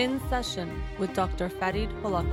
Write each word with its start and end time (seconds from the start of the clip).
In 0.00 0.18
Session 0.30 0.82
with 0.98 1.12
Dr. 1.12 1.50
Farid 1.50 1.90
Holakouee. 2.02 2.24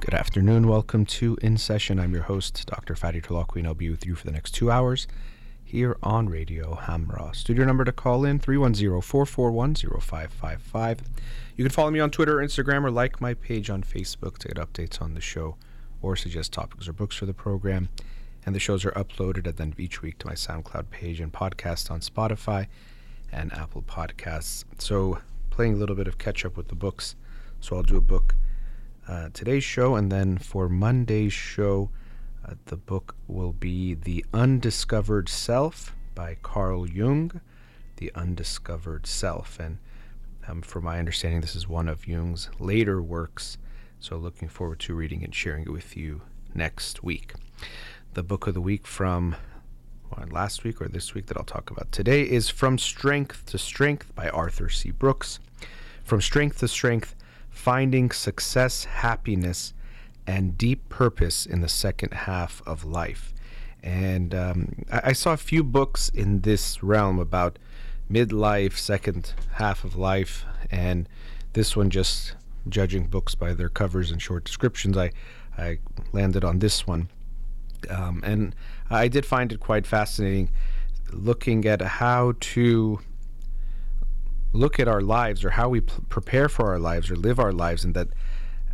Good 0.00 0.14
afternoon. 0.14 0.66
Welcome 0.66 1.04
to 1.04 1.36
In 1.42 1.58
Session. 1.58 2.00
I'm 2.00 2.14
your 2.14 2.22
host, 2.22 2.64
Dr. 2.64 2.94
Farid 2.94 3.24
Holakouee, 3.24 3.58
and 3.58 3.66
I'll 3.66 3.74
be 3.74 3.90
with 3.90 4.06
you 4.06 4.14
for 4.14 4.24
the 4.24 4.32
next 4.32 4.52
two 4.52 4.70
hours 4.70 5.06
here 5.70 5.96
on 6.02 6.28
Radio 6.28 6.76
Hamra. 6.82 7.34
Studio 7.36 7.64
number 7.64 7.84
to 7.84 7.92
call 7.92 8.24
in 8.24 8.40
310-441-0555. 8.40 10.98
You 11.60 11.64
can 11.64 11.72
follow 11.72 11.90
me 11.90 12.00
on 12.00 12.10
Twitter 12.10 12.40
or 12.40 12.42
Instagram 12.42 12.84
or 12.84 12.90
like 12.90 13.20
my 13.20 13.34
page 13.34 13.68
on 13.68 13.82
Facebook 13.82 14.38
to 14.38 14.48
get 14.48 14.56
updates 14.56 15.02
on 15.02 15.12
the 15.12 15.20
show 15.20 15.56
or 16.00 16.16
suggest 16.16 16.54
topics 16.54 16.88
or 16.88 16.94
books 16.94 17.14
for 17.16 17.26
the 17.26 17.34
program. 17.34 17.90
And 18.46 18.54
the 18.54 18.58
shows 18.58 18.82
are 18.86 18.92
uploaded 18.92 19.46
at 19.46 19.58
the 19.58 19.64
end 19.64 19.74
of 19.74 19.78
each 19.78 20.00
week 20.00 20.16
to 20.20 20.26
my 20.26 20.32
SoundCloud 20.32 20.88
page 20.88 21.20
and 21.20 21.30
podcast 21.30 21.90
on 21.90 22.00
Spotify 22.00 22.66
and 23.30 23.52
Apple 23.52 23.82
Podcasts. 23.82 24.64
So 24.78 25.18
playing 25.50 25.74
a 25.74 25.76
little 25.76 25.94
bit 25.94 26.08
of 26.08 26.16
catch 26.16 26.46
up 26.46 26.56
with 26.56 26.68
the 26.68 26.74
books. 26.74 27.14
So 27.60 27.76
I'll 27.76 27.82
do 27.82 27.98
a 27.98 28.00
book 28.00 28.36
uh, 29.06 29.28
today's 29.34 29.62
show, 29.62 29.96
and 29.96 30.10
then 30.10 30.38
for 30.38 30.66
Monday's 30.66 31.34
show, 31.34 31.90
uh, 32.42 32.54
the 32.64 32.78
book 32.78 33.16
will 33.28 33.52
be 33.52 33.92
The 33.92 34.24
Undiscovered 34.32 35.28
Self 35.28 35.94
by 36.14 36.38
Carl 36.40 36.88
Jung. 36.88 37.42
The 37.96 38.10
Undiscovered 38.14 39.06
Self. 39.06 39.60
And 39.60 39.76
um, 40.50 40.62
from 40.62 40.84
my 40.84 40.98
understanding, 40.98 41.40
this 41.40 41.54
is 41.54 41.68
one 41.68 41.88
of 41.88 42.06
Jung's 42.06 42.50
later 42.58 43.00
works. 43.00 43.58
So 43.98 44.16
looking 44.16 44.48
forward 44.48 44.80
to 44.80 44.94
reading 44.94 45.22
and 45.22 45.34
sharing 45.34 45.62
it 45.62 45.70
with 45.70 45.96
you 45.96 46.22
next 46.54 47.02
week. 47.02 47.34
The 48.14 48.22
book 48.22 48.46
of 48.46 48.54
the 48.54 48.60
week 48.60 48.86
from 48.86 49.36
last 50.30 50.64
week 50.64 50.80
or 50.82 50.88
this 50.88 51.14
week 51.14 51.26
that 51.26 51.36
I'll 51.36 51.44
talk 51.44 51.70
about 51.70 51.92
today 51.92 52.22
is 52.22 52.48
From 52.48 52.78
Strength 52.78 53.46
to 53.46 53.58
Strength 53.58 54.14
by 54.14 54.28
Arthur 54.28 54.68
C. 54.68 54.90
Brooks. 54.90 55.38
From 56.02 56.20
Strength 56.20 56.58
to 56.58 56.68
Strength, 56.68 57.14
Finding 57.48 58.10
Success, 58.10 58.84
Happiness, 58.84 59.72
and 60.26 60.58
deep 60.58 60.88
purpose 60.88 61.46
in 61.46 61.60
the 61.60 61.68
second 61.68 62.12
half 62.12 62.62
of 62.66 62.84
life. 62.84 63.32
And 63.82 64.34
um, 64.34 64.84
I, 64.92 65.00
I, 65.04 65.12
saw 65.12 65.32
a 65.32 65.38
few 65.38 65.64
books 65.64 66.10
in 66.10 66.42
this 66.42 66.82
realm 66.82 67.18
about 67.18 67.58
midlife, 68.10 68.76
second 68.76 69.34
half 69.52 69.84
of 69.84 69.96
life, 69.96 70.44
and 70.70 71.08
this 71.52 71.76
one 71.76 71.90
just 71.90 72.34
judging 72.68 73.06
books 73.06 73.34
by 73.34 73.54
their 73.54 73.68
covers 73.68 74.10
and 74.10 74.20
short 74.20 74.44
descriptions. 74.44 74.96
I, 74.96 75.12
I 75.56 75.78
landed 76.12 76.44
on 76.44 76.58
this 76.58 76.86
one. 76.86 77.08
Um, 77.88 78.22
and 78.24 78.54
I 78.90 79.08
did 79.08 79.24
find 79.24 79.52
it 79.52 79.60
quite 79.60 79.86
fascinating 79.86 80.50
looking 81.12 81.66
at 81.66 81.80
how 81.80 82.34
to 82.40 83.00
look 84.52 84.80
at 84.80 84.88
our 84.88 85.00
lives 85.00 85.44
or 85.44 85.50
how 85.50 85.68
we 85.68 85.80
p- 85.80 85.92
prepare 86.08 86.48
for 86.48 86.70
our 86.70 86.78
lives 86.78 87.10
or 87.10 87.16
live 87.16 87.38
our 87.38 87.52
lives, 87.52 87.84
and 87.84 87.94
that 87.94 88.08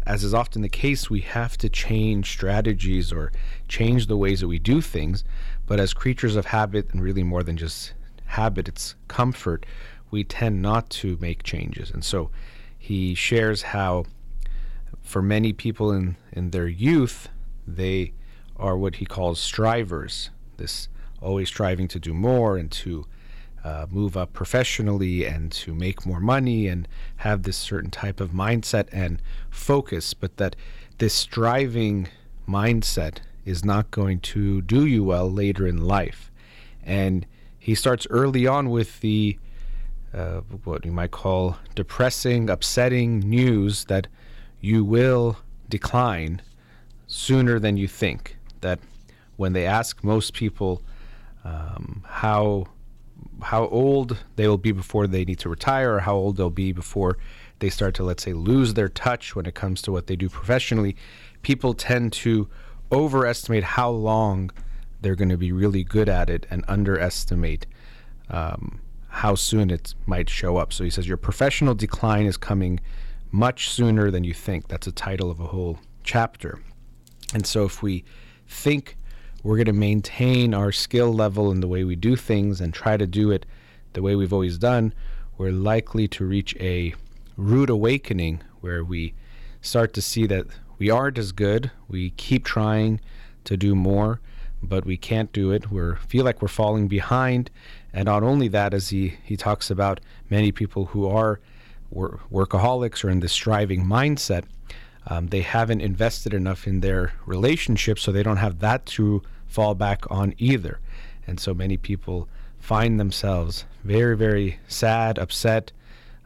as 0.07 0.23
is 0.23 0.33
often 0.33 0.63
the 0.63 0.69
case, 0.69 1.11
we 1.11 1.21
have 1.21 1.59
to 1.59 1.69
change 1.69 2.31
strategies 2.31 3.13
or 3.13 3.33
change 3.69 4.07
the 4.07 4.17
ways 4.17 4.41
that 4.41 4.49
we 4.49 4.59
do 4.59 4.81
things. 4.81 5.25
But 5.67 5.81
as 5.81 5.93
creatures 5.93 6.37
of 6.37 6.47
habit, 6.47 6.91
and 6.93 7.03
really 7.03 7.25
more 7.25 7.43
than 7.43 7.57
just 7.57 7.93
habit, 8.27 8.69
it's 8.69 8.95
comfort, 9.09 9.67
we 10.11 10.25
tend 10.25 10.63
not 10.63 10.91
to 10.91 11.19
make 11.21 11.43
changes. 11.43 11.91
And 11.91 12.05
so 12.05 12.31
he 12.79 13.15
shares 13.15 13.63
how, 13.63 14.05
for 15.03 15.23
many 15.23 15.53
people 15.53 15.93
in, 15.93 16.17
in 16.33 16.51
their 16.51 16.69
youth, 16.69 17.29
they 17.67 18.13
are 18.57 18.77
what 18.77 18.97
he 18.97 19.05
calls 19.05 19.41
strivers, 19.41 20.31
this 20.57 20.89
always 21.21 21.49
striving 21.49 21.89
to 21.89 21.99
do 21.99 22.15
more 22.15 22.57
and 22.57 22.71
to 22.71 23.07
uh, 23.65 23.87
move 23.91 24.17
up 24.17 24.33
professionally 24.33 25.25
and 25.25 25.51
to 25.51 25.75
make 25.75 26.07
more 26.07 26.21
money 26.21 26.69
and 26.69 26.87
have 27.17 27.43
this 27.43 27.57
certain 27.57 27.91
type 27.91 28.21
of 28.21 28.31
mindset 28.31 28.87
and 28.93 29.21
focus, 29.51 30.15
but 30.15 30.37
that 30.37 30.55
this 30.99 31.15
striving 31.15 32.07
mindset 32.49 33.19
is 33.45 33.65
not 33.65 33.91
going 33.91 34.21
to 34.21 34.63
do 34.63 34.87
you 34.87 35.03
well 35.03 35.31
later 35.31 35.67
in 35.67 35.85
life. 35.85 36.31
And 36.85 37.27
he 37.67 37.75
starts 37.75 38.07
early 38.11 38.47
on 38.47 38.71
with 38.71 39.01
the 39.01 39.37
uh, 40.15 40.41
what 40.63 40.85
you 40.85 40.93
might 40.93 41.11
call 41.11 41.57
depressing, 41.75 42.49
upsetting 42.49 43.19
news 43.19 43.87
that 43.87 44.07
you 44.61 44.85
will 44.85 45.39
decline 45.69 46.41
sooner 47.09 47.59
than 47.59 47.77
you 47.77 47.89
think. 47.89 48.37
That 48.61 48.79
when 49.35 49.53
they 49.53 49.67
ask 49.67 50.05
most 50.05 50.33
people 50.33 50.81
um, 51.43 52.05
how 52.07 52.67
how 53.43 53.67
old 53.67 54.17
they 54.37 54.47
will 54.47 54.59
be 54.59 54.71
before 54.71 55.09
they 55.09 55.25
need 55.25 55.41
to 55.41 55.49
retire 55.49 55.97
or 55.97 55.99
how 55.99 56.15
old 56.15 56.37
they'll 56.37 56.51
be 56.51 56.71
before 56.71 57.19
they 57.59 57.69
start 57.69 57.97
to 57.97 58.05
let's 58.05 58.23
say 58.23 58.33
lose 58.33 58.75
their 58.75 58.89
touch 58.89 59.35
when 59.35 59.45
it 59.45 59.57
comes 59.57 59.83
to 59.83 59.91
what 59.91 60.07
they 60.07 60.15
do 60.15 60.29
professionally 60.29 60.95
people 61.43 61.75
tend 61.75 62.13
to 62.13 62.49
overestimate 62.93 63.65
how 63.65 63.91
long 63.91 64.51
they're 65.01 65.15
going 65.15 65.29
to 65.29 65.37
be 65.37 65.53
really 65.53 65.85
good 65.85 66.09
at 66.09 66.31
it 66.31 66.47
and 66.51 66.65
underestimate 66.69 67.67
um, 68.31 68.81
how 69.09 69.35
soon 69.35 69.71
it 69.71 69.95
might 70.07 70.29
show 70.29 70.57
up. 70.57 70.73
So 70.73 70.85
he 70.85 70.91
says 70.91 71.07
your 71.07 71.17
professional 71.17 71.75
decline 71.75 72.27
is 72.27 72.37
coming 72.37 72.81
much 73.31 73.71
sooner 73.71 74.11
than 74.11 74.25
you 74.25 74.35
think. 74.35 74.69
That's 74.69 74.87
a 74.87 74.93
title 74.93 75.31
of 75.31 75.41
a 75.41 75.47
whole 75.47 75.79
chapter. 76.05 76.61
And 77.35 77.47
so 77.47 77.65
if 77.65 77.83
we 77.83 78.05
think 78.49 78.97
we're 79.43 79.57
going 79.57 79.67
to 79.67 79.73
maintain 79.73 80.55
our 80.55 80.73
skill 80.73 81.13
level 81.13 81.51
in 81.51 81.61
the 81.61 81.69
way 81.69 81.85
we 81.85 81.97
do 81.97 82.17
things 82.17 82.61
and 82.61 82.73
try 82.73 82.97
to 82.97 83.07
do 83.07 83.31
it 83.31 83.47
the 83.93 84.03
way 84.03 84.17
we've 84.17 84.33
always 84.33 84.59
done, 84.59 84.93
we're 85.39 85.53
likely 85.53 86.09
to 86.09 86.25
reach 86.25 86.57
a 86.57 86.95
rude 87.37 87.71
awakening 87.71 88.43
where 88.61 88.83
we 88.85 89.15
start 89.61 89.93
to 89.95 90.03
see 90.03 90.27
that 90.27 90.47
we 90.79 90.91
aren't 90.91 91.19
as 91.19 91.33
good. 91.33 91.71
We 91.89 92.11
keep 92.11 92.45
trying 92.45 93.01
to 93.45 93.57
do 93.57 93.75
more, 93.75 94.21
but 94.63 94.85
we 94.85 94.97
can't 94.97 95.33
do 95.33 95.51
it. 95.51 95.71
We 95.71 95.95
feel 96.09 96.25
like 96.25 96.43
we're 96.43 96.49
falling 96.49 96.89
behind. 96.89 97.51
And 97.93 98.07
not 98.07 98.23
only 98.23 98.49
that, 98.49 98.75
as 98.75 98.91
he, 98.91 99.15
he 99.25 99.37
talks 99.37 99.71
about 99.71 100.01
many 100.31 100.53
people 100.53 100.87
who 100.87 101.07
are 101.09 101.41
workaholics 101.95 103.05
or 103.05 103.11
in 103.11 103.21
this 103.21 103.33
striving 103.33 103.85
mindset, 103.85 104.45
um, 105.07 105.29
they 105.29 105.43
haven't 105.43 105.81
invested 105.81 106.35
enough 106.35 106.67
in 106.67 106.81
their 106.81 107.13
relationship, 107.27 107.99
so 107.99 108.11
they 108.11 108.25
don't 108.25 108.39
have 108.39 108.59
that 108.59 108.85
to 108.87 109.23
fall 109.47 109.75
back 109.75 110.11
on 110.11 110.35
either. 110.39 110.81
And 111.27 111.39
so 111.39 111.55
many 111.55 111.77
people 111.77 112.29
find 112.59 112.99
themselves 112.99 113.65
very, 113.85 114.17
very 114.17 114.59
sad, 114.67 115.19
upset, 115.19 115.71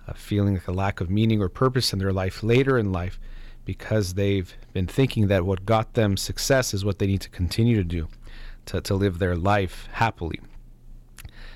uh, 0.09 0.15
feeling 0.15 0.55
like 0.55 0.69
a 0.69 0.73
lack 0.73 1.01
of 1.01 1.11
meaning 1.11 1.43
or 1.43 1.49
purpose 1.51 1.93
in 1.93 1.99
their 1.99 2.13
life 2.13 2.43
later 2.43 2.79
in 2.79 2.91
life 2.91 3.21
because 3.67 4.15
they've 4.15 4.57
been 4.73 4.87
thinking 4.87 5.29
that 5.29 5.45
what 5.45 5.67
got 5.67 5.93
them 5.93 6.17
success 6.17 6.73
is 6.73 6.85
what 6.85 6.99
they 6.99 7.07
need 7.07 7.21
to 7.21 7.29
continue 7.29 7.77
to 7.77 7.85
do 7.85 8.09
to, 8.67 8.81
to 8.81 8.95
live 8.95 9.19
their 9.19 9.37
life 9.37 9.89
happily. 9.93 10.41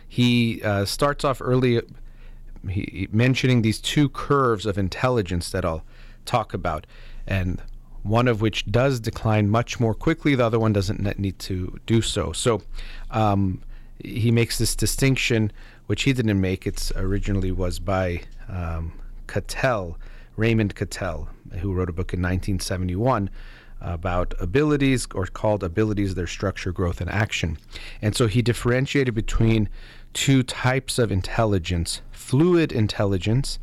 He 0.09 0.63
uh, 0.63 0.85
starts 0.85 1.25
off 1.25 1.41
early 1.43 1.81
he, 2.69 3.09
mentioning 3.13 3.63
these 3.63 3.81
two 3.81 4.09
curves 4.09 4.67
of 4.67 4.79
intelligence 4.79 5.51
that 5.51 5.65
I'll 5.65 5.85
talk 6.25 6.55
about. 6.55 6.87
And 7.27 7.61
one 8.03 8.29
of 8.29 8.41
which 8.41 8.71
does 8.71 9.01
decline 9.01 9.49
much 9.49 9.81
more 9.81 9.95
quickly, 9.95 10.35
the 10.35 10.45
other 10.45 10.59
one 10.59 10.73
doesn't 10.73 11.19
need 11.19 11.39
to 11.41 11.79
do 11.87 12.03
so. 12.03 12.33
So 12.33 12.63
um, 13.11 13.63
he 13.99 14.31
makes 14.31 14.59
this 14.59 14.77
distinction, 14.77 15.51
which 15.87 16.03
he 16.03 16.13
didn't 16.13 16.41
make. 16.41 16.67
It's 16.67 16.93
originally 16.93 17.51
was 17.51 17.79
by 17.79 18.23
um, 18.49 18.93
Cattell, 19.27 19.99
Raymond 20.37 20.75
Cattell, 20.75 21.29
who 21.61 21.73
wrote 21.73 21.89
a 21.89 21.93
book 21.93 22.13
in 22.13 22.21
1971 22.21 23.31
about 23.85 24.35
abilities, 24.41 25.07
or 25.15 25.27
called 25.27 25.63
Abilities, 25.63 26.15
Their 26.15 26.27
Structure, 26.27 26.73
Growth, 26.73 27.01
and 27.01 27.11
Action. 27.11 27.59
And 28.01 28.17
so 28.17 28.27
he 28.27 28.41
differentiated 28.41 29.15
between 29.15 29.69
two 30.15 30.43
types 30.43 30.99
of 30.99 31.13
intelligence 31.13 32.01
fluid 32.11 32.73
intelligence 32.73 33.59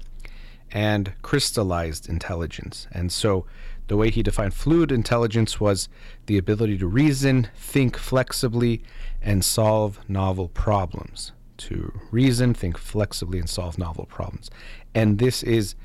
and 0.71 1.13
crystallized 1.23 2.07
intelligence. 2.07 2.87
And 2.91 3.11
so 3.11 3.45
the 3.87 3.97
way 3.97 4.11
he 4.11 4.21
defined 4.21 4.53
fluid 4.53 4.91
intelligence 4.91 5.59
was 5.59 5.89
the 6.27 6.37
ability 6.37 6.77
to 6.77 6.87
reason, 6.87 7.49
think 7.55 7.97
flexibly, 7.97 8.83
and 9.21 9.43
solve 9.43 9.99
novel 10.07 10.47
problems. 10.49 11.31
To 11.57 11.99
reason, 12.11 12.53
think 12.53 12.77
flexibly, 12.77 13.39
and 13.39 13.49
solve 13.49 13.77
novel 13.77 14.05
problems. 14.05 14.49
And 14.93 15.19
this 15.19 15.43
is 15.43 15.75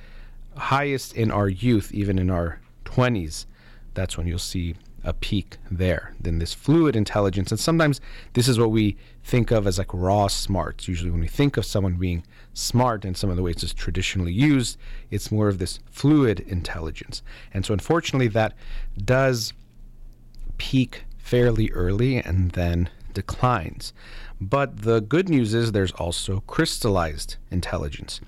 highest 0.57 1.15
in 1.15 1.31
our 1.31 1.49
youth, 1.49 1.93
even 1.93 2.19
in 2.19 2.31
our 2.31 2.61
20s. 2.85 3.47
That's 3.97 4.17
when 4.17 4.27
you'll 4.27 4.39
see 4.39 4.77
a 5.03 5.13
peak 5.13 5.57
there. 5.71 6.13
Then 6.21 6.39
this 6.39 6.53
fluid 6.53 6.95
intelligence, 6.95 7.51
and 7.51 7.59
sometimes 7.59 8.01
this 8.35 8.47
is 8.47 8.59
what 8.59 8.71
we 8.71 8.97
think 9.25 9.51
of 9.51 9.67
as 9.67 9.79
like 9.79 9.93
raw 9.95 10.27
smarts. 10.27 10.87
Usually, 10.87 11.11
when 11.11 11.21
we 11.21 11.29
think 11.29 11.57
of 11.57 11.65
someone 11.65 11.95
being 11.95 12.23
smart 12.53 13.05
in 13.05 13.15
some 13.15 13.31
of 13.31 13.37
the 13.37 13.43
ways 13.43 13.63
it's 13.63 13.73
traditionally 13.73 14.33
used, 14.33 14.77
it's 15.11 15.33
more 15.33 15.49
of 15.49 15.59
this 15.59 15.79
fluid 15.91 16.41
intelligence. 16.41 17.23
And 17.55 17.65
so, 17.65 17.73
unfortunately, 17.73 18.29
that 18.29 18.53
does 19.03 19.55
peak 20.59 21.05
fairly 21.19 21.71
early 21.73 22.19
and 22.19 22.51
then 22.53 22.91
declines. 23.15 23.93
But 24.41 24.83
the 24.83 25.01
good 25.01 25.29
news 25.29 25.55
is 25.55 25.73
there's 25.73 25.93
also 25.93 26.41
crystallized 26.47 27.37
intelligence, 27.51 28.21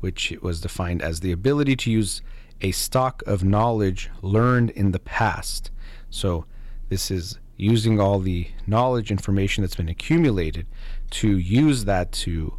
which 0.00 0.32
was 0.40 0.60
defined 0.62 1.02
as 1.02 1.20
the 1.20 1.32
ability 1.32 1.76
to 1.76 1.90
use 1.90 2.22
a 2.60 2.72
stock 2.72 3.22
of 3.26 3.44
knowledge 3.44 4.10
learned 4.22 4.70
in 4.70 4.92
the 4.92 4.98
past. 4.98 5.70
So, 6.10 6.44
this 6.88 7.10
is 7.10 7.38
using 7.56 8.00
all 8.00 8.18
the 8.18 8.48
knowledge, 8.66 9.10
information 9.10 9.62
that's 9.62 9.76
been 9.76 9.88
accumulated 9.88 10.66
to 11.10 11.36
use 11.36 11.84
that 11.84 12.10
to 12.10 12.54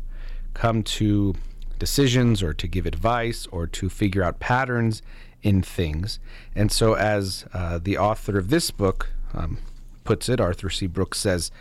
come 0.53 0.83
to 0.83 1.35
decisions 1.79 2.43
or 2.43 2.53
to 2.53 2.67
give 2.67 2.85
advice 2.85 3.47
or 3.51 3.65
to 3.65 3.89
figure 3.89 4.23
out 4.23 4.39
patterns 4.39 5.01
in 5.41 5.61
things. 5.61 6.19
And 6.55 6.71
so, 6.71 6.93
as 6.93 7.45
uh, 7.53 7.79
the 7.81 7.97
author 7.97 8.37
of 8.37 8.49
this 8.49 8.71
book 8.71 9.09
um, 9.33 9.57
puts 10.03 10.29
it, 10.29 10.39
Arthur 10.39 10.69
C. 10.69 10.87
Brooks 10.87 11.19
says 11.19 11.51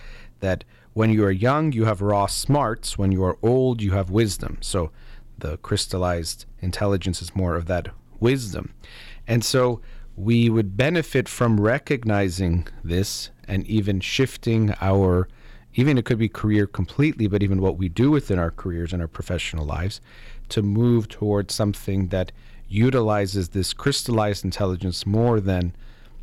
that 0.40 0.64
when 0.92 1.10
you 1.10 1.24
are 1.24 1.30
young, 1.30 1.72
you 1.72 1.84
have 1.86 2.02
raw 2.02 2.26
smarts. 2.26 2.98
When 2.98 3.12
you 3.12 3.24
are 3.24 3.38
old, 3.42 3.80
you 3.80 3.92
have 3.92 4.10
wisdom. 4.10 4.58
So, 4.60 4.90
the 5.38 5.56
crystallized 5.58 6.44
intelligence 6.60 7.22
is 7.22 7.34
more 7.34 7.56
of 7.56 7.66
that 7.66 7.88
wisdom. 8.20 8.74
And 9.26 9.44
so, 9.44 9.80
we 10.20 10.50
would 10.50 10.76
benefit 10.76 11.28
from 11.28 11.58
recognizing 11.58 12.66
this 12.84 13.30
and 13.48 13.66
even 13.66 14.00
shifting 14.00 14.74
our 14.80 15.28
even 15.74 15.96
it 15.96 16.04
could 16.04 16.18
be 16.18 16.28
career 16.28 16.66
completely 16.66 17.26
but 17.26 17.42
even 17.42 17.60
what 17.60 17.78
we 17.78 17.88
do 17.88 18.10
within 18.10 18.38
our 18.38 18.50
careers 18.50 18.92
and 18.92 19.00
our 19.00 19.08
professional 19.08 19.64
lives 19.64 20.00
to 20.48 20.62
move 20.62 21.08
towards 21.08 21.54
something 21.54 22.08
that 22.08 22.32
utilizes 22.68 23.50
this 23.50 23.72
crystallized 23.72 24.44
intelligence 24.44 25.06
more 25.06 25.40
than 25.40 25.74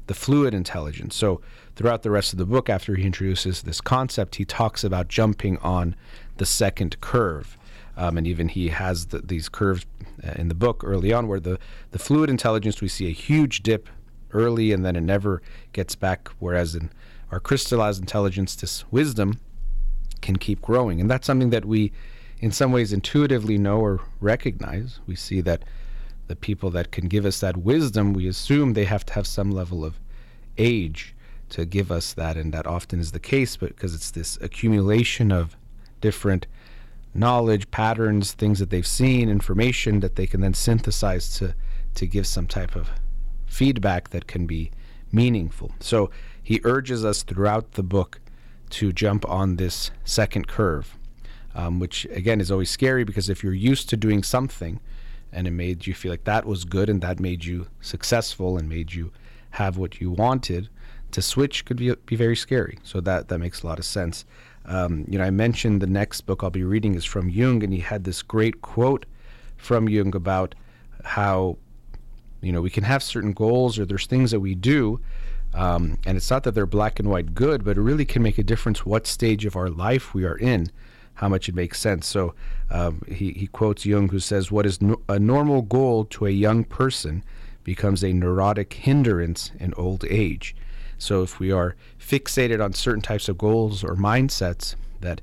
the 0.06 0.14
fluid 0.14 0.54
intelligence 0.54 1.16
so 1.16 1.42
throughout 1.76 2.04
the 2.04 2.12
rest 2.12 2.34
of 2.34 2.40
the 2.40 2.46
book 2.46 2.70
after 2.70 2.96
he 2.96 3.04
introduces 3.04 3.64
this 3.64 3.82
concept 3.82 4.36
he 4.36 4.46
talks 4.46 4.84
about 4.84 5.08
jumping 5.08 5.58
on 5.58 5.96
the 6.38 6.46
second 6.46 7.02
curve 7.02 7.57
um, 7.98 8.18
and 8.18 8.28
even 8.28 8.48
he 8.48 8.70
has 8.70 9.08
the, 9.08 9.20
these 9.20 9.50
curves 9.50 9.86
uh, 10.24 10.32
in 10.36 10.48
the 10.48 10.56
book 10.56 10.84
early 10.86 11.12
on 11.12 11.28
where 11.28 11.40
the, 11.40 11.60
the 11.92 12.00
fluid 12.00 12.30
intelligence 12.30 12.80
we 12.80 12.88
see 12.88 13.08
a 13.08 13.12
huge 13.12 13.64
dip 13.64 13.90
early 14.32 14.72
and 14.72 14.86
then 14.86 14.96
it 14.96 15.02
never 15.02 15.42
gets 15.74 15.96
back. 15.96 16.30
Whereas 16.40 16.76
in 16.76 16.92
our 17.32 17.40
crystallized 17.40 18.00
intelligence 18.00 18.56
this 18.56 18.90
wisdom 18.92 19.40
can 20.22 20.38
keep 20.38 20.62
growing. 20.62 21.02
And 21.02 21.10
that's 21.10 21.26
something 21.26 21.50
that 21.50 21.66
we 21.66 21.92
in 22.40 22.52
some 22.52 22.72
ways 22.72 22.94
intuitively 22.94 23.58
know 23.58 23.80
or 23.80 24.00
recognize. 24.22 25.00
We 25.08 25.16
see 25.16 25.42
that 25.42 25.64
the 26.28 26.36
people 26.36 26.70
that 26.72 26.92
can 26.92 27.08
give 27.08 27.26
us 27.26 27.40
that 27.40 27.58
wisdom 27.58 28.14
we 28.14 28.28
assume 28.28 28.74
they 28.74 28.86
have 28.86 29.06
to 29.08 29.14
have 29.14 29.26
some 29.26 29.50
level 29.50 29.84
of 29.84 30.00
age 30.58 31.16
to 31.50 31.66
give 31.66 31.92
us 31.92 32.14
that. 32.14 32.38
And 32.38 32.54
that 32.54 32.68
often 32.68 33.00
is 33.00 33.12
the 33.12 33.20
case 33.20 33.58
because 33.58 33.96
it's 33.96 34.12
this 34.12 34.38
accumulation 34.40 35.32
of 35.32 35.58
different 36.00 36.46
knowledge, 37.18 37.70
patterns, 37.72 38.34
things 38.34 38.60
that 38.60 38.70
they've 38.70 38.88
seen, 38.88 39.30
information 39.30 40.00
that 40.02 40.16
they 40.16 40.28
can 40.28 40.42
then 40.42 40.54
synthesize 40.54 41.38
to 41.38 41.54
to 41.96 42.06
give 42.06 42.28
some 42.28 42.46
type 42.46 42.76
of 42.76 42.92
feedback 43.48 44.12
that 44.12 44.28
can 44.28 44.46
be 44.46 44.70
meaningful. 45.12 45.72
So 45.80 46.12
he 46.44 46.62
urges 46.64 47.04
us 47.04 47.24
throughout 47.24 47.72
the 47.72 47.84
book 47.84 48.20
to 48.70 48.94
jump 48.94 49.28
on 49.28 49.56
this 49.56 49.92
second 50.04 50.48
curve, 50.48 50.96
um, 51.56 51.80
which 51.80 52.06
again 52.12 52.40
is 52.40 52.52
always 52.52 52.70
scary 52.70 53.04
because 53.04 53.30
if 53.30 53.44
you're 53.44 53.54
used 53.54 53.90
to 53.90 53.98
doing 53.98 54.22
something 54.22 54.80
and 55.32 55.48
it 55.48 55.52
made 55.52 55.88
you 55.88 55.94
feel 55.94 56.12
like 56.12 56.26
that 56.26 56.46
was 56.46 56.66
good 56.66 56.90
and 56.90 57.02
that 57.02 57.20
made 57.20 57.46
you 57.46 57.68
successful 57.82 58.58
and 58.58 58.70
made 58.70 58.94
you 58.94 59.12
have 59.52 59.78
what 59.78 60.00
you 60.00 60.12
wanted, 60.12 60.70
to 61.12 61.22
switch 61.22 61.66
could 61.66 61.78
be, 61.78 61.94
be 62.06 62.16
very 62.16 62.36
scary. 62.36 62.80
So 62.84 63.02
that, 63.02 63.28
that 63.30 63.40
makes 63.40 63.64
a 63.64 63.68
lot 63.68 63.80
of 63.80 63.86
sense. 63.86 64.26
Um, 64.68 65.06
you 65.08 65.18
know, 65.18 65.24
I 65.24 65.30
mentioned 65.30 65.82
the 65.82 65.88
next 65.88 66.22
book 66.22 66.44
I'll 66.44 66.50
be 66.50 66.64
reading 66.64 66.96
is 66.96 67.06
from 67.06 67.30
Jung, 67.30 67.64
and 67.64 67.74
he 67.74 67.80
had 67.80 68.04
this 68.04 68.22
great 68.22 68.62
quote 68.62 69.06
from 69.56 69.88
Jung 69.88 70.14
about 70.16 70.56
how, 71.04 71.58
you 72.42 72.52
know, 72.52 72.62
we 72.62 72.70
can 72.70 72.84
have 72.84 73.02
certain 73.02 73.32
goals 73.32 73.80
or 73.80 73.86
there's 73.86 74.06
things 74.06 74.32
that 74.32 74.42
we 74.42 74.56
do, 74.56 75.00
um, 75.54 75.98
and 76.06 76.18
it's 76.18 76.30
not 76.30 76.44
that 76.44 76.52
they're 76.52 76.66
black 76.66 77.00
and 77.00 77.10
white 77.10 77.34
good, 77.34 77.64
but 77.64 77.78
it 77.78 77.82
really 77.82 78.06
can 78.06 78.22
make 78.22 78.38
a 78.38 78.44
difference 78.44 78.86
what 78.86 79.08
stage 79.08 79.46
of 79.46 79.56
our 79.56 79.70
life 79.70 80.14
we 80.14 80.26
are 80.26 80.38
in, 80.38 80.70
how 81.16 81.30
much 81.30 81.48
it 81.48 81.56
makes 81.56 81.80
sense. 81.80 82.06
So 82.06 82.36
um, 82.70 83.02
he, 83.08 83.32
he 83.32 83.48
quotes 83.48 83.86
Jung, 83.86 84.10
who 84.10 84.20
says, 84.20 84.52
What 84.52 84.66
is 84.66 84.82
no- 84.82 85.02
a 85.08 85.18
normal 85.18 85.62
goal 85.62 86.04
to 86.06 86.26
a 86.28 86.32
young 86.32 86.66
person 86.66 87.24
becomes 87.64 88.04
a 88.04 88.14
neurotic 88.14 88.74
hindrance 88.74 89.52
in 89.60 89.74
old 89.74 90.06
age. 90.06 90.56
So 90.98 91.24
if 91.24 91.40
we 91.40 91.52
are 91.52 91.76
fixated 92.00 92.64
on 92.64 92.74
certain 92.74 93.02
types 93.02 93.30
of 93.30 93.38
goals 93.38 93.84
or 93.84 93.96
mindsets 93.96 94.76
that 95.02 95.22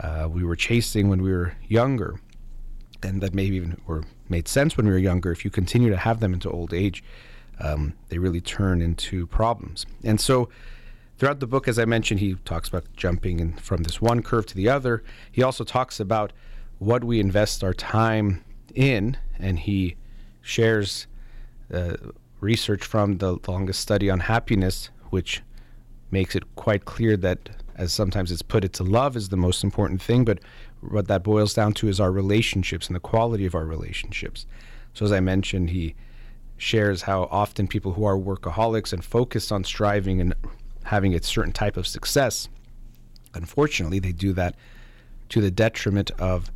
uh, 0.00 0.28
we 0.30 0.42
were 0.42 0.56
chasing 0.56 1.08
when 1.08 1.22
we 1.22 1.32
were 1.32 1.54
younger, 1.68 2.20
and 3.02 3.20
that 3.20 3.34
maybe 3.34 3.56
even 3.56 3.80
or 3.86 4.04
made 4.28 4.48
sense 4.48 4.76
when 4.76 4.86
we 4.86 4.92
were 4.92 4.98
younger, 4.98 5.30
if 5.30 5.44
you 5.44 5.50
continue 5.50 5.90
to 5.90 5.96
have 5.96 6.20
them 6.20 6.32
into 6.32 6.50
old 6.50 6.72
age, 6.72 7.04
um, 7.60 7.94
they 8.08 8.18
really 8.18 8.40
turn 8.40 8.80
into 8.80 9.26
problems. 9.26 9.86
And 10.02 10.20
so 10.20 10.48
throughout 11.18 11.40
the 11.40 11.46
book, 11.46 11.68
as 11.68 11.78
I 11.78 11.84
mentioned, 11.84 12.20
he 12.20 12.34
talks 12.44 12.68
about 12.68 12.84
jumping 12.96 13.38
in 13.40 13.52
from 13.54 13.82
this 13.82 14.00
one 14.00 14.22
curve 14.22 14.46
to 14.46 14.56
the 14.56 14.68
other. 14.68 15.04
He 15.30 15.42
also 15.42 15.64
talks 15.64 16.00
about 16.00 16.32
what 16.78 17.04
we 17.04 17.20
invest 17.20 17.62
our 17.62 17.74
time 17.74 18.44
in, 18.74 19.16
and 19.38 19.60
he 19.60 19.96
shares 20.42 21.06
uh, 21.72 21.96
research 22.40 22.84
from 22.84 23.18
the 23.18 23.38
longest 23.46 23.80
study 23.80 24.10
on 24.10 24.20
happiness 24.20 24.90
which 25.14 25.42
makes 26.10 26.34
it 26.34 26.42
quite 26.56 26.86
clear 26.86 27.16
that, 27.16 27.48
as 27.76 27.92
sometimes 27.92 28.32
it's 28.32 28.42
put, 28.42 28.64
it's 28.64 28.80
love 28.80 29.14
is 29.14 29.28
the 29.28 29.36
most 29.36 29.62
important 29.62 30.02
thing, 30.02 30.24
but 30.24 30.40
what 30.80 31.06
that 31.06 31.22
boils 31.22 31.54
down 31.54 31.72
to 31.72 31.86
is 31.86 32.00
our 32.00 32.10
relationships 32.10 32.88
and 32.88 32.96
the 32.96 33.00
quality 33.12 33.46
of 33.46 33.54
our 33.54 33.64
relationships. 33.64 34.44
So, 34.92 35.04
as 35.04 35.12
I 35.12 35.20
mentioned, 35.20 35.70
he 35.70 35.94
shares 36.56 37.02
how 37.02 37.28
often 37.30 37.68
people 37.68 37.92
who 37.92 38.04
are 38.04 38.18
workaholics 38.18 38.92
and 38.92 39.04
focused 39.04 39.52
on 39.52 39.62
striving 39.62 40.20
and 40.20 40.34
having 40.82 41.14
a 41.14 41.22
certain 41.22 41.52
type 41.52 41.76
of 41.76 41.86
success, 41.86 42.48
unfortunately, 43.34 44.00
they 44.00 44.10
do 44.10 44.32
that 44.32 44.56
to 45.28 45.40
the 45.40 45.50
detriment 45.50 46.10
of 46.18 46.50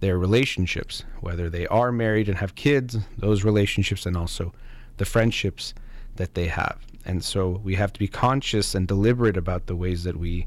their 0.00 0.18
relationships, 0.18 1.04
whether 1.20 1.48
they 1.48 1.68
are 1.68 1.92
married 1.92 2.28
and 2.28 2.38
have 2.38 2.56
kids, 2.56 2.98
those 3.18 3.44
relationships, 3.44 4.04
and 4.04 4.16
also 4.16 4.52
the 4.96 5.04
friendships 5.04 5.74
that 6.16 6.34
they 6.34 6.48
have. 6.48 6.89
And 7.10 7.24
so 7.24 7.60
we 7.64 7.74
have 7.74 7.92
to 7.94 7.98
be 7.98 8.06
conscious 8.06 8.72
and 8.72 8.86
deliberate 8.86 9.36
about 9.36 9.66
the 9.66 9.74
ways 9.74 10.04
that 10.04 10.16
we 10.16 10.46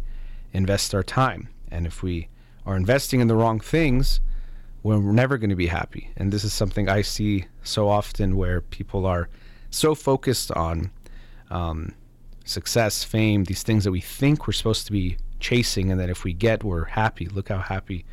invest 0.54 0.96
our 0.96 1.04
time. 1.04 1.50
And 1.70 1.86
if 1.86 2.02
we 2.02 2.30
are 2.66 2.78
investing 2.78 3.20
in 3.20 3.28
the 3.28 3.36
wrong 3.36 3.60
things, 3.60 4.22
we're 4.82 5.02
never 5.02 5.38
going 5.38 5.50
to 5.50 5.58
be 5.58 5.68
happy. 5.68 6.12
And 6.16 6.32
this 6.32 6.46
is 6.46 6.54
something 6.54 6.88
I 6.88 7.02
see 7.02 7.48
so 7.64 7.90
often 7.90 8.38
where 8.38 8.62
people 8.62 9.06
are 9.06 9.28
so 9.72 9.94
focused 9.94 10.52
on 10.54 10.90
um, 11.52 11.96
success, 12.46 13.04
fame, 13.04 13.44
these 13.44 13.64
things 13.64 13.84
that 13.84 13.92
we 13.92 14.00
think 14.00 14.48
we're 14.48 14.54
supposed 14.54 14.86
to 14.86 14.94
be 14.94 15.18
chasing, 15.42 15.92
and 15.92 16.00
that 16.00 16.10
if 16.10 16.24
we 16.24 16.32
get, 16.32 16.64
we're 16.64 16.86
happy. 16.86 17.26
Look 17.26 17.50
how 17.50 17.58
happy 17.58 18.06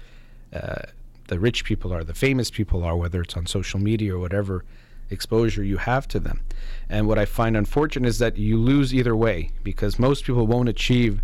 uh, 0.52 0.83
the 1.28 1.38
rich 1.38 1.62
people 1.62 1.92
are, 1.92 2.02
the 2.02 2.14
famous 2.14 2.50
people 2.50 2.83
are, 2.83 2.97
whether 2.97 3.23
it's 3.23 3.37
on 3.37 3.47
social 3.47 3.78
media 3.78 4.16
or 4.16 4.19
whatever 4.19 4.64
exposure 5.11 5.62
you 5.62 5.76
have 5.79 6.09
to 6.09 6.21
them. 6.21 6.40
And 6.88 7.07
what 7.07 7.19
I 7.19 7.25
find 7.25 7.57
unfortunate 7.57 8.09
is 8.09 8.19
that 8.19 8.37
you 8.37 8.57
lose 8.57 8.95
either 8.95 9.17
way 9.17 9.50
because 9.62 9.99
most 9.99 10.25
people 10.25 10.47
won't 10.47 10.69
achieve 10.69 11.21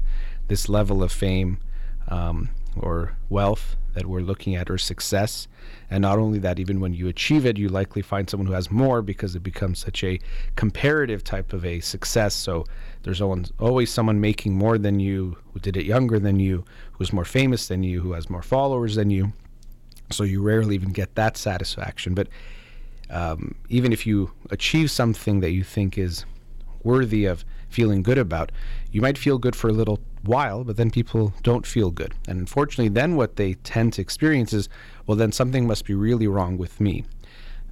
this 0.48 0.68
level 0.68 1.02
of 1.02 1.12
fame 1.12 1.58
um, 2.08 2.50
or 2.76 3.16
wealth 3.28 3.76
that 3.94 4.06
we're 4.06 4.20
looking 4.20 4.54
at 4.54 4.68
or 4.68 4.76
success. 4.76 5.48
And 5.90 6.02
not 6.02 6.18
only 6.18 6.38
that, 6.40 6.58
even 6.58 6.80
when 6.80 6.92
you 6.92 7.08
achieve 7.08 7.46
it, 7.46 7.56
you 7.56 7.68
likely 7.68 8.02
find 8.02 8.28
someone 8.28 8.46
who 8.46 8.52
has 8.52 8.70
more 8.70 9.00
because 9.00 9.34
it 9.34 9.42
becomes 9.42 9.78
such 9.78 10.04
a 10.04 10.20
comparative 10.54 11.24
type 11.24 11.52
of 11.54 11.64
a 11.64 11.80
success. 11.80 12.34
So 12.34 12.66
there's 13.02 13.22
always 13.22 13.90
someone 13.90 14.20
making 14.20 14.54
more 14.54 14.76
than 14.76 15.00
you, 15.00 15.38
who 15.52 15.60
did 15.60 15.76
it 15.76 15.86
younger 15.86 16.18
than 16.18 16.38
you, 16.38 16.64
who's 16.92 17.12
more 17.12 17.24
famous 17.24 17.68
than 17.68 17.82
you, 17.82 18.02
who 18.02 18.12
has 18.12 18.28
more 18.28 18.42
followers 18.42 18.96
than 18.96 19.10
you. 19.10 19.32
So 20.10 20.24
you 20.24 20.42
rarely 20.42 20.74
even 20.74 20.92
get 20.92 21.14
that 21.14 21.36
satisfaction. 21.36 22.14
But 22.14 22.28
um, 23.10 23.54
even 23.68 23.92
if 23.92 24.06
you 24.06 24.32
achieve 24.50 24.90
something 24.90 25.40
that 25.40 25.52
you 25.52 25.62
think 25.64 25.96
is 25.98 26.24
worthy 26.82 27.24
of 27.24 27.44
feeling 27.68 28.02
good 28.02 28.18
about, 28.18 28.52
you 28.92 29.00
might 29.00 29.18
feel 29.18 29.38
good 29.38 29.56
for 29.56 29.68
a 29.68 29.72
little 29.72 29.98
while, 30.22 30.64
but 30.64 30.76
then 30.76 30.90
people 30.90 31.34
don't 31.42 31.66
feel 31.66 31.90
good. 31.90 32.14
And 32.28 32.38
unfortunately, 32.38 32.88
then 32.88 33.16
what 33.16 33.36
they 33.36 33.54
tend 33.54 33.92
to 33.94 34.02
experience 34.02 34.52
is, 34.52 34.68
well, 35.06 35.16
then 35.16 35.32
something 35.32 35.66
must 35.66 35.84
be 35.84 35.94
really 35.94 36.26
wrong 36.26 36.58
with 36.58 36.80
me. 36.80 37.04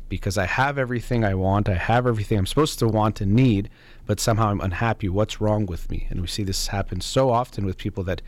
because 0.09 0.39
I 0.39 0.47
have 0.47 0.79
everything 0.79 1.25
I 1.25 1.35
want, 1.35 1.69
I 1.69 1.75
have 1.75 2.07
everything 2.07 2.39
I'm 2.39 2.47
supposed 2.47 2.79
to 2.81 2.89
want 2.89 3.21
and 3.21 3.33
need, 3.35 3.71
but 4.07 4.21
somehow 4.21 4.49
I'm 4.49 4.61
unhappy. 4.61 5.09
What's 5.09 5.41
wrong 5.41 5.67
with 5.67 5.91
me? 5.91 6.07
And 6.11 6.21
we 6.21 6.27
see 6.27 6.45
this 6.45 6.69
happen 6.69 7.01
so 7.01 7.31
often 7.31 7.65
with 7.65 7.77
people 7.79 8.05
that 8.05 8.23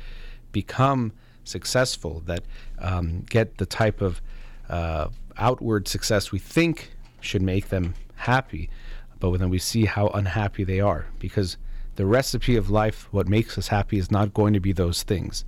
become 0.52 1.12
successful, 1.44 2.22
that 2.26 2.44
um, 2.78 3.24
get 3.28 3.58
the 3.58 3.66
type 3.66 4.00
of 4.00 4.20
uh, 4.68 5.08
outward 5.36 5.86
success 5.86 6.32
we 6.32 6.38
think 6.38 6.92
should 7.26 7.42
make 7.42 7.68
them 7.68 7.94
happy, 8.14 8.70
but 9.20 9.38
then 9.38 9.50
we 9.50 9.58
see 9.58 9.84
how 9.84 10.08
unhappy 10.08 10.64
they 10.64 10.80
are 10.80 11.06
because 11.18 11.56
the 11.96 12.06
recipe 12.06 12.56
of 12.56 12.70
life, 12.70 13.08
what 13.10 13.28
makes 13.28 13.56
us 13.56 13.68
happy, 13.68 13.98
is 13.98 14.10
not 14.10 14.34
going 14.34 14.52
to 14.52 14.60
be 14.60 14.72
those 14.72 15.02
things. 15.02 15.44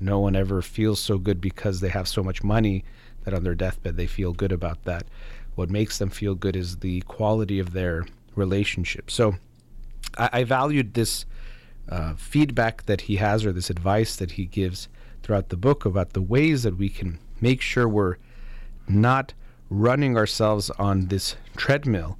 No 0.00 0.18
one 0.18 0.34
ever 0.34 0.62
feels 0.62 1.00
so 1.00 1.16
good 1.18 1.40
because 1.40 1.80
they 1.80 1.88
have 1.88 2.08
so 2.08 2.22
much 2.22 2.42
money 2.42 2.84
that 3.24 3.34
on 3.34 3.44
their 3.44 3.54
deathbed 3.54 3.96
they 3.96 4.08
feel 4.08 4.32
good 4.32 4.50
about 4.50 4.82
that. 4.84 5.04
What 5.54 5.70
makes 5.70 5.98
them 5.98 6.10
feel 6.10 6.34
good 6.34 6.56
is 6.56 6.78
the 6.78 7.02
quality 7.02 7.58
of 7.58 7.72
their 7.72 8.06
relationship. 8.34 9.10
So 9.10 9.36
I, 10.18 10.30
I 10.32 10.44
valued 10.44 10.94
this 10.94 11.24
uh, 11.88 12.14
feedback 12.14 12.86
that 12.86 13.02
he 13.02 13.16
has 13.16 13.44
or 13.44 13.52
this 13.52 13.70
advice 13.70 14.16
that 14.16 14.32
he 14.32 14.46
gives 14.46 14.88
throughout 15.22 15.50
the 15.50 15.56
book 15.56 15.84
about 15.84 16.14
the 16.14 16.22
ways 16.22 16.64
that 16.64 16.76
we 16.76 16.88
can 16.88 17.18
make 17.40 17.60
sure 17.60 17.88
we're 17.88 18.16
not 18.88 19.34
running 19.72 20.16
ourselves 20.16 20.70
on 20.70 21.06
this 21.06 21.36
treadmill 21.56 22.18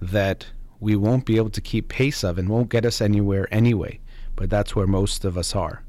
that 0.00 0.46
we 0.80 0.96
won't 0.96 1.26
be 1.26 1.36
able 1.36 1.50
to 1.50 1.60
keep 1.60 1.88
pace 1.88 2.24
of 2.24 2.38
and 2.38 2.48
won't 2.48 2.68
get 2.68 2.84
us 2.84 3.00
anywhere 3.00 3.46
anyway. 3.52 3.98
But 4.36 4.50
that's 4.50 4.74
where 4.74 4.86
most 4.86 5.24
of 5.24 5.36
us 5.36 5.54
are 5.54 5.82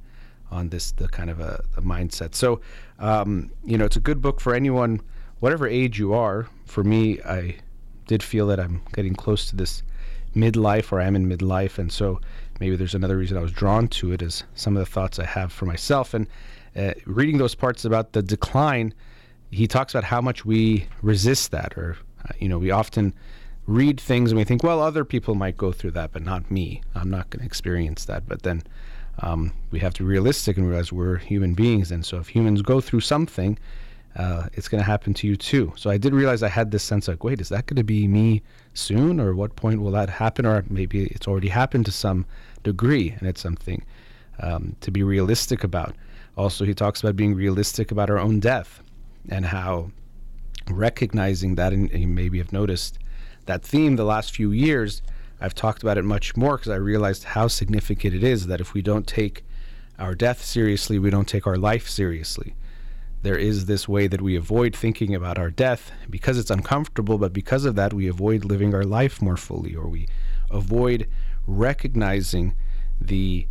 on 0.51 0.69
this 0.69 0.91
the 0.91 1.07
kind 1.07 1.29
of 1.29 1.39
a, 1.39 1.63
a 1.77 1.81
mindset. 1.81 2.35
So, 2.35 2.61
um, 2.99 3.51
you 3.63 3.77
know, 3.77 3.85
it's 3.85 3.95
a 3.95 4.01
good 4.01 4.21
book 4.21 4.39
for 4.39 4.53
anyone, 4.53 5.01
whatever 5.39 5.67
age 5.67 5.97
you 5.97 6.13
are. 6.13 6.47
For 6.65 6.83
me, 6.83 7.21
I 7.21 7.57
did 8.07 8.21
feel 8.21 8.47
that 8.47 8.59
I'm 8.59 8.81
getting 8.93 9.15
close 9.15 9.49
to 9.49 9.55
this 9.55 9.83
midlife, 10.35 10.91
or 10.91 10.99
I 10.99 11.05
am 11.05 11.15
in 11.15 11.27
midlife, 11.27 11.77
and 11.77 11.91
so 11.91 12.19
maybe 12.59 12.75
there's 12.75 12.95
another 12.95 13.17
reason 13.17 13.37
I 13.37 13.41
was 13.41 13.51
drawn 13.51 13.87
to 13.89 14.11
it 14.11 14.21
is 14.21 14.43
some 14.55 14.75
of 14.75 14.79
the 14.79 14.91
thoughts 14.91 15.19
I 15.19 15.25
have 15.25 15.51
for 15.51 15.65
myself 15.65 16.13
and 16.13 16.27
uh, 16.75 16.93
reading 17.05 17.37
those 17.37 17.55
parts 17.55 17.85
about 17.85 18.13
the 18.13 18.21
decline. 18.21 18.93
He 19.53 19.67
talks 19.67 19.93
about 19.93 20.03
how 20.03 20.21
much 20.21 20.45
we 20.45 20.87
resist 21.01 21.51
that, 21.51 21.77
or 21.77 21.97
uh, 22.25 22.33
you 22.39 22.49
know, 22.49 22.57
we 22.57 22.71
often 22.71 23.13
read 23.67 23.99
things 23.99 24.31
and 24.31 24.37
we 24.37 24.43
think, 24.43 24.63
well, 24.63 24.81
other 24.81 25.05
people 25.05 25.35
might 25.35 25.57
go 25.57 25.71
through 25.71 25.91
that, 25.91 26.11
but 26.11 26.21
not 26.21 26.49
me. 26.51 26.81
I'm 26.95 27.09
not 27.09 27.29
going 27.29 27.41
to 27.41 27.45
experience 27.45 28.05
that. 28.05 28.27
But 28.27 28.43
then 28.43 28.63
um, 29.19 29.53
we 29.71 29.79
have 29.79 29.93
to 29.95 30.03
be 30.03 30.07
realistic 30.07 30.57
and 30.57 30.67
realize 30.67 30.91
we're 30.91 31.17
human 31.17 31.53
beings. 31.53 31.91
And 31.91 32.05
so 32.05 32.17
if 32.17 32.27
humans 32.27 32.61
go 32.61 32.81
through 32.81 33.01
something, 33.01 33.57
uh, 34.15 34.47
it's 34.53 34.67
going 34.67 34.79
to 34.79 34.85
happen 34.85 35.13
to 35.15 35.27
you 35.27 35.35
too. 35.35 35.73
So 35.75 35.89
I 35.89 35.97
did 35.97 36.13
realize 36.13 36.43
I 36.43 36.49
had 36.49 36.71
this 36.71 36.83
sense 36.83 37.07
like, 37.07 37.23
wait, 37.23 37.41
is 37.41 37.49
that 37.49 37.65
going 37.65 37.77
to 37.77 37.83
be 37.83 38.07
me 38.07 38.41
soon? 38.73 39.19
Or 39.19 39.33
what 39.33 39.55
point 39.55 39.81
will 39.81 39.91
that 39.91 40.09
happen? 40.09 40.45
Or 40.45 40.63
maybe 40.69 41.05
it's 41.05 41.27
already 41.27 41.49
happened 41.49 41.85
to 41.85 41.91
some 41.91 42.25
degree 42.63 43.15
and 43.17 43.27
it's 43.27 43.41
something 43.41 43.83
um, 44.39 44.75
to 44.81 44.91
be 44.91 45.03
realistic 45.03 45.63
about. 45.63 45.95
Also, 46.35 46.65
he 46.65 46.73
talks 46.73 46.99
about 47.01 47.15
being 47.15 47.35
realistic 47.35 47.91
about 47.91 48.09
our 48.09 48.19
own 48.19 48.39
death 48.39 48.82
and 49.29 49.45
how 49.45 49.91
recognizing 50.69 51.55
that, 51.55 51.73
and 51.73 51.91
you 51.91 52.07
maybe 52.07 52.37
have 52.37 52.53
noticed 52.53 52.99
that 53.45 53.63
theme 53.63 53.95
the 53.95 54.05
last 54.05 54.35
few 54.35 54.51
years, 54.51 55.01
I've 55.41 55.55
talked 55.55 55.83
about 55.83 55.97
it 55.97 56.05
much 56.05 56.37
more 56.37 56.57
because 56.57 56.71
I 56.71 56.75
realized 56.75 57.25
how 57.25 57.47
significant 57.47 58.13
it 58.13 58.23
is 58.23 58.47
that 58.47 58.61
if 58.61 58.73
we 58.73 58.81
don't 58.81 59.07
take 59.07 59.43
our 59.99 60.15
death 60.15 60.43
seriously, 60.43 60.99
we 60.99 61.09
don't 61.09 61.27
take 61.27 61.45
our 61.45 61.57
life 61.57 61.89
seriously. 61.89 62.55
There 63.23 63.37
is 63.37 63.65
this 63.65 63.87
way 63.87 64.07
that 64.07 64.21
we 64.21 64.35
avoid 64.35 64.75
thinking 64.75 65.15
about 65.15 65.37
our 65.37 65.49
death 65.49 65.91
because 66.09 66.37
it's 66.37 66.51
uncomfortable, 66.51 67.17
but 67.17 67.33
because 67.33 67.65
of 67.65 67.75
that, 67.75 67.93
we 67.93 68.07
avoid 68.07 68.45
living 68.45 68.73
our 68.73 68.83
life 68.83 69.21
more 69.21 69.37
fully, 69.37 69.75
or 69.75 69.87
we 69.87 70.07
avoid 70.49 71.07
recognizing 71.47 72.55
the 72.99 73.47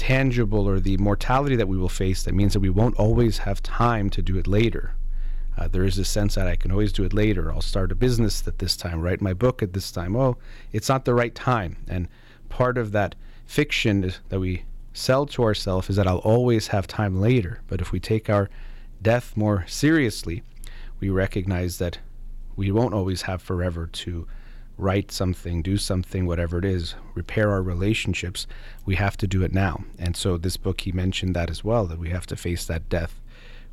tangible 0.00 0.66
or 0.66 0.80
the 0.80 0.96
mortality 0.96 1.56
that 1.56 1.68
we 1.68 1.76
will 1.76 1.90
face 1.90 2.22
that 2.22 2.34
means 2.34 2.54
that 2.54 2.60
we 2.60 2.70
won't 2.70 2.96
always 2.96 3.36
have 3.36 3.62
time 3.62 4.08
to 4.08 4.22
do 4.22 4.38
it 4.38 4.46
later. 4.46 4.94
Uh, 5.58 5.68
there 5.68 5.84
is 5.84 5.98
a 5.98 6.06
sense 6.06 6.36
that 6.36 6.46
I 6.46 6.56
can 6.56 6.70
always 6.72 6.90
do 6.90 7.04
it 7.04 7.12
later. 7.12 7.52
I'll 7.52 7.60
start 7.60 7.92
a 7.92 7.94
business 7.94 8.48
at 8.48 8.60
this 8.60 8.78
time, 8.78 9.02
write 9.02 9.20
my 9.20 9.34
book 9.34 9.62
at 9.62 9.74
this 9.74 9.92
time. 9.92 10.16
Oh, 10.16 10.38
it's 10.72 10.88
not 10.88 11.04
the 11.04 11.12
right 11.12 11.34
time. 11.34 11.76
And 11.86 12.08
part 12.48 12.78
of 12.78 12.92
that 12.92 13.14
fiction 13.44 14.14
that 14.30 14.40
we 14.40 14.62
sell 14.94 15.26
to 15.26 15.42
ourselves 15.42 15.90
is 15.90 15.96
that 15.96 16.06
I'll 16.06 16.18
always 16.18 16.68
have 16.68 16.86
time 16.86 17.20
later. 17.20 17.60
But 17.68 17.82
if 17.82 17.92
we 17.92 18.00
take 18.00 18.30
our 18.30 18.48
death 19.02 19.36
more 19.36 19.66
seriously, 19.68 20.42
we 20.98 21.10
recognize 21.10 21.76
that 21.76 21.98
we 22.56 22.72
won't 22.72 22.94
always 22.94 23.22
have 23.22 23.42
forever 23.42 23.86
to 23.86 24.26
write 24.80 25.12
something, 25.12 25.62
do 25.62 25.76
something, 25.76 26.26
whatever 26.26 26.58
it 26.58 26.64
is, 26.64 26.94
repair 27.14 27.50
our 27.50 27.62
relationships. 27.62 28.46
We 28.86 28.96
have 28.96 29.16
to 29.18 29.26
do 29.26 29.42
it 29.42 29.52
now. 29.52 29.84
And 29.98 30.16
so 30.16 30.36
this 30.36 30.56
book, 30.56 30.80
he 30.80 30.92
mentioned 30.92 31.36
that 31.36 31.50
as 31.50 31.62
well, 31.62 31.86
that 31.86 31.98
we 31.98 32.10
have 32.10 32.26
to 32.26 32.36
face 32.36 32.64
that 32.66 32.88
death 32.88 33.20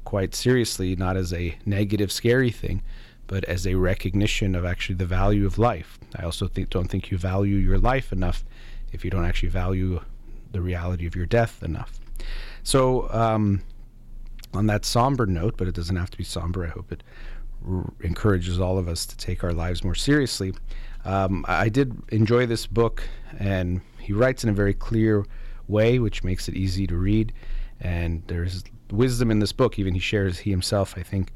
quite 0.04 0.36
seriously, 0.36 0.96
not 0.96 1.18
as 1.18 1.34
a 1.34 1.58
negative, 1.66 2.12
scary 2.12 2.52
thing, 2.52 2.82
but 3.26 3.44
as 3.46 3.66
a 3.66 3.76
recognition 3.76 4.56
of 4.56 4.66
actually 4.66 4.96
the 4.96 5.06
value 5.06 5.46
of 5.46 5.58
life. 5.58 5.98
I 6.16 6.24
also 6.24 6.48
don't 6.48 6.88
think 6.88 7.12
you 7.12 7.18
value 7.18 7.58
your 7.58 7.78
life 7.78 8.12
enough 8.12 8.46
if 8.92 9.04
you 9.04 9.12
don't 9.12 9.26
actually 9.26 9.50
value 9.50 10.02
the 10.52 10.62
reality 10.62 11.06
of 11.06 11.16
your 11.16 11.26
death 11.26 11.62
enough. 11.62 12.00
So, 12.64 13.10
um, 13.12 13.62
on 14.54 14.68
that 14.68 14.86
somber 14.86 15.26
note, 15.26 15.56
but 15.58 15.68
it 15.68 15.76
doesn't 15.76 15.96
have 15.96 16.10
to 16.10 16.18
be 16.18 16.24
somber, 16.24 16.66
I 16.66 16.70
hope 16.70 16.92
it 16.92 17.04
encourages 18.02 18.60
all 18.60 18.78
of 18.78 18.88
us 18.88 19.06
to 19.06 19.18
take 19.18 19.44
our 19.44 19.54
lives 19.54 19.84
more 19.84 19.96
seriously. 19.96 20.54
Um, 21.08 21.46
I 21.48 21.70
did 21.70 21.96
enjoy 22.10 22.48
this 22.48 22.68
book, 22.68 23.02
and 23.40 23.80
he 23.98 24.12
writes 24.12 24.44
in 24.44 24.50
a 24.50 24.54
very 24.54 24.74
clear 24.74 25.26
way, 25.70 26.00
which 26.00 26.22
makes 26.22 26.50
it 26.50 26.56
easy 26.56 26.86
to 26.86 26.98
read. 26.98 27.32
And 27.80 28.24
there's 28.28 28.66
wisdom 28.92 29.32
in 29.32 29.40
this 29.40 29.54
book. 29.54 29.80
Even 29.80 29.94
he 29.94 30.02
shares 30.02 30.40
he 30.40 30.52
himself, 30.52 30.96
I 30.98 31.04
think, 31.04 31.32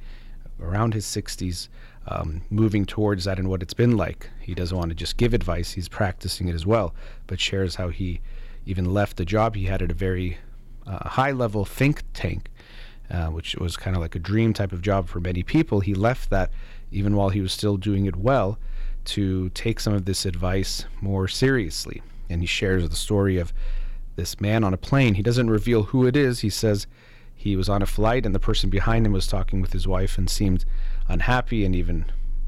around 0.59 0.93
his 0.93 1.05
60s, 1.05 1.69
um, 2.05 2.41
moving 2.49 2.85
towards 2.85 3.23
that 3.23 3.39
and 3.39 3.47
what 3.47 3.63
it's 3.63 3.73
been 3.73 3.95
like. 3.95 4.29
He 4.41 4.53
doesn't 4.53 4.77
want 4.77 4.89
to 4.89 4.95
just 4.95 5.15
give 5.15 5.33
advice; 5.33 5.71
he's 5.71 5.87
practicing 5.87 6.49
it 6.49 6.53
as 6.53 6.65
well. 6.65 6.93
But 7.25 7.39
shares 7.39 7.75
how 7.75 7.87
he 7.87 8.19
even 8.65 8.93
left 8.93 9.15
the 9.15 9.25
job 9.25 9.55
he 9.55 9.65
had 9.65 9.81
at 9.81 9.89
a 9.89 9.93
very 9.93 10.37
uh, 10.85 11.07
high-level 11.07 11.63
think 11.63 12.03
tank, 12.13 12.49
uh, 13.09 13.27
which 13.27 13.55
was 13.55 13.77
kind 13.77 13.95
of 13.95 14.01
like 14.01 14.15
a 14.15 14.19
dream 14.19 14.51
type 14.51 14.73
of 14.73 14.81
job 14.81 15.07
for 15.07 15.21
many 15.21 15.43
people. 15.43 15.79
He 15.79 15.93
left 15.93 16.29
that 16.29 16.51
even 16.91 17.15
while 17.15 17.29
he 17.29 17.39
was 17.39 17.53
still 17.53 17.77
doing 17.77 18.05
it 18.05 18.17
well 18.17 18.59
to 19.05 19.49
take 19.49 19.79
some 19.79 19.93
of 19.93 20.05
this 20.05 20.25
advice 20.25 20.85
more 21.01 21.27
seriously. 21.27 22.01
And 22.29 22.41
he 22.41 22.47
shares 22.47 22.87
the 22.87 22.95
story 22.95 23.37
of 23.37 23.53
this 24.15 24.39
man 24.39 24.63
on 24.63 24.73
a 24.73 24.77
plane. 24.77 25.15
He 25.15 25.23
doesn't 25.23 25.49
reveal 25.49 25.83
who 25.83 26.05
it 26.05 26.15
is. 26.15 26.39
He 26.39 26.49
says 26.49 26.87
he 27.35 27.55
was 27.55 27.69
on 27.69 27.81
a 27.81 27.87
flight 27.87 28.25
and 28.25 28.35
the 28.35 28.39
person 28.39 28.69
behind 28.69 29.05
him 29.05 29.13
was 29.13 29.27
talking 29.27 29.61
with 29.61 29.73
his 29.73 29.87
wife 29.87 30.17
and 30.17 30.29
seemed 30.29 30.63
unhappy 31.07 31.65
and 31.65 31.75
even 31.75 32.05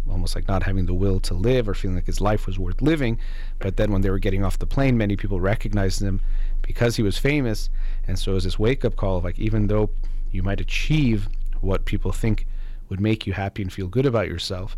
almost 0.10 0.36
like 0.36 0.48
not 0.48 0.64
having 0.64 0.86
the 0.86 0.94
will 0.94 1.20
to 1.22 1.34
live 1.34 1.68
or 1.68 1.74
feeling 1.74 1.96
like 1.96 2.06
his 2.06 2.22
life 2.22 2.46
was 2.46 2.60
worth 2.60 2.82
living. 2.82 3.18
But 3.60 3.78
then 3.78 3.92
when 3.92 4.02
they 4.02 4.10
were 4.10 4.20
getting 4.20 4.44
off 4.44 4.60
the 4.60 4.68
plane, 4.68 4.98
many 4.98 5.16
people 5.16 5.40
recognized 5.40 6.02
him 6.02 6.22
because 6.62 6.96
he 6.96 7.04
was 7.04 7.18
famous. 7.18 7.70
And 8.08 8.20
so 8.20 8.32
it 8.32 8.36
was 8.36 8.44
this 8.44 8.60
wake 8.60 8.86
up 8.86 8.96
call 8.96 9.18
of 9.18 9.24
like, 9.24 9.40
even 9.40 9.68
though 9.68 9.90
you 10.32 10.44
might 10.44 10.62
achieve 10.62 11.28
what 11.62 11.86
people 11.86 12.12
think 12.12 12.46
would 12.90 13.00
make 13.00 13.26
you 13.26 13.34
happy 13.34 13.62
and 13.62 13.72
feel 13.72 13.88
good 13.88 14.06
about 14.06 14.28
yourself, 14.28 14.78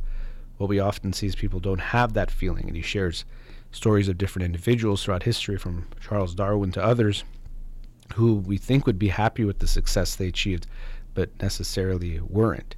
what 0.57 0.69
we 0.69 0.79
often 0.79 1.13
see 1.13 1.27
is 1.27 1.35
people 1.35 1.59
don't 1.59 1.79
have 1.79 2.13
that 2.13 2.31
feeling. 2.31 2.67
And 2.67 2.75
he 2.75 2.81
shares 2.81 3.25
stories 3.71 4.07
of 4.07 4.17
different 4.17 4.45
individuals 4.45 5.03
throughout 5.03 5.23
history, 5.23 5.57
from 5.57 5.87
Charles 5.99 6.33
Darwin 6.33 6.71
to 6.73 6.83
others, 6.83 7.23
who 8.15 8.35
we 8.35 8.57
think 8.57 8.85
would 8.85 8.99
be 8.99 9.09
happy 9.09 9.43
with 9.43 9.59
the 9.59 9.67
success 9.67 10.15
they 10.15 10.27
achieved, 10.27 10.67
but 11.13 11.29
necessarily 11.41 12.19
weren't. 12.19 12.75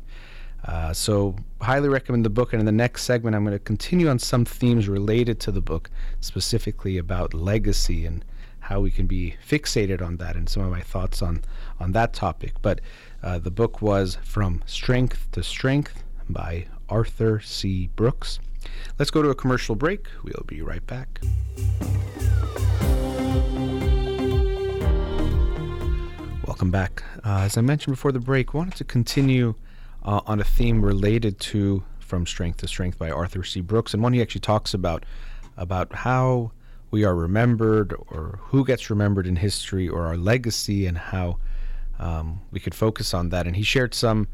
Uh, 0.66 0.92
so, 0.92 1.36
highly 1.62 1.88
recommend 1.88 2.26
the 2.26 2.30
book. 2.30 2.52
And 2.52 2.60
in 2.60 2.66
the 2.66 2.72
next 2.72 3.04
segment, 3.04 3.36
I'm 3.36 3.44
going 3.44 3.54
to 3.54 3.60
continue 3.60 4.10
on 4.10 4.20
some 4.20 4.44
themes 4.44 4.88
related 4.88 5.40
to 5.42 5.52
the 5.52 5.62
book, 5.62 5.90
specifically 6.20 6.98
about 6.98 7.34
legacy 7.34 8.06
and 8.06 8.26
how 8.60 8.82
we 8.82 8.92
can 8.92 9.08
be 9.08 9.36
fixated 9.48 10.02
on 10.02 10.18
that, 10.18 10.36
and 10.36 10.50
some 10.50 10.64
of 10.64 10.72
my 10.72 10.82
thoughts 10.82 11.22
on 11.22 11.42
on 11.80 11.92
that 11.94 12.14
topic. 12.14 12.54
But 12.62 12.82
uh, 13.24 13.40
the 13.40 13.52
book 13.52 13.82
was 13.82 14.18
From 14.24 14.64
Strength 14.66 15.32
to 15.34 15.44
Strength 15.44 16.04
by 16.28 16.66
Arthur 16.90 17.40
C. 17.40 17.90
Brooks. 17.96 18.40
Let's 19.00 19.12
go 19.12 19.22
to 19.22 19.30
a 19.30 19.36
commercial 19.36 19.76
break. 19.76 20.08
We'll 20.24 20.46
be 20.46 20.62
right 20.62 20.86
back. 20.88 21.20
Welcome 26.46 26.72
back. 26.72 27.04
Uh, 27.24 27.42
as 27.42 27.58
I 27.58 27.62
mentioned 27.62 27.94
before 27.94 28.12
the 28.12 28.20
break, 28.20 28.54
wanted 28.54 28.76
to 28.76 28.84
continue 28.84 29.56
uh, 30.04 30.22
on 30.26 30.40
a 30.40 30.44
theme 30.44 30.82
related 30.82 31.40
to 31.40 31.84
From 32.00 32.26
Strength 32.26 32.58
to 32.58 32.68
Strength 32.68 32.98
by 32.98 33.12
Arthur 33.12 33.44
C. 33.44 33.62
Brooks, 33.62 33.94
and 33.94 34.02
one 34.02 34.14
he 34.14 34.22
actually 34.22 34.42
talks 34.42 34.74
about 34.74 35.06
about 35.58 35.94
how 35.94 36.52
we 36.90 37.04
are 37.04 37.16
remembered 37.16 37.94
or 38.08 38.40
who 38.44 38.64
gets 38.66 38.90
remembered 38.90 39.28
in 39.28 39.36
history 39.36 39.90
or 39.90 40.06
our 40.06 40.18
legacy 40.18 40.86
and 40.86 40.98
how 40.98 41.38
um, 42.00 42.40
we 42.52 42.60
could 42.60 42.74
focus 42.74 43.14
on 43.14 43.30
that. 43.30 43.46
And 43.46 43.56
he 43.56 43.64
shared 43.64 43.94
some 43.94 44.28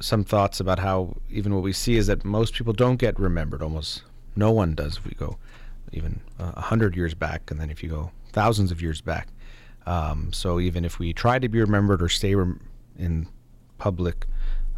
some 0.00 0.24
thoughts 0.24 0.60
about 0.60 0.78
how 0.78 1.16
even 1.30 1.54
what 1.54 1.62
we 1.62 1.72
see 1.72 1.96
is 1.96 2.06
that 2.06 2.24
most 2.24 2.54
people 2.54 2.72
don't 2.72 2.96
get 2.96 3.18
remembered. 3.18 3.62
Almost 3.62 4.02
no 4.36 4.50
one 4.52 4.74
does 4.74 4.98
if 4.98 5.04
we 5.04 5.12
go 5.12 5.38
even 5.92 6.20
a 6.38 6.60
hundred 6.60 6.96
years 6.96 7.14
back, 7.14 7.50
and 7.50 7.58
then 7.60 7.70
if 7.70 7.82
you 7.82 7.88
go 7.88 8.10
thousands 8.32 8.70
of 8.70 8.82
years 8.82 9.00
back. 9.00 9.28
Um, 9.86 10.32
so 10.32 10.60
even 10.60 10.84
if 10.84 10.98
we 10.98 11.12
try 11.12 11.38
to 11.38 11.48
be 11.48 11.60
remembered 11.60 12.02
or 12.02 12.08
stay 12.08 12.34
rem- 12.34 12.60
in 12.98 13.26
public 13.78 14.26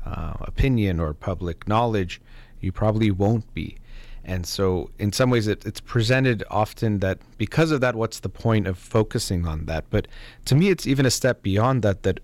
uh, 0.04 0.34
opinion 0.40 1.00
or 1.00 1.12
public 1.14 1.66
knowledge, 1.66 2.20
you 2.60 2.70
probably 2.70 3.10
won't 3.10 3.52
be. 3.54 3.76
And 4.24 4.46
so, 4.46 4.90
in 4.98 5.12
some 5.12 5.30
ways, 5.30 5.46
it, 5.46 5.64
it's 5.64 5.80
presented 5.80 6.44
often 6.50 6.98
that 7.00 7.18
because 7.38 7.70
of 7.70 7.80
that, 7.80 7.96
what's 7.96 8.20
the 8.20 8.28
point 8.28 8.66
of 8.66 8.78
focusing 8.78 9.46
on 9.46 9.64
that? 9.64 9.86
But 9.90 10.06
to 10.44 10.54
me, 10.54 10.68
it's 10.68 10.86
even 10.86 11.06
a 11.06 11.10
step 11.10 11.42
beyond 11.42 11.82
that, 11.82 12.02
that 12.02 12.20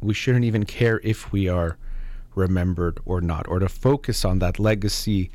we 0.00 0.14
shouldn't 0.14 0.44
even 0.44 0.64
care 0.64 1.00
if 1.02 1.32
we 1.32 1.48
are 1.48 1.76
remembered 2.34 3.00
or 3.04 3.20
not, 3.20 3.46
or 3.48 3.58
to 3.58 3.68
focus 3.68 4.24
on 4.24 4.38
that 4.40 4.58
legacy. 4.58 5.30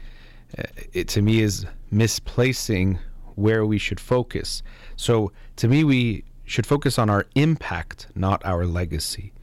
Uh, 0.58 0.63
it 0.94 1.08
to 1.10 1.22
me 1.22 1.42
is 1.42 1.66
misplacing 1.92 3.00
where 3.36 3.66
we 3.66 3.77
should 3.77 4.00
focus. 4.00 4.63
So, 4.96 5.32
to 5.58 5.68
me, 5.68 5.84
we 5.84 6.24
should 6.46 6.66
focus 6.66 6.98
on 6.98 7.10
our 7.10 7.25
impact, 7.36 8.08
not 8.16 8.44
our 8.46 8.66
legacy. 8.66 9.34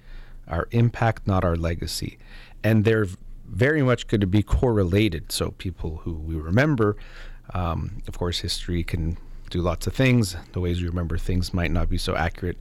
Our 0.48 0.68
impact, 0.72 1.26
not 1.26 1.44
our 1.44 1.56
legacy. 1.56 2.18
And 2.62 2.84
they're 2.84 3.06
very 3.46 3.82
much 3.82 4.06
going 4.08 4.22
to 4.22 4.26
be 4.26 4.42
correlated. 4.42 5.30
So 5.30 5.52
people 5.52 5.98
who 5.98 6.14
we 6.14 6.34
remember, 6.34 6.96
um, 7.52 8.02
of 8.08 8.18
course, 8.18 8.40
history 8.40 8.82
can 8.82 9.16
do 9.50 9.60
lots 9.60 9.86
of 9.86 9.94
things. 9.94 10.36
The 10.52 10.60
ways 10.60 10.80
we 10.80 10.88
remember 10.88 11.18
things 11.18 11.52
might 11.54 11.70
not 11.70 11.88
be 11.88 11.98
so 11.98 12.16
accurate 12.16 12.58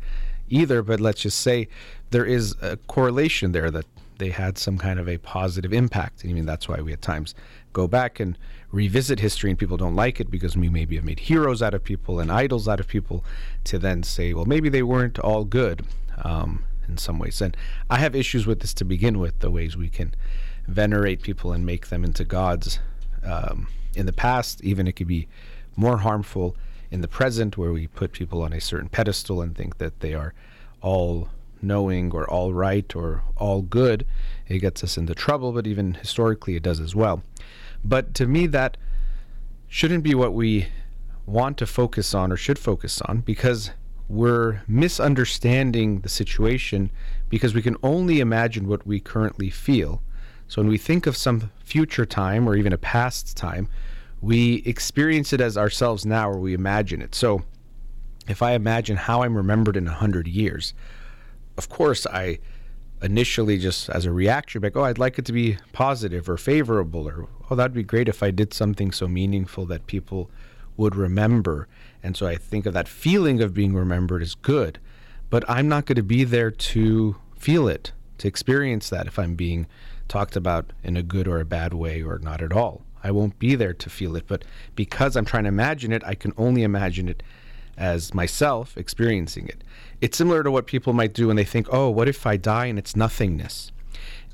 either. 0.50 0.84
But 0.84 1.00
let's 1.00 1.22
just 1.22 1.40
say 1.40 1.68
there 2.12 2.26
is 2.26 2.56
a 2.62 2.78
correlation 2.78 3.54
there 3.54 3.72
that 3.72 3.86
they 4.18 4.30
had 4.30 4.58
some 4.58 4.78
kind 4.78 5.00
of 5.00 5.08
a 5.08 5.18
positive 5.18 5.74
impact. 5.74 6.24
I 6.24 6.34
mean, 6.34 6.46
that's 6.46 6.68
why 6.68 6.82
we 6.82 6.94
at 6.94 7.02
times 7.02 7.36
go 7.74 7.88
back 7.88 8.20
and 8.20 8.38
revisit 8.72 9.20
history 9.20 9.50
and 9.50 9.60
people 9.60 9.78
don't 9.78 9.96
like 9.96 10.20
it 10.20 10.32
because 10.32 10.58
we 10.58 10.70
maybe 10.70 10.96
have 10.96 11.06
made 11.06 11.20
heroes 11.20 11.62
out 11.62 11.74
of 11.74 11.84
people 11.84 12.20
and 12.20 12.32
idols 12.32 12.68
out 12.68 12.80
of 12.80 12.88
people 12.88 13.24
to 13.66 13.78
then 13.78 14.04
say, 14.04 14.34
well, 14.34 14.46
maybe 14.46 14.70
they 14.70 14.84
weren't 14.84 15.20
all 15.20 15.44
good 15.44 15.86
um, 16.24 16.64
in 16.88 16.98
some 16.98 17.20
ways. 17.20 17.42
And 17.42 17.56
I 17.90 17.98
have 17.98 18.16
issues 18.16 18.46
with 18.46 18.60
this 18.62 18.74
to 18.76 18.86
begin 18.86 19.20
with, 19.20 19.40
the 19.40 19.52
ways 19.52 19.78
we 19.78 19.90
can 19.90 20.14
venerate 20.68 21.22
people 21.22 21.52
and 21.52 21.66
make 21.66 21.88
them 21.88 22.04
into 22.04 22.24
gods. 22.24 22.80
Um, 23.24 23.68
in 23.96 24.06
the 24.06 24.14
past, 24.14 24.64
even 24.64 24.88
it 24.88 24.94
could 24.94 25.08
be 25.08 25.28
more 25.76 25.98
harmful 25.98 26.56
in 26.92 27.02
the 27.02 27.08
present, 27.08 27.58
where 27.58 27.72
we 27.72 27.88
put 27.88 28.12
people 28.12 28.42
on 28.42 28.54
a 28.54 28.62
certain 28.62 28.90
pedestal 28.90 29.42
and 29.42 29.56
think 29.56 29.78
that 29.80 30.00
they 30.00 30.14
are 30.14 30.34
all 30.82 31.30
knowing 31.64 32.12
or 32.12 32.30
all 32.30 32.54
right 32.54 32.96
or 32.96 33.24
all 33.38 33.62
good. 33.62 34.06
It 34.48 34.60
gets 34.60 34.84
us 34.84 34.98
into 34.98 35.16
trouble, 35.16 35.52
but 35.52 35.68
even 35.68 35.96
historically, 35.96 36.56
it 36.56 36.64
does 36.64 36.80
as 36.80 36.96
well. 36.96 37.24
But 37.84 38.14
to 38.16 38.28
me, 38.28 38.48
that 38.48 38.78
shouldn't 39.68 40.04
be 40.04 40.16
what 40.16 40.34
we 40.34 40.68
want 41.26 41.58
to 41.58 41.66
focus 41.66 42.14
on 42.14 42.32
or 42.32 42.38
should 42.38 42.60
focus 42.60 43.02
on 43.02 43.22
because 43.22 43.72
we're 44.10 44.62
misunderstanding 44.68 46.02
the 46.02 46.10
situation 46.10 46.92
because 47.30 47.54
we 47.54 47.62
can 47.62 47.78
only 47.82 48.20
imagine 48.20 48.68
what 48.68 48.86
we 48.86 49.00
currently 49.00 49.50
feel 49.50 50.02
so 50.54 50.62
when 50.62 50.70
we 50.70 50.78
think 50.78 51.08
of 51.08 51.18
some 51.18 51.52
future 51.64 52.06
time 52.06 52.48
or 52.48 52.56
even 52.56 52.74
a 52.74 52.78
past 52.78 53.36
time, 53.36 53.68
we 54.22 54.62
experience 54.66 55.34
it 55.34 55.42
as 55.42 55.58
ourselves 55.58 56.06
now 56.06 56.30
or 56.30 56.38
we 56.38 56.54
imagine 56.54 57.02
it. 57.02 57.16
So 57.16 57.44
if 58.28 58.44
I 58.44 58.52
imagine 58.52 58.96
how 58.96 59.24
I'm 59.24 59.36
remembered 59.36 59.76
in 59.76 59.86
100 59.86 60.28
years, 60.28 60.76
of 61.58 61.70
course, 61.70 62.06
I 62.08 62.40
initially 63.02 63.58
just 63.58 63.90
as 63.90 64.06
a 64.06 64.12
reaction, 64.12 64.62
like, 64.62 64.78
oh, 64.78 64.84
I'd 64.84 64.98
like 64.98 65.20
it 65.20 65.26
to 65.26 65.34
be 65.34 65.58
positive 65.74 66.30
or 66.30 66.38
favorable, 66.38 67.08
or 67.08 67.28
oh, 67.50 67.56
that'd 67.56 67.74
be 67.74 67.84
great 67.84 68.08
if 68.08 68.24
I 68.24 68.32
did 68.32 68.54
something 68.54 68.92
so 68.92 69.08
meaningful 69.08 69.66
that 69.68 69.88
people 69.88 70.32
would 70.78 70.96
remember. 70.96 71.68
And 72.02 72.16
so 72.18 72.26
I 72.26 72.36
think 72.36 72.66
of 72.66 72.74
that 72.74 72.88
feeling 72.88 73.42
of 73.42 73.54
being 73.54 73.74
remembered 73.74 74.22
as 74.22 74.36
good, 74.36 74.80
but 75.30 75.44
I'm 75.50 75.68
not 75.68 75.86
going 75.86 75.98
to 75.98 76.04
be 76.04 76.24
there 76.24 76.52
to 76.52 77.16
feel 77.38 77.68
it, 77.68 77.92
to 78.20 78.28
experience 78.28 78.90
that 78.90 79.08
if 79.08 79.20
I'm 79.20 79.36
being 79.36 79.68
talked 80.08 80.36
about 80.36 80.72
in 80.84 80.98
a 80.98 81.04
good 81.04 81.28
or 81.28 81.40
a 81.40 81.46
bad 81.46 81.74
way 81.74 82.02
or 82.02 82.20
not 82.20 82.42
at 82.42 82.54
all. 82.54 82.84
I 83.04 83.12
won't 83.12 83.38
be 83.38 83.56
there 83.56 83.74
to 83.74 83.90
feel 83.90 84.16
it, 84.16 84.26
but 84.28 84.46
because 84.76 85.16
I'm 85.16 85.26
trying 85.26 85.44
to 85.44 85.50
imagine 85.50 85.92
it, 85.92 86.04
I 86.06 86.16
can 86.16 86.34
only 86.38 86.64
imagine 86.64 87.10
it 87.10 87.22
as 87.78 88.14
myself 88.14 88.78
experiencing 88.78 89.48
it. 89.48 89.64
It's 90.04 90.18
similar 90.18 90.44
to 90.44 90.52
what 90.52 90.68
people 90.68 90.92
might 90.92 91.14
do 91.14 91.28
when 91.28 91.38
they 91.38 91.46
think, 91.46 91.68
oh, 91.72 91.90
what 91.90 92.10
if 92.10 92.28
I 92.28 92.36
die 92.36 92.66
and 92.66 92.78
it's 92.78 92.94
nothingness? 92.94 93.72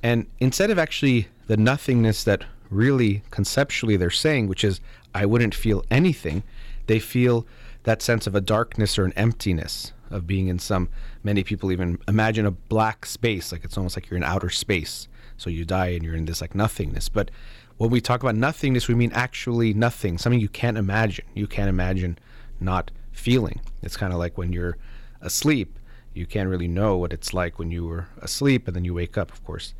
And 0.02 0.26
instead 0.40 0.72
of 0.72 0.80
actually 0.80 1.28
the 1.46 1.58
nothingness 1.58 2.24
that 2.24 2.44
really 2.72 3.22
conceptually 3.30 3.96
they're 3.96 4.10
saying, 4.10 4.48
which 4.48 4.64
is, 4.64 4.82
I 5.14 5.28
wouldn't 5.28 5.54
feel 5.54 5.86
anything, 5.92 6.42
they 6.88 6.98
feel 6.98 7.46
that 7.84 8.02
sense 8.02 8.26
of 8.26 8.34
a 8.34 8.42
darkness 8.42 8.98
or 8.98 9.06
an 9.06 9.14
emptiness 9.14 9.94
of 10.10 10.26
being 10.26 10.48
in 10.48 10.58
some, 10.58 10.90
many 11.22 11.44
people 11.44 11.72
even 11.72 12.00
imagine 12.08 12.48
a 12.48 12.52
black 12.52 13.06
space, 13.06 13.52
like 13.52 13.64
it's 13.64 13.78
almost 13.78 13.96
like 13.96 14.10
you're 14.10 14.18
in 14.18 14.24
outer 14.24 14.50
space. 14.50 15.08
So 15.38 15.52
you 15.52 15.66
die 15.66 15.90
and 15.90 16.04
you're 16.04 16.16
in 16.16 16.26
this 16.26 16.42
like 16.42 16.56
nothingness. 16.56 17.10
But 17.10 17.30
when 17.78 17.92
we 17.92 18.02
talk 18.02 18.24
about 18.24 18.36
nothingness, 18.36 18.88
we 18.88 18.96
mean 18.96 19.12
actually 19.14 19.76
nothing, 19.76 20.18
something 20.18 20.40
you 20.40 20.50
can't 20.50 20.80
imagine. 20.80 21.26
You 21.36 21.46
can't 21.46 21.70
imagine 21.70 22.18
not 22.60 22.90
feeling. 23.12 23.62
It's 23.84 23.98
kind 23.98 24.14
of 24.14 24.18
like 24.18 24.36
when 24.36 24.52
you're 24.52 24.76
asleep, 25.22 25.78
you 26.14 26.26
can't 26.26 26.50
really 26.50 26.68
know 26.68 26.98
what 26.98 27.14
it's 27.14 27.34
like 27.34 27.60
when 27.60 27.72
you 27.72 27.86
were 27.86 28.08
asleep 28.22 28.68
and 28.68 28.76
then 28.76 28.86
you 28.86 28.94
wake 28.94 29.18
up, 29.18 29.32
of 29.32 29.44
course. 29.44 29.74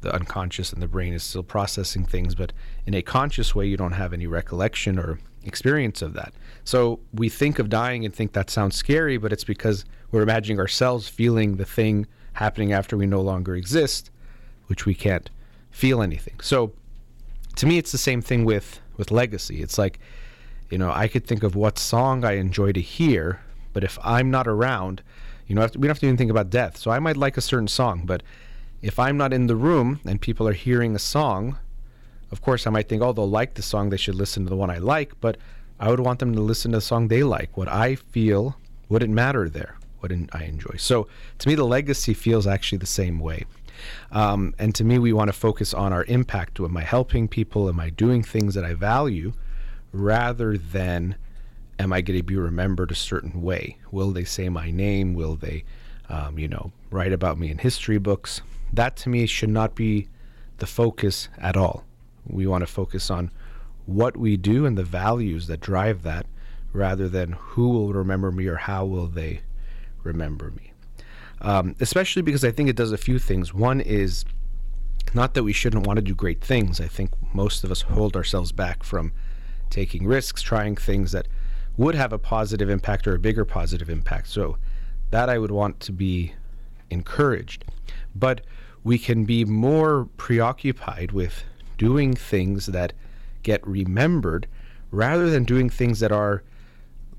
The 0.00 0.14
unconscious 0.14 0.72
and 0.72 0.82
the 0.82 0.88
brain 0.88 1.12
is 1.12 1.22
still 1.22 1.42
processing 1.42 2.04
things, 2.04 2.34
but 2.34 2.52
in 2.86 2.94
a 2.94 3.02
conscious 3.02 3.54
way, 3.54 3.66
you 3.66 3.76
don't 3.76 3.92
have 3.92 4.12
any 4.12 4.26
recollection 4.26 4.98
or 4.98 5.18
experience 5.44 6.02
of 6.02 6.12
that. 6.14 6.32
So 6.64 7.00
we 7.12 7.28
think 7.28 7.58
of 7.58 7.68
dying 7.68 8.04
and 8.04 8.14
think 8.14 8.32
that 8.32 8.50
sounds 8.50 8.76
scary, 8.76 9.16
but 9.16 9.32
it's 9.32 9.44
because 9.44 9.84
we're 10.10 10.22
imagining 10.22 10.58
ourselves 10.60 11.08
feeling 11.08 11.56
the 11.56 11.64
thing 11.64 12.06
happening 12.34 12.72
after 12.72 12.96
we 12.96 13.06
no 13.06 13.20
longer 13.20 13.56
exist 13.56 14.10
which 14.66 14.86
we 14.86 14.94
can't 14.94 15.30
feel 15.70 16.02
anything. 16.02 16.38
So 16.40 16.72
to 17.56 17.66
me, 17.66 17.78
it's 17.78 17.92
the 17.92 17.98
same 17.98 18.22
thing 18.22 18.44
with, 18.44 18.80
with 18.96 19.10
legacy. 19.10 19.62
It's 19.62 19.78
like, 19.78 19.98
you 20.70 20.78
know, 20.78 20.90
I 20.90 21.08
could 21.08 21.26
think 21.26 21.42
of 21.42 21.54
what 21.54 21.78
song 21.78 22.24
I 22.24 22.32
enjoy 22.32 22.72
to 22.72 22.80
hear, 22.80 23.40
but 23.76 23.84
if 23.84 23.98
I'm 24.02 24.30
not 24.30 24.48
around, 24.48 25.02
you 25.46 25.54
know, 25.54 25.60
we 25.60 25.82
don't 25.82 25.88
have 25.88 25.98
to 25.98 26.06
even 26.06 26.16
think 26.16 26.30
about 26.30 26.48
death. 26.48 26.78
So 26.78 26.90
I 26.90 26.98
might 26.98 27.18
like 27.18 27.36
a 27.36 27.42
certain 27.42 27.68
song, 27.68 28.04
but 28.06 28.22
if 28.80 28.98
I'm 28.98 29.18
not 29.18 29.34
in 29.34 29.48
the 29.48 29.54
room 29.54 30.00
and 30.06 30.18
people 30.18 30.48
are 30.48 30.54
hearing 30.54 30.96
a 30.96 30.98
song, 30.98 31.58
of 32.30 32.40
course 32.40 32.66
I 32.66 32.70
might 32.70 32.88
think, 32.88 33.02
oh, 33.02 33.12
they'll 33.12 33.28
like 33.28 33.52
the 33.52 33.60
song, 33.60 33.90
they 33.90 33.98
should 33.98 34.14
listen 34.14 34.44
to 34.44 34.48
the 34.48 34.56
one 34.56 34.70
I 34.70 34.78
like, 34.78 35.20
but 35.20 35.36
I 35.78 35.90
would 35.90 36.00
want 36.00 36.20
them 36.20 36.34
to 36.34 36.40
listen 36.40 36.72
to 36.72 36.78
the 36.78 36.80
song 36.80 37.08
they 37.08 37.22
like. 37.22 37.54
What 37.58 37.68
I 37.68 37.96
feel 37.96 38.56
wouldn't 38.88 39.12
matter 39.12 39.46
there, 39.46 39.76
what 40.00 40.10
I 40.32 40.44
enjoy. 40.44 40.76
So 40.78 41.06
to 41.40 41.46
me, 41.46 41.54
the 41.54 41.66
legacy 41.66 42.14
feels 42.14 42.46
actually 42.46 42.78
the 42.78 42.86
same 42.86 43.20
way. 43.20 43.44
Um, 44.10 44.54
and 44.58 44.74
to 44.74 44.84
me, 44.84 44.98
we 44.98 45.12
want 45.12 45.28
to 45.28 45.34
focus 45.34 45.74
on 45.74 45.92
our 45.92 46.04
impact. 46.04 46.58
Am 46.60 46.78
I 46.78 46.82
helping 46.82 47.28
people? 47.28 47.68
Am 47.68 47.78
I 47.78 47.90
doing 47.90 48.22
things 48.22 48.54
that 48.54 48.64
I 48.64 48.72
value 48.72 49.34
rather 49.92 50.56
than 50.56 51.16
am 51.78 51.92
I 51.92 52.00
going 52.00 52.18
to 52.18 52.24
be 52.24 52.36
remembered 52.36 52.90
a 52.90 52.96
certain 52.96 53.42
way? 53.42 53.78
Will 53.90 54.12
they 54.12 54.24
say 54.24 54.48
my 54.48 54.70
name? 54.70 55.14
Will 55.14 55.36
they, 55.36 55.64
um, 56.08 56.38
you 56.38 56.48
know, 56.48 56.72
write 56.90 57.12
about 57.12 57.38
me 57.38 57.50
in 57.50 57.58
history 57.58 57.98
books? 57.98 58.40
That 58.72 58.96
to 58.98 59.08
me 59.08 59.26
should 59.26 59.50
not 59.50 59.74
be 59.74 60.08
the 60.58 60.66
focus 60.66 61.28
at 61.38 61.56
all. 61.56 61.84
We 62.26 62.46
want 62.46 62.62
to 62.62 62.66
focus 62.66 63.10
on 63.10 63.30
what 63.84 64.16
we 64.16 64.36
do 64.36 64.66
and 64.66 64.76
the 64.76 64.84
values 64.84 65.46
that 65.46 65.60
drive 65.60 66.02
that 66.02 66.26
rather 66.72 67.08
than 67.08 67.32
who 67.32 67.68
will 67.68 67.92
remember 67.92 68.32
me 68.32 68.46
or 68.46 68.56
how 68.56 68.84
will 68.84 69.06
they 69.06 69.40
remember 70.02 70.50
me 70.50 70.72
um, 71.40 71.74
especially 71.80 72.22
because 72.22 72.44
I 72.44 72.50
think 72.50 72.68
it 72.68 72.76
does 72.76 72.92
a 72.92 72.98
few 72.98 73.18
things. 73.18 73.52
One 73.52 73.80
is 73.80 74.24
not 75.14 75.34
that 75.34 75.44
we 75.44 75.52
shouldn't 75.52 75.86
want 75.86 75.98
to 75.98 76.02
do 76.02 76.14
great 76.14 76.40
things. 76.40 76.80
I 76.80 76.88
think 76.88 77.10
most 77.34 77.64
of 77.64 77.70
us 77.70 77.82
hold 77.82 78.16
ourselves 78.16 78.52
back 78.52 78.82
from 78.82 79.12
taking 79.70 80.06
risks, 80.06 80.42
trying 80.42 80.76
things 80.76 81.12
that 81.12 81.28
would 81.76 81.94
have 81.94 82.12
a 82.12 82.18
positive 82.18 82.70
impact 82.70 83.06
or 83.06 83.14
a 83.14 83.18
bigger 83.18 83.44
positive 83.44 83.90
impact. 83.90 84.28
So 84.28 84.56
that 85.10 85.28
I 85.28 85.38
would 85.38 85.50
want 85.50 85.80
to 85.80 85.92
be 85.92 86.34
encouraged. 86.90 87.64
But 88.14 88.40
we 88.82 88.98
can 88.98 89.24
be 89.24 89.44
more 89.44 90.08
preoccupied 90.16 91.12
with 91.12 91.44
doing 91.78 92.14
things 92.14 92.66
that 92.66 92.92
get 93.42 93.66
remembered 93.66 94.46
rather 94.90 95.28
than 95.28 95.44
doing 95.44 95.68
things 95.68 96.00
that 96.00 96.12
are 96.12 96.42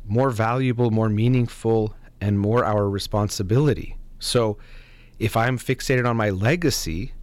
more 0.07 0.29
valuable, 0.29 0.89
more 0.89 1.09
meaningful, 1.09 1.93
and 2.21 2.39
more 2.39 2.65
our 2.65 2.89
responsibility. 2.89 3.97
So 4.19 4.57
if 5.19 5.35
I'm 5.37 5.57
fixated 5.57 6.07
on 6.07 6.17
my 6.17 6.29
legacy, 6.29 7.13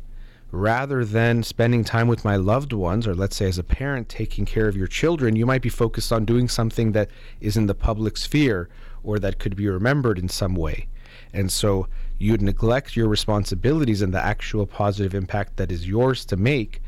rather 0.55 1.05
than 1.05 1.43
spending 1.43 1.85
time 1.85 2.09
with 2.09 2.25
my 2.25 2.37
loved 2.37 2.73
ones, 2.73 3.07
or 3.07 3.15
let's 3.15 3.37
say 3.37 3.47
as 3.47 3.59
a 3.59 3.65
parent 3.65 4.09
taking 4.09 4.45
care 4.45 4.69
of 4.69 4.77
your 4.77 4.87
children, 4.87 5.37
you 5.37 5.47
might 5.47 5.63
be 5.63 5.69
focused 5.69 6.13
on 6.13 6.25
doing 6.25 6.49
something 6.49 6.93
that 6.93 7.11
is 7.41 7.57
in 7.57 7.67
the 7.67 7.75
public 7.75 8.17
sphere 8.17 8.69
or 9.03 9.19
that 9.19 9.39
could 9.39 9.57
be 9.57 9.69
remembered 9.69 10.19
in 10.19 10.29
some 10.29 10.55
way. 10.55 10.87
And 11.33 11.51
so 11.51 11.89
you'd 12.19 12.43
neglect 12.43 12.97
your 12.97 13.09
responsibilities 13.09 14.01
and 14.01 14.15
the 14.15 14.25
actual 14.25 14.67
positive 14.67 15.15
impact 15.15 15.57
that 15.57 15.73
is 15.73 15.89
yours 15.89 16.25
to 16.27 16.37
make 16.37 16.81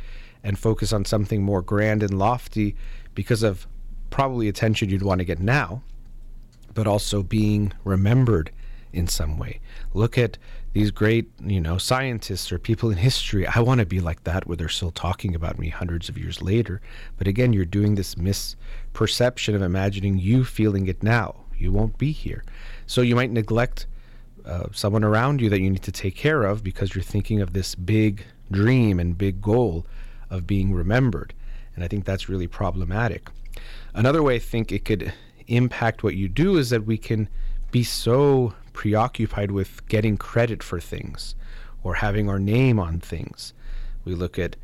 and 0.43 0.59
focus 0.59 0.93
on 0.93 1.05
something 1.05 1.43
more 1.43 1.63
grand 1.63 2.03
and 2.03 2.19
lofty 2.19 2.77
because 3.15 3.43
of 3.43 3.67
probably 4.11 4.49
attention 4.49 4.89
you'd 4.89 5.03
want 5.03 5.19
to 5.19 5.25
get 5.25 5.41
now, 5.41 5.83
but 6.73 6.87
also 6.87 7.23
being 7.23 7.73
remembered 7.85 8.51
in 8.97 9.07
some 9.07 9.39
way. 9.39 9.61
Look 9.95 10.17
at 10.17 10.39
these 10.73 10.91
great, 10.91 11.31
you 11.45 11.61
know, 11.61 11.79
scientists 11.79 12.51
or 12.51 12.59
people 12.59 12.91
in 12.91 12.99
history. 12.99 13.47
I 13.47 13.61
want 13.61 13.81
to 13.81 13.87
be 13.87 14.01
like 14.01 14.25
that 14.25 14.47
where 14.47 14.57
they're 14.57 14.69
still 14.69 14.91
talking 14.91 15.35
about 15.35 15.59
me 15.59 15.69
hundreds 15.69 16.09
of 16.09 16.19
years 16.19 16.43
later. 16.43 16.81
But 17.19 17.29
again, 17.29 17.53
you're 17.53 17.65
doing 17.65 17.95
this 17.95 18.15
misperception 18.17 19.55
of 19.55 19.63
imagining 19.63 20.19
you 20.19 20.45
feeling 20.45 20.87
it 20.89 21.03
now. 21.03 21.37
You 21.57 21.73
won't 21.73 21.97
be 21.99 22.13
here. 22.13 22.45
So 22.87 23.01
you 23.01 23.17
might 23.17 23.31
neglect 23.31 23.87
uh, 24.45 24.67
someone 24.73 25.05
around 25.05 25.41
you 25.41 25.49
that 25.51 25.61
you 25.61 25.71
need 25.71 25.83
to 25.83 25.93
take 25.93 26.15
care 26.15 26.43
of 26.43 26.63
because 26.63 26.95
you're 26.95 27.03
thinking 27.03 27.41
of 27.41 27.53
this 27.53 27.75
big 27.75 28.25
dream 28.51 29.01
and 29.01 29.17
big 29.17 29.41
goal 29.43 29.87
of 30.31 30.47
being 30.47 30.73
remembered. 30.73 31.35
And 31.75 31.85
I 31.85 31.89
think 31.89 32.05
that's 32.05 32.29
really 32.29 32.47
problematic. 32.47 33.29
Another 33.95 34.23
way 34.23 34.37
I 34.37 34.39
think 34.39 34.73
it 34.73 34.85
could 34.85 35.13
impact 35.49 36.03
what 36.03 36.17
you 36.17 36.29
do 36.29 36.59
is 36.59 36.71
that 36.71 36.85
we 36.85 36.99
can 36.99 37.29
be 37.71 37.83
so 37.83 38.55
preoccupied 38.77 39.51
with 39.51 39.85
getting 39.89 40.17
credit 40.17 40.62
for 40.62 40.79
things 40.79 41.35
or 41.83 41.95
having 41.95 42.29
our 42.29 42.39
name 42.39 42.79
on 42.79 43.01
things. 43.01 43.55
We 44.05 44.15
look 44.15 44.39
at 44.39 44.55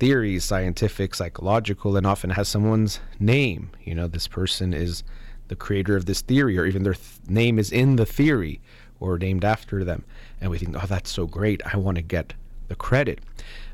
theories, 0.00 0.44
scientific, 0.44 1.14
psychological, 1.14 1.96
and 1.96 2.06
often 2.06 2.30
has 2.30 2.48
someone's 2.48 3.00
name. 3.20 3.70
You 3.84 3.94
know, 3.94 4.08
this 4.08 4.26
person 4.26 4.72
is 4.72 5.04
the 5.48 5.56
creator 5.56 5.94
of 5.94 6.06
this 6.06 6.22
theory, 6.22 6.58
or 6.58 6.64
even 6.64 6.84
their 6.84 6.94
th- 6.94 7.20
name 7.28 7.58
is 7.58 7.70
in 7.70 7.96
the 7.96 8.06
theory 8.06 8.60
or 8.98 9.18
named 9.18 9.44
after 9.44 9.84
them. 9.84 10.04
And 10.40 10.50
we 10.50 10.58
think, 10.58 10.74
oh, 10.82 10.86
that's 10.86 11.10
so 11.10 11.26
great. 11.26 11.60
I 11.72 11.76
want 11.76 11.96
to 11.96 12.02
get 12.02 12.32
the 12.68 12.74
credit. 12.74 13.20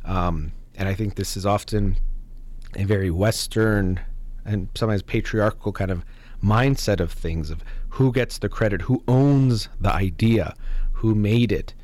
Um, 0.04 0.52
and 0.74 0.88
I 0.88 0.94
think 0.94 1.14
this 1.14 1.36
is 1.36 1.46
often 1.46 1.96
a 2.74 2.84
very 2.84 3.10
Western 3.10 4.00
and 4.44 4.68
sometimes 4.74 5.02
patriarchal 5.02 5.72
kind 5.72 5.90
of 5.90 6.04
mindset 6.42 7.00
of 7.00 7.12
things 7.12 7.50
of 7.50 7.62
who 7.90 8.12
gets 8.12 8.38
the 8.38 8.48
credit, 8.48 8.82
who 8.82 9.02
owns 9.08 9.68
the 9.80 9.92
idea, 9.92 10.54
who 10.92 11.14
made 11.14 11.52
it. 11.52 11.74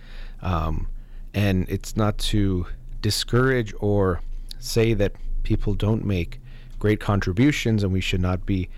Um, 0.42 0.88
and 1.34 1.68
it's 1.68 1.96
not 1.96 2.18
to 2.18 2.66
discourage 3.00 3.72
or 3.80 4.20
say 4.58 4.94
that 4.94 5.12
people 5.42 5.74
don't 5.74 6.04
make 6.04 6.40
great 6.78 7.00
contributions 7.00 7.82
and 7.82 7.92
we 7.92 8.00
should 8.00 8.20
not 8.20 8.44
be 8.44 8.68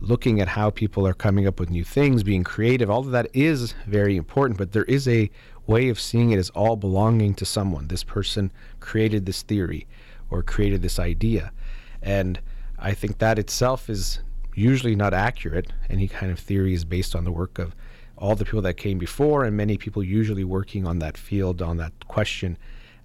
looking 0.00 0.40
at 0.40 0.48
how 0.48 0.70
people 0.70 1.06
are 1.06 1.14
coming 1.14 1.46
up 1.46 1.60
with 1.60 1.70
new 1.70 1.84
things, 1.84 2.22
being 2.22 2.44
creative. 2.44 2.90
All 2.90 3.00
of 3.00 3.10
that 3.10 3.28
is 3.32 3.74
very 3.86 4.16
important, 4.16 4.58
but 4.58 4.72
there 4.72 4.84
is 4.84 5.06
a 5.06 5.30
way 5.66 5.88
of 5.88 6.00
seeing 6.00 6.30
it 6.30 6.38
as 6.38 6.50
all 6.50 6.76
belonging 6.76 7.34
to 7.34 7.44
someone. 7.44 7.88
This 7.88 8.04
person 8.04 8.52
created 8.80 9.26
this 9.26 9.42
theory 9.42 9.86
or 10.30 10.42
created 10.42 10.82
this 10.82 10.98
idea. 10.98 11.52
And 12.02 12.40
I 12.78 12.92
think 12.92 13.18
that 13.18 13.38
itself 13.38 13.88
is 13.88 14.20
usually 14.54 14.96
not 14.96 15.14
accurate. 15.14 15.72
Any 15.88 16.08
kind 16.08 16.30
of 16.32 16.38
theory 16.38 16.74
is 16.74 16.84
based 16.84 17.14
on 17.14 17.24
the 17.24 17.32
work 17.32 17.58
of 17.58 17.74
all 18.16 18.34
the 18.34 18.44
people 18.44 18.62
that 18.62 18.74
came 18.74 18.98
before, 18.98 19.44
and 19.44 19.56
many 19.56 19.76
people 19.76 20.02
usually 20.02 20.44
working 20.44 20.86
on 20.86 21.00
that 21.00 21.16
field, 21.16 21.60
on 21.60 21.76
that 21.78 21.92
question 22.06 22.56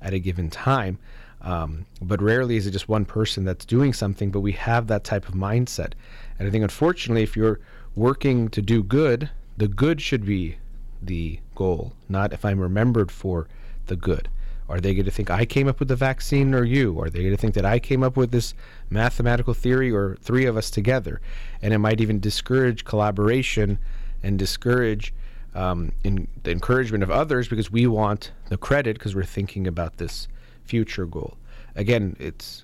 at 0.02 0.14
a 0.14 0.20
given 0.20 0.50
time. 0.50 1.00
Um, 1.42 1.86
but 2.02 2.22
rarely 2.22 2.58
is 2.58 2.68
it 2.68 2.72
just 2.72 2.90
one 2.90 3.06
person 3.06 3.46
that's 3.46 3.66
doing 3.66 3.94
something, 3.94 4.30
but 4.30 4.42
we 4.42 4.52
have 4.54 4.88
that 4.88 5.04
type 5.04 5.28
of 5.28 5.36
mindset. 5.36 5.94
And 6.38 6.48
I 6.48 6.52
think, 6.52 6.64
unfortunately, 6.64 7.24
if 7.24 7.36
you're 7.36 7.60
working 7.96 8.50
to 8.50 8.62
do 8.62 8.84
good, 8.84 9.30
the 9.58 9.68
good 9.68 10.02
should 10.02 10.26
be 10.26 10.58
the 11.02 11.40
goal, 11.56 11.94
not 12.08 12.34
if 12.34 12.44
I'm 12.44 12.60
remembered 12.60 13.12
for 13.12 13.48
the 13.88 13.96
good. 13.96 14.30
Are 14.70 14.80
they 14.80 14.94
going 14.94 15.06
to 15.06 15.12
think 15.12 15.32
I 15.32 15.46
came 15.46 15.68
up 15.68 15.80
with 15.80 15.88
the 15.88 15.96
vaccine 15.96 16.54
or 16.54 16.64
you? 16.64 17.00
Are 17.02 17.10
they 17.10 17.20
going 17.20 17.36
to 17.36 17.42
think 17.42 17.56
that 17.56 17.66
I 17.66 17.80
came 17.80 18.04
up 18.04 18.16
with 18.16 18.32
this 18.32 18.54
mathematical 18.90 19.56
theory 19.56 19.92
or 19.92 20.16
three 20.22 20.46
of 20.46 20.56
us 20.56 20.70
together? 20.70 21.20
And 21.62 21.74
it 21.74 21.80
might 21.80 22.00
even 22.00 22.20
discourage 22.20 22.86
collaboration 22.86 23.80
and 24.22 24.38
discourage 24.38 25.14
um, 25.56 25.92
the 26.04 26.52
encouragement 26.52 27.04
of 27.04 27.10
others 27.10 27.48
because 27.48 27.72
we 27.72 27.88
want 27.88 28.32
the 28.50 28.58
credit 28.58 28.98
because 28.98 29.16
we're 29.16 29.24
thinking 29.24 29.66
about 29.66 29.98
this 29.98 30.28
future 30.64 31.08
goal. 31.08 31.38
Again, 31.76 32.16
it's 32.20 32.64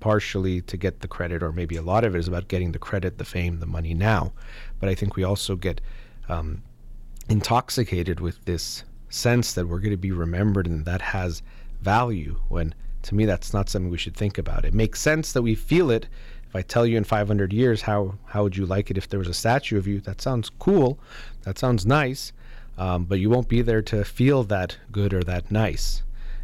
partially 0.00 0.60
to 0.60 0.76
get 0.76 1.00
the 1.00 1.08
credit, 1.08 1.42
or 1.42 1.52
maybe 1.52 1.76
a 1.76 1.82
lot 1.82 2.04
of 2.04 2.14
it 2.14 2.18
is 2.18 2.28
about 2.28 2.48
getting 2.48 2.72
the 2.72 2.78
credit, 2.78 3.16
the 3.16 3.24
fame, 3.24 3.60
the 3.60 3.66
money 3.66 3.94
now. 3.94 4.32
But 4.78 4.90
I 4.90 4.94
think 4.94 5.16
we 5.16 5.24
also 5.24 5.56
get 5.56 5.80
um, 6.28 6.62
intoxicated 7.28 8.20
with 8.20 8.44
this 8.44 8.84
sense 9.08 9.52
that 9.54 9.66
we're 9.66 9.78
going 9.78 9.90
to 9.90 9.96
be 9.96 10.12
remembered 10.12 10.66
and 10.66 10.84
that 10.84 11.00
has 11.00 11.42
value 11.80 12.38
when 12.48 12.74
to 13.02 13.14
me 13.14 13.24
that's 13.24 13.54
not 13.54 13.68
something 13.68 13.90
we 13.90 13.98
should 13.98 14.16
think 14.16 14.38
about. 14.38 14.64
It 14.64 14.74
makes 14.74 15.00
sense 15.00 15.32
that 15.32 15.42
we 15.42 15.54
feel 15.54 15.90
it. 15.90 16.08
If 16.48 16.56
I 16.56 16.62
tell 16.62 16.84
you 16.84 16.96
in 16.96 17.04
500 17.04 17.52
years 17.52 17.82
how 17.82 18.14
how 18.26 18.42
would 18.42 18.56
you 18.56 18.66
like 18.66 18.90
it 18.90 18.98
if 18.98 19.08
there 19.08 19.18
was 19.18 19.28
a 19.28 19.34
statue 19.34 19.78
of 19.78 19.86
you? 19.86 20.00
That 20.00 20.20
sounds 20.20 20.50
cool. 20.58 20.98
That 21.42 21.58
sounds 21.58 21.86
nice. 21.86 22.32
Um, 22.78 23.04
but 23.04 23.20
you 23.20 23.30
won't 23.30 23.48
be 23.48 23.62
there 23.62 23.82
to 23.82 24.04
feel 24.04 24.42
that 24.44 24.76
good 24.92 25.14
or 25.14 25.22
that 25.24 25.50
nice. 25.50 26.02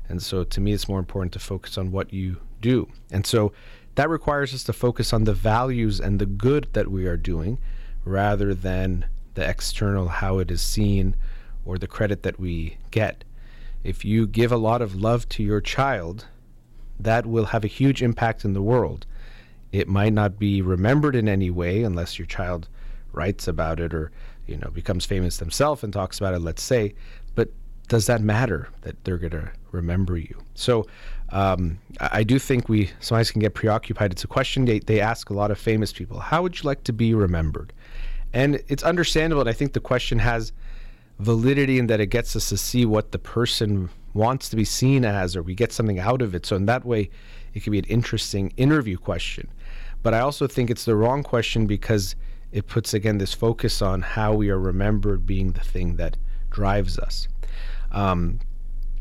And 0.09 0.23
so 0.23 0.45
to 0.45 0.61
me 0.61 0.73
it's 0.73 0.89
more 0.89 1.01
important 1.01 1.33
to 1.33 1.39
focus 1.39 1.77
on 1.77 1.91
what 1.91 2.13
you 2.13 2.37
do. 2.61 2.89
And 3.11 3.27
so 3.27 3.53
that 3.97 4.09
requires 4.09 4.55
us 4.55 4.65
to 4.65 4.73
focus 4.73 5.13
on 5.13 5.25
the 5.25 5.35
values 5.35 6.01
and 6.01 6.19
the 6.19 6.27
good 6.27 6.69
that 6.73 6.91
we 6.91 7.07
are 7.07 7.17
doing 7.17 7.59
rather 8.05 8.55
than 8.55 9.05
the 9.35 9.49
external 9.49 10.09
how 10.09 10.39
it 10.39 10.51
is 10.51 10.63
seen 10.63 11.17
or 11.65 11.79
the 11.79 11.87
credit 11.87 12.23
that 12.23 12.39
we 12.39 12.77
get. 12.91 13.25
If 13.85 14.05
you 14.05 14.27
give 14.27 14.53
a 14.53 14.57
lot 14.57 14.83
of 14.83 14.95
love 14.95 15.29
to 15.31 15.43
your 15.43 15.61
child, 15.61 16.27
that 16.99 17.27
will 17.27 17.47
have 17.47 17.65
a 17.65 17.69
huge 17.69 18.03
impact 18.03 18.45
in 18.45 18.53
the 18.53 18.63
world. 18.63 19.07
It 19.73 19.89
might 19.89 20.13
not 20.13 20.39
be 20.39 20.63
remembered 20.63 21.17
in 21.17 21.29
any 21.29 21.51
way 21.51 21.83
unless 21.83 22.19
your 22.19 22.27
child 22.27 22.69
writes 23.13 23.49
about 23.49 23.81
it 23.81 23.93
or 23.93 24.11
you 24.47 24.57
know 24.57 24.71
becomes 24.71 25.05
famous 25.05 25.37
themselves 25.37 25.85
and 25.85 25.93
talks 25.93 26.19
about 26.19 26.33
it 26.33 26.39
let's 26.39 26.63
say 26.63 26.95
but 27.35 27.51
does 27.89 28.07
that 28.07 28.23
matter 28.23 28.71
that 28.81 28.97
they're 29.05 29.19
going 29.19 29.31
to 29.31 29.51
remember 29.71 30.17
you 30.17 30.35
so 30.55 30.87
um, 31.33 31.79
I 31.99 32.23
do 32.23 32.39
think 32.39 32.69
we 32.69 32.91
sometimes 33.01 33.31
can 33.31 33.41
get 33.41 33.55
preoccupied. 33.55 34.13
It's 34.13 34.23
a 34.23 34.29
question 34.29 34.67
they, 34.67 34.81
they 34.81 35.01
ask 35.01 35.31
a 35.31 35.35
lot 35.35 35.51
of 35.51 35.59
famous 35.59 35.93
people. 35.93 36.21
How 36.21 36.43
would 36.43 36.59
you 36.59 36.67
like 36.67 36.85
to 36.85 36.93
be 36.93 37.15
remembered? 37.15 37.73
And 38.35 38.63
it's 38.69 38.83
understandable. 38.83 39.41
And 39.41 39.49
I 39.49 39.55
think 39.55 39.73
the 39.73 39.81
question 39.81 40.19
has 40.19 40.53
validity 41.23 41.79
in 41.79 41.87
that 41.87 42.01
it 42.01 42.07
gets 42.07 42.37
us 42.37 42.49
to 42.49 42.57
see 42.57 42.85
what 42.85 43.13
the 43.13 43.19
person 43.19 43.89
wants 44.15 44.49
to 44.51 44.57
be 44.57 44.65
seen 44.65 45.05
as, 45.05 45.37
or 45.37 45.43
we 45.43 45.55
get 45.55 45.73
something 45.73 45.99
out 45.99 46.21
of 46.21 46.35
it. 46.35 46.45
So, 46.45 46.57
in 46.57 46.67
that 46.67 46.85
way, 46.85 47.11
it 47.55 47.63
can 47.63 47.71
be 47.71 47.79
an 47.79 47.85
interesting 47.87 48.53
interview 48.57 48.97
question. 48.97 49.49
But 50.03 50.15
I 50.15 50.21
also 50.21 50.47
think 50.47 50.71
it's 50.71 50.85
the 50.85 50.97
wrong 50.97 51.23
question 51.23 51.67
because 51.67 52.17
it 52.51 52.67
puts, 52.67 52.93
again, 52.93 53.19
this 53.19 53.33
focus 53.33 53.81
on 53.81 54.03
how 54.03 54.35
we 54.35 54.51
are 54.51 54.59
remembered 54.59 55.27
being 55.27 55.53
the 55.53 55.61
thing 55.61 55.97
that 55.97 56.17
drives 56.51 56.99
us. 56.99 57.29
Um, 57.93 58.41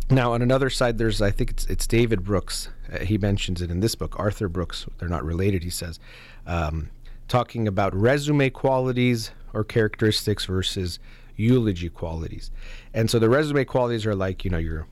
now, 0.09 0.33
on 0.33 0.41
another 0.41 0.69
side, 0.69 0.97
there's, 0.97 1.21
I 1.21 1.31
think 1.31 1.51
it's, 1.51 1.65
it's 1.65 1.87
David 1.87 2.23
Brooks. 2.23 2.69
Uh, 2.91 2.99
he 2.99 3.17
mentions 3.17 3.61
it 3.61 3.71
in 3.71 3.79
this 3.79 3.95
book, 3.95 4.19
Arthur 4.19 4.47
Brooks. 4.47 4.85
They're 4.97 5.09
not 5.09 5.25
related, 5.25 5.63
he 5.63 5.69
says, 5.69 5.99
um, 6.45 6.89
talking 7.27 7.67
about 7.67 7.95
resume 7.95 8.49
qualities 8.49 9.31
or 9.53 9.63
characteristics 9.63 10.45
versus 10.45 10.99
eulogy 11.35 11.89
qualities. 11.89 12.51
And 12.93 13.09
so 13.09 13.19
the 13.19 13.29
resume 13.29 13.65
qualities 13.65 14.05
are 14.05 14.15
like, 14.15 14.43
you 14.45 14.51
know, 14.51 14.57
your 14.57 14.87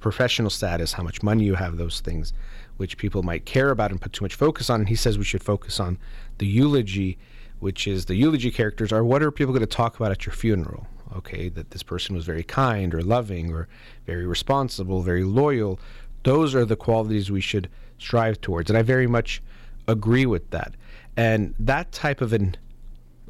professional 0.00 0.50
status, 0.50 0.94
how 0.94 1.02
much 1.02 1.22
money 1.22 1.44
you 1.44 1.54
have, 1.54 1.76
those 1.76 2.00
things, 2.00 2.32
which 2.78 2.96
people 2.96 3.22
might 3.22 3.44
care 3.44 3.70
about 3.70 3.90
and 3.90 4.00
put 4.00 4.12
too 4.12 4.24
much 4.24 4.34
focus 4.34 4.70
on. 4.70 4.80
And 4.80 4.88
he 4.88 4.96
says 4.96 5.18
we 5.18 5.24
should 5.24 5.44
focus 5.44 5.78
on 5.78 5.98
the 6.38 6.46
eulogy, 6.46 7.18
which 7.58 7.86
is 7.86 8.06
the 8.06 8.14
eulogy 8.14 8.50
characters 8.50 8.92
are 8.92 9.04
what 9.04 9.22
are 9.22 9.30
people 9.30 9.52
going 9.52 9.60
to 9.60 9.66
talk 9.66 9.96
about 9.96 10.10
at 10.10 10.26
your 10.26 10.34
funeral? 10.34 10.86
okay, 11.16 11.48
that 11.48 11.70
this 11.70 11.82
person 11.82 12.14
was 12.14 12.24
very 12.24 12.42
kind 12.42 12.94
or 12.94 13.02
loving 13.02 13.52
or 13.52 13.68
very 14.06 14.26
responsible, 14.26 15.02
very 15.02 15.24
loyal. 15.24 15.80
Those 16.22 16.54
are 16.54 16.64
the 16.64 16.76
qualities 16.76 17.30
we 17.30 17.40
should 17.40 17.68
strive 17.98 18.40
towards. 18.40 18.70
And 18.70 18.78
I 18.78 18.82
very 18.82 19.06
much 19.06 19.42
agree 19.88 20.26
with 20.26 20.50
that. 20.50 20.74
And 21.16 21.54
that 21.58 21.92
type 21.92 22.20
of 22.20 22.32
an 22.32 22.56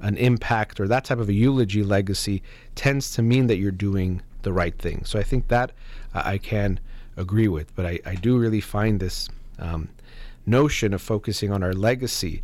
an 0.00 0.16
impact 0.16 0.80
or 0.80 0.88
that 0.88 1.04
type 1.04 1.18
of 1.18 1.28
a 1.28 1.32
eulogy 1.32 1.82
legacy 1.82 2.42
tends 2.74 3.10
to 3.12 3.22
mean 3.22 3.46
that 3.46 3.56
you're 3.56 3.70
doing 3.70 4.22
the 4.42 4.52
right 4.52 4.76
thing. 4.78 5.04
So 5.04 5.18
I 5.18 5.22
think 5.22 5.48
that 5.48 5.72
uh, 6.14 6.22
I 6.24 6.38
can 6.38 6.80
agree 7.16 7.48
with. 7.48 7.74
But 7.76 7.86
I, 7.86 8.00
I 8.06 8.14
do 8.14 8.38
really 8.38 8.60
find 8.60 9.00
this 9.00 9.28
um, 9.58 9.88
notion 10.46 10.94
of 10.94 11.02
focusing 11.02 11.52
on 11.52 11.62
our 11.62 11.74
legacy, 11.74 12.42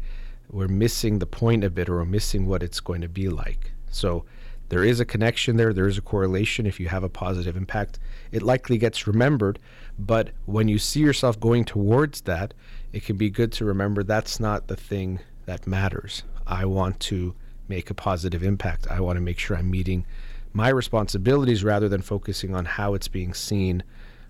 we're 0.51 0.69
missing 0.69 1.19
the 1.19 1.27
point 1.27 1.65
a 1.65 1.71
bit 1.71 1.89
or 1.89 1.97
we're 1.97 2.05
missing 2.05 2.47
what 2.47 2.63
it's 2.63 2.81
going 2.81 3.01
to 3.01 3.09
be 3.09 3.29
like. 3.29 3.73
So 3.91 4.25
there 4.69 4.85
is 4.85 5.01
a 5.01 5.05
connection 5.05 5.57
there, 5.57 5.73
there 5.73 5.89
is 5.89 5.99
a 5.99 6.03
correlation. 6.03 6.67
If 6.67 6.79
you 6.79 6.89
have 6.89 7.05
a 7.05 7.09
positive 7.09 7.57
impact, 7.57 7.99
it 8.33 8.43
likely 8.43 8.79
gets 8.79 9.07
remembered. 9.07 9.59
But 9.99 10.31
when 10.45 10.69
you 10.69 10.79
see 10.79 11.01
yourself 11.01 11.41
going 11.41 11.65
towards 11.65 12.23
that, 12.23 12.55
it 12.93 13.05
can 13.05 13.17
be 13.17 13.31
good 13.31 13.53
to 13.53 13.65
remember 13.65 14.03
that's 14.03 14.39
not 14.39 14.69
the 14.69 14.77
thing 14.77 15.21
that 15.47 15.67
matters. 15.67 16.23
I 16.47 16.65
want 16.65 17.01
to 17.01 17.35
make 17.69 17.91
a 17.91 17.95
positive 17.95 18.43
impact. 18.43 18.87
I 18.89 19.01
want 19.01 19.17
to 19.17 19.21
make 19.21 19.39
sure 19.39 19.57
I'm 19.57 19.71
meeting 19.71 20.07
my 20.53 20.69
responsibilities 20.69 21.63
rather 21.63 21.89
than 21.89 22.01
focusing 22.01 22.55
on 22.55 22.65
how 22.65 22.95
it's 22.95 23.09
being 23.09 23.35
seen 23.35 23.83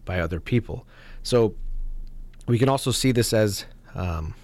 by 0.05 0.21
other 0.21 0.41
people. 0.41 0.87
So 1.23 1.55
we 2.47 2.59
can 2.59 2.69
also 2.69 2.91
see 2.91 3.13
this 3.13 3.33
as 3.33 3.65
um, 3.95 4.35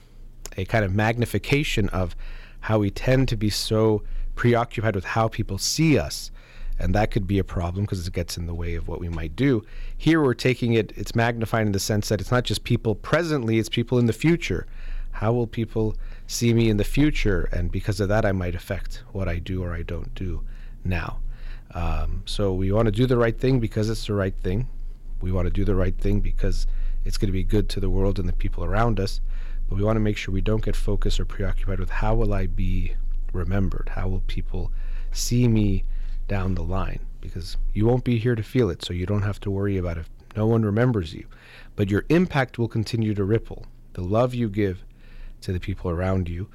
a 0.56 0.64
kind 0.64 0.84
of 0.84 0.94
magnification 0.94 1.88
of 1.88 2.14
how 2.60 2.78
we 2.78 2.90
tend 2.90 3.28
to 3.28 3.36
be 3.36 3.50
so 3.50 4.02
preoccupied 4.34 4.94
with 4.94 5.04
how 5.04 5.28
people 5.28 5.58
see 5.58 5.98
us. 5.98 6.30
And 6.78 6.94
that 6.94 7.10
could 7.10 7.26
be 7.26 7.38
a 7.38 7.44
problem 7.44 7.84
because 7.84 8.06
it 8.06 8.12
gets 8.12 8.36
in 8.36 8.46
the 8.46 8.54
way 8.54 8.74
of 8.74 8.88
what 8.88 8.98
we 8.98 9.08
might 9.08 9.36
do. 9.36 9.64
Here 9.96 10.20
we're 10.20 10.34
taking 10.34 10.72
it, 10.72 10.92
it's 10.96 11.14
magnified 11.14 11.66
in 11.66 11.72
the 11.72 11.78
sense 11.78 12.08
that 12.08 12.20
it's 12.20 12.30
not 12.30 12.44
just 12.44 12.64
people 12.64 12.94
presently, 12.94 13.58
it's 13.58 13.68
people 13.68 13.98
in 13.98 14.06
the 14.06 14.12
future. 14.12 14.66
How 15.12 15.32
will 15.32 15.46
people 15.46 15.96
see 16.26 16.54
me 16.54 16.68
in 16.68 16.76
the 16.76 16.84
future? 16.84 17.48
And 17.52 17.70
because 17.70 18.00
of 18.00 18.08
that, 18.08 18.24
I 18.24 18.32
might 18.32 18.54
affect 18.54 19.02
what 19.12 19.28
I 19.28 19.38
do 19.38 19.62
or 19.62 19.72
I 19.74 19.82
don't 19.82 20.14
do 20.14 20.44
now. 20.84 21.20
Um, 21.74 22.22
so 22.26 22.52
we 22.52 22.70
want 22.70 22.86
to 22.86 22.92
do 22.92 23.06
the 23.06 23.16
right 23.16 23.38
thing 23.38 23.60
because 23.60 23.88
it's 23.88 24.06
the 24.06 24.14
right 24.14 24.34
thing. 24.42 24.68
We 25.20 25.32
want 25.32 25.46
to 25.46 25.52
do 25.52 25.64
the 25.64 25.74
right 25.74 25.96
thing 25.96 26.20
because 26.20 26.66
it's 27.04 27.16
going 27.16 27.28
to 27.28 27.32
be 27.32 27.44
good 27.44 27.68
to 27.70 27.80
the 27.80 27.90
world 27.90 28.18
and 28.18 28.28
the 28.28 28.32
people 28.32 28.64
around 28.64 29.00
us. 29.00 29.20
But 29.68 29.76
we 29.76 29.84
want 29.84 29.96
to 29.96 30.00
make 30.00 30.16
sure 30.16 30.34
we 30.34 30.40
don't 30.40 30.64
get 30.64 30.76
focused 30.76 31.18
or 31.18 31.24
preoccupied 31.24 31.80
with 31.80 31.90
how 31.90 32.14
will 32.14 32.34
I 32.34 32.46
be 32.46 32.96
remembered? 33.32 33.92
How 33.94 34.08
will 34.08 34.22
people 34.26 34.70
see 35.10 35.48
me 35.48 35.84
down 36.28 36.54
the 36.54 36.62
line? 36.62 37.00
Because 37.20 37.56
you 37.72 37.86
won't 37.86 38.04
be 38.04 38.18
here 38.18 38.34
to 38.34 38.42
feel 38.42 38.68
it, 38.68 38.84
so 38.84 38.92
you 38.92 39.06
don't 39.06 39.22
have 39.22 39.40
to 39.40 39.50
worry 39.50 39.78
about 39.78 39.98
if 39.98 40.10
no 40.36 40.46
one 40.46 40.62
remembers 40.62 41.14
you. 41.14 41.26
But 41.76 41.90
your 41.90 42.04
impact 42.08 42.58
will 42.58 42.68
continue 42.68 43.14
to 43.14 43.24
ripple. 43.24 43.66
The 43.94 44.02
love 44.02 44.34
you 44.34 44.48
give 44.48 44.84
to 45.42 45.52
the 45.52 45.60
people 45.60 45.90
around 45.90 46.28
you 46.28 46.48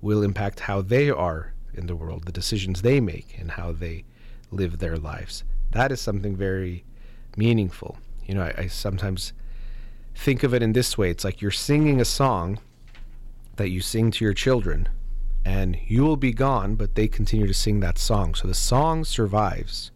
will 0.00 0.22
impact 0.22 0.60
how 0.60 0.82
they 0.82 1.10
are 1.10 1.52
in 1.72 1.86
the 1.86 1.96
world, 1.96 2.24
the 2.24 2.32
decisions 2.32 2.82
they 2.82 3.00
make, 3.00 3.36
and 3.38 3.52
how 3.52 3.72
they 3.72 4.04
live 4.50 4.78
their 4.78 4.96
lives. 4.96 5.44
That 5.72 5.90
is 5.90 6.00
something 6.00 6.36
very 6.36 6.84
meaningful. 7.36 7.98
You 8.26 8.34
know, 8.34 8.42
I, 8.42 8.54
I 8.58 8.66
sometimes 8.68 9.32
think 10.14 10.42
of 10.42 10.54
it 10.54 10.62
in 10.62 10.72
this 10.72 10.96
way 10.96 11.10
it's 11.10 11.24
like 11.24 11.42
you're 11.42 11.50
singing 11.50 12.00
a 12.00 12.04
song 12.04 12.60
that 13.56 13.70
you 13.70 13.80
sing 13.80 14.10
to 14.12 14.24
your 14.24 14.34
children, 14.34 14.88
and 15.44 15.78
you 15.86 16.02
will 16.02 16.16
be 16.16 16.32
gone, 16.32 16.74
but 16.74 16.94
they 16.94 17.06
continue 17.06 17.46
to 17.46 17.54
sing 17.54 17.80
that 17.80 17.98
song. 17.98 18.34
So 18.34 18.48
the 18.48 18.54
song 18.54 19.04
survives. 19.04 19.90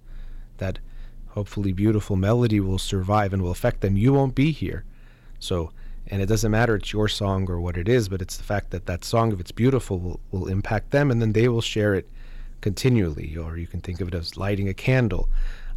That 0.58 0.80
hopefully 1.28 1.72
beautiful 1.72 2.16
melody 2.16 2.58
will 2.58 2.78
survive 2.78 3.32
and 3.32 3.42
will 3.42 3.52
affect 3.52 3.80
them. 3.80 3.96
You 3.96 4.12
won't 4.12 4.34
be 4.34 4.50
here. 4.50 4.84
So, 5.38 5.70
and 6.10 6.22
it 6.22 6.26
doesn't 6.26 6.50
matter 6.50 6.74
it's 6.74 6.92
your 6.92 7.08
song 7.08 7.48
or 7.50 7.60
what 7.60 7.76
it 7.76 7.88
is, 7.88 8.08
but 8.08 8.22
it's 8.22 8.36
the 8.36 8.42
fact 8.42 8.70
that 8.70 8.86
that 8.86 9.04
song, 9.04 9.32
if 9.32 9.40
it's 9.40 9.52
beautiful, 9.52 9.98
will, 9.98 10.20
will 10.30 10.48
impact 10.48 10.90
them, 10.90 11.10
and 11.10 11.20
then 11.20 11.32
they 11.32 11.48
will 11.48 11.60
share 11.60 11.94
it 11.94 12.08
continually. 12.60 13.36
Or 13.36 13.56
you 13.58 13.66
can 13.66 13.80
think 13.80 14.00
of 14.00 14.08
it 14.08 14.14
as 14.14 14.36
lighting 14.36 14.68
a 14.68 14.74
candle. 14.74 15.28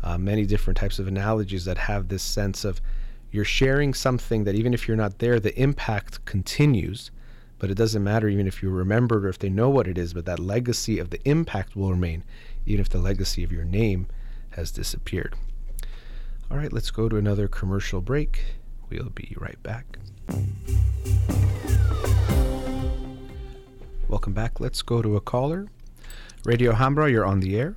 Uh, 0.04 0.18
many 0.18 0.46
different 0.46 0.78
types 0.78 1.00
of 1.00 1.08
analogies 1.08 1.66
that 1.66 1.78
have 1.78 2.08
this 2.08 2.24
sense 2.24 2.66
of 2.66 2.82
you're 3.32 3.46
sharing 3.46 3.94
something 3.94 4.46
that 4.46 4.56
even 4.56 4.74
if 4.74 4.88
you're 4.88 4.98
not 4.98 5.20
there, 5.20 5.40
the 5.40 5.58
impact 5.60 6.24
continues. 6.26 7.12
But 7.60 7.70
it 7.70 7.76
doesn't 7.76 8.04
matter 8.04 8.28
even 8.28 8.48
if 8.48 8.64
you 8.64 8.70
remember 8.70 9.26
or 9.26 9.30
if 9.30 9.38
they 9.38 9.50
know 9.50 9.70
what 9.70 9.88
it 9.88 9.98
is, 9.98 10.14
but 10.14 10.26
that 10.26 10.40
legacy 10.40 10.98
of 10.98 11.12
the 11.12 11.22
impact 11.30 11.76
will 11.76 11.92
remain, 11.92 12.24
even 12.66 12.82
if 12.82 12.90
the 12.90 12.98
legacy 12.98 13.44
of 13.44 13.52
your 13.52 13.66
name 13.66 14.08
has 14.52 14.72
disappeared. 14.72 15.36
All 16.50 16.58
right, 16.58 16.74
let's 16.74 16.92
go 16.92 17.08
to 17.08 17.18
another 17.18 17.48
commercial 17.48 18.02
break. 18.02 18.44
We'll 18.90 19.10
be 19.10 19.36
right 19.40 19.62
back. 19.64 20.00
Welcome 24.08 24.34
back. 24.34 24.60
Let's 24.60 24.82
go 24.82 25.02
to 25.02 25.16
a 25.16 25.22
caller. 25.22 25.68
Radio 26.46 26.74
Hambra, 26.74 27.10
you're 27.10 27.26
on 27.26 27.40
the 27.40 27.58
air. 27.58 27.76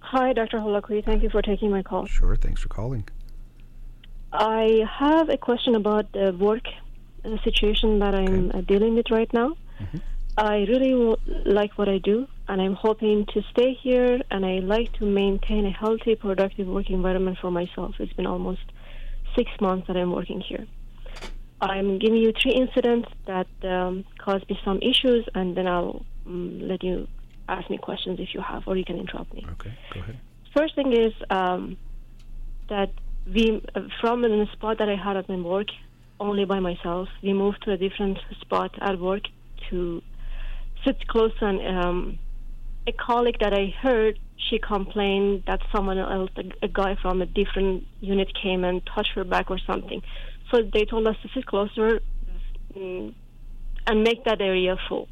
Hi, 0.00 0.32
Dr. 0.32 0.58
Holakouee. 0.58 1.04
Thank 1.04 1.22
you 1.22 1.28
for 1.30 1.42
taking 1.42 1.70
my 1.70 1.82
call. 1.82 2.06
Sure, 2.06 2.36
thanks 2.36 2.62
for 2.62 2.68
calling. 2.68 3.04
I 4.32 4.84
have 4.98 5.28
a 5.28 5.36
question 5.36 5.74
about 5.74 6.12
the 6.12 6.32
work 6.38 6.66
situation 7.44 7.98
that 7.98 8.14
I'm 8.14 8.48
Okay. 8.48 8.58
uh, 8.58 8.60
dealing 8.62 8.94
with 8.94 9.10
right 9.10 9.30
now. 9.32 9.56
Mhm. 9.80 10.00
I 10.38 10.64
really 10.72 10.92
w- 10.92 11.16
like 11.44 11.72
what 11.76 11.88
I 11.88 11.98
do, 11.98 12.26
and 12.48 12.60
I'm 12.62 12.74
hoping 12.74 13.26
to 13.34 13.42
stay 13.50 13.72
here, 13.74 14.20
and 14.30 14.46
I 14.46 14.60
like 14.60 14.92
to 14.98 15.04
maintain 15.04 15.66
a 15.66 15.70
healthy, 15.70 16.14
productive 16.14 16.68
work 16.68 16.88
environment 16.90 17.38
for 17.38 17.50
myself. 17.50 17.96
It's 18.00 18.12
been 18.12 18.26
almost 18.26 18.62
six 19.36 19.50
months 19.60 19.86
that 19.88 19.96
I'm 19.96 20.12
working 20.12 20.40
here. 20.40 20.66
I'm 21.60 21.98
giving 21.98 22.18
you 22.18 22.32
three 22.40 22.52
incidents 22.52 23.08
that 23.26 23.48
um, 23.64 24.04
caused 24.18 24.48
me 24.48 24.58
some 24.64 24.78
issues, 24.78 25.26
and 25.34 25.56
then 25.56 25.66
I'll 25.66 26.04
um, 26.26 26.60
let 26.62 26.84
you 26.84 27.08
ask 27.48 27.68
me 27.68 27.78
questions 27.78 28.20
if 28.20 28.34
you 28.34 28.40
have, 28.40 28.62
or 28.66 28.76
you 28.76 28.84
can 28.84 28.98
interrupt 28.98 29.32
me. 29.34 29.44
Okay, 29.52 29.72
go 29.92 30.00
ahead. 30.00 30.18
First 30.56 30.74
thing 30.76 30.92
is 30.92 31.12
um, 31.30 31.76
that 32.68 32.90
we, 33.26 33.62
uh, 33.74 33.80
from 34.00 34.22
the 34.22 34.46
spot 34.52 34.78
that 34.78 34.88
I 34.88 34.96
had 34.96 35.16
at 35.16 35.28
my 35.28 35.36
work, 35.36 35.68
only 36.20 36.44
by 36.44 36.60
myself, 36.60 37.08
we 37.22 37.32
moved 37.32 37.62
to 37.64 37.72
a 37.72 37.76
different 37.76 38.18
spot 38.40 38.76
at 38.80 38.98
work 38.98 39.22
to 39.70 40.02
sit 40.84 41.06
close 41.08 41.32
to 41.38 41.46
an, 41.46 41.76
um, 41.76 42.18
a 42.86 42.92
colleague 42.92 43.38
that 43.40 43.52
I 43.52 43.74
heard. 43.82 44.18
She 44.36 44.58
complained 44.58 45.44
that 45.46 45.60
someone 45.72 45.98
else, 45.98 46.30
a, 46.36 46.44
a 46.62 46.68
guy 46.68 46.96
from 47.00 47.20
a 47.22 47.26
different 47.26 47.84
unit, 48.00 48.32
came 48.40 48.64
and 48.64 48.84
touched 48.86 49.12
her 49.14 49.24
back 49.24 49.50
or 49.50 49.58
something. 49.58 50.02
So 50.50 50.62
they 50.72 50.84
told 50.84 51.06
us 51.06 51.16
to 51.22 51.28
sit 51.34 51.46
closer 51.46 52.00
mm, 52.74 53.14
and 53.86 54.04
make 54.04 54.24
that 54.24 54.40
area 54.40 54.76
full. 54.88 55.08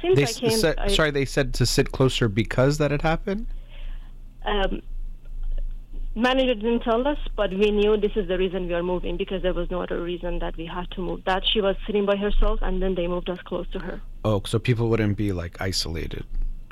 Since 0.00 0.16
They 0.16 0.22
I 0.24 0.32
came, 0.32 0.58
said, 0.58 0.78
I- 0.78 0.88
sorry, 0.88 1.10
they 1.10 1.24
said 1.24 1.54
to 1.54 1.66
sit 1.66 1.92
closer 1.92 2.28
because 2.28 2.78
that 2.78 2.90
had 2.90 3.02
happened? 3.02 3.46
um, 4.44 4.80
manager 6.14 6.54
didn't 6.54 6.80
tell 6.80 7.06
us, 7.06 7.18
but 7.36 7.50
we 7.50 7.70
knew 7.70 7.96
this 7.96 8.12
is 8.16 8.28
the 8.28 8.38
reason 8.38 8.66
we 8.66 8.74
are 8.74 8.82
moving 8.82 9.16
because 9.16 9.42
there 9.42 9.52
was 9.54 9.70
no 9.70 9.82
other 9.82 10.02
reason 10.02 10.38
that 10.38 10.56
we 10.56 10.66
had 10.66 10.90
to 10.92 11.00
move. 11.00 11.24
That 11.24 11.42
she 11.52 11.60
was 11.60 11.76
sitting 11.86 12.06
by 12.06 12.16
herself, 12.16 12.60
and 12.62 12.80
then 12.82 12.94
they 12.94 13.06
moved 13.06 13.28
us 13.30 13.38
close 13.44 13.66
to 13.72 13.78
her. 13.80 14.00
Oh, 14.24 14.42
so 14.46 14.58
people 14.58 14.88
wouldn't 14.88 15.16
be 15.16 15.32
like 15.32 15.60
isolated, 15.60 16.24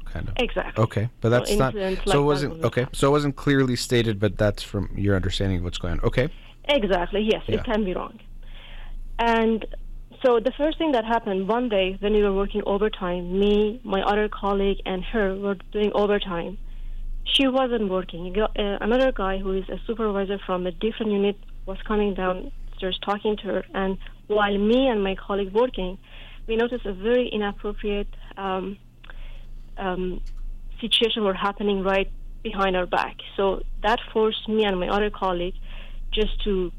kind 0.04 0.28
of. 0.28 0.34
Exactly. 0.38 0.82
Okay, 0.84 1.08
but 1.20 1.28
that's 1.30 1.54
not. 1.56 1.74
incidents 1.74 2.10
So 2.10 2.22
it 2.22 2.24
wasn't 2.24 2.64
okay. 2.64 2.86
So 2.92 3.08
it 3.08 3.10
wasn't 3.10 3.36
clearly 3.36 3.76
stated, 3.76 4.18
but 4.18 4.38
that's 4.38 4.62
from 4.62 4.90
your 4.96 5.16
understanding 5.16 5.58
of 5.58 5.64
what's 5.64 5.78
going 5.78 5.94
on. 5.94 6.00
Okay. 6.00 6.28
Exactly. 6.68 7.22
Yes, 7.22 7.42
Yeah. 7.46 7.56
it 7.56 7.64
can 7.64 7.84
be 7.84 7.94
wrong. 7.94 8.18
And 9.18 9.64
so 10.22 10.40
the 10.40 10.52
first 10.52 10.78
thing 10.78 10.92
that 10.92 11.04
happened 11.04 11.48
one 11.48 11.68
day 11.68 11.96
when 12.00 12.12
we 12.12 12.22
were 12.22 12.32
working 12.32 12.62
overtime, 12.66 13.38
me, 13.38 13.80
my 13.84 14.02
other 14.02 14.28
colleague, 14.28 14.80
and 14.86 15.04
her 15.04 15.34
were 15.36 15.56
doing 15.72 15.92
overtime. 15.94 16.58
She 17.24 17.48
wasn't 17.48 17.88
working. 17.90 18.34
Uh, 18.40 18.46
another 18.80 19.12
guy 19.12 19.38
who 19.38 19.52
is 19.52 19.68
a 19.68 19.78
supervisor 19.86 20.38
from 20.46 20.66
a 20.66 20.70
different 20.70 21.12
unit 21.12 21.36
was 21.66 21.78
coming 21.86 22.14
downstairs 22.14 22.98
talking 23.04 23.36
to 23.38 23.42
her, 23.48 23.64
and 23.74 23.98
while 24.28 24.56
me 24.56 24.86
and 24.86 25.02
my 25.02 25.14
colleague 25.16 25.52
working, 25.52 25.98
we 26.46 26.56
noticed 26.56 26.86
a 26.86 26.92
very 26.92 27.28
inappropriate 27.28 28.08
um, 28.36 28.78
um, 29.76 30.20
situation 30.80 31.24
were 31.24 31.34
happening 31.34 31.82
right 31.82 32.10
behind 32.42 32.76
our 32.76 32.86
back. 32.86 33.16
So 33.36 33.62
that 33.82 33.98
forced 34.12 34.48
me 34.48 34.64
and 34.64 34.78
my 34.78 34.88
other 34.88 35.10
colleague 35.10 35.54
just 36.12 36.42
to 36.44 36.72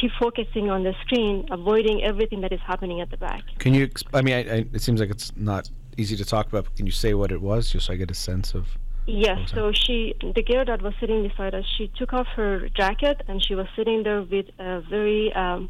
keep 0.00 0.10
focusing 0.20 0.70
on 0.70 0.82
the 0.84 0.94
screen, 1.02 1.46
avoiding 1.50 2.02
everything 2.02 2.40
that 2.42 2.52
is 2.52 2.60
happening 2.60 3.00
at 3.00 3.10
the 3.10 3.16
back. 3.16 3.42
Can 3.58 3.74
you? 3.74 3.86
Exp- 3.86 4.08
I 4.14 4.22
mean, 4.22 4.34
I, 4.34 4.38
I, 4.38 4.66
it 4.72 4.82
seems 4.82 5.00
like 5.00 5.10
it's 5.10 5.32
not 5.36 5.68
easy 5.96 6.16
to 6.16 6.24
talk 6.24 6.46
about. 6.48 6.64
But 6.64 6.76
can 6.76 6.86
you 6.86 6.92
say 6.92 7.14
what 7.14 7.32
it 7.32 7.40
was, 7.40 7.70
just 7.70 7.86
so 7.86 7.92
I 7.92 7.96
get 7.96 8.10
a 8.10 8.14
sense 8.14 8.54
of? 8.54 8.66
Yes, 9.06 9.50
so 9.52 9.72
she, 9.72 10.14
the 10.20 10.42
girl 10.42 10.64
that 10.66 10.82
was 10.82 10.92
sitting 11.00 11.26
beside 11.26 11.54
us, 11.54 11.64
she 11.76 11.88
took 11.96 12.12
off 12.12 12.28
her 12.36 12.68
jacket 12.68 13.22
and 13.26 13.44
she 13.44 13.56
was 13.56 13.66
sitting 13.74 14.04
there 14.04 14.22
with 14.22 14.46
a 14.58 14.82
very 14.82 15.32
um, 15.32 15.68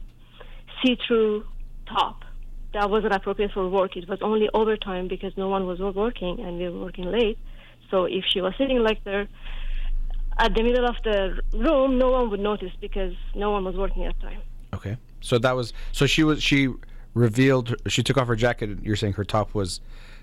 see-through 0.83 1.47
top. 1.89 2.25
That 2.75 2.91
wasn't 2.91 3.15
appropriate 3.15 3.53
for 3.53 3.67
work. 3.69 3.97
It 3.97 4.09
was 4.09 4.19
only 4.21 4.51
overtime 4.53 5.09
because 5.09 5.33
no 5.39 5.49
one 5.49 5.67
was 5.67 5.79
working 5.79 6.41
and 6.41 6.59
we 6.59 6.69
were 6.69 6.81
working 6.81 7.07
late. 7.07 7.39
So 7.91 8.05
if 8.05 8.25
she 8.29 8.43
was 8.43 8.53
sitting 8.59 8.81
like 8.81 9.03
there 9.05 9.27
at 10.39 10.55
the 10.55 10.63
middle 10.63 10.87
of 10.87 10.97
the 11.05 11.41
room, 11.53 11.99
no 11.99 12.11
one 12.11 12.31
would 12.31 12.41
notice 12.41 12.73
because 12.81 13.15
no 13.35 13.51
one 13.51 13.65
was 13.65 13.77
working 13.77 14.05
at 14.05 14.15
the 14.17 14.27
time. 14.27 14.41
Okay. 14.73 14.97
So 15.21 15.39
that 15.39 15.55
was. 15.57 15.73
So 15.93 16.07
she 16.07 16.25
was. 16.25 16.43
She 16.43 16.69
revealed. 17.15 17.75
She 17.89 18.03
took 18.03 18.17
off 18.17 18.29
her 18.29 18.37
jacket. 18.37 18.71
and 18.71 18.83
You're 18.83 18.97
saying 18.97 19.15
her 19.15 19.25
top 19.25 19.55
was 19.55 19.81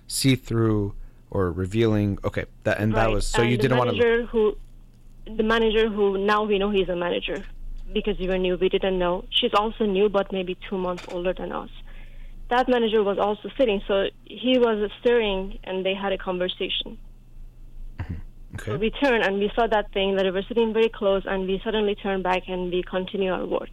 see-through 0.08 0.96
or 1.30 1.52
revealing. 1.52 2.18
Okay. 2.24 2.46
That 2.64 2.80
and 2.80 2.94
that 2.96 3.12
was. 3.12 3.28
So 3.28 3.42
and 3.42 3.52
you 3.52 3.58
didn't 3.58 3.78
want 3.78 3.90
to. 3.92 3.96
manager 3.96 4.26
who, 4.26 4.58
the 5.26 5.44
manager 5.44 5.90
who 5.90 6.18
now 6.18 6.44
we 6.44 6.58
know 6.58 6.72
he's 6.72 6.90
a 6.90 6.96
manager 6.96 7.44
because 7.94 8.18
we 8.20 8.28
were 8.28 8.38
new. 8.38 8.58
We 8.58 8.70
didn't 8.70 8.98
know. 8.98 9.26
She's 9.30 9.54
also 9.54 9.86
new, 9.86 10.10
but 10.10 10.32
maybe 10.32 10.58
two 10.70 10.78
months 10.78 11.06
older 11.10 11.34
than 11.34 11.52
us. 11.52 11.70
That 12.50 12.70
manager 12.70 13.04
was 13.04 13.18
also 13.18 13.50
sitting, 13.58 13.82
so 13.88 14.08
he 14.24 14.58
was 14.58 14.90
staring, 15.02 15.60
and 15.66 15.86
they 15.86 15.94
had 15.94 16.14
a 16.14 16.18
conversation. 16.18 16.98
So 18.66 18.78
we 18.78 18.90
turned 18.92 19.24
and 19.24 19.40
we 19.40 19.52
saw 19.56 19.68
that 19.68 19.92
thing 19.94 20.16
that 20.16 20.26
we 20.26 20.32
were 20.32 20.44
sitting 20.48 20.74
very 20.74 20.90
close, 20.90 21.24
and 21.26 21.48
we 21.48 21.60
suddenly 21.64 21.96
turned 21.96 22.24
back 22.24 22.44
and 22.48 22.72
we 22.72 22.82
continue 22.84 23.32
our 23.32 23.46
work, 23.46 23.70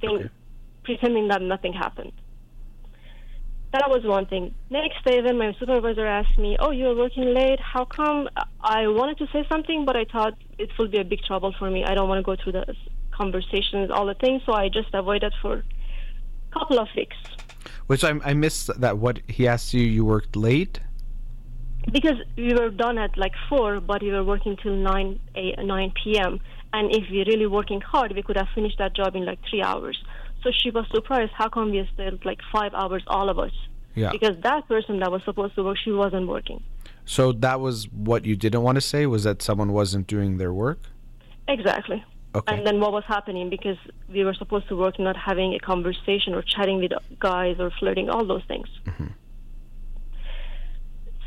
think, 0.00 0.20
Okay. 0.20 0.28
pretending 0.84 1.28
that 1.28 1.42
nothing 1.42 1.72
happened. 1.72 2.12
that 3.72 3.88
was 3.88 4.04
one 4.04 4.26
thing. 4.26 4.54
Next 4.68 5.02
day, 5.02 5.22
then 5.22 5.38
my 5.38 5.54
supervisor 5.58 6.06
asked 6.06 6.36
me, 6.38 6.56
"Oh, 6.60 6.72
you're 6.72 6.94
working 6.94 7.32
late. 7.32 7.58
How 7.58 7.84
come?" 7.86 8.28
I 8.60 8.86
wanted 8.86 9.16
to 9.22 9.26
say 9.32 9.46
something, 9.48 9.86
but 9.86 9.96
I 9.96 10.04
thought 10.04 10.34
it 10.58 10.70
would 10.78 10.90
be 10.90 10.98
a 10.98 11.04
big 11.04 11.22
trouble 11.22 11.52
for 11.58 11.70
me. 11.70 11.82
I 11.82 11.94
don't 11.94 12.08
want 12.10 12.18
to 12.18 12.22
go 12.30 12.36
through 12.36 12.52
the 12.52 12.76
conversations, 13.10 13.90
all 13.90 14.04
the 14.06 14.14
things, 14.24 14.42
so 14.46 14.52
I 14.52 14.68
just 14.68 14.92
avoided 14.92 15.32
for 15.40 15.54
a 16.50 16.58
couple 16.58 16.78
of 16.78 16.88
weeks. 16.94 17.16
Which 17.86 18.04
I, 18.04 18.12
I 18.30 18.34
missed 18.34 18.66
that. 18.80 18.98
What 18.98 19.20
he 19.26 19.48
asked 19.48 19.72
you, 19.72 19.80
you 19.96 20.04
worked 20.04 20.36
late. 20.36 20.80
Because 21.90 22.16
we 22.36 22.54
were 22.54 22.70
done 22.70 22.98
at 22.98 23.16
like 23.16 23.32
four, 23.48 23.80
but 23.80 24.02
we 24.02 24.10
were 24.12 24.24
working 24.24 24.56
till 24.62 24.76
nine 24.76 25.18
a, 25.34 25.56
nine 25.62 25.92
p.m. 26.02 26.40
And 26.72 26.90
if 26.90 27.04
we're 27.10 27.24
really 27.24 27.46
working 27.46 27.80
hard, 27.80 28.14
we 28.14 28.22
could 28.22 28.36
have 28.36 28.48
finished 28.54 28.78
that 28.78 28.94
job 28.94 29.16
in 29.16 29.26
like 29.26 29.40
three 29.50 29.62
hours. 29.62 30.02
So 30.42 30.50
she 30.50 30.70
was 30.70 30.86
surprised. 30.94 31.32
How 31.32 31.48
come 31.48 31.70
we 31.70 31.88
stayed 31.94 32.24
like 32.24 32.40
five 32.52 32.72
hours, 32.74 33.02
all 33.06 33.28
of 33.28 33.38
us? 33.38 33.52
Yeah. 33.94 34.10
Because 34.10 34.36
that 34.42 34.66
person 34.68 35.00
that 35.00 35.12
was 35.12 35.22
supposed 35.24 35.54
to 35.56 35.64
work, 35.64 35.76
she 35.76 35.92
wasn't 35.92 36.28
working. 36.28 36.62
So 37.04 37.32
that 37.32 37.60
was 37.60 37.88
what 37.92 38.24
you 38.24 38.36
didn't 38.36 38.62
want 38.62 38.76
to 38.76 38.80
say 38.80 39.06
was 39.06 39.24
that 39.24 39.42
someone 39.42 39.72
wasn't 39.72 40.06
doing 40.06 40.38
their 40.38 40.52
work. 40.52 40.78
Exactly. 41.48 42.02
Okay. 42.34 42.54
And 42.54 42.66
then 42.66 42.80
what 42.80 42.92
was 42.92 43.04
happening 43.06 43.50
because 43.50 43.76
we 44.08 44.24
were 44.24 44.32
supposed 44.32 44.68
to 44.68 44.76
work, 44.76 44.98
not 44.98 45.16
having 45.16 45.52
a 45.54 45.58
conversation 45.58 46.32
or 46.32 46.42
chatting 46.42 46.78
with 46.78 46.92
guys 47.18 47.56
or 47.58 47.70
flirting, 47.78 48.08
all 48.08 48.24
those 48.24 48.42
things. 48.48 48.68
Mm-hmm. 48.86 49.08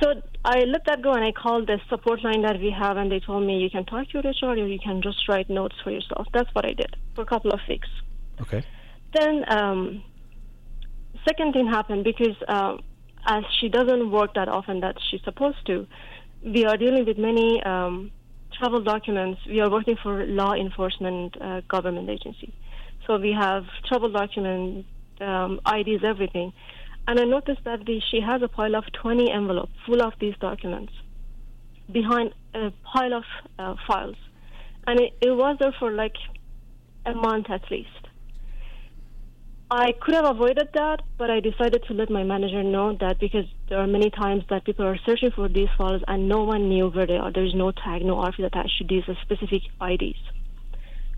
So 0.01 0.21
I 0.43 0.60
let 0.65 0.86
that 0.86 1.01
go 1.01 1.13
and 1.13 1.23
I 1.23 1.31
called 1.31 1.67
the 1.67 1.79
support 1.89 2.23
line 2.23 2.41
that 2.41 2.60
we 2.60 2.69
have, 2.69 2.97
and 2.97 3.12
they 3.12 3.19
told 3.19 3.45
me 3.45 3.60
you 3.60 3.69
can 3.69 3.86
talk 3.86 4.10
to 4.10 4.21
your 4.21 4.23
HR 4.23 4.60
or 4.60 4.67
you 4.67 4.79
can 4.79 5.01
just 5.01 5.27
write 5.29 5.49
notes 5.49 5.75
for 5.84 5.91
yourself. 5.91 6.27
That's 6.34 6.49
what 6.53 6.65
I 6.65 6.73
did 6.73 6.95
for 7.15 7.21
a 7.21 7.25
couple 7.25 7.51
of 7.51 7.60
weeks. 7.69 7.88
Okay. 8.41 8.62
Then, 9.13 9.45
um, 9.47 10.03
second 11.27 11.53
thing 11.53 11.67
happened 11.67 12.03
because 12.03 12.36
um, 12.47 12.81
as 13.25 13.43
she 13.60 13.69
doesn't 13.69 14.12
work 14.12 14.34
that 14.36 14.49
often 14.49 14.81
that 14.81 14.97
she's 15.10 15.21
supposed 15.23 15.65
to, 15.67 15.88
we 16.43 16.65
are 16.65 16.77
dealing 16.77 17.05
with 17.05 17.17
many 17.17 17.63
um, 17.63 18.12
travel 18.58 18.84
documents. 18.84 19.41
We 19.47 19.62
are 19.62 19.69
working 19.69 19.97
for 20.03 20.25
law 20.25 20.53
enforcement 20.53 21.41
uh, 21.41 21.62
government 21.69 22.10
agency, 22.10 22.53
so 23.08 23.17
we 23.17 23.31
have 23.31 23.63
travel 23.88 24.12
documents, 24.12 24.88
um, 25.21 25.62
IDs, 25.65 26.03
everything. 26.03 26.51
And 27.08 27.20
I 27.20 27.24
noticed 27.24 27.63
that 27.65 27.86
the, 27.86 28.02
she 28.12 28.20
has 28.22 28.41
a 28.41 28.48
pile 28.48 28.76
of 28.76 28.86
20 29.02 29.32
envelopes 29.32 29.72
full 29.86 30.02
of 30.02 30.13
these 30.20 30.36
documents 30.39 30.94
behind 31.91 32.34
a 32.54 32.72
pile 32.84 33.13
of 33.13 33.24
uh, 33.60 33.76
files. 33.88 34.15
And 34.88 35.00
it, 35.00 35.13
it 35.22 35.32
was 35.32 35.58
there 35.60 35.76
for 35.80 35.91
like 35.91 36.15
a 37.06 37.13
month 37.13 37.50
at 37.50 37.70
least. 37.70 37.89
I 39.70 39.94
could 40.00 40.13
have 40.13 40.26
avoided 40.26 40.70
that, 40.74 41.02
but 41.18 41.32
I 41.32 41.39
decided 41.39 41.84
to 41.88 41.94
let 41.94 42.10
my 42.10 42.24
manager 42.24 42.62
know 42.62 42.96
that 43.00 43.20
because 43.20 43.46
there 43.68 43.80
are 43.80 43.88
many 43.88 44.12
times 44.12 44.44
that 44.50 44.63
people 44.63 44.86
are 44.86 44.98
searching 45.06 45.32
for 45.32 45.50
these 45.50 45.70
files 45.76 46.04
and 46.08 46.30
no 46.30 46.44
one 46.44 46.70
knew 46.70 46.89
where 46.89 47.08
they 47.08 47.18
are. 47.18 47.32
There 47.32 47.44
is 47.44 47.56
no 47.56 47.72
tag, 47.72 48.06
no 48.06 48.15
RFID 48.18 48.46
attached 48.46 48.78
to 48.78 48.84
these 48.88 49.04
specific 49.24 49.63
IDs. 49.82 50.20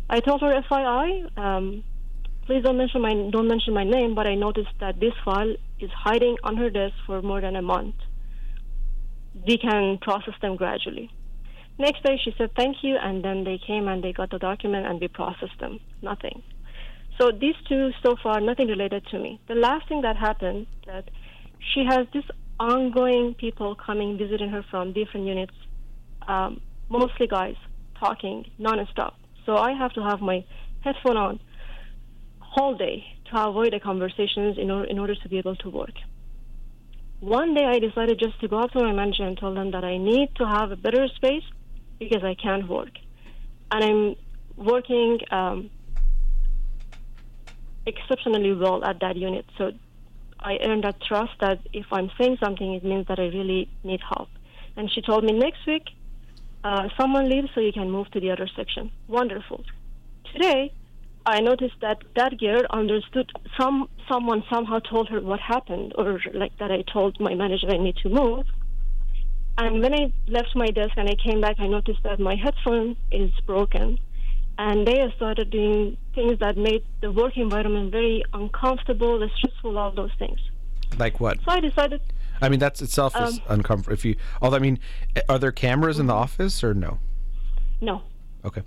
I 0.09 0.21
told 0.21 0.41
her 0.41 0.61
FYI, 0.61 1.37
um, 1.37 1.83
please 2.47 2.63
don't 2.63 2.77
mention 2.77 3.01
my 3.01 3.13
don't 3.29 3.47
mention 3.47 3.73
my 3.73 3.83
name, 3.83 4.15
but 4.15 4.25
I 4.25 4.35
noticed 4.35 4.75
that 4.79 4.99
this 4.99 5.13
file 5.23 5.53
is 5.79 5.91
hiding 5.91 6.37
on 6.43 6.55
her 6.57 6.69
desk 6.69 6.95
for 7.05 7.21
more 7.21 7.41
than 7.41 7.55
a 7.55 7.61
month. 7.61 7.95
We 9.45 9.57
can 9.57 9.99
process 10.01 10.33
them 10.41 10.55
gradually. 10.55 11.11
Next 11.77 12.01
day, 12.03 12.19
she 12.23 12.33
said 12.37 12.51
thank 12.55 12.77
you, 12.81 12.95
and 12.99 13.23
then 13.23 13.43
they 13.43 13.59
came 13.67 13.87
and 13.87 14.03
they 14.03 14.13
got 14.13 14.31
the 14.31 14.39
document 14.39 14.87
and 14.87 14.99
we 14.99 15.09
processed 15.09 15.59
them. 15.59 15.79
Nothing. 16.01 16.41
So 17.19 17.31
these 17.31 17.55
two 17.67 17.91
so 18.01 18.15
far, 18.23 18.39
nothing 18.39 18.67
related 18.67 19.05
to 19.11 19.19
me. 19.19 19.39
The 19.47 19.55
last 19.55 19.87
thing 19.89 20.01
that 20.01 20.15
happened 20.15 20.67
that 20.85 21.09
she 21.73 21.83
has 21.85 22.07
this 22.13 22.23
ongoing 22.59 23.35
people 23.35 23.75
coming 23.75 24.17
visiting 24.17 24.49
her 24.49 24.63
from 24.71 24.93
different 24.93 25.27
units, 25.27 25.53
um, 26.27 26.61
mostly 26.89 27.27
guys 27.27 27.55
talking 27.99 28.45
nonstop. 28.59 29.13
So 29.45 29.57
I 29.57 29.73
have 29.73 29.93
to 29.93 30.03
have 30.03 30.21
my 30.21 30.45
headphone 30.81 31.17
on 31.17 31.39
whole 32.57 32.75
day 32.75 33.05
to 33.29 33.47
avoid 33.47 33.73
the 33.73 33.79
conversations 33.79 34.57
in, 34.57 34.71
or, 34.71 34.83
in 34.85 34.97
order 34.97 35.15
to 35.15 35.29
be 35.29 35.37
able 35.37 35.55
to 35.57 35.69
work. 35.69 35.93
One 37.19 37.53
day 37.53 37.65
I 37.65 37.79
decided 37.79 38.19
just 38.19 38.39
to 38.41 38.47
go 38.47 38.59
up 38.59 38.71
to 38.71 38.79
my 38.79 38.93
manager 38.93 39.23
and 39.23 39.37
tell 39.37 39.53
them 39.53 39.71
that 39.71 39.83
I 39.83 39.97
need 39.97 40.35
to 40.35 40.45
have 40.45 40.71
a 40.71 40.75
better 40.75 41.07
space 41.15 41.43
because 41.99 42.23
I 42.23 42.35
can't 42.35 42.67
work. 42.67 42.93
And 43.71 43.83
I'm 43.83 44.15
working 44.55 45.19
um, 45.31 45.69
exceptionally 47.85 48.53
well 48.53 48.83
at 48.83 48.99
that 49.01 49.15
unit. 49.17 49.45
So 49.57 49.71
I 50.39 50.57
earned 50.63 50.83
that 50.83 51.01
trust 51.01 51.33
that 51.41 51.59
if 51.73 51.85
I'm 51.91 52.09
saying 52.19 52.37
something, 52.39 52.73
it 52.73 52.83
means 52.83 53.07
that 53.07 53.19
I 53.19 53.27
really 53.27 53.69
need 53.83 54.01
help. 54.01 54.29
And 54.75 54.91
she 54.91 55.01
told 55.01 55.23
me 55.23 55.33
next 55.33 55.65
week, 55.65 55.89
uh, 56.63 56.89
someone 56.99 57.29
leaves 57.29 57.49
so 57.55 57.61
you 57.61 57.73
can 57.73 57.89
move 57.89 58.09
to 58.11 58.19
the 58.19 58.31
other 58.31 58.47
section. 58.55 58.91
Wonderful. 59.07 59.63
Today, 60.33 60.73
I 61.27 61.41
noticed 61.41 61.75
that 61.81 61.97
that 62.15 62.39
girl 62.39 62.61
understood 62.69 63.29
some 63.59 63.89
someone 64.09 64.43
somehow 64.49 64.79
told 64.79 65.09
her 65.09 65.19
what 65.19 65.41
happened, 65.41 65.93
or 65.97 66.21
like 66.33 66.57
that 66.59 66.71
I 66.71 66.83
told 66.83 67.19
my 67.19 67.35
manager 67.35 67.67
I 67.69 67.77
need 67.77 67.97
to 67.97 68.09
move. 68.09 68.45
And 69.57 69.81
when 69.81 69.93
I 69.93 70.13
left 70.27 70.55
my 70.55 70.67
desk 70.67 70.93
and 70.95 71.09
I 71.09 71.15
came 71.15 71.41
back, 71.41 71.57
I 71.59 71.67
noticed 71.67 72.01
that 72.03 72.19
my 72.19 72.35
headphone 72.35 72.95
is 73.11 73.31
broken, 73.45 73.99
and 74.57 74.87
they 74.87 74.97
started 75.17 75.49
doing 75.49 75.97
things 76.15 76.39
that 76.39 76.57
made 76.57 76.83
the 77.01 77.11
work 77.11 77.35
environment 77.35 77.91
very 77.91 78.23
uncomfortable, 78.33 79.27
stressful, 79.35 79.77
all 79.77 79.91
those 79.91 80.11
things. 80.17 80.39
Like 80.97 81.19
what? 81.19 81.39
So 81.43 81.51
I 81.51 81.59
decided. 81.59 82.01
I 82.41 82.47
mean, 82.49 82.59
that's 82.59 82.81
itself 82.81 83.19
is 83.19 83.39
Um, 83.39 83.43
uncomfortable. 83.49 83.93
If 83.95 84.05
you, 84.05 84.15
although 84.41 84.57
I 84.57 84.59
mean, 84.59 84.79
are 85.27 85.39
there 85.39 85.51
cameras 85.51 85.99
in 85.99 86.07
the 86.07 86.13
office 86.13 86.63
or 86.63 86.73
no? 86.73 86.99
No, 87.81 88.03
Okay. 88.45 88.61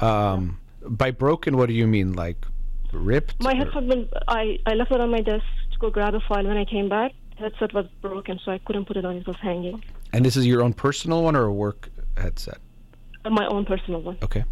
Um, 0.00 0.58
by 0.88 1.10
broken, 1.10 1.56
what 1.56 1.66
do 1.68 1.74
you 1.74 1.86
mean? 1.86 2.12
Like 2.14 2.44
ripped? 2.92 3.42
my 3.42 3.54
headphone. 3.54 3.88
was- 3.88 4.08
I 4.28 4.58
I 4.66 4.74
left 4.74 4.90
it 4.92 5.00
on 5.00 5.10
my 5.10 5.20
desk 5.20 5.44
to 5.72 5.78
go 5.78 5.90
grab 5.90 6.14
a 6.14 6.20
file. 6.20 6.46
When 6.46 6.56
I 6.56 6.64
came 6.64 6.88
back, 6.88 7.12
headset 7.36 7.72
was 7.74 7.86
broken, 8.00 8.38
so 8.44 8.52
I 8.52 8.58
couldn't 8.58 8.86
put 8.86 8.96
it 8.96 9.04
on. 9.04 9.16
It 9.16 9.26
was 9.26 9.36
hanging. 9.36 9.82
And 10.12 10.24
this 10.24 10.36
is 10.36 10.46
your 10.46 10.62
own 10.62 10.72
personal 10.72 11.22
one 11.22 11.36
or 11.36 11.44
a 11.44 11.52
work 11.52 11.90
headset? 12.16 12.58
Uh, 13.24 13.30
My 13.30 13.46
own 13.46 13.64
personal 13.66 14.00
one. 14.00 14.16
Okay. 14.22 14.44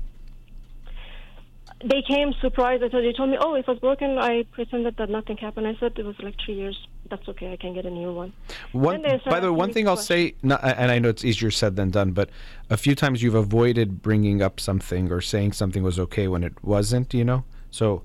they 1.85 2.03
came 2.03 2.33
surprised. 2.40 2.83
I 2.83 2.88
told 2.88 3.05
they 3.05 3.12
told 3.12 3.31
me, 3.31 3.37
"Oh, 3.40 3.55
it 3.55 3.66
was 3.66 3.79
broken." 3.79 4.18
I 4.18 4.44
pretended 4.53 4.96
that 4.96 5.11
nothing 5.11 5.37
happened. 5.37 5.66
I 5.66 5.75
said 5.81 5.92
it 5.99 6.05
was 6.05 6.16
like 6.20 6.35
three 6.44 6.55
years. 6.55 6.79
That's 7.09 7.29
okay. 7.29 7.53
I 7.53 7.57
can 7.57 7.75
get 7.75 7.87
a 7.87 7.90
new 7.90 8.12
one. 8.12 8.33
One, 8.73 9.03
by 9.03 9.40
the 9.40 9.53
way, 9.53 9.57
one 9.57 9.73
thing 9.73 9.88
I'll 9.88 9.97
say, 9.97 10.35
not, 10.42 10.62
and 10.64 10.90
I 10.90 10.99
know 10.99 11.09
it's 11.09 11.25
easier 11.25 11.51
said 11.51 11.77
than 11.77 11.90
done, 11.90 12.12
but 12.12 12.31
a 12.71 12.77
few 12.77 12.95
times 12.95 13.23
you've 13.23 13.35
avoided 13.35 14.03
bringing 14.03 14.42
up 14.42 14.59
something 14.61 15.12
or 15.12 15.21
saying 15.21 15.53
something 15.53 15.83
was 15.83 15.99
okay 15.99 16.29
when 16.29 16.42
it 16.42 16.53
wasn't. 16.64 17.14
You 17.14 17.25
know, 17.25 17.45
so 17.71 18.03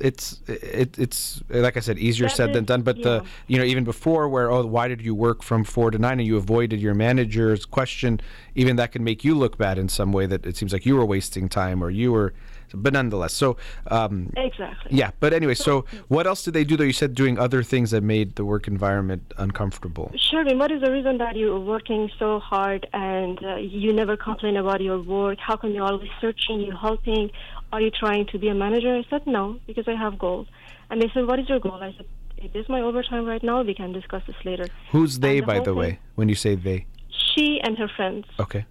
it's 0.00 0.40
it, 0.46 0.98
it's 0.98 1.42
like 1.48 1.76
I 1.76 1.80
said, 1.80 1.98
easier 1.98 2.28
That 2.28 2.36
said 2.36 2.52
than 2.52 2.64
done. 2.64 2.82
But 2.82 3.02
the 3.02 3.24
you 3.46 3.58
know 3.58 3.64
even 3.64 3.84
before 3.84 4.28
where 4.28 4.50
oh 4.50 4.64
why 4.66 4.88
did 4.88 5.02
you 5.02 5.14
work 5.14 5.42
from 5.42 5.64
four 5.64 5.90
to 5.90 5.98
nine 5.98 6.18
and 6.18 6.26
you 6.26 6.36
avoided 6.36 6.80
your 6.80 6.94
manager's 6.94 7.64
question, 7.64 8.20
even 8.54 8.76
that 8.76 8.92
can 8.92 9.04
make 9.04 9.24
you 9.24 9.34
look 9.36 9.58
bad 9.58 9.78
in 9.78 9.88
some 9.88 10.12
way 10.12 10.26
that 10.26 10.46
it 10.46 10.56
seems 10.56 10.72
like 10.72 10.86
you 10.86 10.96
were 10.96 11.04
wasting 11.04 11.48
time 11.48 11.82
or 11.82 11.90
you 11.90 12.12
were, 12.12 12.32
but 12.74 12.92
nonetheless. 12.92 13.32
So 13.32 13.56
um, 13.88 14.32
Exactly. 14.36 14.96
yeah, 14.96 15.10
but 15.20 15.32
anyway, 15.32 15.54
so 15.54 15.84
what 16.08 16.26
else 16.26 16.42
did 16.44 16.54
they 16.54 16.64
do 16.64 16.76
though? 16.76 16.84
You 16.84 16.92
said 16.92 17.14
doing 17.14 17.38
other 17.38 17.62
things 17.62 17.90
that 17.90 18.02
made 18.02 18.36
the 18.36 18.44
work 18.44 18.66
environment 18.68 19.32
uncomfortable. 19.38 20.12
Sherwin, 20.16 20.58
what 20.58 20.70
is 20.70 20.80
the 20.82 20.90
reason 20.92 21.18
that 21.18 21.36
you're 21.36 21.58
working 21.60 22.10
so 22.18 22.38
hard 22.38 22.86
and 22.92 23.38
uh, 23.44 23.56
you 23.56 23.92
never 23.92 24.16
complain 24.16 24.56
about 24.56 24.80
your 24.80 25.00
work? 25.02 25.38
How 25.40 25.56
come 25.56 25.72
you're 25.72 25.84
always 25.86 26.10
searching, 26.20 26.60
you're 26.60 26.76
helping? 26.76 27.30
Are 27.72 27.80
you 27.80 27.90
trying 27.90 28.26
to 28.32 28.38
be 28.38 28.48
a 28.48 28.54
manager? 28.54 28.94
I 28.94 29.04
said, 29.08 29.26
no, 29.26 29.58
because 29.66 29.88
I 29.88 29.94
have 29.94 30.18
goals. 30.18 30.46
And 30.90 31.00
they 31.00 31.10
said, 31.14 31.26
what 31.26 31.38
is 31.38 31.48
your 31.48 31.58
goal? 31.60 31.74
I 31.82 31.94
said, 31.96 32.06
it 32.36 32.54
is 32.54 32.68
my 32.68 32.80
overtime 32.82 33.24
right 33.24 33.42
now. 33.42 33.62
We 33.62 33.74
can 33.74 33.92
discuss 33.92 34.22
this 34.26 34.36
later. 34.44 34.66
Who's 34.90 35.18
they, 35.20 35.40
the 35.40 35.46
by 35.46 35.58
the 35.60 35.64
thing- 35.66 35.74
way? 35.76 35.98
When 36.16 36.28
you 36.28 36.34
say 36.34 36.54
they, 36.54 36.86
She 37.34 37.60
and 37.62 37.78
her 37.78 37.88
friends. 37.96 38.26
okay, 38.38 38.66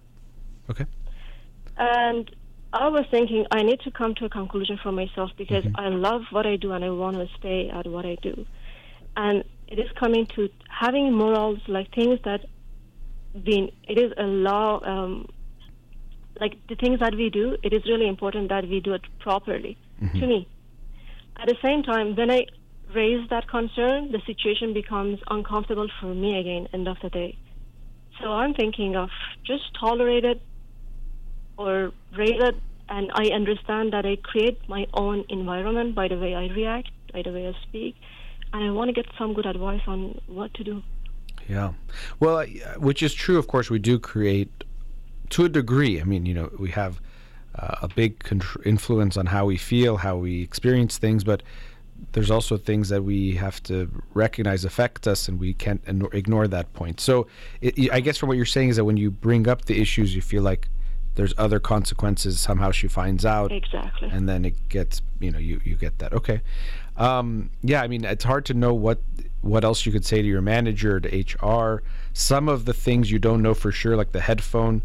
okay, 0.70 0.86
And 1.76 2.30
I 2.72 2.88
was 2.88 3.04
thinking 3.10 3.46
I 3.50 3.62
need 3.62 3.80
to 3.80 3.90
come 3.90 4.14
to 4.16 4.24
a 4.24 4.28
conclusion 4.28 4.78
for 4.82 4.92
myself 4.92 5.30
because 5.36 5.64
Mm-hmm. 5.64 5.76
I 5.76 5.88
love 5.88 6.22
what 6.30 6.46
I 6.46 6.56
do 6.56 6.72
and 6.72 6.84
I 6.84 6.90
want 6.90 7.16
to 7.16 7.28
stay 7.38 7.68
at 7.68 7.86
what 7.86 8.06
I 8.06 8.16
do. 8.22 8.46
And 9.16 9.44
it 9.68 9.78
is 9.78 9.90
coming 9.98 10.26
to 10.36 10.48
having 10.68 11.12
morals, 11.12 11.60
like 11.68 11.94
things 11.94 12.18
that 12.24 12.40
being 13.44 13.70
it 13.88 13.98
is 13.98 14.12
a 14.16 14.24
law. 14.24 14.80
Um, 14.84 15.28
like 16.40 16.54
the 16.68 16.76
things 16.76 17.00
that 17.00 17.14
we 17.14 17.30
do, 17.30 17.56
it 17.62 17.72
is 17.72 17.82
really 17.86 18.08
important 18.08 18.48
that 18.48 18.66
we 18.68 18.80
do 18.80 18.94
it 18.94 19.02
properly. 19.20 19.76
To 20.20 20.26
me, 20.26 20.48
at 21.36 21.46
the 21.46 21.56
same 21.62 21.82
time, 21.82 22.16
when 22.16 22.30
I 22.30 22.46
raise 22.94 23.28
that 23.30 23.48
concern, 23.48 24.12
the 24.12 24.20
situation 24.26 24.72
becomes 24.74 25.18
uncomfortable 25.28 25.88
for 26.00 26.14
me 26.14 26.38
again. 26.38 26.68
End 26.72 26.88
of 26.88 26.96
the 27.02 27.10
day. 27.10 27.38
So 28.20 28.32
I'm 28.32 28.54
thinking 28.54 28.96
of 28.96 29.10
just 29.46 29.62
tolerate 29.78 30.24
it 30.24 30.42
or 31.62 31.92
it 32.18 32.56
and 32.88 33.10
I 33.14 33.26
understand 33.28 33.92
that 33.94 34.04
I 34.04 34.16
create 34.16 34.58
my 34.68 34.86
own 34.92 35.24
environment 35.28 35.94
by 35.94 36.08
the 36.08 36.18
way 36.18 36.34
I 36.34 36.48
react, 36.48 36.90
by 37.12 37.22
the 37.22 37.32
way 37.32 37.48
I 37.48 37.54
speak, 37.62 37.94
and 38.52 38.62
I 38.62 38.70
want 38.70 38.88
to 38.88 38.92
get 38.92 39.06
some 39.18 39.32
good 39.32 39.46
advice 39.46 39.80
on 39.86 40.20
what 40.26 40.52
to 40.54 40.64
do. 40.64 40.82
Yeah. 41.48 41.72
Well, 42.20 42.44
which 42.76 43.02
is 43.02 43.14
true. 43.14 43.38
Of 43.38 43.46
course, 43.46 43.70
we 43.70 43.78
do 43.78 43.98
create 43.98 44.50
to 45.30 45.44
a 45.44 45.48
degree. 45.48 46.00
I 46.00 46.04
mean, 46.04 46.26
you 46.26 46.34
know, 46.34 46.50
we 46.58 46.70
have 46.70 47.00
uh, 47.58 47.76
a 47.82 47.88
big 47.88 48.18
contr- 48.20 48.64
influence 48.66 49.16
on 49.16 49.26
how 49.26 49.46
we 49.46 49.56
feel, 49.56 49.96
how 49.96 50.16
we 50.16 50.42
experience 50.42 50.98
things, 50.98 51.24
but 51.24 51.42
there's 52.12 52.30
also 52.30 52.56
things 52.56 52.88
that 52.88 53.02
we 53.04 53.34
have 53.36 53.62
to 53.64 53.90
recognize 54.12 54.64
affect 54.64 55.06
us, 55.06 55.28
and 55.28 55.38
we 55.38 55.54
can't 55.54 55.80
ignore 56.12 56.48
that 56.48 56.72
point. 56.74 57.00
So, 57.00 57.26
it, 57.60 57.92
I 57.92 58.00
guess 58.00 58.18
from 58.18 58.28
what 58.28 58.36
you're 58.36 58.44
saying 58.44 58.70
is 58.70 58.76
that 58.76 58.84
when 58.84 58.96
you 58.96 59.10
bring 59.10 59.48
up 59.48 59.64
the 59.64 59.80
issues, 59.80 60.14
you 60.14 60.20
feel 60.20 60.42
like 60.42 60.68
there's 61.14 61.34
other 61.36 61.60
consequences. 61.60 62.40
Somehow 62.40 62.70
she 62.70 62.88
finds 62.88 63.24
out, 63.24 63.52
exactly, 63.52 64.08
and 64.10 64.28
then 64.28 64.44
it 64.44 64.68
gets, 64.68 65.02
you 65.20 65.30
know, 65.30 65.38
you 65.38 65.60
you 65.64 65.76
get 65.76 65.98
that. 65.98 66.12
Okay, 66.12 66.40
um, 66.96 67.50
yeah. 67.62 67.82
I 67.82 67.88
mean, 67.88 68.04
it's 68.04 68.24
hard 68.24 68.44
to 68.46 68.54
know 68.54 68.74
what 68.74 69.00
what 69.42 69.64
else 69.64 69.84
you 69.84 69.92
could 69.92 70.04
say 70.04 70.22
to 70.22 70.28
your 70.28 70.42
manager, 70.42 71.00
to 71.00 71.46
HR. 71.46 71.82
Some 72.12 72.48
of 72.48 72.64
the 72.64 72.74
things 72.74 73.10
you 73.10 73.18
don't 73.18 73.42
know 73.42 73.54
for 73.54 73.72
sure, 73.72 73.96
like 73.96 74.12
the 74.12 74.20
headphone. 74.20 74.82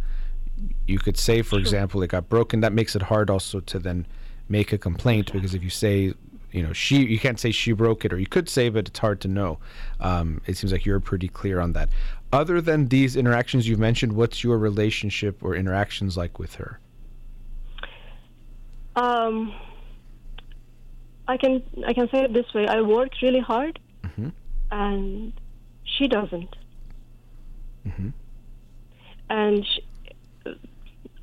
You 0.88 0.97
could 0.97 1.17
say, 1.17 1.43
for 1.43 1.51
sure. 1.51 1.59
example, 1.59 2.01
it 2.01 2.07
got 2.07 2.30
broken. 2.30 2.61
That 2.61 2.73
makes 2.73 2.95
it 2.95 3.03
hard 3.03 3.30
also 3.30 3.59
to 3.59 3.78
then 3.78 4.07
make 4.49 4.71
a 4.73 4.78
complaint 4.78 5.32
because 5.34 5.53
if 5.53 5.63
you 5.63 5.69
say 5.69 6.13
you 6.51 6.63
know 6.63 6.73
she 6.73 7.05
you 7.05 7.19
can't 7.19 7.39
say 7.39 7.51
she 7.51 7.73
broke 7.73 8.05
it 8.05 8.13
or 8.13 8.17
you 8.17 8.28
could 8.28 8.47
say 8.47 8.69
but 8.69 8.88
it's 8.88 8.99
hard 8.99 9.19
to 9.19 9.28
know 9.28 9.59
um, 9.99 10.41
it 10.45 10.55
seems 10.55 10.71
like 10.71 10.86
you're 10.86 10.99
pretty 10.99 11.28
clear 11.28 11.59
on 11.59 11.73
that 11.73 11.89
other 12.32 12.61
than 12.61 12.88
these 12.88 13.15
interactions 13.15 13.67
you've 13.67 13.80
mentioned 13.80 14.13
what's 14.13 14.43
your 14.43 14.57
relationship 14.57 15.43
or 15.43 15.55
interactions 15.55 16.17
like 16.17 16.39
with 16.39 16.55
her 16.55 16.80
um, 18.95 19.53
i 21.28 21.38
can 21.38 21.63
i 21.86 21.93
can 21.93 22.09
say 22.09 22.23
it 22.23 22.34
this 22.34 22.53
way 22.53 22.67
i 22.67 22.82
work 22.82 23.09
really 23.21 23.39
hard 23.39 23.80
mm-hmm. 24.03 24.30
and 24.71 25.34
she 25.84 26.07
doesn't 26.07 26.55
mm-hmm. 27.86 28.09
and 29.30 29.65
she, 29.65 29.82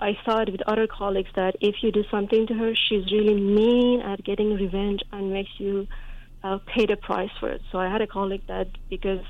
I 0.00 0.18
saw 0.24 0.40
it 0.40 0.50
with 0.50 0.60
other 0.66 0.86
colleagues 0.86 1.30
that 1.36 1.56
if 1.60 1.76
you 1.82 1.92
do 1.92 2.04
something 2.10 2.46
to 2.48 2.54
her, 2.54 2.74
she's 2.74 3.10
really 3.12 3.40
mean 3.40 4.00
at 4.00 4.22
getting 4.24 4.54
revenge 4.54 5.00
and 5.12 5.32
makes 5.32 5.52
you 5.58 5.86
uh, 6.42 6.58
pay 6.66 6.84
the 6.86 6.96
price 6.96 7.30
for 7.38 7.48
it. 7.48 7.62
So 7.70 7.78
I 7.78 7.88
had 7.88 8.02
a 8.02 8.06
colleague 8.06 8.42
that 8.48 8.68
because 8.90 9.24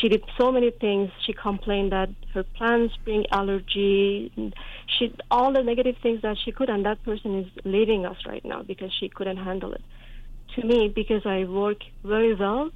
she 0.00 0.08
did 0.08 0.24
so 0.38 0.50
many 0.50 0.70
things, 0.70 1.10
she 1.24 1.32
complained 1.32 1.92
that 1.92 2.10
her 2.32 2.42
plants 2.42 2.94
bring 3.04 3.24
allergy, 3.30 4.32
she 4.86 5.14
all 5.30 5.52
the 5.52 5.62
negative 5.62 5.96
things 6.02 6.22
that 6.22 6.36
she 6.44 6.52
could, 6.52 6.68
and 6.68 6.84
that 6.84 7.02
person 7.04 7.38
is 7.40 7.46
leaving 7.64 8.04
us 8.04 8.16
right 8.26 8.44
now 8.44 8.62
because 8.62 8.92
she 8.98 9.08
couldn't 9.08 9.36
handle 9.36 9.72
it. 9.72 9.82
To 10.56 10.66
me, 10.66 10.88
because 10.88 11.24
I 11.26 11.44
work 11.44 11.78
very 12.04 12.34
well, 12.34 12.70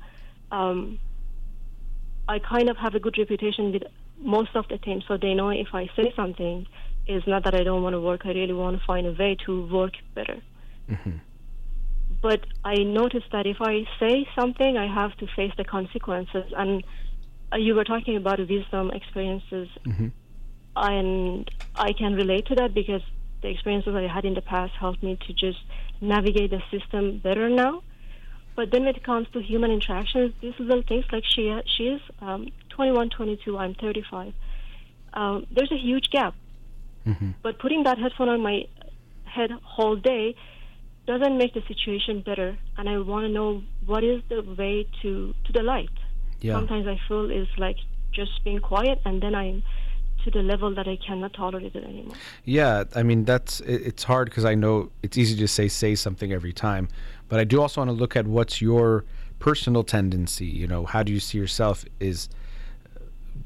um, 0.51 0.99
I 2.29 2.39
kind 2.39 2.69
of 2.69 2.77
have 2.77 2.95
a 2.95 3.01
good 3.01 3.17
reputation 3.19 3.73
with 3.73 3.83
most 4.19 4.55
of 4.55 4.69
the 4.69 4.79
team, 4.79 5.03
so 5.07 5.17
they 5.17 5.35
know 5.35 5.51
if 5.51 5.69
I 5.73 5.89
say 5.97 6.13
something, 6.15 6.67
it's 7.07 7.27
not 7.27 7.45
that 7.45 7.55
I 7.55 7.63
don't 7.65 7.83
want 7.83 7.95
to 7.95 8.01
work. 8.01 8.23
I 8.25 8.31
really 8.31 8.53
want 8.53 8.79
to 8.79 8.85
find 8.85 9.07
a 9.07 9.13
way 9.13 9.37
to 9.47 9.67
work 9.67 9.93
better. 10.15 10.39
Mm-hmm. 10.91 11.17
But 12.21 12.41
I 12.65 12.75
noticed 12.83 13.31
that 13.33 13.47
if 13.47 13.59
I 13.61 13.87
say 14.01 14.29
something, 14.39 14.77
I 14.77 14.93
have 14.93 15.17
to 15.19 15.27
face 15.37 15.53
the 15.57 15.65
consequences. 15.65 16.53
And 16.57 16.85
you 17.57 17.75
were 17.75 17.85
talking 17.85 18.17
about 18.17 18.39
wisdom 18.39 18.91
experiences, 18.91 19.69
mm-hmm. 19.87 20.09
and 20.77 21.51
I 21.75 21.93
can 21.93 22.15
relate 22.15 22.47
to 22.47 22.55
that 22.57 22.75
because 22.75 23.03
the 23.43 23.49
experiences 23.49 23.95
I 23.95 24.07
had 24.13 24.25
in 24.25 24.35
the 24.35 24.43
past 24.43 24.75
helped 24.75 25.03
me 25.03 25.19
to 25.27 25.33
just 25.33 25.59
navigate 26.01 26.51
the 26.51 26.63
system 26.71 27.19
better 27.19 27.49
now. 27.49 27.83
But 28.57 28.73
then 28.73 28.85
when 28.85 28.97
it 28.97 29.05
comes 29.05 29.29
to 29.33 29.41
human 29.41 29.71
interactions, 29.71 30.35
these 30.41 30.55
little 30.59 30.83
things 30.83 31.05
like 31.13 31.25
she 31.25 31.57
she 31.77 31.85
is 31.85 32.01
um, 32.21 32.49
21, 32.71 33.11
22, 33.11 33.57
I'm 33.57 33.75
35. 33.75 34.33
Um, 35.15 35.47
there's 35.51 35.71
a 35.71 35.79
huge 35.79 36.11
gap. 36.11 36.35
Mm-hmm. 37.07 37.31
But 37.43 37.59
putting 37.61 37.85
that 37.85 37.99
headphone 37.99 38.29
on 38.29 38.41
my 38.43 38.67
head 39.25 39.51
whole 39.63 39.97
day 39.97 40.35
doesn't 41.07 41.39
make 41.39 41.55
the 41.55 41.63
situation 41.69 42.21
better. 42.21 42.59
And 42.77 42.89
I 42.89 42.99
want 42.99 43.27
to 43.27 43.33
know 43.33 43.63
what 43.87 44.05
is 44.05 44.23
the 44.29 44.43
way 44.43 44.87
to 45.03 45.35
to 45.45 45.53
the 45.53 45.63
light. 45.63 45.97
Yeah. 46.41 46.55
Sometimes 46.55 46.87
I 46.87 47.01
feel 47.09 47.31
it's 47.31 47.51
like 47.59 47.77
just 48.13 48.43
being 48.45 48.61
quiet, 48.61 49.01
and 49.05 49.23
then 49.23 49.35
I'm 49.35 49.63
to 50.25 50.31
the 50.31 50.43
level 50.43 50.75
that 50.75 50.89
I 50.89 50.97
cannot 50.97 51.33
tolerate 51.33 51.75
it 51.75 51.85
anymore. 51.85 52.17
Yeah, 52.45 52.85
I 52.95 53.03
mean 53.03 53.25
that's 53.25 53.61
it, 53.61 53.83
it's 53.87 54.05
hard 54.05 54.29
because 54.31 54.45
I 54.45 54.55
know 54.55 54.91
it's 55.03 55.17
easy 55.17 55.37
to 55.37 55.49
say 55.49 55.69
say 55.69 55.95
something 55.95 56.33
every 56.33 56.53
time, 56.53 56.89
but 57.29 57.39
I 57.39 57.45
do 57.45 57.61
also 57.61 57.81
want 57.81 57.91
to 57.91 57.93
look 57.93 58.17
at 58.17 58.27
what's 58.27 58.61
your 58.61 59.05
personal 59.39 59.85
tendency. 59.85 60.47
You 60.47 60.67
know, 60.67 60.85
how 60.87 61.03
do 61.03 61.13
you 61.13 61.21
see 61.21 61.39
yourself? 61.39 61.85
Is 62.01 62.29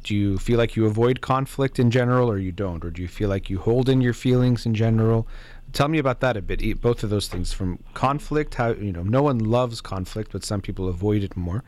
do 0.02 0.16
you 0.16 0.38
feel 0.38 0.58
like 0.58 0.74
you 0.74 0.86
avoid 0.86 1.20
conflict 1.20 1.78
in 1.78 1.90
general, 1.90 2.30
or 2.30 2.38
you 2.38 2.52
don't, 2.52 2.84
or 2.84 2.90
do 2.90 3.02
you 3.02 3.08
feel 3.08 3.28
like 3.28 3.50
you 3.50 3.58
hold 3.58 3.88
in 3.88 4.00
your 4.00 4.14
feelings 4.14 4.66
in 4.66 4.74
general? 4.74 5.26
Tell 5.72 5.88
me 5.88 5.98
about 5.98 6.20
that 6.20 6.36
a 6.36 6.42
bit. 6.42 6.80
Both 6.80 7.02
of 7.02 7.10
those 7.10 7.28
things 7.28 7.52
from 7.52 7.78
conflict. 7.94 8.54
How 8.54 8.72
you 8.72 8.92
know 8.92 9.02
no 9.02 9.22
one 9.22 9.38
loves 9.38 9.80
conflict, 9.80 10.32
but 10.32 10.44
some 10.44 10.60
people 10.60 10.88
avoid 10.88 11.22
it 11.22 11.36
more. 11.36 11.64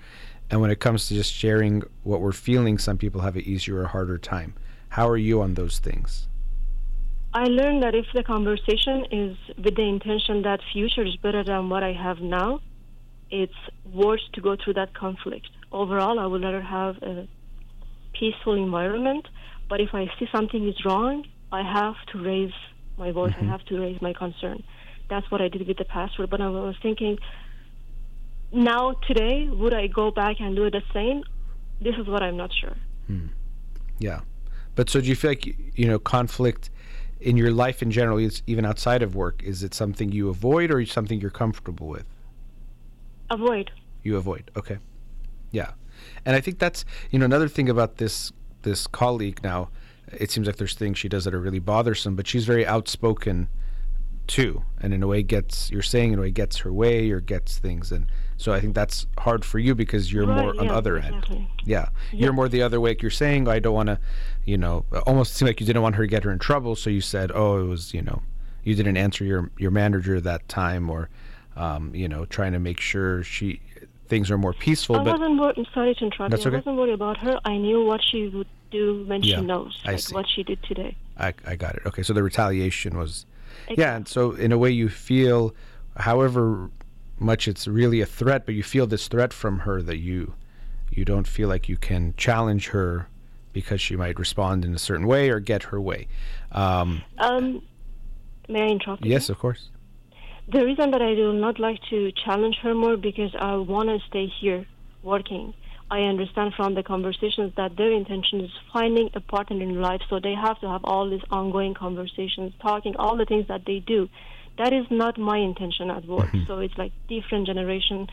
And 0.51 0.61
when 0.61 0.71
it 0.71 0.81
comes 0.81 1.09
to 1.09 1.15
just 1.15 1.33
sharing 1.33 1.83
what 2.03 2.21
we're 2.21 2.33
feeling, 2.33 2.79
some 2.79 2.99
people 2.99 3.23
have 3.23 3.37
an 3.37 3.43
easier 3.43 3.81
or 3.81 3.87
harder 3.87 4.19
time. 4.19 4.55
How 4.91 5.09
are 5.09 5.17
you 5.17 5.41
on 5.41 5.55
those 5.55 5.79
things? 5.79 6.29
I 7.33 7.45
learned 7.45 7.83
that 7.83 7.95
if 7.97 8.07
the 8.15 8.23
conversation 8.23 9.07
is 9.11 9.37
with 9.57 9.75
the 9.75 9.83
intention 9.83 10.43
that 10.43 10.61
future 10.73 11.05
is 11.05 11.17
better 11.17 11.43
than 11.43 11.69
what 11.69 11.83
I 11.83 11.93
have 11.93 12.21
now, 12.21 12.61
it's 13.31 13.53
worse 13.93 14.23
to 14.35 14.41
go 14.41 14.57
through 14.57 14.75
that 14.75 14.95
conflict. 14.95 15.49
Overall, 15.73 16.21
I 16.21 16.27
would 16.27 16.45
rather 16.45 16.61
have 16.61 16.97
a 17.03 17.27
peaceful 18.13 18.55
environment, 18.55 19.27
but 19.69 19.81
if 19.81 19.93
I 19.95 20.07
see 20.19 20.29
something 20.31 20.69
is 20.69 20.85
wrong, 20.85 21.27
I 21.51 21.63
have 21.63 21.97
to 22.13 22.23
raise 22.23 22.53
my 22.97 23.11
voice. 23.11 23.33
Mm-hmm. 23.33 23.49
I 23.49 23.51
have 23.51 23.65
to 23.67 23.81
raise 23.81 24.01
my 24.01 24.13
concern. 24.13 24.63
That's 25.11 25.29
what 25.33 25.41
I 25.41 25.49
did 25.49 25.67
with 25.67 25.79
the 25.79 25.85
password. 25.85 26.31
But 26.31 26.41
I 26.41 26.49
was 26.49 26.77
thinking, 26.81 27.19
now 28.55 28.93
today, 29.07 29.49
would 29.49 29.75
I 29.75 29.87
go 29.87 30.11
back 30.11 30.41
and 30.41 30.55
do 30.55 30.71
the 30.71 30.83
same? 30.93 31.25
This 31.81 31.95
is 31.97 32.07
what 32.07 32.23
I'm 32.23 32.37
not 32.37 32.53
sure. 32.53 32.77
Hmm. 33.07 33.27
Yeah. 33.99 34.21
But 34.75 34.91
so 34.91 35.01
do 35.01 35.07
you 35.07 35.17
feel 35.17 35.31
like, 35.31 35.47
you 35.77 35.87
know, 35.87 35.99
conflict 35.99 36.71
in 37.21 37.37
your 37.37 37.51
life 37.51 37.83
in 37.83 37.91
general, 37.91 38.19
is 38.19 38.43
even 38.47 38.65
outside 38.65 39.03
of 39.03 39.15
work, 39.15 39.43
is 39.43 39.63
it 39.63 39.73
something 39.73 40.13
you 40.13 40.29
avoid 40.29 40.71
or 40.71 40.85
something 40.85 41.21
you're 41.21 41.31
comfortable 41.31 41.89
with? 41.89 42.05
Avoid. 43.31 43.71
You 44.03 44.17
avoid. 44.17 44.51
Okay. 44.57 44.79
Yeah. 45.51 45.73
And 46.25 46.37
I 46.37 46.41
think 46.41 46.59
that's, 46.59 46.85
you 47.11 47.19
know, 47.19 47.25
another 47.25 47.49
thing 47.49 47.69
about 47.69 47.97
this 47.97 48.33
this 48.63 48.87
colleague 48.87 49.41
now, 49.43 49.69
it 50.13 50.31
seems 50.31 50.47
like 50.47 50.57
there's 50.57 50.75
things 50.75 50.99
she 50.99 51.09
does 51.09 51.25
that 51.25 51.35
are 51.35 51.41
really 51.41 51.59
bothersome, 51.59 52.17
but 52.17 52.27
she's 52.27 52.45
very 52.45 52.67
outspoken 52.67 53.49
too 54.27 54.63
and 54.81 54.95
in 54.95 55.03
a 55.03 55.07
way 55.07 55.23
gets 55.23 55.71
you're 55.71 55.83
saying 55.83 56.13
in 56.13 56.19
a 56.19 56.23
way 56.23 56.31
gets 56.31 56.59
her 56.59 56.73
way 56.73 57.11
or 57.11 57.21
gets 57.21 57.59
things 57.59 57.93
and 57.93 58.07
so 58.37 58.53
i 58.53 58.61
think 58.61 58.75
that's 58.75 59.07
hard 59.19 59.45
for 59.45 59.59
you 59.59 59.75
because 59.75 60.13
you're 60.13 60.27
right, 60.27 60.43
more 60.43 60.55
yeah, 60.55 60.61
on 60.61 60.67
the 60.69 60.75
other 60.75 60.97
exactly. 60.97 61.37
end 61.37 61.47
yeah. 61.65 61.89
yeah. 62.13 62.21
you're 62.21 62.33
more 62.33 62.49
the 62.49 62.63
other 62.63 62.81
way 62.81 62.97
you're 63.01 63.11
saying 63.11 63.47
i 63.49 63.59
don't 63.59 63.75
want 63.75 63.89
to 63.89 63.99
you 64.45 64.57
know 64.57 64.85
almost 65.07 65.35
seem 65.35 65.47
like 65.47 65.61
you 65.61 65.67
didn't 65.67 65.83
want 65.83 65.95
her 65.95 66.05
to 66.05 66.09
get 66.09 66.25
her 66.25 66.33
in 66.33 66.39
trouble 66.39 66.75
so 66.75 66.91
you 66.91 67.01
said 67.01 67.31
oh 67.35 67.61
it 67.61 67.67
was 67.67 67.93
you 67.93 68.03
know 68.03 68.23
you 68.65 68.75
didn't 68.75 68.97
answer 68.97 69.25
your 69.25 69.51
your 69.59 69.71
manager 69.71 70.21
that 70.21 70.47
time 70.49 70.89
or 70.91 71.09
um, 71.57 71.95
you 71.95 72.09
know 72.09 72.25
trying 72.25 72.53
to 72.53 72.59
make 72.59 72.81
sure 72.81 73.23
she 73.23 73.61
things 74.09 74.31
are 74.31 74.39
more 74.39 74.53
peaceful 74.53 74.97
i 74.97 75.05
but 75.05 75.19
wasn't 75.19 75.39
worried 75.39 75.67
sorry 75.73 75.95
to 75.95 76.05
interrupt 76.05 76.31
that's 76.31 76.47
okay. 76.47 76.57
i 76.57 76.59
wasn't 76.59 76.77
worried 76.77 76.93
about 76.95 77.17
her 77.19 77.39
i 77.45 77.57
knew 77.57 77.85
what 77.85 78.03
she 78.03 78.29
would 78.29 78.49
do 78.71 79.05
when 79.07 79.23
yeah, 79.23 79.37
she 79.37 79.43
knows 79.43 79.79
I 79.85 79.93
like 79.93 80.01
see. 80.01 80.15
what 80.15 80.27
she 80.29 80.43
did 80.43 80.63
today 80.63 80.97
I, 81.17 81.33
I 81.47 81.55
got 81.57 81.77
it 81.77 81.83
okay 81.87 82.03
so 82.03 82.13
the 82.13 82.23
retaliation 82.23 82.99
was 82.99 83.25
yeah, 83.71 83.97
and 83.97 84.09
so 84.09 84.33
in 84.33 84.53
a 84.53 84.59
way 84.59 84.71
you 84.71 84.89
feel, 84.89 85.55
however 85.97 86.71
much 87.19 87.49
it's 87.49 87.67
really 87.67 88.01
a 88.01 88.07
threat, 88.07 88.47
but 88.47 88.55
you 88.55 88.63
feel 88.63 88.87
this 88.87 89.09
threat 89.09 89.33
from 89.33 89.61
her 89.61 89.83
that 89.83 89.99
you 89.99 90.35
you 90.91 91.05
don't 91.05 91.27
feel 91.27 91.49
like 91.49 91.69
you 91.69 91.77
can 91.77 92.15
challenge 92.17 92.69
her 92.69 93.09
because 93.53 93.81
she 93.81 93.97
might 93.97 94.19
respond 94.19 94.65
in 94.65 94.75
a 94.75 94.79
certain 94.79 95.07
way 95.07 95.31
or 95.31 95.41
get 95.41 95.65
her 95.65 95.81
way. 95.81 96.07
Um, 96.53 97.03
um, 97.19 97.63
may 98.49 98.63
I 98.63 98.67
interrupt? 98.67 99.05
Yes, 99.05 99.29
you? 99.29 99.33
of 99.33 99.39
course. 99.39 99.71
The 100.53 100.65
reason 100.65 100.91
that 100.91 101.01
I 101.01 101.15
do 101.15 101.33
not 101.33 101.59
like 101.59 101.81
to 101.91 102.13
challenge 102.13 102.57
her 102.63 102.75
more 102.75 102.97
because 102.97 103.35
I 103.39 103.57
want 103.57 103.89
to 103.89 103.99
stay 104.09 104.27
here 104.27 104.67
working. 105.03 105.55
I 105.91 106.01
understand 106.03 106.55
from 106.55 106.75
the 106.75 106.83
conversations 106.83 107.53
that 107.57 107.77
their 107.77 107.93
intention 107.93 108.41
is 108.41 108.51
finding 108.73 109.11
a 109.15 109.21
partner 109.21 109.61
in 109.63 109.81
life, 109.81 110.01
so 110.09 110.19
they 110.19 110.35
have 110.35 110.59
to 110.61 110.69
have 110.69 110.83
all 110.85 111.09
these 111.09 111.23
ongoing 111.31 111.75
conversations, 111.75 112.53
talking 112.61 112.97
all 112.97 113.17
the 113.17 113.27
things 113.27 113.47
that 113.49 113.65
they 113.67 113.81
do. 113.81 114.09
That 114.57 114.73
is 114.73 114.87
not 114.91 115.19
my 115.19 115.39
intention 115.39 115.91
at 115.91 116.07
work. 116.07 116.29
Mm-hmm. 116.29 116.47
So 116.47 116.59
it's 116.59 116.77
like 116.79 116.93
different 117.09 117.47
generation 117.47 118.09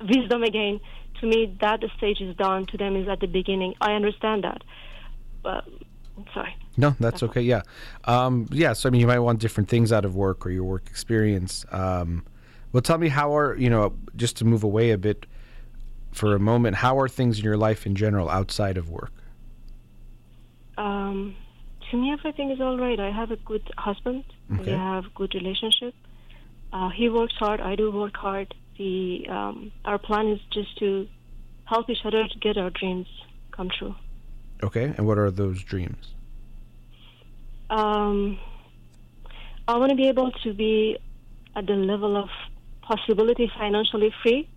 wisdom 0.00 0.42
again. 0.42 0.80
To 1.20 1.26
me, 1.26 1.56
that 1.60 1.82
stage 1.96 2.20
is 2.20 2.36
done. 2.36 2.66
To 2.66 2.76
them, 2.76 2.96
is 2.96 3.08
at 3.08 3.20
the 3.20 3.26
beginning. 3.26 3.74
I 3.80 3.92
understand 3.92 4.44
that, 4.44 4.62
but 5.42 5.64
sorry. 6.32 6.54
No, 6.76 6.94
that's 7.00 7.22
okay. 7.22 7.42
Yeah, 7.42 7.62
um, 8.04 8.46
yeah. 8.52 8.72
So 8.72 8.88
I 8.88 8.92
mean, 8.92 9.00
you 9.00 9.06
might 9.06 9.18
want 9.18 9.40
different 9.40 9.68
things 9.68 9.92
out 9.92 10.04
of 10.04 10.14
work 10.14 10.46
or 10.46 10.50
your 10.50 10.64
work 10.64 10.86
experience. 10.86 11.66
Um, 11.70 12.24
well, 12.72 12.80
tell 12.80 12.98
me 12.98 13.08
how 13.08 13.36
are 13.36 13.56
you 13.56 13.68
know 13.68 13.94
just 14.16 14.36
to 14.36 14.44
move 14.44 14.62
away 14.62 14.92
a 14.92 14.98
bit 14.98 15.26
for 16.12 16.34
a 16.34 16.38
moment, 16.38 16.76
how 16.76 16.98
are 16.98 17.08
things 17.08 17.38
in 17.38 17.44
your 17.44 17.56
life 17.56 17.86
in 17.86 17.94
general 17.94 18.28
outside 18.28 18.76
of 18.76 18.90
work? 18.90 19.12
Um, 20.76 21.36
to 21.90 21.96
me, 21.96 22.12
everything 22.12 22.50
is 22.50 22.60
all 22.60 22.78
right. 22.78 22.98
I 22.98 23.10
have 23.10 23.30
a 23.30 23.36
good 23.36 23.62
husband. 23.76 24.24
Okay. 24.52 24.72
We 24.72 24.78
have 24.78 25.14
good 25.14 25.34
relationship. 25.34 25.94
Uh, 26.72 26.88
he 26.90 27.08
works 27.08 27.34
hard. 27.34 27.60
I 27.60 27.76
do 27.76 27.90
work 27.90 28.16
hard. 28.16 28.54
The 28.78 29.26
um, 29.28 29.72
our 29.84 29.98
plan 29.98 30.28
is 30.28 30.40
just 30.50 30.78
to 30.78 31.06
help 31.64 31.90
each 31.90 32.04
other 32.04 32.26
to 32.26 32.38
get 32.38 32.56
our 32.56 32.70
dreams 32.70 33.06
come 33.50 33.68
true. 33.68 33.94
Okay, 34.62 34.84
and 34.96 35.06
what 35.06 35.18
are 35.18 35.30
those 35.30 35.62
dreams? 35.62 36.14
Um, 37.68 38.38
I 39.68 39.76
want 39.76 39.90
to 39.90 39.96
be 39.96 40.08
able 40.08 40.32
to 40.44 40.52
be 40.52 40.98
at 41.54 41.66
the 41.66 41.74
level 41.74 42.16
of 42.16 42.28
possibility 42.82 43.50
financially 43.56 44.12
free. 44.22 44.48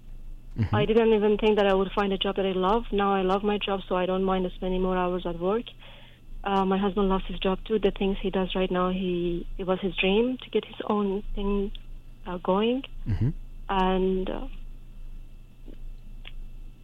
Mhm. 0.58 0.74
I 0.74 0.86
didn't 0.86 1.14
even 1.14 1.38
think 1.38 1.58
that 1.58 1.68
I 1.68 1.74
would 1.74 1.92
find 1.92 2.14
a 2.14 2.18
job 2.18 2.36
that 2.36 2.46
I 2.46 2.52
love. 2.52 2.84
Now 2.92 3.14
I 3.14 3.22
love 3.22 3.44
my 3.44 3.58
job, 3.58 3.82
so 3.88 3.96
I 3.96 4.06
don't 4.06 4.24
mind 4.24 4.50
spending 4.56 4.82
more 4.82 4.98
hours 4.98 5.26
at 5.26 5.40
work. 5.40 5.66
Uh, 6.44 6.66
my 6.66 6.78
husband 6.78 7.10
loves 7.10 7.26
his 7.26 7.40
job 7.40 7.60
too. 7.66 7.80
The 7.80 7.92
things 7.92 8.18
he 8.22 8.30
does 8.30 8.54
right 8.54 8.70
now, 8.70 8.90
he 8.90 9.48
it 9.58 9.66
was 9.66 9.80
his 9.80 9.96
dream 9.96 10.38
to 10.38 10.50
get 10.50 10.66
his 10.66 10.76
own 10.88 11.24
thing 11.36 11.72
uh, 12.28 12.38
going, 12.38 12.84
hmm 13.06 13.30
and 13.70 14.30
uh, 14.30 14.48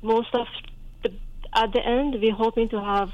most 0.01 0.33
of 0.33 0.47
the 1.03 1.11
at 1.53 1.73
the 1.73 1.85
end, 1.85 2.15
we're 2.21 2.33
hoping 2.33 2.69
to 2.69 2.81
have 2.81 3.11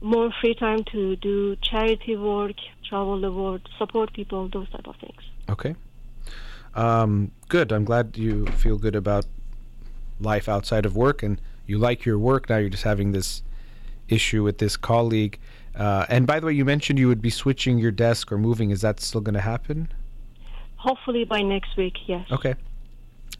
more 0.00 0.30
free 0.40 0.54
time 0.54 0.84
to 0.92 1.16
do 1.16 1.56
charity 1.56 2.16
work, 2.16 2.56
travel 2.88 3.20
the 3.20 3.32
world, 3.32 3.62
support 3.78 4.12
people, 4.12 4.48
those 4.48 4.68
type 4.70 4.86
of 4.86 4.96
things. 4.96 5.22
Okay. 5.48 5.74
Um, 6.74 7.30
good. 7.48 7.72
I'm 7.72 7.84
glad 7.84 8.16
you 8.16 8.46
feel 8.46 8.78
good 8.78 8.94
about 8.94 9.26
life 10.20 10.48
outside 10.48 10.86
of 10.86 10.96
work 10.96 11.22
and 11.22 11.40
you 11.66 11.78
like 11.78 12.04
your 12.04 12.18
work. 12.18 12.48
Now 12.48 12.58
you're 12.58 12.68
just 12.68 12.84
having 12.84 13.12
this 13.12 13.42
issue 14.08 14.42
with 14.42 14.58
this 14.58 14.76
colleague. 14.76 15.38
Uh, 15.74 16.06
and 16.08 16.26
by 16.26 16.38
the 16.38 16.46
way, 16.46 16.52
you 16.52 16.64
mentioned 16.64 16.98
you 16.98 17.08
would 17.08 17.22
be 17.22 17.30
switching 17.30 17.78
your 17.78 17.90
desk 17.90 18.30
or 18.30 18.38
moving. 18.38 18.70
Is 18.70 18.80
that 18.82 19.00
still 19.00 19.20
going 19.20 19.34
to 19.34 19.40
happen? 19.40 19.88
Hopefully 20.76 21.24
by 21.24 21.40
next 21.42 21.76
week, 21.76 21.96
yes. 22.06 22.26
Okay. 22.30 22.54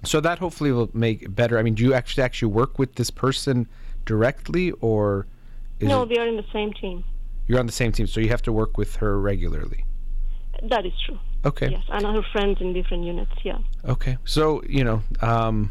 So 0.03 0.20
that 0.20 0.39
hopefully 0.39 0.72
will 0.72 0.91
make 0.93 1.22
it 1.22 1.35
better. 1.35 1.59
I 1.59 1.62
mean, 1.62 1.75
do 1.75 1.83
you 1.83 1.95
actually 1.95 2.25
actually 2.25 2.53
work 2.53 2.79
with 2.79 2.97
this 2.97 3.11
person 3.11 3.68
directly, 4.05 4.70
or 4.81 5.27
is 5.81 5.89
no, 5.89 6.03
it, 6.03 6.09
we 6.09 6.18
are 6.18 6.27
in 6.27 6.37
the 6.37 6.45
same 6.53 6.72
team. 6.72 7.05
you're 7.47 7.59
on 7.59 7.66
the 7.66 7.72
same 7.72 7.93
team, 7.93 8.07
so 8.07 8.20
you 8.20 8.29
have 8.29 8.43
to 8.43 8.53
work 8.53 8.77
with 8.77 8.97
her 8.97 9.18
regularly? 9.20 9.85
That 10.62 10.87
is 10.87 10.93
true. 11.07 11.18
Okay. 11.45 11.68
Yes, 11.68 11.83
and 11.91 12.05
other 12.07 12.25
friends 12.33 12.61
in 12.61 12.72
different 12.72 13.05
units. 13.05 13.33
Yeah. 13.43 13.59
Okay. 13.85 14.16
So, 14.25 14.62
you 14.68 14.85
know, 14.85 15.03
um, 15.20 15.70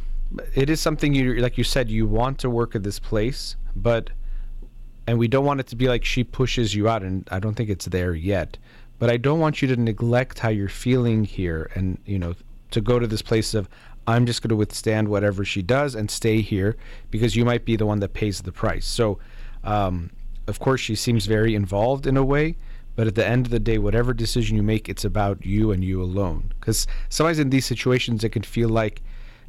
it 0.54 0.70
is 0.70 0.80
something 0.80 1.14
you, 1.14 1.36
like 1.36 1.58
you 1.58 1.64
said, 1.64 1.90
you 1.90 2.08
want 2.08 2.40
to 2.40 2.50
work 2.50 2.76
at 2.76 2.84
this 2.84 3.00
place, 3.00 3.56
but, 3.76 4.10
and 5.08 5.18
we 5.18 5.28
don't 5.28 5.46
want 5.46 5.60
it 5.60 5.68
to 5.68 5.76
be 5.76 5.88
like 5.88 6.06
she 6.06 6.24
pushes 6.24 6.74
you 6.74 6.90
out, 6.90 7.04
and 7.04 7.28
I 7.32 7.40
don't 7.40 7.56
think 7.56 7.70
it's 7.70 7.86
there 7.86 8.14
yet. 8.14 8.58
But 9.00 9.10
I 9.10 9.18
don't 9.18 9.40
want 9.40 9.62
you 9.62 9.68
to 9.68 9.76
neglect 9.76 10.40
how 10.40 10.50
you're 10.50 10.70
feeling 10.70 11.24
here 11.24 11.70
and, 11.76 11.98
you 12.06 12.20
know, 12.20 12.36
to 12.72 12.82
go 12.82 13.00
to 13.00 13.08
this 13.08 13.22
place 13.22 13.54
of, 13.54 13.68
I'm 14.08 14.26
just 14.26 14.42
going 14.42 14.50
to 14.50 14.56
withstand 14.56 15.08
whatever 15.08 15.46
she 15.46 15.62
does 15.62 15.96
and 15.96 16.10
stay 16.10 16.42
here 16.42 16.76
because 17.12 17.36
you 17.36 17.46
might 17.46 17.66
be 17.66 17.76
the 17.76 17.86
one 17.86 18.00
that 18.00 18.14
pays 18.14 18.42
the 18.42 18.52
price. 18.52 18.86
So, 18.86 19.20
um, 19.64 20.10
of 20.48 20.60
course, 20.60 20.82
she 20.82 20.96
seems 20.96 21.26
very 21.26 21.56
involved 21.56 22.06
in 22.06 22.18
a 22.18 22.24
way, 22.24 22.56
but 22.96 23.08
at 23.08 23.16
the 23.16 23.26
end 23.26 23.46
of 23.46 23.52
the 23.52 23.60
day, 23.60 23.78
whatever 23.78 24.14
decision 24.14 24.58
you 24.58 24.64
make, 24.64 24.90
it's 24.90 25.06
about 25.06 25.46
you 25.46 25.72
and 25.72 25.84
you 25.84 26.02
alone. 26.02 26.52
Because 26.60 26.86
sometimes 27.10 27.40
in 27.40 27.50
these 27.50 27.66
situations, 27.66 28.24
it 28.24 28.30
can 28.30 28.44
feel 28.44 28.70
like 28.70 29.02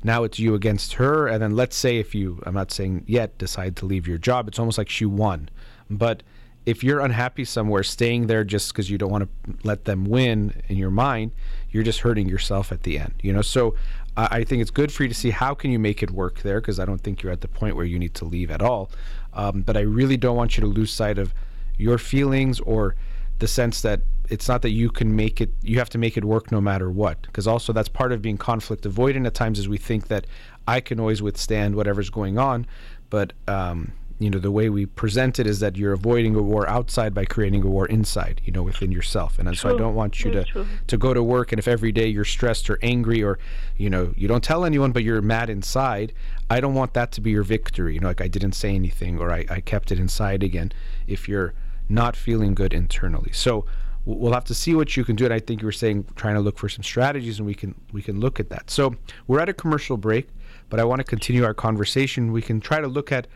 now 0.04 0.22
it's 0.22 0.38
you 0.38 0.54
against 0.54 0.94
her. 0.94 1.26
And 1.26 1.42
then 1.42 1.56
let's 1.56 1.74
say 1.74 1.98
if 1.98 2.14
you, 2.14 2.40
I'm 2.46 2.54
not 2.54 2.70
saying 2.70 3.04
yet, 3.06 3.36
decide 3.38 3.74
to 3.76 3.86
leave 3.86 4.06
your 4.06 4.18
job, 4.18 4.46
it's 4.46 4.58
almost 4.58 4.78
like 4.78 4.90
she 4.90 5.06
won. 5.06 5.48
But 5.90 6.22
if 6.66 6.84
you're 6.84 7.00
unhappy 7.00 7.44
somewhere, 7.44 7.82
staying 7.82 8.26
there 8.26 8.44
just 8.44 8.72
because 8.72 8.90
you 8.90 8.98
don't 8.98 9.10
want 9.10 9.24
to 9.24 9.54
let 9.64 9.86
them 9.86 10.04
win 10.04 10.62
in 10.68 10.76
your 10.76 10.90
mind, 10.90 11.32
you're 11.70 11.82
just 11.82 12.00
hurting 12.00 12.28
yourself 12.28 12.70
at 12.70 12.82
the 12.84 12.98
end. 12.98 13.14
You 13.22 13.32
know, 13.32 13.42
so 13.42 13.74
I 14.16 14.28
I 14.30 14.44
think 14.44 14.62
it's 14.62 14.70
good 14.70 14.92
for 14.92 15.02
you 15.02 15.08
to 15.08 15.14
see 15.14 15.30
how 15.30 15.54
can 15.54 15.70
you 15.70 15.78
make 15.78 16.02
it 16.02 16.10
work 16.10 16.42
there 16.42 16.60
because 16.60 16.78
I 16.78 16.84
don't 16.84 17.00
think 17.00 17.22
you're 17.22 17.32
at 17.32 17.40
the 17.40 17.48
point 17.48 17.76
where 17.76 17.84
you 17.84 17.98
need 17.98 18.14
to 18.14 18.24
leave 18.24 18.50
at 18.50 18.62
all. 18.62 18.90
Um, 19.32 19.62
but 19.62 19.76
I 19.76 19.80
really 19.80 20.16
don't 20.16 20.36
want 20.36 20.56
you 20.56 20.60
to 20.60 20.66
lose 20.66 20.92
sight 20.92 21.18
of 21.18 21.34
your 21.76 21.98
feelings 21.98 22.60
or 22.60 22.94
the 23.40 23.48
sense 23.48 23.80
that 23.82 24.02
it's 24.30 24.48
not 24.48 24.62
that 24.62 24.70
you 24.70 24.90
can 24.90 25.14
make 25.14 25.40
it 25.40 25.50
you 25.62 25.78
have 25.78 25.90
to 25.90 25.98
make 25.98 26.16
it 26.16 26.24
work 26.24 26.50
no 26.50 26.60
matter 26.60 26.90
what. 26.90 27.20
Because 27.22 27.46
also 27.46 27.72
that's 27.72 27.88
part 27.88 28.12
of 28.12 28.22
being 28.22 28.38
conflict 28.38 28.84
avoidant 28.84 29.26
at 29.26 29.34
times 29.34 29.58
is 29.58 29.68
we 29.68 29.78
think 29.78 30.08
that 30.08 30.26
i 30.66 30.80
can 30.80 30.98
always 30.98 31.20
withstand 31.20 31.74
whatever's 31.74 32.08
going 32.10 32.38
on 32.38 32.66
but 33.10 33.32
um, 33.48 33.92
you 34.18 34.30
know 34.30 34.38
the 34.38 34.50
way 34.50 34.68
we 34.70 34.86
present 34.86 35.38
it 35.38 35.46
is 35.46 35.60
that 35.60 35.76
you're 35.76 35.92
avoiding 35.92 36.34
a 36.36 36.42
war 36.42 36.66
outside 36.68 37.12
by 37.12 37.24
creating 37.24 37.62
a 37.62 37.66
war 37.66 37.86
inside 37.86 38.40
you 38.44 38.52
know 38.52 38.62
within 38.62 38.90
yourself. 38.90 39.38
And 39.38 39.56
so 39.58 39.74
i 39.74 39.76
don't 39.76 39.94
want 39.94 40.24
you 40.24 40.32
Very 40.32 40.44
to 40.44 40.50
true. 40.50 40.66
to 40.86 40.96
go 40.96 41.12
to 41.12 41.22
work 41.22 41.52
and 41.52 41.58
if 41.58 41.68
every 41.68 41.92
day 41.92 42.06
you're 42.06 42.24
stressed 42.24 42.70
or 42.70 42.78
angry 42.80 43.22
or 43.22 43.38
you 43.76 43.90
know 43.90 44.14
you 44.16 44.26
don't 44.28 44.42
tell 44.42 44.64
anyone 44.64 44.92
but 44.92 45.02
you're 45.04 45.20
mad 45.20 45.50
inside 45.50 46.12
i 46.48 46.60
don't 46.60 46.74
want 46.74 46.94
that 46.94 47.12
to 47.12 47.20
be 47.20 47.30
your 47.30 47.42
victory. 47.42 47.94
You 47.94 48.00
know 48.00 48.08
like 48.08 48.20
i 48.22 48.28
didn't 48.28 48.52
say 48.52 48.74
anything 48.74 49.18
or 49.18 49.30
i, 49.30 49.44
I 49.50 49.60
kept 49.60 49.92
it 49.92 49.98
inside 49.98 50.42
again 50.42 50.72
if 51.06 51.28
you're 51.28 51.52
not 51.88 52.16
feeling 52.16 52.54
good 52.54 52.72
internally. 52.72 53.30
So 53.32 53.66
we'll 54.04 54.32
have 54.32 54.44
to 54.44 54.54
see 54.54 54.74
what 54.74 54.96
you 54.96 55.04
can 55.04 55.16
do 55.16 55.24
and 55.24 55.32
i 55.32 55.38
think 55.38 55.60
you 55.62 55.66
were 55.66 55.72
saying 55.72 56.04
trying 56.16 56.34
to 56.34 56.40
look 56.40 56.58
for 56.58 56.68
some 56.68 56.82
strategies 56.82 57.38
and 57.38 57.46
we 57.46 57.54
can 57.54 57.74
we 57.92 58.02
can 58.02 58.20
look 58.20 58.38
at 58.40 58.50
that. 58.50 58.70
So 58.70 58.94
we're 59.26 59.40
at 59.40 59.48
a 59.48 59.54
commercial 59.54 59.96
break 59.96 60.28
but 60.68 60.80
i 60.80 60.84
want 60.84 61.00
to 61.00 61.04
continue 61.04 61.44
our 61.44 61.54
conversation. 61.54 62.32
We 62.32 62.42
can 62.42 62.60
try 62.60 62.80
to 62.80 62.88
look 62.88 63.12
at 63.12 63.26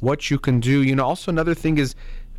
what 0.00 0.30
you 0.30 0.38
can 0.38 0.60
do. 0.60 0.82
You 0.82 0.94
know 0.94 1.04
also 1.04 1.30
another 1.30 1.54
thing 1.54 1.78
is 1.78 1.94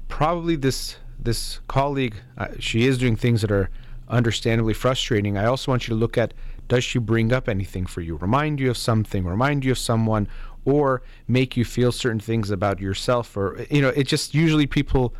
probably 0.08 0.56
this 0.56 0.98
this 1.20 1.60
colleague 1.68 2.16
uh, 2.38 2.48
she 2.60 2.86
is 2.86 2.98
doing 2.98 3.16
things 3.16 3.42
that 3.42 3.52
are 3.52 3.70
understandably 4.08 4.74
frustrating. 4.74 5.38
I 5.38 5.46
also 5.46 5.72
want 5.72 5.88
you 5.88 5.94
to 5.94 6.00
look 6.00 6.18
at 6.18 6.34
does 6.68 6.84
she 6.84 7.00
bring 7.00 7.34
up 7.34 7.50
anything 7.50 7.86
for 7.86 8.02
you? 8.02 8.16
Remind 8.18 8.60
you 8.60 8.70
of 8.70 8.78
something 8.78 9.26
remind 9.26 9.66
you 9.66 9.72
of 9.72 9.78
someone 9.78 10.28
or 10.66 11.02
make 11.28 11.56
you 11.56 11.66
feel 11.66 11.92
certain 11.92 12.20
things 12.20 12.52
about 12.52 12.80
yourself 12.80 13.36
or 13.38 13.66
you 13.70 13.82
know 13.82 13.90
it 13.90 14.06
just 14.08 14.34
usually 14.34 14.68
people 14.68 15.14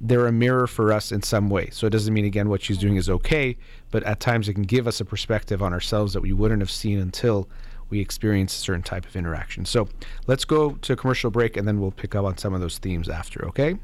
they're 0.00 0.26
a 0.26 0.32
mirror 0.32 0.66
for 0.66 0.92
us 0.92 1.12
in 1.12 1.22
some 1.22 1.48
way 1.48 1.68
so 1.70 1.86
it 1.86 1.90
doesn't 1.90 2.12
mean 2.12 2.24
again 2.24 2.48
what 2.48 2.62
she's 2.62 2.78
doing 2.78 2.96
is 2.96 3.08
okay 3.08 3.56
but 3.90 4.02
at 4.02 4.20
times 4.20 4.48
it 4.48 4.54
can 4.54 4.62
give 4.62 4.86
us 4.86 5.00
a 5.00 5.04
perspective 5.04 5.62
on 5.62 5.72
ourselves 5.72 6.12
that 6.12 6.20
we 6.20 6.32
wouldn't 6.32 6.60
have 6.60 6.70
seen 6.70 6.98
until 6.98 7.48
we 7.90 8.00
experience 8.00 8.54
a 8.54 8.58
certain 8.58 8.82
type 8.82 9.06
of 9.06 9.14
interaction 9.16 9.64
so 9.64 9.88
let's 10.26 10.44
go 10.44 10.72
to 10.72 10.92
a 10.92 10.96
commercial 10.96 11.30
break 11.30 11.56
and 11.56 11.66
then 11.66 11.80
we'll 11.80 11.90
pick 11.92 12.14
up 12.14 12.24
on 12.24 12.36
some 12.36 12.52
of 12.54 12.60
those 12.60 12.78
themes 12.78 13.08
after 13.08 13.46
okay 13.46 13.76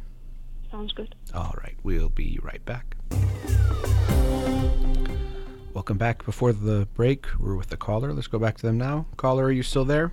Sounds 0.71 0.93
good. 0.93 1.15
all 1.35 1.55
right, 1.61 1.75
we'll 1.83 2.11
be 2.11 2.39
right 2.43 2.65
back. 2.65 2.95
Welcome 5.75 5.99
back. 5.99 6.25
Before 6.25 6.53
the 6.53 6.87
break, 6.95 7.27
we're 7.39 7.57
with 7.57 7.71
the 7.71 7.77
caller. 7.77 8.13
Let's 8.13 8.27
go 8.29 8.39
back 8.39 8.57
to 8.59 8.67
them 8.67 8.79
now. 8.79 9.07
Caller, 9.17 9.45
are 9.45 9.51
you 9.53 9.63
still 9.63 9.85
there? 9.85 10.13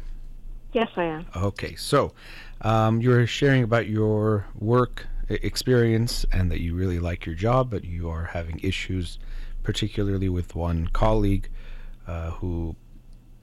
Yes, 0.74 0.90
I 0.96 1.04
am. 1.04 1.26
Okay, 1.36 1.76
so 1.76 2.14
um, 2.62 3.02
you 3.02 3.10
were 3.10 3.28
sharing 3.28 3.64
about 3.64 3.88
your 3.88 4.48
work 4.56 5.06
experience 5.30 6.26
and 6.32 6.52
that 6.52 6.62
you 6.62 6.76
really 6.76 7.00
like 7.00 7.26
your 7.26 7.36
job, 7.36 7.70
but 7.70 7.84
you 7.84 8.10
are 8.10 8.26
having 8.26 8.60
issues, 8.60 9.20
particularly 9.64 10.30
with 10.30 10.56
one 10.56 10.88
colleague 10.88 11.50
uh, 12.08 12.32
who 12.32 12.76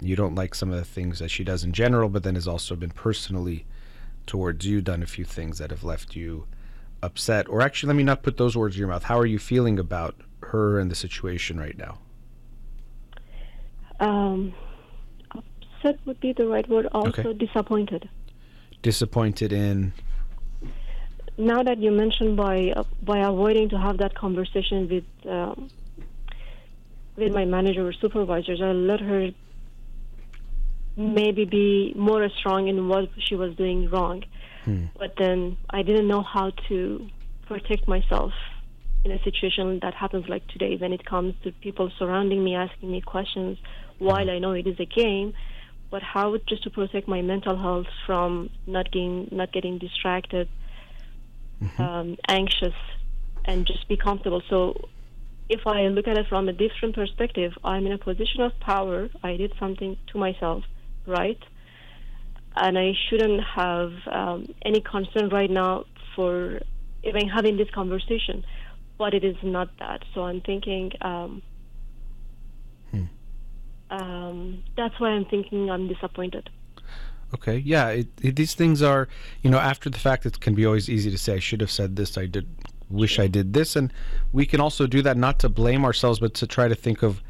you 0.01 0.17
don't 0.17 0.35
like 0.35 0.55
some 0.55 0.71
of 0.71 0.77
the 0.77 0.85
things 0.85 1.19
that 1.19 1.31
she 1.31 1.45
does 1.45 1.65
in 1.65 1.73
general, 1.73 2.09
but 2.09 2.23
then 2.23 2.35
has 2.35 2.49
also 2.49 2.75
been 2.77 2.91
personally 2.91 3.67
towards 4.27 4.67
you, 4.67 4.81
done 4.81 5.03
a 5.03 5.07
few 5.07 5.25
things 5.25 5.59
that 5.59 5.71
have 5.71 5.85
left 5.85 6.17
you 6.17 6.47
upset. 7.03 7.49
Or 7.49 7.61
actually, 7.61 7.89
let 7.89 7.97
me 7.97 8.03
not 8.03 8.23
put 8.23 8.37
those 8.37 8.57
words 8.57 8.77
in 8.77 8.81
your 8.81 8.89
mouth. 8.89 9.05
How 9.05 9.19
are 9.19 9.27
you 9.27 9.39
feeling 9.39 9.79
about 9.79 10.15
her 10.41 10.79
and 10.79 10.91
the 10.91 10.95
situation 10.95 11.59
right 11.59 11.77
now? 11.77 11.99
Um, 14.01 14.55
upset 15.31 15.99
would 16.07 16.21
be 16.21 16.33
the 16.33 16.47
right 16.47 16.69
word. 16.69 16.87
Also 16.93 17.09
Okay. 17.11 17.33
disappointed. 17.35 18.09
Disappointed 18.83 19.53
in. 19.53 19.93
Now 21.37 21.63
that 21.63 21.79
you 21.79 21.91
mentioned 21.91 22.37
by 22.37 22.73
uh, 22.77 22.85
by 23.03 23.19
avoiding 23.19 23.69
to 23.71 23.79
have 23.79 23.99
that 23.99 24.15
conversation 24.15 24.89
with 24.89 25.05
um, 25.29 25.71
with 27.17 27.33
my 27.33 27.45
manager 27.45 27.87
or 27.87 27.93
supervisors, 27.93 28.61
I 28.63 28.73
let 28.73 29.01
her 29.01 29.31
maybe 30.97 31.45
be 31.45 31.93
more 31.97 32.29
strong 32.39 32.69
in 32.69 32.89
what 32.89 33.09
she 33.19 33.35
was 33.35 33.55
doing 33.57 33.91
wrong. 33.91 34.23
Hmm. 34.65 34.87
But 34.97 35.15
then 35.19 35.57
I 35.71 35.83
didn't 35.83 36.07
know 36.07 36.23
how 36.23 36.51
to 36.69 37.09
protect 37.47 37.89
myself 37.89 38.33
in 39.05 39.11
a 39.11 39.23
situation 39.23 39.81
that 39.83 39.95
happens 39.95 40.29
like 40.29 40.47
today 40.49 40.77
when 40.77 40.93
it 40.93 41.05
comes 41.05 41.35
to 41.43 41.53
people 41.53 41.91
surrounding 41.99 42.43
me 42.43 42.55
asking 42.55 42.91
me 42.91 43.01
questions 43.01 43.59
while 43.99 44.31
I 44.31 44.39
know 44.39 44.53
it 44.53 44.67
is 44.67 44.81
a 44.81 44.87
game 44.87 45.35
but 45.91 46.03
how 46.03 46.37
just 46.49 46.63
to 46.65 46.71
protect 46.71 47.07
my 47.07 47.21
mental 47.21 47.57
health 47.57 47.87
from 48.07 48.51
not 48.67 48.91
getting 48.91 49.29
not 49.31 49.53
getting 49.53 49.79
distracted 49.79 50.49
um, 51.79 52.17
anxious 52.29 52.75
and 53.45 53.67
just 53.67 53.89
be 53.89 53.97
comfortable 53.97 54.43
so 54.49 54.75
if 55.49 55.67
I 55.67 55.83
look 55.89 56.09
at 56.09 56.17
it 56.17 56.27
from 56.29 56.49
a 56.49 56.53
different 56.53 56.95
perspective 56.95 57.53
I'm 57.63 57.87
in 57.87 57.93
a 57.93 57.99
position 57.99 58.41
of 58.41 58.59
power 58.61 59.09
I 59.23 59.37
did 59.37 59.53
something 59.59 59.97
to 60.13 60.19
myself 60.19 60.65
right 61.07 61.39
and 62.57 62.79
I 62.79 62.93
shouldn't 63.09 63.43
have 63.55 63.93
um, 64.11 64.47
any 64.65 64.81
concern 64.81 65.29
right 65.31 65.51
now 65.51 65.85
for 66.15 66.61
even 67.03 67.29
having 67.29 67.57
this 67.57 67.69
conversation. 67.75 68.45
But 68.99 69.15
it 69.15 69.25
is 69.25 69.37
not 69.43 69.71
that. 69.81 70.03
So 70.15 70.23
I'm 70.25 70.41
thinking. 70.41 70.93
Um, 71.01 71.43
Hmm. 72.91 73.05
um, 73.91 74.63
that's 74.77 74.99
why 75.01 75.11
I'm 75.11 75.25
thinking 75.25 75.71
I'm 75.71 75.89
disappointed. 75.89 76.49
Okay, 77.35 77.57
yeah, 77.57 77.89
it, 77.89 78.07
it, 78.23 78.37
these 78.37 78.55
things 78.55 78.81
are, 78.81 79.09
you 79.43 79.51
know, 79.51 79.59
after 79.59 79.91
the 79.91 79.99
fact, 79.99 80.25
it 80.25 80.39
can 80.39 80.55
be 80.55 80.65
always 80.65 80.89
easy 80.89 81.11
to 81.11 81.19
say, 81.19 81.35
I 81.35 81.39
should 81.41 81.61
have 81.61 81.71
said 81.71 81.97
this, 81.97 82.17
I 82.17 82.27
did, 82.27 82.47
wish 82.89 83.19
I 83.19 83.27
did 83.27 83.53
this. 83.55 83.75
And 83.75 83.93
we 84.33 84.47
can 84.47 84.61
also 84.61 84.87
do 84.87 85.03
that 85.03 85.17
not 85.17 85.41
to 85.41 85.49
blame 85.49 85.85
ourselves, 85.85 86.21
but 86.21 86.33
to 86.35 86.47
try 86.47 86.69
to 86.69 86.77
think 86.77 87.03
of 87.03 87.23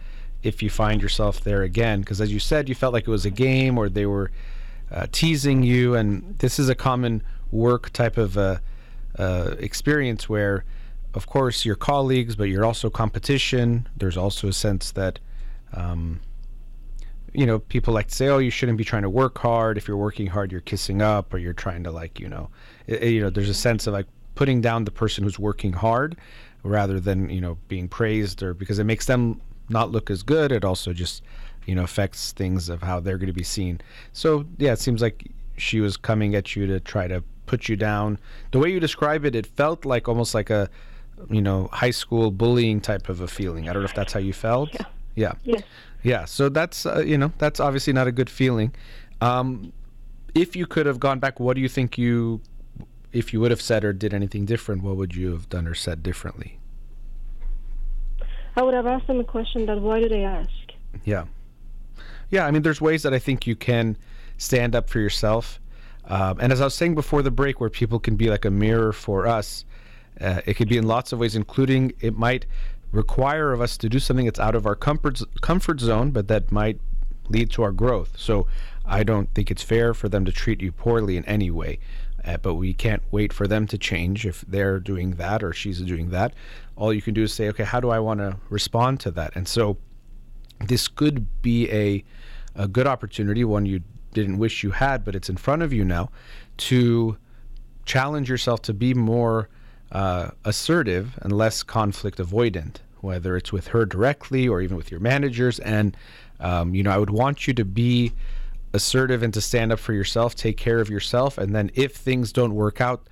if 0.42 0.62
you 0.62 0.68
find 0.68 1.00
yourself 1.00 1.40
there 1.42 1.62
again. 1.62 2.00
Because 2.00 2.20
as 2.20 2.30
you 2.30 2.38
said, 2.38 2.68
you 2.68 2.74
felt 2.74 2.92
like 2.92 3.04
it 3.08 3.10
was 3.10 3.24
a 3.24 3.30
game 3.30 3.78
or 3.78 3.88
they 3.88 4.04
were 4.04 4.30
uh, 4.90 5.06
teasing 5.10 5.62
you. 5.62 5.94
And 5.94 6.38
this 6.38 6.58
is 6.58 6.68
a 6.68 6.74
common 6.74 7.22
work 7.50 7.90
type 7.90 8.18
of 8.18 8.36
uh, 8.36 8.58
uh, 9.18 9.54
experience 9.58 10.28
where, 10.28 10.64
of 11.14 11.26
course, 11.26 11.64
you're 11.64 11.76
colleagues, 11.76 12.36
but 12.36 12.44
you're 12.44 12.66
also 12.66 12.90
competition. 12.90 13.88
There's 13.96 14.18
also 14.18 14.48
a 14.48 14.52
sense 14.52 14.92
that, 14.92 15.18
um, 15.72 16.20
you 17.34 17.44
know, 17.46 17.58
people 17.58 17.92
like 17.92 18.08
to 18.08 18.14
say, 18.14 18.28
"Oh, 18.28 18.38
you 18.38 18.50
shouldn't 18.50 18.78
be 18.78 18.84
trying 18.84 19.02
to 19.02 19.10
work 19.10 19.38
hard. 19.38 19.76
If 19.76 19.86
you're 19.88 19.96
working 19.96 20.28
hard, 20.28 20.52
you're 20.52 20.60
kissing 20.62 21.02
up, 21.02 21.34
or 21.34 21.38
you're 21.38 21.52
trying 21.52 21.84
to 21.84 21.90
like, 21.90 22.18
you 22.20 22.28
know, 22.28 22.48
i- 22.88 22.92
i- 22.96 23.04
you 23.04 23.20
know." 23.20 23.30
There's 23.30 23.48
a 23.48 23.54
sense 23.54 23.86
of 23.86 23.92
like 23.92 24.06
putting 24.34 24.60
down 24.60 24.84
the 24.84 24.90
person 24.90 25.24
who's 25.24 25.38
working 25.38 25.72
hard, 25.72 26.16
rather 26.62 26.98
than 27.00 27.28
you 27.28 27.40
know 27.40 27.58
being 27.68 27.88
praised, 27.88 28.42
or 28.42 28.54
because 28.54 28.78
it 28.78 28.84
makes 28.84 29.06
them 29.06 29.40
not 29.68 29.90
look 29.90 30.10
as 30.10 30.22
good. 30.22 30.52
It 30.52 30.64
also 30.64 30.92
just, 30.92 31.22
you 31.66 31.74
know, 31.74 31.82
affects 31.84 32.32
things 32.32 32.68
of 32.68 32.82
how 32.82 33.00
they're 33.00 33.18
going 33.18 33.28
to 33.28 33.32
be 33.32 33.42
seen. 33.42 33.80
So 34.12 34.44
yeah, 34.58 34.72
it 34.72 34.78
seems 34.78 35.00
like 35.02 35.24
she 35.56 35.80
was 35.80 35.96
coming 35.96 36.34
at 36.34 36.54
you 36.56 36.66
to 36.66 36.80
try 36.80 37.06
to 37.08 37.22
put 37.46 37.68
you 37.68 37.76
down. 37.76 38.18
The 38.52 38.58
way 38.58 38.70
you 38.70 38.78
describe 38.80 39.24
it, 39.24 39.34
it 39.34 39.46
felt 39.46 39.84
like 39.84 40.08
almost 40.08 40.34
like 40.34 40.50
a, 40.50 40.68
you 41.30 41.40
know, 41.42 41.68
high 41.72 41.90
school 41.92 42.30
bullying 42.30 42.80
type 42.80 43.08
of 43.08 43.20
a 43.20 43.28
feeling. 43.28 43.68
I 43.68 43.72
don't 43.72 43.82
know 43.82 43.88
if 43.88 43.94
that's 43.94 44.12
how 44.12 44.20
you 44.20 44.32
felt. 44.32 44.70
Yeah. 44.74 44.86
Yeah. 45.16 45.32
Yes. 45.44 45.62
Yeah, 46.04 46.26
so 46.26 46.50
that's 46.50 46.86
uh, 46.86 47.02
you 47.04 47.18
know 47.18 47.32
that's 47.38 47.58
obviously 47.58 47.92
not 47.92 48.06
a 48.06 48.12
good 48.12 48.30
feeling. 48.30 48.72
Um, 49.20 49.72
if 50.34 50.54
you 50.54 50.66
could 50.66 50.86
have 50.86 51.00
gone 51.00 51.18
back, 51.18 51.40
what 51.40 51.54
do 51.54 51.62
you 51.62 51.68
think 51.68 51.96
you, 51.96 52.40
if 53.12 53.32
you 53.32 53.40
would 53.40 53.50
have 53.50 53.62
said 53.62 53.84
or 53.84 53.92
did 53.92 54.12
anything 54.12 54.44
different, 54.44 54.82
what 54.82 54.96
would 54.96 55.14
you 55.14 55.32
have 55.32 55.48
done 55.48 55.66
or 55.66 55.74
said 55.74 56.02
differently? 56.02 56.58
I 58.56 58.62
would 58.62 58.74
have 58.74 58.86
asked 58.86 59.06
them 59.06 59.18
a 59.18 59.24
question 59.24 59.66
that 59.66 59.80
why 59.80 60.00
do 60.00 60.08
they 60.08 60.24
ask? 60.24 60.50
Yeah, 61.04 61.24
yeah. 62.30 62.46
I 62.46 62.50
mean, 62.50 62.62
there's 62.62 62.80
ways 62.80 63.02
that 63.02 63.14
I 63.14 63.18
think 63.18 63.46
you 63.46 63.56
can 63.56 63.96
stand 64.36 64.76
up 64.76 64.90
for 64.90 65.00
yourself. 65.00 65.58
Um, 66.06 66.38
and 66.38 66.52
as 66.52 66.60
I 66.60 66.64
was 66.64 66.74
saying 66.74 66.94
before 66.96 67.22
the 67.22 67.30
break, 67.30 67.60
where 67.60 67.70
people 67.70 67.98
can 67.98 68.16
be 68.16 68.28
like 68.28 68.44
a 68.44 68.50
mirror 68.50 68.92
for 68.92 69.26
us, 69.26 69.64
uh, 70.20 70.42
it 70.44 70.54
could 70.54 70.68
be 70.68 70.76
in 70.76 70.86
lots 70.86 71.12
of 71.12 71.18
ways, 71.18 71.34
including 71.34 71.92
it 72.00 72.14
might 72.16 72.44
require 72.94 73.52
of 73.52 73.60
us 73.60 73.76
to 73.78 73.88
do 73.88 73.98
something 73.98 74.26
that's 74.26 74.40
out 74.40 74.54
of 74.54 74.66
our 74.66 74.76
comfort 74.76 75.20
comfort 75.40 75.80
zone, 75.80 76.10
but 76.10 76.28
that 76.28 76.52
might 76.52 76.80
lead 77.28 77.50
to 77.50 77.62
our 77.62 77.72
growth. 77.72 78.12
So 78.16 78.46
I 78.84 79.02
don't 79.02 79.32
think 79.34 79.50
it's 79.50 79.62
fair 79.62 79.94
for 79.94 80.08
them 80.08 80.24
to 80.24 80.32
treat 80.32 80.60
you 80.60 80.72
poorly 80.72 81.16
in 81.16 81.24
any 81.24 81.50
way. 81.50 81.78
Uh, 82.24 82.38
but 82.38 82.54
we 82.54 82.72
can't 82.72 83.02
wait 83.10 83.34
for 83.34 83.46
them 83.46 83.66
to 83.66 83.76
change 83.76 84.24
if 84.24 84.40
they're 84.48 84.80
doing 84.80 85.12
that 85.12 85.42
or 85.42 85.52
she's 85.52 85.80
doing 85.80 86.08
that. 86.10 86.32
All 86.74 86.92
you 86.92 87.02
can 87.02 87.12
do 87.12 87.24
is 87.24 87.34
say, 87.34 87.48
okay, 87.48 87.64
how 87.64 87.80
do 87.80 87.90
I 87.90 87.98
want 87.98 88.20
to 88.20 88.36
respond 88.48 89.00
to 89.00 89.10
that? 89.10 89.36
And 89.36 89.46
so 89.46 89.76
this 90.66 90.88
could 90.88 91.42
be 91.42 91.70
a 91.70 92.04
a 92.56 92.68
good 92.68 92.86
opportunity, 92.86 93.44
one 93.44 93.66
you 93.66 93.80
didn't 94.12 94.38
wish 94.38 94.62
you 94.62 94.70
had, 94.70 95.04
but 95.04 95.14
it's 95.14 95.28
in 95.28 95.36
front 95.36 95.62
of 95.62 95.72
you 95.72 95.84
now, 95.84 96.08
to 96.56 97.16
challenge 97.84 98.30
yourself 98.30 98.62
to 98.62 98.72
be 98.72 98.94
more 98.94 99.48
uh, 99.94 100.30
assertive 100.44 101.18
and 101.22 101.32
less 101.32 101.62
conflict 101.62 102.18
avoidant, 102.18 102.76
whether 103.00 103.36
it's 103.36 103.52
with 103.52 103.68
her 103.68 103.86
directly 103.86 104.48
or 104.48 104.60
even 104.60 104.76
with 104.76 104.90
your 104.90 105.00
managers. 105.00 105.58
And 105.60 105.96
um, 106.40 106.74
you 106.74 106.82
know, 106.82 106.90
I 106.90 106.98
would 106.98 107.10
want 107.10 107.46
you 107.46 107.54
to 107.54 107.64
be 107.64 108.12
assertive 108.72 109.22
and 109.22 109.32
to 109.32 109.40
stand 109.40 109.72
up 109.72 109.78
for 109.78 109.92
yourself, 109.92 110.34
take 110.34 110.56
care 110.56 110.80
of 110.80 110.90
yourself, 110.90 111.38
and 111.38 111.54
then 111.54 111.70
if 111.74 111.94
things 111.94 112.32
don't 112.32 112.54
work 112.54 112.80
out, 112.80 113.06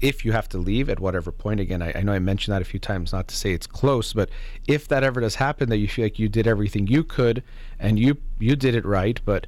if 0.00 0.24
you 0.24 0.32
have 0.32 0.48
to 0.48 0.58
leave 0.58 0.88
at 0.88 0.98
whatever 0.98 1.30
point, 1.30 1.60
again, 1.60 1.82
I, 1.82 1.92
I 1.94 2.02
know 2.02 2.12
I 2.12 2.18
mentioned 2.18 2.54
that 2.54 2.62
a 2.62 2.64
few 2.64 2.80
times, 2.80 3.12
not 3.12 3.28
to 3.28 3.36
say 3.36 3.52
it's 3.52 3.66
close, 3.66 4.12
but 4.12 4.30
if 4.66 4.88
that 4.88 5.04
ever 5.04 5.20
does 5.20 5.34
happen, 5.34 5.68
that 5.68 5.78
you 5.78 5.88
feel 5.88 6.06
like 6.06 6.18
you 6.18 6.28
did 6.28 6.46
everything 6.46 6.86
you 6.86 7.04
could 7.04 7.42
and 7.78 7.98
you 7.98 8.16
you 8.38 8.56
did 8.56 8.74
it 8.74 8.84
right, 8.84 9.20
but 9.24 9.46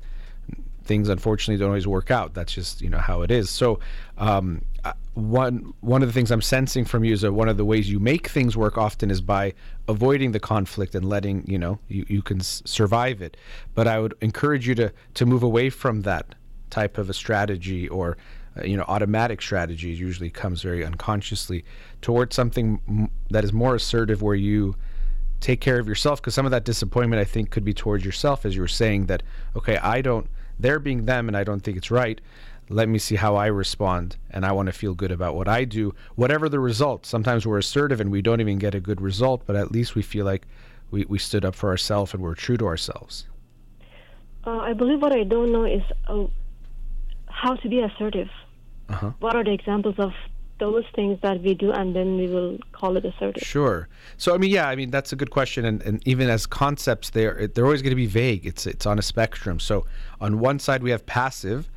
things 0.86 1.08
unfortunately 1.08 1.58
don't 1.58 1.68
always 1.68 1.86
work 1.86 2.10
out. 2.10 2.34
That's 2.34 2.52
just 2.52 2.80
you 2.80 2.90
know 2.90 2.98
how 2.98 3.22
it 3.22 3.30
is. 3.30 3.50
So 3.50 3.80
um, 4.18 4.62
uh, 4.84 4.92
one 5.14 5.72
one 5.80 6.02
of 6.02 6.08
the 6.08 6.12
things 6.12 6.30
I'm 6.30 6.42
sensing 6.42 6.84
from 6.84 7.04
you 7.04 7.12
is 7.12 7.22
that 7.22 7.32
one 7.32 7.48
of 7.48 7.56
the 7.56 7.64
ways 7.64 7.90
you 7.90 7.98
make 7.98 8.28
things 8.28 8.56
work 8.56 8.78
often 8.78 9.10
is 9.10 9.20
by 9.20 9.54
avoiding 9.88 10.32
the 10.32 10.40
conflict 10.40 10.94
and 10.94 11.08
letting 11.08 11.44
you 11.46 11.58
know 11.58 11.78
you, 11.88 12.06
you 12.08 12.22
can 12.22 12.40
s- 12.40 12.62
survive 12.64 13.20
it. 13.20 13.36
But 13.74 13.86
I 13.86 13.98
would 13.98 14.14
encourage 14.20 14.66
you 14.68 14.74
to 14.76 14.92
to 15.14 15.26
move 15.26 15.42
away 15.42 15.70
from 15.70 16.02
that 16.02 16.34
type 16.70 16.98
of 16.98 17.10
a 17.10 17.14
strategy 17.14 17.88
or 17.88 18.16
uh, 18.58 18.64
you 18.64 18.76
know 18.76 18.84
automatic 18.88 19.42
strategy 19.42 19.90
usually 19.90 20.30
comes 20.30 20.62
very 20.62 20.84
unconsciously 20.84 21.64
towards 22.02 22.34
something 22.34 22.80
m- 22.88 23.10
that 23.30 23.44
is 23.44 23.52
more 23.52 23.74
assertive 23.74 24.22
where 24.22 24.34
you 24.34 24.76
take 25.40 25.60
care 25.60 25.78
of 25.78 25.86
yourself 25.86 26.20
because 26.20 26.34
some 26.34 26.46
of 26.46 26.50
that 26.50 26.64
disappointment 26.64 27.20
I 27.20 27.24
think 27.24 27.50
could 27.50 27.64
be 27.64 27.74
towards 27.74 28.04
yourself 28.04 28.44
as 28.44 28.54
you 28.54 28.62
were 28.62 28.68
saying 28.68 29.06
that 29.06 29.22
okay 29.54 29.76
I 29.78 30.00
don't 30.00 30.28
they're 30.58 30.78
being 30.78 31.04
them 31.04 31.28
and 31.28 31.36
I 31.36 31.44
don't 31.44 31.60
think 31.60 31.76
it's 31.76 31.90
right 31.90 32.20
let 32.68 32.88
me 32.88 32.98
see 32.98 33.14
how 33.14 33.36
I 33.36 33.46
respond 33.46 34.16
and 34.30 34.44
I 34.44 34.52
want 34.52 34.66
to 34.66 34.72
feel 34.72 34.94
good 34.94 35.12
about 35.12 35.36
what 35.36 35.46
I 35.46 35.64
do. 35.64 35.94
Whatever 36.16 36.48
the 36.48 36.58
result 36.58 37.06
sometimes 37.06 37.46
we're 37.46 37.58
assertive 37.58 38.00
and 38.00 38.10
we 38.10 38.22
don't 38.22 38.40
even 38.40 38.58
get 38.58 38.74
a 38.74 38.80
good 38.80 39.00
result 39.00 39.42
but 39.46 39.56
at 39.56 39.70
least 39.70 39.94
we 39.94 40.02
feel 40.02 40.24
like 40.24 40.46
we, 40.90 41.04
we 41.08 41.18
stood 41.18 41.44
up 41.44 41.54
for 41.54 41.70
ourselves 41.70 42.14
and 42.14 42.22
we're 42.22 42.34
true 42.34 42.56
to 42.56 42.66
ourselves. 42.66 43.26
Uh, 44.44 44.58
I 44.58 44.72
believe 44.72 45.02
what 45.02 45.12
I 45.12 45.24
don't 45.24 45.52
know 45.52 45.64
is 45.64 45.82
uh, 46.06 46.26
how 47.26 47.56
to 47.56 47.68
be 47.68 47.80
assertive. 47.80 48.28
uh-huh. 48.88 49.10
What 49.18 49.34
are 49.34 49.42
the 49.42 49.52
examples 49.52 49.96
of 49.98 50.12
those 50.58 50.84
things 50.94 51.18
that 51.22 51.42
we 51.42 51.54
do, 51.54 51.72
and 51.72 51.94
then 51.94 52.16
we 52.16 52.26
will 52.28 52.58
call 52.72 52.96
it 52.96 53.04
assertive? 53.04 53.42
Sure. 53.42 53.88
So 54.16 54.34
I 54.34 54.38
mean, 54.38 54.50
yeah, 54.50 54.68
I 54.68 54.76
mean 54.76 54.90
that's 54.90 55.12
a 55.12 55.16
good 55.16 55.30
question, 55.30 55.64
and, 55.64 55.82
and 55.82 56.06
even 56.06 56.28
as 56.28 56.46
concepts, 56.46 57.10
they're 57.10 57.46
they're 57.48 57.64
always 57.64 57.82
going 57.82 57.90
to 57.90 57.96
be 57.96 58.06
vague. 58.06 58.46
It's 58.46 58.66
it's 58.66 58.86
on 58.86 58.98
a 58.98 59.02
spectrum. 59.02 59.60
So 59.60 59.86
on 60.20 60.40
one 60.40 60.58
side 60.58 60.82
we 60.82 60.90
have 60.90 61.04
passive, 61.06 61.68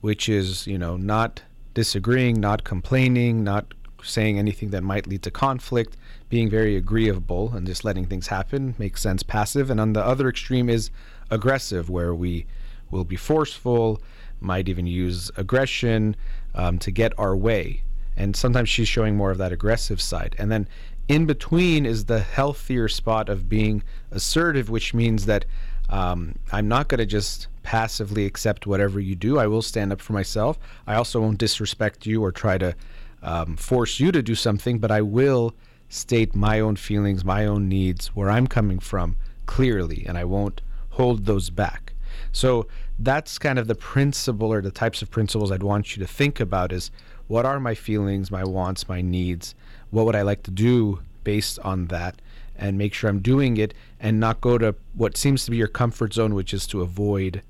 which 0.00 0.28
is 0.28 0.66
you 0.66 0.78
know 0.78 0.96
not 0.96 1.42
disagreeing, 1.74 2.40
not 2.40 2.64
complaining, 2.64 3.44
not 3.44 3.74
saying 4.02 4.38
anything 4.38 4.70
that 4.70 4.82
might 4.82 5.06
lead 5.06 5.22
to 5.22 5.30
conflict, 5.30 5.96
being 6.28 6.48
very 6.48 6.76
agreeable 6.76 7.52
and 7.54 7.66
just 7.66 7.84
letting 7.84 8.06
things 8.06 8.28
happen 8.28 8.74
makes 8.78 9.02
sense. 9.02 9.22
Passive, 9.22 9.70
and 9.70 9.80
on 9.80 9.92
the 9.92 10.04
other 10.04 10.28
extreme 10.28 10.68
is 10.68 10.90
aggressive, 11.30 11.90
where 11.90 12.14
we 12.14 12.46
will 12.90 13.04
be 13.04 13.16
forceful, 13.16 14.00
might 14.40 14.68
even 14.68 14.86
use 14.86 15.30
aggression 15.36 16.14
um, 16.54 16.78
to 16.78 16.90
get 16.90 17.12
our 17.18 17.36
way 17.36 17.82
and 18.18 18.34
sometimes 18.34 18.68
she's 18.68 18.88
showing 18.88 19.16
more 19.16 19.30
of 19.30 19.38
that 19.38 19.52
aggressive 19.52 20.00
side. 20.00 20.34
And 20.38 20.50
then 20.50 20.68
in 21.06 21.24
between 21.24 21.86
is 21.86 22.04
the 22.04 22.18
healthier 22.18 22.88
spot 22.88 23.28
of 23.28 23.48
being 23.48 23.82
assertive, 24.10 24.68
which 24.68 24.92
means 24.92 25.24
that 25.26 25.46
um, 25.88 26.34
I'm 26.52 26.68
not 26.68 26.88
going 26.88 26.98
to 26.98 27.06
just 27.06 27.46
passively 27.62 28.26
accept 28.26 28.66
whatever 28.66 28.98
you 28.98 29.14
do. 29.14 29.38
I 29.38 29.46
will 29.46 29.62
stand 29.62 29.92
up 29.92 30.00
for 30.00 30.12
myself. 30.12 30.58
I 30.86 30.96
also 30.96 31.20
won't 31.20 31.38
disrespect 31.38 32.06
you 32.06 32.22
or 32.22 32.32
try 32.32 32.58
to 32.58 32.74
um, 33.22 33.56
force 33.56 34.00
you 34.00 34.10
to 34.12 34.20
do 34.20 34.34
something, 34.34 34.80
but 34.80 34.90
I 34.90 35.00
will 35.00 35.54
state 35.88 36.34
my 36.34 36.60
own 36.60 36.74
feelings, 36.76 37.24
my 37.24 37.46
own 37.46 37.68
needs, 37.68 38.08
where 38.08 38.30
I'm 38.30 38.48
coming 38.48 38.80
from 38.80 39.16
clearly, 39.46 40.04
and 40.06 40.18
I 40.18 40.24
won't 40.24 40.60
hold 40.90 41.24
those 41.24 41.50
back. 41.50 41.94
So 42.32 42.66
that's 42.98 43.38
kind 43.38 43.58
of 43.58 43.68
the 43.68 43.74
principle 43.74 44.52
or 44.52 44.60
the 44.60 44.72
types 44.72 45.02
of 45.02 45.10
principles 45.10 45.52
I'd 45.52 45.62
want 45.62 45.96
you 45.96 46.02
to 46.04 46.12
think 46.12 46.40
about 46.40 46.72
is 46.72 46.90
what 47.28 47.46
are 47.46 47.60
my 47.60 47.74
feelings, 47.74 48.30
my 48.30 48.42
wants, 48.44 48.88
my 48.88 49.00
needs? 49.00 49.54
What 49.90 50.06
would 50.06 50.16
I 50.16 50.22
like 50.22 50.42
to 50.44 50.50
do 50.50 51.00
based 51.24 51.58
on 51.60 51.86
that? 51.86 52.20
And 52.56 52.76
make 52.76 52.92
sure 52.92 53.08
I'm 53.08 53.20
doing 53.20 53.56
it 53.56 53.72
and 54.00 54.18
not 54.18 54.40
go 54.40 54.58
to 54.58 54.74
what 54.94 55.16
seems 55.16 55.44
to 55.44 55.50
be 55.50 55.56
your 55.56 55.68
comfort 55.68 56.14
zone, 56.14 56.34
which 56.34 56.52
is 56.52 56.66
to 56.68 56.82
avoid 56.82 57.42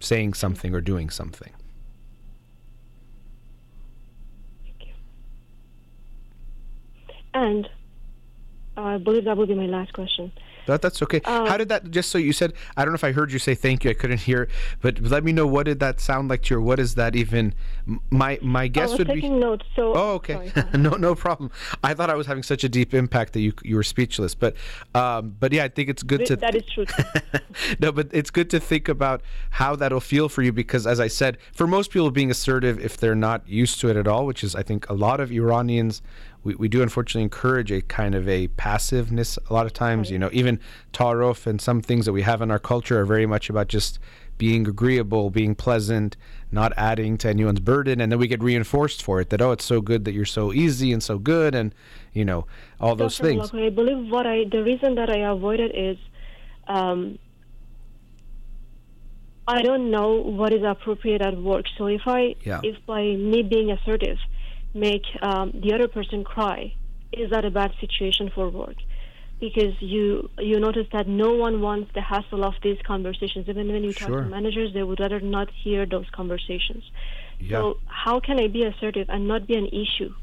saying 0.00 0.34
something 0.34 0.74
or 0.74 0.80
doing 0.80 1.08
something. 1.08 1.52
And 7.34 7.68
uh, 8.76 8.82
I 8.82 8.98
believe 8.98 9.24
that 9.24 9.36
will 9.36 9.46
be 9.46 9.54
my 9.54 9.66
last 9.66 9.92
question. 9.92 10.32
That, 10.66 10.82
that's 10.82 11.02
okay. 11.02 11.20
Um, 11.24 11.46
How 11.46 11.56
did 11.56 11.68
that? 11.70 11.90
Just 11.90 12.10
so 12.10 12.18
you 12.18 12.32
said, 12.32 12.52
I 12.76 12.84
don't 12.84 12.92
know 12.92 12.96
if 12.96 13.04
I 13.04 13.12
heard 13.12 13.32
you 13.32 13.38
say 13.38 13.54
thank 13.54 13.84
you. 13.84 13.90
I 13.90 13.94
couldn't 13.94 14.20
hear, 14.20 14.48
but 14.80 15.00
let 15.00 15.24
me 15.24 15.32
know 15.32 15.46
what 15.46 15.66
did 15.66 15.80
that 15.80 16.00
sound 16.00 16.28
like 16.30 16.42
to 16.42 16.54
you. 16.54 16.62
What 16.62 16.78
is 16.78 16.94
that 16.96 17.16
even? 17.16 17.54
My 18.10 18.38
my 18.42 18.68
guess 18.68 18.96
would 18.98 19.08
be. 19.08 19.14
taking 19.14 19.40
notes. 19.40 19.66
So 19.74 19.92
Oh, 19.94 20.12
okay. 20.14 20.50
sorry, 20.54 20.66
no, 20.78 20.90
no 20.90 21.14
problem. 21.14 21.50
I 21.82 21.94
thought 21.94 22.10
I 22.10 22.14
was 22.14 22.26
having 22.26 22.42
such 22.42 22.62
a 22.64 22.68
deep 22.68 22.94
impact 22.94 23.32
that 23.34 23.40
you 23.40 23.52
you 23.62 23.76
were 23.76 23.82
speechless. 23.82 24.34
But 24.34 24.54
um, 24.94 25.34
but 25.38 25.52
yeah, 25.52 25.64
I 25.64 25.68
think 25.68 25.88
it's 25.88 26.02
good 26.02 26.26
to. 26.26 26.36
that 26.36 26.54
is 26.54 26.64
true. 26.66 26.84
no, 27.80 27.92
but 27.92 28.08
it's 28.12 28.30
good 28.30 28.50
to 28.50 28.60
think 28.60 28.88
about 28.88 29.22
how 29.50 29.74
that'll 29.76 30.00
feel 30.00 30.28
for 30.28 30.42
you 30.42 30.52
because, 30.52 30.86
as 30.86 31.00
I 31.00 31.08
said, 31.08 31.38
for 31.54 31.66
most 31.66 31.90
people, 31.90 32.10
being 32.10 32.30
assertive, 32.30 32.78
if 32.78 32.96
they're 32.96 33.14
not 33.14 33.48
used 33.48 33.80
to 33.80 33.88
it 33.88 33.96
at 33.96 34.06
all, 34.06 34.26
which 34.26 34.44
is, 34.44 34.54
I 34.54 34.62
think, 34.62 34.88
a 34.88 34.94
lot 34.94 35.20
of 35.20 35.30
Iranians, 35.32 36.02
we, 36.44 36.54
we 36.56 36.68
do 36.68 36.82
unfortunately 36.82 37.22
encourage 37.22 37.70
a 37.70 37.80
kind 37.80 38.14
of 38.14 38.28
a 38.28 38.48
passiveness 38.48 39.38
a 39.48 39.52
lot 39.52 39.66
of 39.66 39.72
times. 39.72 40.10
You 40.10 40.18
know, 40.18 40.30
even 40.32 40.58
Taruf 40.92 41.46
and 41.46 41.60
some 41.60 41.80
things 41.80 42.06
that 42.06 42.12
we 42.12 42.22
have 42.22 42.42
in 42.42 42.50
our 42.50 42.58
culture 42.58 43.00
are 43.00 43.04
very 43.04 43.26
much 43.26 43.48
about 43.48 43.68
just 43.68 43.98
being 44.38 44.66
agreeable, 44.66 45.30
being 45.30 45.54
pleasant, 45.54 46.16
not 46.50 46.72
adding 46.76 47.16
to 47.18 47.28
anyone's 47.28 47.60
burden, 47.60 48.00
and 48.00 48.10
then 48.10 48.18
we 48.18 48.26
get 48.26 48.42
reinforced 48.42 49.02
for 49.02 49.20
it 49.20 49.30
that 49.30 49.40
oh, 49.40 49.52
it's 49.52 49.64
so 49.64 49.80
good 49.80 50.04
that 50.04 50.12
you're 50.12 50.24
so 50.24 50.52
easy 50.52 50.92
and 50.92 51.02
so 51.02 51.18
good, 51.18 51.54
and 51.54 51.74
you 52.12 52.24
know 52.24 52.46
all 52.80 52.96
those 52.96 53.16
Dr. 53.16 53.28
things. 53.28 53.50
I 53.54 53.68
believe 53.70 54.10
what 54.10 54.26
I 54.26 54.44
the 54.50 54.62
reason 54.64 54.96
that 54.96 55.10
I 55.10 55.18
avoid 55.18 55.60
it 55.60 55.76
is 55.76 55.96
um, 56.66 57.18
I 59.46 59.62
don't 59.62 59.90
know 59.90 60.14
what 60.14 60.52
is 60.52 60.62
appropriate 60.64 61.22
at 61.22 61.36
work. 61.40 61.66
So 61.78 61.86
if 61.86 62.02
I 62.06 62.34
Yeah. 62.44 62.60
if 62.64 62.84
by 62.86 63.02
me 63.02 63.42
being 63.42 63.70
assertive 63.70 64.18
make 64.74 65.04
um, 65.22 65.52
the 65.54 65.74
other 65.74 65.88
person 65.88 66.24
cry, 66.24 66.74
is 67.12 67.30
that 67.30 67.44
a 67.44 67.50
bad 67.50 67.72
situation 67.80 68.30
for 68.34 68.48
work? 68.48 68.76
Because 69.40 69.74
you 69.80 70.30
you 70.38 70.60
notice 70.60 70.86
that 70.92 71.08
no 71.08 71.34
one 71.34 71.60
wants 71.60 71.90
the 71.94 72.00
hassle 72.00 72.44
of 72.44 72.54
these 72.62 72.78
conversations. 72.86 73.48
Even 73.48 73.72
when 73.72 73.82
you 73.82 73.92
talk 73.92 74.08
Sure. 74.08 74.22
to 74.22 74.28
managers, 74.28 74.72
they 74.72 74.84
would 74.84 75.00
rather 75.00 75.20
not 75.20 75.48
hear 75.50 75.84
those 75.84 76.08
conversations. 76.10 76.84
Yeah. 77.40 77.58
So 77.58 77.78
how 77.86 78.20
can 78.20 78.38
I 78.38 78.46
be 78.46 78.62
assertive 78.62 79.08
and 79.10 79.26
not 79.26 79.48
be 79.48 79.56
an 79.56 79.66
issue? 79.66 80.14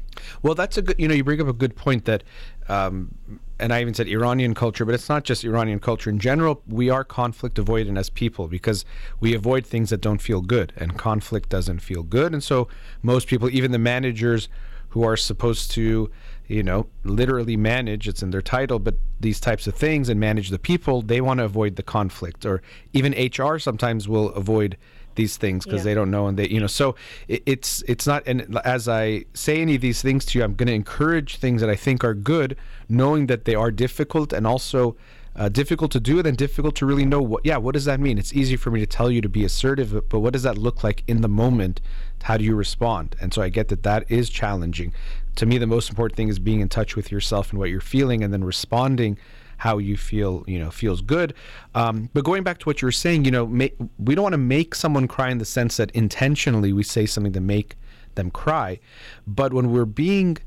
Well, 0.42 0.54
that's 0.54 0.78
a 0.78 0.82
good. 0.82 0.96
You 0.98 1.06
know, 1.08 1.14
you 1.14 1.22
bring 1.22 1.40
up 1.40 1.48
a 1.48 1.52
good 1.52 1.76
point 1.76 2.06
that, 2.06 2.24
um, 2.68 3.14
and 3.60 3.72
I 3.72 3.80
even 3.80 3.94
said 3.94 4.08
Iranian 4.08 4.54
culture, 4.54 4.84
but 4.84 4.94
it's 4.94 5.08
not 5.08 5.24
just 5.24 5.44
Iranian 5.44 5.78
culture 5.78 6.10
in 6.10 6.18
general. 6.18 6.62
We 6.66 6.88
are 6.90 7.04
conflict 7.04 7.56
avoidant 7.56 7.98
as 7.98 8.10
people 8.10 8.48
because 8.48 8.84
we 9.20 9.34
avoid 9.34 9.66
things 9.66 9.90
that 9.90 10.00
don't 10.00 10.20
feel 10.20 10.40
good, 10.40 10.72
and 10.76 10.96
conflict 10.98 11.50
doesn't 11.50 11.80
feel 11.80 12.02
good. 12.02 12.32
And 12.32 12.42
so, 12.42 12.68
most 13.02 13.28
people, 13.28 13.50
even 13.50 13.72
the 13.72 13.78
managers 13.78 14.48
who 14.90 15.04
are 15.04 15.16
supposed 15.16 15.70
to, 15.72 16.10
you 16.48 16.62
know, 16.62 16.88
literally 17.04 17.56
manage, 17.56 18.08
it's 18.08 18.22
in 18.22 18.30
their 18.30 18.42
title, 18.42 18.78
but 18.78 18.96
these 19.20 19.38
types 19.38 19.66
of 19.66 19.74
things 19.74 20.08
and 20.08 20.18
manage 20.18 20.48
the 20.48 20.58
people, 20.58 21.02
they 21.02 21.20
want 21.20 21.38
to 21.38 21.44
avoid 21.44 21.76
the 21.76 21.82
conflict. 21.82 22.44
Or 22.44 22.62
even 22.92 23.12
HR 23.12 23.58
sometimes 23.58 24.08
will 24.08 24.30
avoid 24.30 24.76
these 25.14 25.36
things 25.36 25.64
because 25.64 25.80
Yeah. 25.80 25.84
they 25.84 25.94
don't 25.94 26.10
know 26.10 26.26
and 26.28 26.38
they 26.38 26.48
you 26.48 26.60
know 26.60 26.66
so 26.66 26.94
it, 27.28 27.42
it's 27.46 27.82
it's 27.88 28.06
not 28.06 28.22
and 28.26 28.58
as 28.64 28.88
i 28.88 29.24
say 29.34 29.60
any 29.60 29.74
of 29.74 29.80
these 29.80 30.00
things 30.02 30.24
to 30.26 30.38
you 30.38 30.44
i'm 30.44 30.54
going 30.54 30.68
to 30.68 30.72
encourage 30.74 31.36
things 31.36 31.60
that 31.60 31.70
i 31.70 31.76
think 31.76 32.04
are 32.04 32.14
good 32.14 32.56
knowing 32.88 33.26
that 33.26 33.44
they 33.44 33.54
are 33.54 33.70
difficult 33.70 34.32
and 34.32 34.46
also 34.46 34.96
uh, 35.36 35.48
difficult 35.48 35.92
to 35.92 36.00
do 36.00 36.16
and 36.18 36.24
then 36.26 36.34
difficult 36.34 36.74
to 36.74 36.84
really 36.84 37.04
know 37.04 37.22
what 37.22 37.44
yeah 37.46 37.56
what 37.56 37.72
does 37.72 37.84
that 37.84 38.00
mean? 38.00 38.18
It's 38.18 38.32
easy 38.32 38.56
for 38.56 38.70
me 38.72 38.80
to 38.80 38.86
tell 38.86 39.10
you 39.12 39.20
to 39.20 39.28
be 39.28 39.44
assertive 39.44 39.92
but- 39.92 40.08
but 40.08 40.18
what 40.20 40.32
does 40.32 40.42
that 40.42 40.58
look 40.58 40.82
like 40.82 41.04
in 41.06 41.20
the 41.20 41.28
moment? 41.28 41.80
How 42.24 42.36
do 42.36 42.42
you 42.44 42.54
respond? 42.56 43.14
And 43.20 43.32
so 43.32 43.40
i 43.40 43.48
get 43.48 43.68
that 43.68 43.84
that 43.84 44.10
is 44.10 44.28
challenging. 44.28 44.92
To 45.36 45.46
me 45.46 45.56
the 45.58 45.68
most 45.68 45.88
important 45.88 46.16
thing 46.16 46.28
is 46.28 46.40
being 46.40 46.60
in 46.60 46.68
touch 46.68 46.96
with 46.96 47.12
yourself 47.12 47.50
and 47.50 47.60
what 47.60 47.70
you're 47.70 47.80
feeling 47.80 48.24
and 48.24 48.32
then 48.32 48.42
responding 48.42 49.18
how 49.60 49.76
you 49.76 49.94
feel, 49.96 50.42
you 50.46 50.58
know, 50.58 50.70
feels 50.70 51.02
good. 51.02 51.34
Um, 51.74 52.08
but 52.14 52.24
going 52.24 52.42
back 52.42 52.58
to 52.60 52.64
what 52.64 52.80
you 52.80 52.86
were 52.86 52.92
saying, 52.92 53.26
you 53.26 53.30
know, 53.30 53.44
we 53.44 54.14
don't 54.14 54.22
want 54.22 54.32
to 54.32 54.38
make 54.38 54.74
someone 54.74 55.06
cry 55.06 55.30
in 55.30 55.36
the 55.36 55.44
sense 55.44 55.76
that 55.76 55.90
intentionally 55.90 56.72
we 56.72 56.82
say 56.82 57.04
something 57.04 57.34
to 57.34 57.42
make 57.42 57.76
them 58.14 58.30
cry. 58.30 58.80
But 59.26 59.52
when 59.52 59.70
we're 59.70 59.84
being 59.84 60.38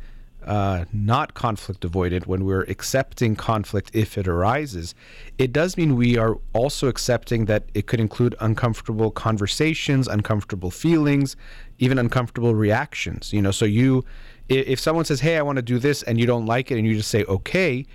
uh, 0.48 0.86
not 0.92 1.36
conflict 1.36 1.82
avoidant, 1.82 2.26
when 2.26 2.44
we're 2.44 2.64
accepting 2.64 3.36
conflict 3.36 3.92
if 3.94 4.18
it 4.18 4.28
arises, 4.28 4.96
it 5.38 5.54
does 5.54 5.78
mean 5.78 5.96
we 5.96 6.18
are 6.18 6.40
also 6.54 6.88
accepting 6.88 7.46
that 7.46 7.66
it 7.76 7.86
could 7.86 8.00
include 8.00 8.36
uncomfortable 8.40 9.12
conversations, 9.12 10.08
uncomfortable 10.08 10.72
feelings, 10.72 11.36
even 11.78 12.00
uncomfortable 12.00 12.56
reactions. 12.56 13.32
You 13.32 13.44
know, 13.44 13.52
so 13.52 13.66
you, 13.66 14.04
if 14.50 14.80
someone 14.80 15.06
says, 15.06 15.20
"Hey, 15.22 15.38
I 15.38 15.44
want 15.44 15.58
to 15.58 15.62
do 15.62 15.78
this," 15.78 16.02
and 16.02 16.20
you 16.20 16.26
don't 16.26 16.48
like 16.48 16.72
it, 16.72 16.80
and 16.80 16.88
you 16.88 16.96
just 16.96 17.12
say, 17.12 17.24
"Okay," 17.26 17.86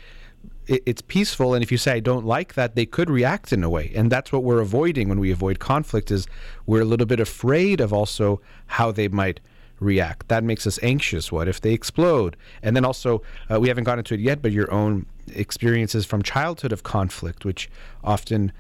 it, 0.68 0.82
it's 0.86 1.02
peaceful 1.02 1.54
and 1.54 1.62
if 1.62 1.72
you 1.72 1.78
say 1.78 1.92
i 1.92 2.00
don't 2.00 2.24
like 2.24 2.54
that 2.54 2.74
they 2.76 2.86
could 2.86 3.10
react 3.10 3.52
in 3.52 3.64
a 3.64 3.70
way. 3.70 3.92
And 3.94 4.10
that's 4.12 4.32
what 4.32 4.44
we're 4.44 4.60
avoiding 4.60 5.08
when 5.08 5.18
we 5.18 5.30
avoid 5.30 5.58
conflict 5.58 6.10
is 6.10 6.26
we're 6.66 6.82
a 6.82 6.84
little 6.84 7.06
bit 7.06 7.20
afraid 7.20 7.80
of 7.80 7.92
also 7.92 8.40
how 8.66 8.92
they 8.92 9.08
might 9.08 9.40
react. 9.80 10.28
That 10.28 10.44
makes 10.44 10.66
us 10.66 10.78
anxious. 10.82 11.30
What 11.30 11.48
if 11.48 11.60
they 11.60 11.72
explode? 11.72 12.36
And 12.62 12.74
then 12.76 12.84
also 12.84 13.22
uh, 13.50 13.60
we 13.60 13.68
haven't 13.68 13.84
gotten 13.84 14.00
into 14.00 14.14
it 14.14 14.20
yet 14.20 14.42
but 14.42 14.52
your 14.52 14.70
own 14.72 15.06
experiences 15.34 16.06
from 16.06 16.22
childhood 16.22 16.72
of 16.72 16.82
conflict 16.82 17.44
which 17.44 17.70
often 18.02 18.52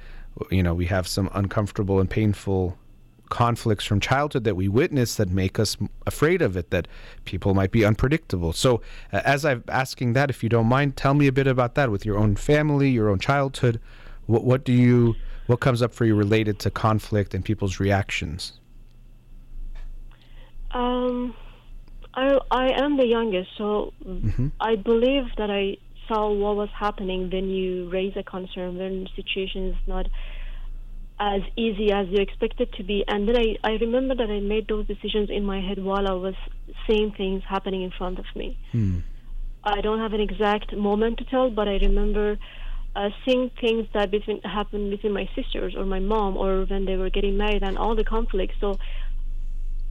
you 0.50 0.62
know 0.62 0.74
we 0.74 0.86
have 0.86 1.06
some 1.08 1.30
uncomfortable 1.32 1.98
and 2.00 2.10
painful 2.10 2.76
conflicts 3.28 3.84
from 3.84 4.00
childhood 4.00 4.44
that 4.44 4.56
we 4.56 4.68
witness 4.68 5.16
that 5.16 5.28
make 5.28 5.58
us 5.58 5.76
afraid 6.06 6.42
of 6.42 6.56
it 6.56 6.70
that 6.70 6.88
people 7.24 7.54
might 7.54 7.70
be 7.70 7.84
unpredictable. 7.84 8.52
So 8.52 8.82
uh, 9.12 9.20
as 9.24 9.44
i'm 9.44 9.64
asking 9.68 10.12
that 10.14 10.30
if 10.30 10.42
you 10.42 10.48
don't 10.48 10.66
mind 10.66 10.96
tell 10.96 11.14
me 11.14 11.26
a 11.26 11.32
bit 11.32 11.46
about 11.46 11.74
that 11.74 11.90
with 11.90 12.04
your 12.04 12.18
own 12.18 12.36
family 12.36 12.90
your 12.90 13.08
own 13.08 13.18
childhood. 13.18 13.80
What, 14.26 14.44
what 14.44 14.64
do 14.64 14.72
you 14.72 15.14
what 15.46 15.60
comes 15.60 15.80
up 15.80 15.94
for 15.94 16.04
you 16.04 16.14
related 16.14 16.58
to 16.60 16.70
conflict 16.70 17.34
and 17.34 17.44
people's 17.44 17.80
reactions? 17.80 18.52
Um, 20.72 21.34
I 22.14 22.38
I 22.50 22.68
am 22.84 22.96
the 22.96 23.06
youngest, 23.06 23.50
so 23.56 23.92
Mm-hmm. 24.04 24.48
I 24.60 24.76
believe 24.76 25.24
that 25.36 25.50
I 25.50 25.76
saw 26.08 26.30
what 26.32 26.56
was 26.56 26.70
happening 26.70 27.30
when 27.30 27.48
you 27.50 27.88
raise 27.90 28.16
a 28.16 28.22
concern 28.22 28.78
when 28.78 29.04
the 29.04 29.10
situation 29.14 29.68
is 29.68 29.76
not 29.86 30.06
as 31.20 31.42
easy 31.56 31.90
as 31.92 32.06
you 32.08 32.18
expect 32.18 32.60
it 32.60 32.72
to 32.74 32.84
be. 32.84 33.04
And 33.08 33.28
then 33.28 33.36
I, 33.36 33.56
I 33.64 33.72
remember 33.72 34.14
that 34.14 34.30
I 34.30 34.40
made 34.40 34.68
those 34.68 34.86
decisions 34.86 35.30
in 35.30 35.44
my 35.44 35.60
head 35.60 35.82
while 35.82 36.06
I 36.06 36.12
was 36.12 36.34
seeing 36.86 37.12
things 37.16 37.42
happening 37.48 37.82
in 37.82 37.90
front 37.90 38.18
of 38.18 38.26
me. 38.36 38.56
I 39.64 39.80
don't 39.80 39.98
have 39.98 40.12
an 40.12 40.20
exact 40.20 40.74
moment 40.76 41.18
to 41.18 41.24
tell, 41.24 41.50
but 41.50 41.66
I 41.68 41.78
remember 41.78 42.38
uh, 42.94 43.10
seeing 43.24 43.50
things 43.60 43.86
that 43.94 44.10
between 44.10 44.40
happened 44.42 44.90
between 44.90 45.12
my 45.12 45.28
sisters 45.34 45.74
or 45.76 45.84
my 45.84 45.98
mom 45.98 46.36
or 46.36 46.64
when 46.64 46.84
they 46.84 46.96
were 46.96 47.10
getting 47.10 47.36
married 47.36 47.62
and 47.62 47.76
all 47.76 47.94
the 47.96 48.04
conflicts. 48.04 48.54
So 48.60 48.78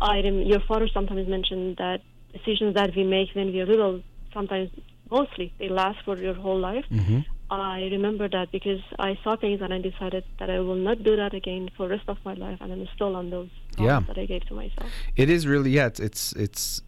I 0.01 0.21
rem- 0.21 0.41
your 0.41 0.61
father 0.67 0.87
sometimes 0.93 1.27
mentioned 1.27 1.77
that 1.77 2.01
decisions 2.33 2.75
that 2.75 2.95
we 2.95 3.03
make 3.03 3.29
when 3.33 3.47
we 3.47 3.61
are 3.61 3.65
little 3.65 4.01
sometimes 4.33 4.69
mostly 5.09 5.53
they 5.59 5.69
last 5.69 5.99
for 6.05 6.17
your 6.17 6.33
whole 6.33 6.59
life. 6.59 6.85
Mm-hmm. 6.91 7.19
I 7.49 7.87
remember 7.91 8.27
that 8.29 8.51
because 8.51 8.81
I 8.99 9.17
saw 9.23 9.37
things 9.37 9.61
and 9.61 9.73
I 9.73 9.79
decided 9.79 10.25
that 10.39 10.49
I 10.49 10.59
will 10.59 10.75
not 10.75 11.03
do 11.03 11.15
that 11.15 11.33
again 11.33 11.69
for 11.77 11.87
the 11.87 11.95
rest 11.95 12.09
of 12.09 12.17
my 12.25 12.33
life, 12.33 12.57
and 12.59 12.71
I'm 12.73 12.87
still 12.93 13.15
on 13.15 13.29
those 13.29 13.49
Yeah. 13.79 14.01
that 14.07 14.17
I 14.17 14.25
gave 14.25 14.45
to 14.47 14.53
myself. 14.53 14.89
It 15.15 15.29
is 15.29 15.47
really 15.47 15.71
yeah. 15.71 15.87
It's 15.87 15.99
it's 15.99 16.33
it's 16.33 16.81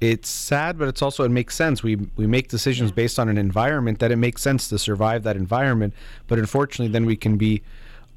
it's 0.00 0.28
sad, 0.28 0.76
but 0.78 0.88
it's 0.88 1.00
also 1.00 1.24
it 1.24 1.30
makes 1.30 1.54
sense. 1.54 1.82
We 1.82 1.96
we 2.16 2.26
make 2.26 2.48
decisions 2.48 2.92
based 2.92 3.18
on 3.18 3.28
an 3.30 3.38
environment 3.38 3.98
that 4.00 4.10
it 4.12 4.16
makes 4.16 4.42
sense 4.42 4.68
to 4.68 4.78
survive 4.78 5.22
that 5.22 5.36
environment, 5.36 5.94
but 6.26 6.38
unfortunately, 6.38 6.92
then 6.92 7.06
we 7.06 7.16
can 7.16 7.36
be 7.38 7.62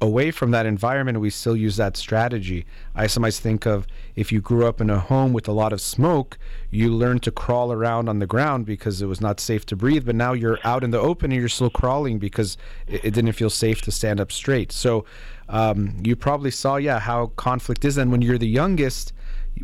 away 0.00 0.30
from 0.30 0.52
that 0.52 0.64
environment 0.64 1.20
we 1.20 1.30
still 1.30 1.56
use 1.56 1.76
that 1.76 1.96
strategy. 1.96 2.64
I 2.94 3.06
sometimes 3.06 3.40
think 3.40 3.66
of 3.66 3.86
if 4.14 4.30
you 4.30 4.40
grew 4.40 4.66
up 4.66 4.80
in 4.80 4.90
a 4.90 4.98
home 4.98 5.32
with 5.32 5.48
a 5.48 5.52
lot 5.52 5.72
of 5.72 5.80
smoke, 5.80 6.38
you 6.70 6.92
learn 6.92 7.18
to 7.20 7.30
crawl 7.30 7.72
around 7.72 8.08
on 8.08 8.18
the 8.20 8.26
ground 8.26 8.64
because 8.64 9.02
it 9.02 9.06
was 9.06 9.20
not 9.20 9.40
safe 9.40 9.66
to 9.66 9.76
breathe, 9.76 10.06
but 10.06 10.14
now 10.14 10.32
you're 10.32 10.58
out 10.62 10.84
in 10.84 10.90
the 10.90 11.00
open 11.00 11.32
and 11.32 11.40
you're 11.40 11.48
still 11.48 11.70
crawling 11.70 12.18
because 12.18 12.56
it, 12.86 13.06
it 13.06 13.14
didn't 13.14 13.32
feel 13.32 13.50
safe 13.50 13.82
to 13.82 13.90
stand 13.90 14.20
up 14.20 14.30
straight. 14.30 14.70
So 14.70 15.04
um, 15.48 15.96
you 16.04 16.14
probably 16.14 16.52
saw, 16.52 16.76
yeah, 16.76 17.00
how 17.00 17.28
conflict 17.36 17.84
is. 17.84 17.96
And 17.96 18.12
when 18.12 18.22
you're 18.22 18.38
the 18.38 18.48
youngest, 18.48 19.12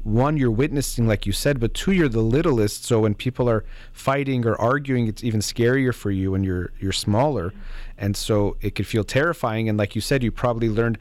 one 0.03 0.37
you're 0.37 0.51
witnessing 0.51 1.07
like 1.07 1.25
you 1.25 1.33
said 1.33 1.61
but 1.61 1.73
two 1.73 1.93
you're 1.93 2.09
the 2.09 2.21
littlest 2.21 2.85
so 2.85 3.01
when 3.01 3.15
people 3.15 3.49
are 3.49 3.65
fighting 3.93 4.45
or 4.45 4.61
arguing 4.61 5.07
it's 5.07 5.23
even 5.23 5.41
scarier 5.41 5.95
for 5.95 6.11
you 6.11 6.33
when 6.33 6.43
you're 6.43 6.73
you're 6.81 6.93
smaller 6.93 7.53
and 7.99 8.17
so 8.17 8.57
it 8.61 8.75
could 8.75 8.87
feel 8.87 9.05
terrifying. 9.05 9.69
And 9.69 9.79
like 9.79 9.95
you 9.95 10.01
said 10.01 10.23
you 10.23 10.31
probably 10.31 10.69
learned 10.69 10.99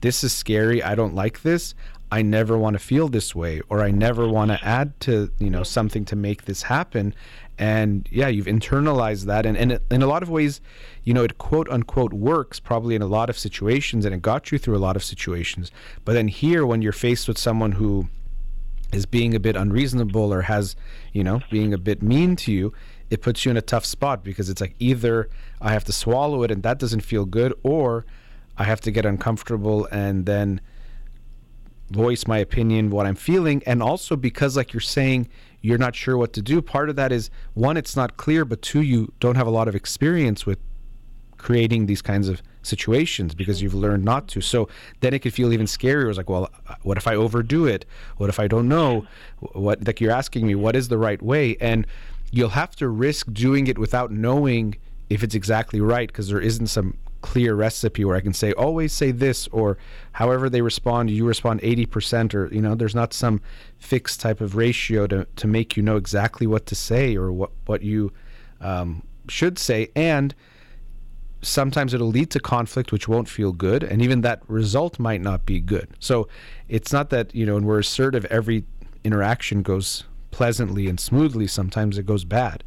this 0.00 0.22
is 0.22 0.32
scary. 0.32 0.82
I 0.82 0.94
don't 0.94 1.14
like 1.14 1.42
this. 1.42 1.74
I 2.12 2.22
never 2.22 2.58
want 2.58 2.74
to 2.74 2.78
feel 2.78 3.08
this 3.08 3.34
way 3.34 3.60
or 3.68 3.82
i 3.82 3.90
never 3.90 4.28
want 4.28 4.50
to 4.50 4.64
add 4.64 5.00
to 5.00 5.32
you 5.38 5.50
know 5.50 5.64
something 5.64 6.04
to 6.06 6.16
make 6.16 6.44
this 6.44 6.62
happen. 6.62 7.14
And 7.58 8.08
yeah 8.10 8.28
you've 8.28 8.46
internalized 8.46 9.24
that. 9.24 9.46
And, 9.46 9.56
and 9.56 9.80
in 9.90 10.02
a 10.02 10.06
lot 10.06 10.22
of 10.22 10.30
ways 10.30 10.60
you 11.02 11.14
know 11.14 11.24
it 11.24 11.38
quote 11.38 11.68
unquote 11.70 12.12
works 12.12 12.60
probably 12.60 12.94
in 12.94 13.02
a 13.02 13.06
lot 13.06 13.30
of 13.30 13.38
situations 13.38 14.04
and 14.04 14.14
it 14.14 14.22
got 14.22 14.52
you 14.52 14.58
through 14.58 14.76
a 14.76 14.84
lot 14.86 14.96
of 14.96 15.04
situations. 15.04 15.70
But 16.04 16.12
then 16.12 16.28
here 16.28 16.66
when 16.66 16.82
you're 16.82 16.92
faced 16.92 17.26
with 17.26 17.38
someone 17.38 17.72
who 17.72 18.08
is 18.94 19.06
being 19.06 19.34
a 19.34 19.40
bit 19.40 19.56
unreasonable 19.56 20.32
or 20.32 20.42
has, 20.42 20.76
you 21.12 21.24
know, 21.24 21.40
being 21.50 21.74
a 21.74 21.78
bit 21.78 22.02
mean 22.02 22.36
to 22.36 22.52
you, 22.52 22.72
it 23.10 23.22
puts 23.22 23.44
you 23.44 23.50
in 23.50 23.56
a 23.56 23.62
tough 23.62 23.84
spot 23.84 24.24
because 24.24 24.48
it's 24.48 24.60
like 24.60 24.74
either 24.78 25.28
I 25.64 25.72
have 25.72 25.84
to 25.84 25.92
swallow 25.92 26.42
it 26.42 26.50
and 26.50 26.62
that 26.62 26.78
doesn't 26.78 27.00
feel 27.00 27.24
good, 27.24 27.54
or 27.62 28.04
I 28.56 28.64
have 28.64 28.80
to 28.82 28.90
get 28.90 29.06
uncomfortable 29.06 29.86
and 29.86 30.26
then 30.26 30.60
voice 31.90 32.26
my 32.26 32.38
opinion, 32.38 32.90
what 32.90 33.06
I'm 33.06 33.14
feeling. 33.14 33.62
And 33.66 33.82
also 33.82 34.14
because, 34.14 34.56
like 34.56 34.72
you're 34.72 34.80
saying, 34.80 35.28
you're 35.62 35.78
not 35.78 35.96
sure 35.96 36.18
what 36.18 36.34
to 36.34 36.42
do. 36.42 36.60
Part 36.60 36.90
of 36.90 36.96
that 36.96 37.10
is 37.10 37.30
one, 37.54 37.78
it's 37.78 37.96
not 37.96 38.18
clear, 38.18 38.44
but 38.44 38.60
two, 38.60 38.82
you 38.82 39.12
don't 39.20 39.36
have 39.36 39.46
a 39.46 39.50
lot 39.50 39.66
of 39.66 39.74
experience 39.74 40.44
with 40.44 40.58
creating 41.38 41.86
these 41.86 42.02
kinds 42.02 42.28
of 42.28 42.42
situations 42.62 43.34
because 43.34 43.56
mm-hmm. 43.56 43.64
you've 43.64 43.74
learned 43.74 44.04
not 44.04 44.28
to. 44.28 44.42
So 44.42 44.68
then 45.00 45.14
it 45.14 45.20
could 45.20 45.32
feel 45.32 45.52
even 45.52 45.66
scarier. 45.66 46.04
It 46.04 46.08
was 46.08 46.18
like, 46.18 46.28
well, 46.28 46.50
what 46.82 46.98
if 46.98 47.06
I 47.06 47.14
overdo 47.14 47.66
it? 47.66 47.86
What 48.18 48.28
if 48.28 48.38
I 48.38 48.48
don't 48.48 48.68
know? 48.68 49.06
What 49.52 49.86
like 49.86 50.00
you're 50.00 50.12
asking 50.12 50.46
me, 50.46 50.54
what 50.54 50.76
is 50.76 50.88
the 50.88 50.98
right 50.98 51.22
way? 51.22 51.56
And 51.60 51.86
you'll 52.30 52.50
have 52.50 52.76
to 52.76 52.88
risk 52.88 53.32
doing 53.32 53.66
it 53.66 53.78
without 53.78 54.10
knowing 54.10 54.76
if 55.10 55.22
it's 55.22 55.34
exactly 55.34 55.80
right 55.80 56.08
because 56.08 56.28
there 56.28 56.40
isn't 56.40 56.68
some 56.68 56.96
clear 57.24 57.54
recipe 57.54 58.04
where 58.04 58.16
I 58.16 58.20
can 58.20 58.34
say 58.34 58.52
always 58.52 58.92
say 58.92 59.10
this 59.10 59.48
or 59.48 59.78
however 60.12 60.50
they 60.50 60.60
respond 60.60 61.10
you 61.10 61.24
respond 61.24 61.62
80% 61.62 62.34
or 62.34 62.52
you 62.52 62.60
know 62.60 62.74
there's 62.74 62.94
not 62.94 63.14
some 63.14 63.40
fixed 63.78 64.20
type 64.20 64.42
of 64.42 64.56
ratio 64.56 65.06
to, 65.06 65.26
to 65.36 65.46
make 65.46 65.74
you 65.74 65.82
know 65.82 65.96
exactly 65.96 66.46
what 66.46 66.66
to 66.66 66.74
say 66.74 67.16
or 67.16 67.32
what 67.32 67.50
what 67.64 67.80
you 67.80 68.12
um, 68.60 69.06
should 69.28 69.58
say. 69.58 69.88
And 69.96 70.34
sometimes 71.40 71.94
it'll 71.94 72.08
lead 72.08 72.30
to 72.32 72.40
conflict 72.40 72.92
which 72.92 73.08
won't 73.08 73.28
feel 73.28 73.52
good 73.52 73.82
and 73.82 74.02
even 74.02 74.20
that 74.20 74.42
result 74.46 74.98
might 74.98 75.22
not 75.22 75.46
be 75.46 75.60
good. 75.60 75.88
So 76.00 76.28
it's 76.68 76.92
not 76.92 77.08
that 77.08 77.34
you 77.34 77.46
know 77.46 77.54
when 77.54 77.64
we're 77.64 77.78
assertive 77.78 78.26
every 78.26 78.64
interaction 79.02 79.62
goes 79.62 80.04
pleasantly 80.30 80.88
and 80.88 81.00
smoothly. 81.00 81.46
Sometimes 81.46 81.96
it 81.96 82.04
goes 82.04 82.24
bad 82.24 82.64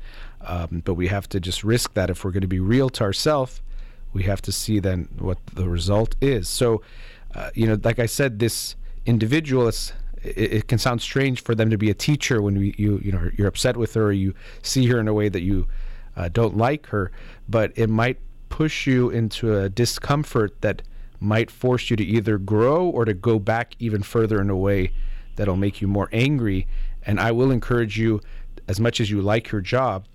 um, 0.48 0.82
but 0.84 0.96
we 0.96 1.08
have 1.08 1.30
to 1.30 1.40
just 1.40 1.64
risk 1.64 1.94
that 1.94 2.10
if 2.10 2.24
we're 2.24 2.32
going 2.32 2.42
to 2.42 2.48
be 2.48 2.60
real 2.60 2.90
to 2.90 3.04
ourselves 3.04 3.62
we 4.14 4.24
have 4.24 4.42
to 4.42 4.52
see 4.52 4.80
then 4.80 5.08
what 5.20 5.38
the 5.54 5.70
result 5.70 6.16
is. 6.22 6.50
So, 6.50 6.82
uh, 7.36 7.52
you 7.54 7.68
know, 7.68 7.80
like 7.84 8.00
I 8.00 8.06
said, 8.06 8.40
this 8.40 8.76
individual 9.06 9.68
is. 9.68 9.94
It, 10.24 10.52
it, 10.52 10.68
can 10.68 10.80
sound 10.80 11.02
strange 11.04 11.44
for 11.44 11.54
them 11.54 11.70
to 11.70 11.78
be 11.78 11.92
a 11.92 11.94
teacher 11.94 12.42
when 12.42 12.58
we, 12.58 12.74
you 12.76 13.00
you 13.04 13.12
know 13.12 13.30
you're 13.38 13.48
upset 13.48 13.78
with 13.78 13.94
her 13.94 14.06
or 14.06 14.12
you 14.12 14.34
see 14.64 14.88
her 14.88 15.00
in 15.00 15.08
a 15.08 15.14
way 15.14 15.30
that 15.30 15.42
you 15.42 15.68
uh, 16.18 16.28
don't 16.28 16.58
like 16.58 16.88
her, 16.88 17.12
but 17.48 17.72
it 17.76 17.88
might 17.88 18.18
push 18.50 18.88
you 18.88 19.12
into 19.12 19.56
a 19.56 19.70
discomfort 19.70 20.60
that 20.62 20.82
might 21.20 21.52
force 21.52 21.92
you 21.92 21.96
to 21.98 22.04
either 22.04 22.40
grow 22.40 22.88
or 22.90 23.06
to 23.06 23.14
go 23.14 23.38
back 23.38 23.76
even 23.78 24.02
further 24.02 24.42
in 24.42 24.50
a 24.50 24.58
way 24.58 24.92
that'll 25.36 25.56
make 25.56 25.82
you 25.82 25.88
more 25.88 26.10
angry. 26.12 26.68
And 27.06 27.20
I 27.20 27.32
will 27.32 27.52
encourage 27.52 28.00
you, 28.00 28.20
as 28.68 28.80
much 28.80 29.00
as 29.00 29.12
you 29.12 29.22
like 29.22 29.52
your 29.52 29.62
job, 29.62 30.08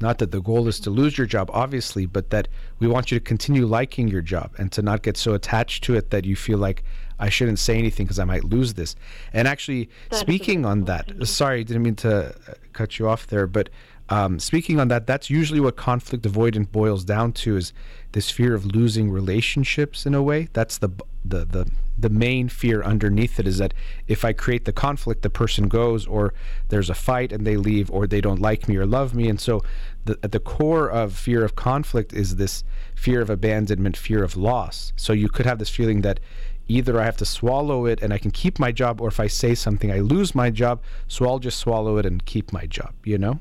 not 0.00 0.18
that 0.18 0.30
the 0.30 0.40
goal 0.40 0.68
is 0.68 0.80
to 0.80 0.90
lose 0.90 1.16
your 1.18 1.26
job, 1.26 1.50
obviously, 1.52 2.06
but 2.06 2.30
that 2.30 2.48
we 2.78 2.86
want 2.86 3.10
you 3.10 3.18
to 3.18 3.24
continue 3.24 3.66
liking 3.66 4.08
your 4.08 4.22
job 4.22 4.52
and 4.58 4.70
to 4.72 4.82
not 4.82 5.02
get 5.02 5.16
so 5.16 5.34
attached 5.34 5.84
to 5.84 5.94
it 5.94 6.10
that 6.10 6.24
you 6.24 6.36
feel 6.36 6.58
like 6.58 6.82
I 7.18 7.28
shouldn't 7.28 7.58
say 7.58 7.78
anything 7.78 8.06
because 8.06 8.18
I 8.18 8.24
might 8.24 8.44
lose 8.44 8.74
this. 8.74 8.96
And 9.32 9.46
actually, 9.46 9.90
that 10.10 10.16
speaking 10.16 10.64
on 10.64 10.84
that, 10.84 11.12
sorry, 11.26 11.60
I 11.60 11.62
didn't 11.62 11.82
mean 11.82 11.96
to 11.96 12.28
uh, 12.28 12.54
cut 12.72 12.98
you 12.98 13.08
off 13.08 13.26
there, 13.26 13.46
but 13.46 13.68
um, 14.10 14.40
speaking 14.40 14.80
on 14.80 14.88
that, 14.88 15.06
that's 15.06 15.30
usually 15.30 15.60
what 15.60 15.76
conflict 15.76 16.26
avoidance 16.26 16.68
boils 16.72 17.04
down 17.04 17.32
to 17.32 17.56
is 17.56 17.72
this 18.12 18.30
fear 18.30 18.54
of 18.54 18.66
losing 18.66 19.10
relationships 19.10 20.04
in 20.04 20.14
a 20.14 20.22
way. 20.22 20.48
That's 20.52 20.78
the 20.78 20.90
the 21.24 21.44
the 21.44 21.70
the 22.00 22.10
main 22.10 22.48
fear 22.48 22.82
underneath 22.82 23.38
it 23.38 23.46
is 23.46 23.58
that 23.58 23.74
if 24.08 24.24
I 24.24 24.32
create 24.32 24.64
the 24.64 24.72
conflict, 24.72 25.22
the 25.22 25.30
person 25.30 25.68
goes, 25.68 26.06
or 26.06 26.32
there's 26.68 26.90
a 26.90 26.94
fight 26.94 27.32
and 27.32 27.46
they 27.46 27.56
leave, 27.56 27.90
or 27.90 28.06
they 28.06 28.20
don't 28.20 28.40
like 28.40 28.68
me 28.68 28.76
or 28.76 28.86
love 28.86 29.14
me, 29.14 29.28
and 29.28 29.40
so 29.40 29.62
the, 30.04 30.18
at 30.22 30.32
the 30.32 30.40
core 30.40 30.88
of 30.90 31.14
fear 31.14 31.44
of 31.44 31.54
conflict 31.56 32.12
is 32.12 32.36
this 32.36 32.64
fear 32.94 33.20
of 33.20 33.30
abandonment, 33.30 33.96
fear 33.96 34.24
of 34.24 34.36
loss. 34.36 34.92
So 34.96 35.12
you 35.12 35.28
could 35.28 35.46
have 35.46 35.58
this 35.58 35.70
feeling 35.70 36.00
that 36.02 36.20
either 36.68 37.00
I 37.00 37.04
have 37.04 37.16
to 37.18 37.26
swallow 37.26 37.86
it 37.86 38.00
and 38.00 38.12
I 38.12 38.18
can 38.18 38.30
keep 38.30 38.58
my 38.58 38.72
job, 38.72 39.00
or 39.00 39.08
if 39.08 39.20
I 39.20 39.26
say 39.26 39.54
something, 39.54 39.90
I 39.90 40.00
lose 40.00 40.34
my 40.34 40.50
job. 40.50 40.82
So 41.08 41.26
I'll 41.26 41.38
just 41.38 41.58
swallow 41.58 41.98
it 41.98 42.06
and 42.06 42.24
keep 42.24 42.52
my 42.52 42.66
job. 42.66 42.94
You 43.04 43.18
know. 43.18 43.40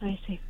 I 0.00 0.18
see. 0.26 0.40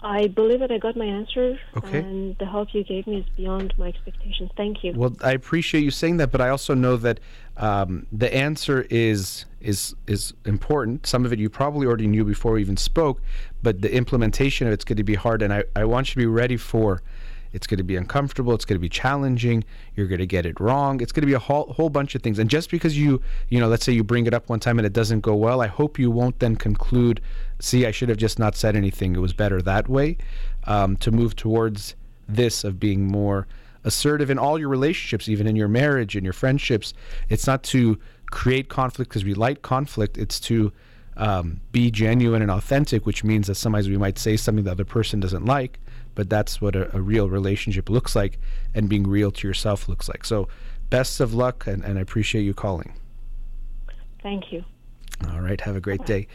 I 0.00 0.28
believe 0.28 0.60
that 0.60 0.70
I 0.70 0.78
got 0.78 0.96
my 0.96 1.04
answer, 1.04 1.58
okay. 1.76 1.98
and 1.98 2.38
the 2.38 2.46
help 2.46 2.72
you 2.72 2.84
gave 2.84 3.06
me 3.08 3.18
is 3.18 3.26
beyond 3.36 3.74
my 3.78 3.88
expectations. 3.88 4.50
Thank 4.56 4.84
you. 4.84 4.92
Well, 4.94 5.16
I 5.22 5.32
appreciate 5.32 5.82
you 5.82 5.90
saying 5.90 6.18
that, 6.18 6.30
but 6.30 6.40
I 6.40 6.50
also 6.50 6.72
know 6.74 6.96
that 6.98 7.18
um, 7.56 8.06
the 8.12 8.32
answer 8.32 8.86
is 8.90 9.44
is 9.60 9.96
is 10.06 10.34
important. 10.44 11.06
Some 11.06 11.24
of 11.24 11.32
it 11.32 11.40
you 11.40 11.50
probably 11.50 11.86
already 11.86 12.06
knew 12.06 12.24
before 12.24 12.52
we 12.52 12.60
even 12.60 12.76
spoke, 12.76 13.20
but 13.60 13.82
the 13.82 13.92
implementation 13.92 14.68
of 14.68 14.72
it's 14.72 14.84
going 14.84 14.98
to 14.98 15.04
be 15.04 15.16
hard, 15.16 15.42
and 15.42 15.52
I, 15.52 15.64
I 15.74 15.84
want 15.84 16.08
you 16.08 16.12
to 16.12 16.18
be 16.18 16.26
ready 16.26 16.56
for 16.56 17.02
it's 17.52 17.66
going 17.66 17.78
to 17.78 17.84
be 17.84 17.96
uncomfortable. 17.96 18.54
It's 18.54 18.64
going 18.64 18.76
to 18.76 18.80
be 18.80 18.88
challenging. 18.88 19.64
You're 19.94 20.06
going 20.06 20.20
to 20.20 20.26
get 20.26 20.46
it 20.46 20.60
wrong. 20.60 21.00
It's 21.00 21.12
going 21.12 21.22
to 21.22 21.26
be 21.26 21.32
a 21.34 21.38
whole, 21.38 21.72
whole 21.72 21.90
bunch 21.90 22.14
of 22.14 22.22
things. 22.22 22.38
And 22.38 22.50
just 22.50 22.70
because 22.70 22.98
you, 22.98 23.20
you 23.48 23.58
know, 23.58 23.68
let's 23.68 23.84
say 23.84 23.92
you 23.92 24.04
bring 24.04 24.26
it 24.26 24.34
up 24.34 24.48
one 24.48 24.60
time 24.60 24.78
and 24.78 24.86
it 24.86 24.92
doesn't 24.92 25.20
go 25.20 25.34
well, 25.34 25.60
I 25.60 25.66
hope 25.66 25.98
you 25.98 26.10
won't 26.10 26.38
then 26.38 26.56
conclude, 26.56 27.20
see, 27.58 27.86
I 27.86 27.90
should 27.90 28.08
have 28.08 28.18
just 28.18 28.38
not 28.38 28.54
said 28.54 28.76
anything. 28.76 29.14
It 29.14 29.20
was 29.20 29.32
better 29.32 29.62
that 29.62 29.88
way. 29.88 30.18
Um, 30.64 30.96
to 30.98 31.10
move 31.10 31.34
towards 31.34 31.94
this 32.28 32.64
of 32.64 32.78
being 32.78 33.06
more 33.06 33.46
assertive 33.84 34.28
in 34.28 34.38
all 34.38 34.58
your 34.58 34.68
relationships, 34.68 35.28
even 35.28 35.46
in 35.46 35.56
your 35.56 35.68
marriage 35.68 36.14
and 36.14 36.24
your 36.24 36.32
friendships. 36.34 36.92
It's 37.30 37.46
not 37.46 37.62
to 37.64 37.98
create 38.30 38.68
conflict 38.68 39.08
because 39.08 39.24
we 39.24 39.32
like 39.32 39.62
conflict. 39.62 40.18
It's 40.18 40.38
to 40.40 40.72
um, 41.16 41.60
be 41.72 41.90
genuine 41.90 42.42
and 42.42 42.50
authentic, 42.50 43.06
which 43.06 43.24
means 43.24 43.46
that 43.46 43.54
sometimes 43.54 43.88
we 43.88 43.96
might 43.96 44.18
say 44.18 44.36
something 44.36 44.64
the 44.64 44.70
other 44.70 44.84
person 44.84 45.20
doesn't 45.20 45.46
like 45.46 45.80
but 46.18 46.28
that's 46.28 46.60
what 46.60 46.74
a, 46.74 46.96
a, 46.96 47.00
real 47.00 47.28
relationship 47.28 47.88
looks 47.88 48.16
like 48.16 48.40
and 48.74 48.88
being 48.88 49.06
real 49.06 49.30
to 49.30 49.46
yourself 49.46 49.88
looks 49.88 50.08
like. 50.08 50.24
So, 50.24 50.48
best 50.90 51.20
of 51.20 51.32
luck, 51.32 51.68
and, 51.68 51.84
and 51.84 51.96
I 51.96 52.00
appreciate 52.00 52.42
you 52.42 52.54
calling. 52.54 52.92
Thank 54.20 54.50
you. 54.50 54.64
All 55.30 55.40
right, 55.40 55.60
have 55.60 55.76
a 55.76 55.80
great 55.80 56.04
day. 56.06 56.26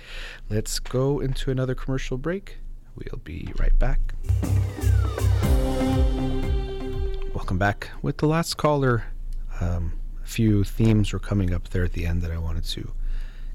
Let's 0.49 0.79
go 0.79 1.19
into 1.19 1.51
another 1.51 1.75
commercial 1.75 2.17
break. 2.17 2.59
We'll 2.95 3.19
be 3.25 3.51
right 3.59 3.77
back. 3.77 3.99
Welcome 7.33 7.57
back 7.57 7.89
with 8.01 8.19
the 8.19 8.27
last 8.27 8.55
caller. 8.55 9.03
Um, 9.59 9.99
a 10.23 10.27
few 10.27 10.63
themes 10.63 11.11
were 11.11 11.19
coming 11.19 11.53
up 11.53 11.71
there 11.71 11.83
at 11.83 11.91
the 11.91 12.05
end 12.05 12.21
that 12.21 12.31
I 12.31 12.37
wanted 12.37 12.63
to 12.63 12.93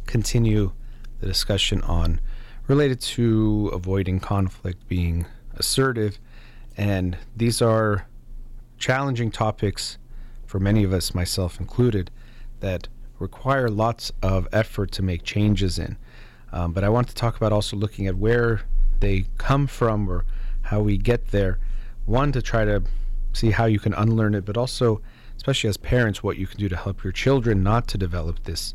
continue 0.04 0.72
the 1.20 1.26
discussion 1.26 1.80
on 1.80 2.20
related 2.66 3.00
to 3.00 3.70
avoiding 3.72 4.20
conflict, 4.20 4.86
being 4.88 5.24
assertive. 5.58 6.18
And 6.76 7.16
these 7.36 7.60
are 7.60 8.06
challenging 8.78 9.30
topics 9.30 9.98
for 10.46 10.58
many 10.58 10.84
of 10.84 10.92
us, 10.92 11.14
myself 11.14 11.60
included, 11.60 12.10
that 12.60 12.88
require 13.18 13.68
lots 13.68 14.12
of 14.22 14.48
effort 14.52 14.92
to 14.92 15.02
make 15.02 15.22
changes 15.22 15.78
in. 15.78 15.96
Um, 16.52 16.72
but 16.72 16.84
I 16.84 16.88
want 16.88 17.08
to 17.08 17.14
talk 17.14 17.36
about 17.36 17.52
also 17.52 17.76
looking 17.76 18.06
at 18.06 18.16
where 18.16 18.62
they 19.00 19.26
come 19.36 19.66
from 19.66 20.08
or 20.08 20.24
how 20.62 20.80
we 20.80 20.96
get 20.96 21.28
there. 21.28 21.58
One, 22.06 22.32
to 22.32 22.40
try 22.40 22.64
to 22.64 22.82
see 23.32 23.50
how 23.50 23.66
you 23.66 23.78
can 23.78 23.92
unlearn 23.94 24.34
it, 24.34 24.44
but 24.44 24.56
also, 24.56 25.00
especially 25.36 25.68
as 25.68 25.76
parents, 25.76 26.22
what 26.22 26.38
you 26.38 26.46
can 26.46 26.58
do 26.58 26.68
to 26.68 26.76
help 26.76 27.04
your 27.04 27.12
children 27.12 27.62
not 27.62 27.86
to 27.88 27.98
develop 27.98 28.44
this 28.44 28.74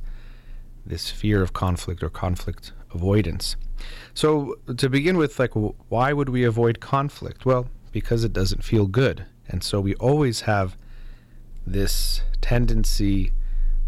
this 0.86 1.10
fear 1.10 1.42
of 1.42 1.54
conflict 1.54 2.04
or 2.04 2.10
conflict 2.10 2.74
avoidance. 2.94 3.56
So, 4.14 4.56
to 4.78 4.90
begin 4.90 5.18
with, 5.18 5.40
like, 5.40 5.52
why 5.90 6.14
would 6.14 6.30
we 6.30 6.44
avoid 6.44 6.80
conflict? 6.80 7.46
Well, 7.46 7.68
because 7.92 8.24
it 8.24 8.34
doesn't 8.34 8.64
feel 8.64 8.88
good. 8.88 9.26
And 9.48 9.64
so 9.64 9.80
we 9.80 9.96
always 9.96 10.42
have 10.42 10.78
this 11.66 12.22
tendency 12.42 13.32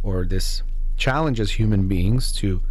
or 0.03 0.25
this 0.25 0.63
challenge 0.97 1.39
as 1.39 1.51
human 1.51 1.87
beings 1.87 2.31
to 2.33 2.61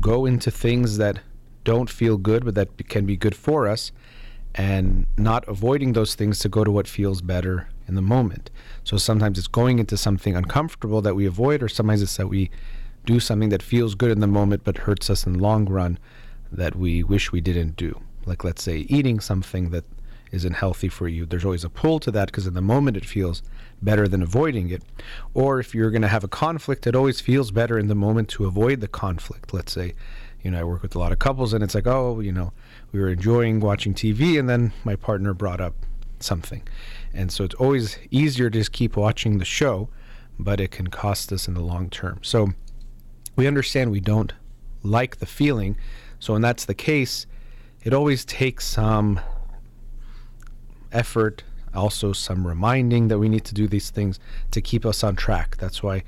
go 0.00 0.26
into 0.26 0.50
things 0.50 0.98
that 0.98 1.20
don't 1.64 1.90
feel 1.90 2.16
good, 2.16 2.44
but 2.44 2.54
that 2.54 2.88
can 2.88 3.04
be 3.04 3.16
good 3.16 3.34
for 3.34 3.68
us, 3.68 3.92
and 4.54 5.06
not 5.16 5.46
avoiding 5.46 5.92
those 5.92 6.14
things 6.14 6.38
to 6.38 6.48
go 6.48 6.64
to 6.64 6.70
what 6.70 6.88
feels 6.88 7.20
better 7.20 7.68
in 7.86 7.94
the 7.94 8.02
moment. 8.02 8.50
So 8.84 8.96
sometimes 8.96 9.38
it's 9.38 9.48
going 9.48 9.78
into 9.78 9.96
something 9.96 10.34
uncomfortable 10.34 11.02
that 11.02 11.14
we 11.14 11.26
avoid, 11.26 11.62
or 11.62 11.68
sometimes 11.68 12.02
it's 12.02 12.16
that 12.16 12.28
we 12.28 12.50
do 13.04 13.20
something 13.20 13.48
that 13.50 13.62
feels 13.62 13.94
good 13.94 14.10
in 14.10 14.20
the 14.20 14.26
moment 14.26 14.62
but 14.64 14.78
hurts 14.78 15.10
us 15.10 15.26
in 15.26 15.34
the 15.34 15.38
long 15.38 15.66
run 15.66 15.98
that 16.50 16.76
we 16.76 17.02
wish 17.02 17.32
we 17.32 17.40
didn't 17.40 17.76
do. 17.76 18.00
Like, 18.26 18.44
let's 18.44 18.62
say, 18.62 18.78
eating 18.88 19.20
something 19.20 19.70
that 19.70 19.84
isn't 20.30 20.54
healthy 20.54 20.88
for 20.88 21.08
you. 21.08 21.24
There's 21.24 21.44
always 21.44 21.64
a 21.64 21.70
pull 21.70 22.00
to 22.00 22.10
that 22.10 22.26
because 22.26 22.46
in 22.46 22.54
the 22.54 22.60
moment 22.60 22.96
it 22.96 23.04
feels 23.04 23.42
better 23.80 24.06
than 24.06 24.22
avoiding 24.22 24.68
it. 24.70 24.82
Or 25.32 25.58
if 25.58 25.74
you're 25.74 25.90
going 25.90 26.02
to 26.02 26.08
have 26.08 26.24
a 26.24 26.28
conflict, 26.28 26.86
it 26.86 26.94
always 26.94 27.20
feels 27.20 27.50
better 27.50 27.78
in 27.78 27.88
the 27.88 27.94
moment 27.94 28.28
to 28.30 28.44
avoid 28.44 28.80
the 28.80 28.88
conflict. 28.88 29.54
Let's 29.54 29.72
say, 29.72 29.94
you 30.42 30.50
know, 30.50 30.60
I 30.60 30.64
work 30.64 30.82
with 30.82 30.94
a 30.94 30.98
lot 30.98 31.12
of 31.12 31.18
couples 31.18 31.54
and 31.54 31.64
it's 31.64 31.74
like, 31.74 31.86
oh, 31.86 32.20
you 32.20 32.32
know, 32.32 32.52
we 32.92 33.00
were 33.00 33.08
enjoying 33.08 33.60
watching 33.60 33.94
TV 33.94 34.38
and 34.38 34.48
then 34.48 34.72
my 34.84 34.96
partner 34.96 35.32
brought 35.32 35.60
up 35.60 35.74
something. 36.20 36.62
And 37.14 37.32
so 37.32 37.44
it's 37.44 37.54
always 37.54 37.98
easier 38.10 38.50
to 38.50 38.58
just 38.58 38.72
keep 38.72 38.96
watching 38.96 39.38
the 39.38 39.44
show 39.44 39.88
but 40.38 40.60
it 40.60 40.70
can 40.70 40.88
cost 40.88 41.32
us 41.32 41.48
in 41.48 41.54
the 41.54 41.60
long 41.60 41.90
term. 41.90 42.20
So 42.22 42.50
we 43.38 43.46
understand 43.46 43.92
we 43.92 44.00
don't 44.00 44.32
like 44.82 45.18
the 45.18 45.26
feeling. 45.26 45.76
So 46.18 46.32
when 46.32 46.42
that's 46.42 46.64
the 46.64 46.74
case, 46.74 47.24
it 47.84 47.94
always 47.94 48.24
takes 48.24 48.66
some 48.66 49.20
effort, 50.90 51.44
also 51.72 52.12
some 52.12 52.44
reminding 52.44 53.06
that 53.08 53.20
we 53.20 53.28
need 53.28 53.44
to 53.44 53.54
do 53.54 53.68
these 53.68 53.90
things 53.90 54.18
to 54.50 54.60
keep 54.60 54.84
us 54.84 55.04
on 55.04 55.14
track. 55.14 55.56
That's 55.58 55.84
why 55.84 56.02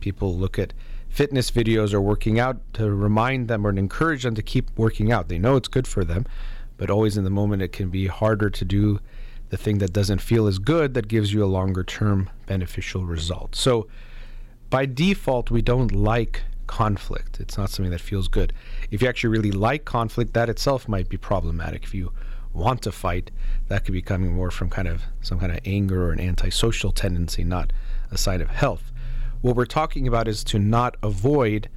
people 0.00 0.34
look 0.34 0.58
at 0.58 0.72
fitness 1.10 1.50
videos 1.50 1.92
or 1.92 2.00
working 2.00 2.40
out 2.40 2.58
to 2.74 2.90
remind 2.90 3.48
them 3.48 3.66
or 3.66 3.70
encourage 3.70 4.22
them 4.22 4.34
to 4.36 4.42
keep 4.42 4.70
working 4.78 5.12
out. 5.12 5.28
They 5.28 5.38
know 5.38 5.56
it's 5.56 5.68
good 5.68 5.86
for 5.86 6.02
them, 6.02 6.24
but 6.78 6.88
always 6.88 7.18
in 7.18 7.24
the 7.24 7.30
moment 7.30 7.60
it 7.60 7.72
can 7.72 7.90
be 7.90 8.06
harder 8.06 8.48
to 8.48 8.64
do 8.64 9.00
the 9.50 9.58
thing 9.58 9.78
that 9.78 9.92
doesn't 9.92 10.22
feel 10.22 10.46
as 10.46 10.58
good 10.58 10.94
that 10.94 11.08
gives 11.08 11.30
you 11.30 11.44
a 11.44 11.46
longer 11.46 11.84
term 11.84 12.30
beneficial 12.46 13.04
result. 13.04 13.54
So 13.54 13.86
by 14.70 14.86
default, 14.86 15.50
we 15.50 15.60
don't 15.60 15.92
like 15.92 16.44
conflict. 16.70 17.40
It's 17.40 17.58
not 17.58 17.68
something 17.68 17.90
that 17.90 18.00
feels 18.00 18.28
good. 18.28 18.52
If 18.92 19.02
you 19.02 19.08
actually 19.08 19.30
really 19.30 19.50
like 19.50 19.84
conflict, 19.84 20.34
that 20.34 20.48
itself 20.48 20.86
might 20.86 21.08
be 21.08 21.16
problematic. 21.16 21.82
If 21.82 21.92
you 21.94 22.12
want 22.52 22.82
to 22.82 22.92
fight, 22.92 23.32
that 23.66 23.84
could 23.84 23.92
be 23.92 24.02
coming 24.02 24.32
more 24.32 24.52
from 24.52 24.70
kind 24.70 24.86
of 24.86 25.02
some 25.20 25.40
kind 25.40 25.50
of 25.50 25.58
anger 25.64 26.06
or 26.06 26.12
an 26.12 26.20
antisocial 26.20 26.92
tendency, 26.92 27.42
not 27.42 27.72
a 28.12 28.16
sign 28.16 28.40
of 28.40 28.50
health. 28.50 28.92
What 29.42 29.56
we're 29.56 29.66
talking 29.66 30.06
about 30.06 30.28
is 30.28 30.44
to 30.44 30.60
not 30.60 30.96
avoid 31.02 31.68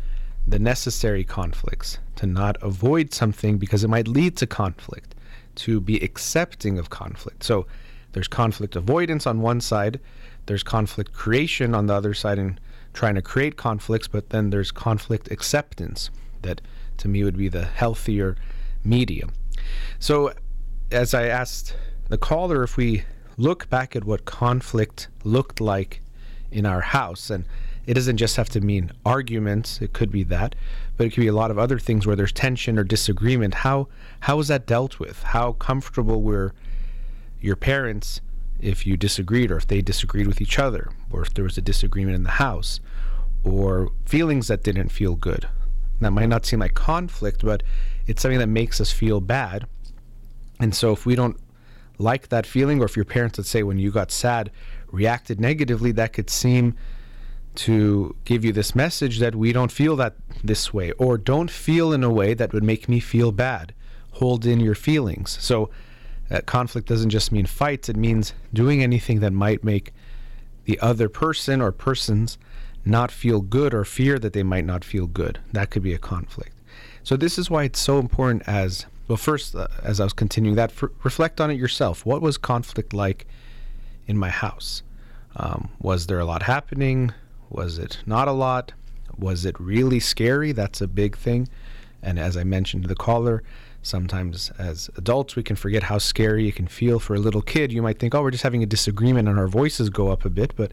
the 0.47 0.59
necessary 0.59 1.23
conflicts, 1.23 1.97
to 2.17 2.27
not 2.27 2.55
avoid 2.61 3.15
something 3.15 3.57
because 3.57 3.83
it 3.83 3.89
might 3.89 4.07
lead 4.07 4.37
to 4.37 4.45
conflict, 4.45 5.15
to 5.55 5.81
be 5.81 5.97
accepting 6.03 6.77
of 6.77 6.91
conflict. 6.91 7.43
So 7.43 7.65
there's 8.11 8.27
conflict 8.27 8.75
avoidance 8.75 9.25
on 9.25 9.41
one 9.41 9.59
side, 9.59 9.99
there's 10.45 10.61
conflict 10.61 11.13
creation 11.13 11.73
on 11.73 11.87
the 11.87 11.95
other 11.95 12.13
side, 12.13 12.37
and 12.37 12.59
trying 12.93 13.15
to 13.15 13.21
create 13.21 13.57
conflicts, 13.57 14.07
but 14.07 14.29
then 14.29 14.49
there's 14.49 14.71
conflict 14.71 15.31
acceptance 15.31 16.09
that 16.41 16.61
to 16.97 17.07
me 17.07 17.23
would 17.23 17.37
be 17.37 17.49
the 17.49 17.65
healthier 17.65 18.35
medium. 18.83 19.31
So, 19.99 20.33
as 20.91 21.13
I 21.13 21.25
asked 21.25 21.75
the 22.09 22.17
caller, 22.17 22.63
if 22.63 22.77
we 22.77 23.03
look 23.37 23.69
back 23.69 23.95
at 23.95 24.03
what 24.03 24.25
conflict 24.25 25.07
looked 25.23 25.59
like 25.59 26.01
in 26.51 26.65
our 26.65 26.81
house, 26.81 27.29
and 27.29 27.45
it 27.85 27.95
doesn't 27.95 28.17
just 28.17 28.35
have 28.35 28.49
to 28.49 28.61
mean 28.61 28.91
arguments, 29.05 29.81
it 29.81 29.93
could 29.93 30.11
be 30.11 30.23
that, 30.23 30.55
but 30.95 31.07
it 31.07 31.09
could 31.11 31.21
be 31.21 31.27
a 31.27 31.33
lot 31.33 31.51
of 31.51 31.57
other 31.57 31.79
things 31.79 32.05
where 32.05 32.15
there's 32.15 32.31
tension 32.31 32.77
or 32.77 32.83
disagreement. 32.83 33.55
How 33.55 33.87
how 34.21 34.39
is 34.39 34.47
that 34.49 34.65
dealt 34.65 34.99
with? 34.99 35.23
How 35.23 35.53
comfortable 35.53 36.21
were 36.21 36.53
your 37.41 37.55
parents 37.55 38.21
if 38.63 38.87
you 38.87 38.97
disagreed 38.97 39.51
or 39.51 39.57
if 39.57 39.67
they 39.67 39.81
disagreed 39.81 40.27
with 40.27 40.41
each 40.41 40.57
other 40.57 40.89
or 41.11 41.21
if 41.21 41.33
there 41.33 41.43
was 41.43 41.57
a 41.57 41.61
disagreement 41.61 42.15
in 42.15 42.23
the 42.23 42.31
house 42.31 42.79
or 43.43 43.89
feelings 44.05 44.47
that 44.47 44.63
didn't 44.63 44.89
feel 44.89 45.15
good. 45.15 45.47
That 45.99 46.11
might 46.11 46.29
not 46.29 46.45
seem 46.45 46.59
like 46.59 46.73
conflict, 46.73 47.45
but 47.45 47.63
it's 48.07 48.21
something 48.21 48.39
that 48.39 48.47
makes 48.47 48.81
us 48.81 48.91
feel 48.91 49.21
bad. 49.21 49.67
And 50.59 50.73
so 50.73 50.91
if 50.91 51.05
we 51.05 51.15
don't 51.15 51.37
like 51.97 52.29
that 52.29 52.45
feeling, 52.45 52.81
or 52.81 52.85
if 52.85 52.95
your 52.95 53.05
parents, 53.05 53.37
let's 53.37 53.49
say, 53.49 53.63
when 53.63 53.77
you 53.77 53.91
got 53.91 54.11
sad, 54.11 54.51
reacted 54.91 55.39
negatively, 55.39 55.91
that 55.93 56.13
could 56.13 56.29
seem 56.29 56.75
to 57.55 58.15
give 58.25 58.43
you 58.43 58.51
this 58.51 58.73
message 58.73 59.19
that 59.19 59.35
we 59.35 59.53
don't 59.53 59.71
feel 59.71 59.95
that 59.97 60.15
this 60.43 60.73
way, 60.73 60.91
or 60.93 61.17
don't 61.17 61.51
feel 61.51 61.93
in 61.93 62.03
a 62.03 62.09
way 62.09 62.33
that 62.33 62.51
would 62.53 62.63
make 62.63 62.89
me 62.89 62.99
feel 62.99 63.31
bad. 63.31 63.73
Hold 64.13 64.45
in 64.45 64.59
your 64.59 64.75
feelings. 64.75 65.37
So 65.39 65.69
uh, 66.31 66.41
conflict 66.41 66.87
doesn't 66.87 67.09
just 67.09 67.31
mean 67.31 67.45
fights, 67.45 67.89
it 67.89 67.97
means 67.97 68.33
doing 68.53 68.81
anything 68.81 69.19
that 69.19 69.33
might 69.33 69.63
make 69.63 69.93
the 70.65 70.79
other 70.79 71.09
person 71.09 71.61
or 71.61 71.71
persons 71.71 72.37
not 72.85 73.11
feel 73.11 73.41
good 73.41 73.73
or 73.73 73.85
fear 73.85 74.19
that 74.19 74.33
they 74.33 74.43
might 74.43 74.65
not 74.65 74.83
feel 74.83 75.07
good. 75.07 75.39
That 75.51 75.69
could 75.69 75.83
be 75.83 75.93
a 75.93 75.97
conflict. 75.97 76.51
So, 77.03 77.17
this 77.17 77.37
is 77.37 77.49
why 77.49 77.63
it's 77.63 77.79
so 77.79 77.99
important 77.99 78.43
as 78.47 78.85
well. 79.07 79.17
First, 79.17 79.55
uh, 79.55 79.67
as 79.83 79.99
I 79.99 80.05
was 80.05 80.13
continuing 80.13 80.55
that, 80.55 80.73
reflect 81.03 81.41
on 81.41 81.51
it 81.51 81.55
yourself. 81.55 82.05
What 82.05 82.21
was 82.21 82.37
conflict 82.37 82.93
like 82.93 83.27
in 84.07 84.17
my 84.17 84.29
house? 84.29 84.83
Um, 85.35 85.69
was 85.79 86.07
there 86.07 86.19
a 86.19 86.25
lot 86.25 86.43
happening? 86.43 87.11
Was 87.49 87.77
it 87.77 87.99
not 88.05 88.27
a 88.27 88.31
lot? 88.31 88.71
Was 89.17 89.45
it 89.45 89.59
really 89.59 89.99
scary? 89.99 90.51
That's 90.51 90.81
a 90.81 90.87
big 90.87 91.17
thing. 91.17 91.47
And 92.01 92.19
as 92.19 92.35
I 92.35 92.43
mentioned 92.43 92.83
to 92.83 92.89
the 92.89 92.95
caller, 92.95 93.43
Sometimes, 93.83 94.49
as 94.57 94.89
adults, 94.95 95.35
we 95.35 95.43
can 95.43 95.55
forget 95.55 95.83
how 95.83 95.97
scary 95.97 96.47
it 96.47 96.55
can 96.55 96.67
feel 96.67 96.99
for 96.99 97.15
a 97.15 97.19
little 97.19 97.41
kid. 97.41 97.71
You 97.71 97.81
might 97.81 97.99
think, 97.99 98.15
oh, 98.15 98.23
we're 98.23 98.31
just 98.31 98.43
having 98.43 98.63
a 98.63 98.65
disagreement 98.65 99.27
and 99.27 99.37
our 99.37 99.47
voices 99.47 99.89
go 99.89 100.07
up 100.07 100.23
a 100.25 100.29
bit, 100.29 100.53
but 100.55 100.71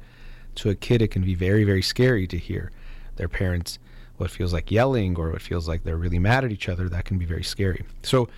to 0.57 0.71
a 0.71 0.75
kid, 0.75 1.03
it 1.03 1.09
can 1.09 1.23
be 1.23 1.35
very, 1.35 1.65
very 1.65 1.83
scary 1.83 2.27
to 2.29 2.39
hear 2.39 2.71
their 3.17 3.29
parents 3.29 3.79
what 4.17 4.31
feels 4.31 4.53
like 4.53 4.71
yelling 4.71 5.17
or 5.17 5.31
what 5.31 5.43
feels 5.43 5.67
like 5.67 5.83
they're 5.83 5.97
really 5.97 6.19
mad 6.19 6.45
at 6.45 6.53
each 6.53 6.69
other. 6.69 6.89
That 6.89 7.05
can 7.05 7.19
be 7.19 7.25
very 7.25 7.43
scary. 7.43 7.85
So, 8.03 8.29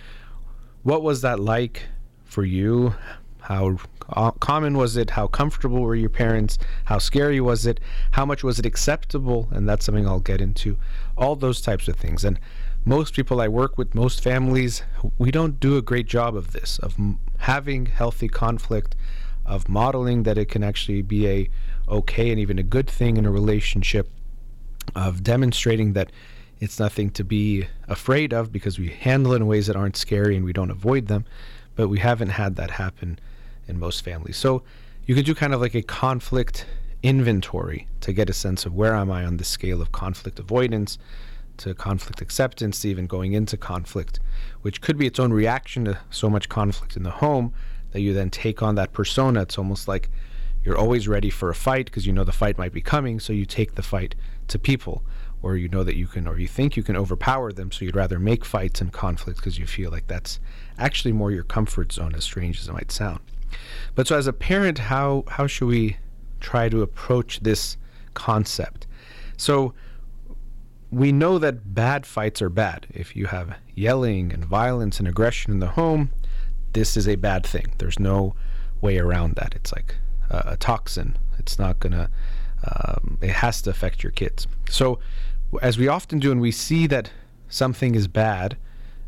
what 0.83 1.03
was 1.03 1.21
that 1.21 1.39
like 1.39 1.83
for 2.23 2.43
you? 2.43 2.95
How 3.41 3.77
common 4.39 4.77
was 4.77 4.95
it? 4.95 5.09
How 5.09 5.27
comfortable 5.27 5.81
were 5.81 5.95
your 5.95 6.09
parents? 6.09 6.57
How 6.85 6.97
scary 6.97 7.41
was 7.41 7.65
it? 7.65 7.81
How 8.11 8.25
much 8.25 8.43
was 8.43 8.57
it 8.57 8.65
acceptable? 8.65 9.49
And 9.51 9.67
that's 9.67 9.85
something 9.85 10.07
I'll 10.07 10.21
get 10.21 10.39
into. 10.39 10.77
All 11.17 11.35
those 11.35 11.59
types 11.59 11.89
of 11.89 11.97
things. 11.97 12.23
And 12.23 12.39
most 12.85 13.13
people 13.13 13.39
I 13.39 13.47
work 13.47 13.77
with, 13.77 13.95
most 13.95 14.21
families, 14.21 14.83
we 15.17 15.31
don't 15.31 15.59
do 15.59 15.77
a 15.77 15.81
great 15.81 16.07
job 16.07 16.35
of 16.35 16.51
this, 16.51 16.79
of 16.79 16.95
m- 16.99 17.19
having 17.39 17.85
healthy 17.85 18.27
conflict, 18.27 18.95
of 19.45 19.69
modeling 19.69 20.23
that 20.23 20.37
it 20.37 20.49
can 20.49 20.63
actually 20.63 21.01
be 21.01 21.27
a 21.27 21.49
okay 21.87 22.29
and 22.29 22.39
even 22.39 22.59
a 22.59 22.63
good 22.63 22.89
thing 22.89 23.17
in 23.17 23.25
a 23.25 23.31
relationship, 23.31 24.09
of 24.95 25.23
demonstrating 25.23 25.93
that 25.93 26.11
it's 26.59 26.79
nothing 26.79 27.09
to 27.11 27.23
be 27.23 27.67
afraid 27.87 28.33
of 28.33 28.51
because 28.51 28.77
we 28.77 28.89
handle 28.89 29.33
it 29.33 29.37
in 29.37 29.47
ways 29.47 29.67
that 29.67 29.75
aren't 29.75 29.97
scary 29.97 30.35
and 30.35 30.45
we 30.45 30.53
don't 30.53 30.71
avoid 30.71 31.07
them, 31.07 31.25
but 31.75 31.87
we 31.87 31.99
haven't 31.99 32.29
had 32.29 32.55
that 32.55 32.71
happen 32.71 33.19
in 33.67 33.79
most 33.79 34.03
families. 34.03 34.37
So 34.37 34.63
you 35.05 35.15
could 35.15 35.25
do 35.25 35.35
kind 35.35 35.53
of 35.53 35.61
like 35.61 35.75
a 35.75 35.81
conflict 35.81 36.65
inventory 37.01 37.87
to 38.01 38.13
get 38.13 38.29
a 38.29 38.33
sense 38.33 38.65
of 38.65 38.73
where 38.73 38.95
am 38.95 39.11
I 39.11 39.25
on 39.25 39.37
the 39.37 39.43
scale 39.43 39.81
of 39.81 39.91
conflict 39.91 40.39
avoidance 40.39 40.97
to 41.57 41.73
conflict 41.73 42.21
acceptance, 42.21 42.85
even 42.85 43.07
going 43.07 43.33
into 43.33 43.57
conflict, 43.57 44.19
which 44.61 44.81
could 44.81 44.97
be 44.97 45.07
its 45.07 45.19
own 45.19 45.31
reaction 45.31 45.85
to 45.85 45.97
so 46.09 46.29
much 46.29 46.49
conflict 46.49 46.97
in 46.97 47.03
the 47.03 47.11
home 47.11 47.53
that 47.91 48.01
you 48.01 48.13
then 48.13 48.29
take 48.29 48.61
on 48.61 48.75
that 48.75 48.93
persona. 48.93 49.41
It's 49.41 49.57
almost 49.57 49.87
like 49.87 50.09
you're 50.63 50.77
always 50.77 51.07
ready 51.07 51.29
for 51.29 51.49
a 51.49 51.55
fight 51.55 51.85
because 51.85 52.05
you 52.05 52.13
know 52.13 52.23
the 52.23 52.31
fight 52.31 52.57
might 52.57 52.73
be 52.73 52.81
coming, 52.81 53.19
so 53.19 53.33
you 53.33 53.45
take 53.45 53.75
the 53.75 53.83
fight 53.83 54.15
to 54.47 54.57
people, 54.57 55.03
or 55.41 55.57
you 55.57 55.67
know 55.67 55.83
that 55.83 55.95
you 55.95 56.07
can, 56.07 56.27
or 56.27 56.39
you 56.39 56.47
think 56.47 56.77
you 56.77 56.83
can 56.83 56.95
overpower 56.95 57.51
them, 57.51 57.71
so 57.71 57.85
you'd 57.85 57.95
rather 57.95 58.19
make 58.19 58.45
fights 58.45 58.81
and 58.81 58.91
conflict 58.91 59.39
because 59.39 59.59
you 59.59 59.67
feel 59.67 59.91
like 59.91 60.07
that's 60.07 60.39
actually 60.77 61.11
more 61.11 61.31
your 61.31 61.43
comfort 61.43 61.91
zone, 61.91 62.15
as 62.15 62.23
strange 62.23 62.59
as 62.59 62.67
it 62.67 62.73
might 62.73 62.91
sound. 62.91 63.19
But 63.93 64.07
so, 64.07 64.17
as 64.17 64.25
a 64.25 64.33
parent, 64.33 64.79
how 64.79 65.25
how 65.27 65.47
should 65.47 65.67
we 65.67 65.97
try 66.39 66.69
to 66.69 66.81
approach 66.81 67.41
this 67.41 67.77
concept? 68.13 68.87
So 69.37 69.73
we 70.93 71.11
know 71.11 71.39
that 71.39 71.73
bad 71.73 72.05
fights 72.05 72.41
are 72.41 72.49
bad. 72.49 72.85
If 72.91 73.15
you 73.15 73.25
have 73.25 73.55
yelling 73.73 74.31
and 74.31 74.45
violence 74.45 74.99
and 74.99 75.07
aggression 75.07 75.51
in 75.51 75.59
the 75.59 75.69
home, 75.69 76.11
this 76.73 76.95
is 76.95 77.07
a 77.07 77.15
bad 77.15 77.45
thing. 77.45 77.73
There's 77.79 77.99
no 77.99 78.35
way 78.79 78.99
around 78.99 79.35
that. 79.35 79.53
It's 79.55 79.71
like 79.73 79.95
a, 80.29 80.55
toxin. 80.57 81.17
It's 81.39 81.57
not 81.57 81.79
gonna. 81.79 82.09
Um, 82.63 83.17
it 83.21 83.31
has 83.31 83.61
to 83.63 83.71
affect 83.71 84.03
your 84.03 84.11
kids. 84.11 84.47
So, 84.69 84.99
as 85.61 85.77
we 85.77 85.87
often 85.87 86.19
do, 86.19 86.29
when 86.29 86.39
we 86.39 86.51
see 86.51 86.87
that 86.87 87.11
something 87.49 87.95
is 87.95 88.07
bad 88.07 88.55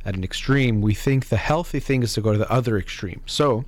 at 0.04 0.16
an 0.16 0.24
extreme, 0.24 0.82
we 0.82 0.94
think 0.94 1.30
the 1.30 1.38
healthy 1.38 1.80
thing 1.80 2.04
is 2.04 2.14
to 2.16 2.22
go 2.22 2.32
to 2.32 2.38
the 2.38 2.52
other 2.52 2.78
extreme. 2.78 3.22
So, 3.26 3.64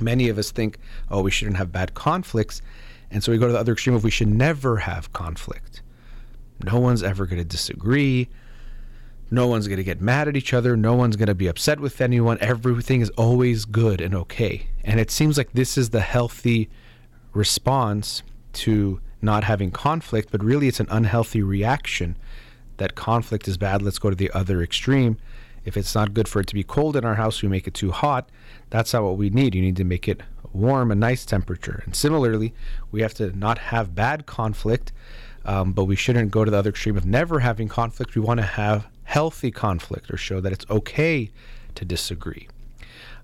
many 0.00 0.28
of 0.28 0.38
us 0.38 0.50
think, 0.50 0.78
oh, 1.10 1.22
we 1.22 1.30
shouldn't 1.30 1.56
have 1.56 1.72
bad 1.72 1.94
conflicts, 1.94 2.62
and 3.10 3.22
so 3.22 3.32
we 3.32 3.38
go 3.38 3.46
to 3.46 3.52
the 3.52 3.58
other 3.58 3.72
extreme 3.72 3.94
of 3.94 4.04
we 4.04 4.10
should 4.10 4.28
never 4.28 4.78
have 4.78 5.12
conflict. 5.12 5.82
No 6.64 6.78
one's 6.78 7.02
ever 7.02 7.26
going 7.26 7.38
to 7.38 7.44
disagree. 7.44 8.28
No 9.30 9.46
one's 9.46 9.68
going 9.68 9.78
to 9.78 9.84
get 9.84 10.00
mad 10.00 10.26
at 10.28 10.36
each 10.36 10.54
other. 10.54 10.76
No 10.76 10.94
one's 10.94 11.16
going 11.16 11.28
to 11.28 11.34
be 11.34 11.48
upset 11.48 11.80
with 11.80 12.00
anyone. 12.00 12.38
Everything 12.40 13.00
is 13.00 13.10
always 13.10 13.64
good 13.64 14.00
and 14.00 14.14
okay. 14.14 14.68
And 14.84 14.98
it 14.98 15.10
seems 15.10 15.36
like 15.36 15.52
this 15.52 15.76
is 15.76 15.90
the 15.90 16.00
healthy 16.00 16.70
response 17.32 18.22
to 18.54 19.00
not 19.20 19.44
having 19.44 19.70
conflict, 19.70 20.30
but 20.30 20.42
really 20.42 20.68
it's 20.68 20.80
an 20.80 20.86
unhealthy 20.90 21.42
reaction 21.42 22.16
that 22.78 22.94
conflict 22.94 23.46
is 23.46 23.56
bad. 23.56 23.82
Let's 23.82 23.98
go 23.98 24.10
to 24.10 24.16
the 24.16 24.30
other 24.30 24.62
extreme. 24.62 25.18
If 25.64 25.76
it's 25.76 25.94
not 25.94 26.14
good 26.14 26.28
for 26.28 26.40
it 26.40 26.46
to 26.46 26.54
be 26.54 26.62
cold 26.62 26.96
in 26.96 27.04
our 27.04 27.16
house, 27.16 27.42
we 27.42 27.48
make 27.48 27.66
it 27.66 27.74
too 27.74 27.90
hot. 27.90 28.30
That's 28.70 28.94
not 28.94 29.02
what 29.02 29.18
we 29.18 29.28
need. 29.28 29.54
You 29.54 29.60
need 29.60 29.76
to 29.76 29.84
make 29.84 30.08
it 30.08 30.22
warm, 30.52 30.90
a 30.90 30.94
nice 30.94 31.26
temperature. 31.26 31.82
And 31.84 31.94
similarly, 31.94 32.54
we 32.90 33.02
have 33.02 33.12
to 33.14 33.36
not 33.36 33.58
have 33.58 33.94
bad 33.94 34.24
conflict 34.24 34.92
um, 35.48 35.72
but 35.72 35.84
we 35.84 35.96
shouldn't 35.96 36.30
go 36.30 36.44
to 36.44 36.50
the 36.50 36.58
other 36.58 36.68
extreme 36.68 36.98
of 36.98 37.06
never 37.06 37.40
having 37.40 37.68
conflict. 37.68 38.14
We 38.14 38.20
want 38.20 38.38
to 38.38 38.44
have 38.44 38.86
healthy 39.04 39.50
conflict 39.50 40.10
or 40.10 40.18
show 40.18 40.42
that 40.42 40.52
it's 40.52 40.66
okay 40.68 41.30
to 41.74 41.84
disagree. 41.86 42.48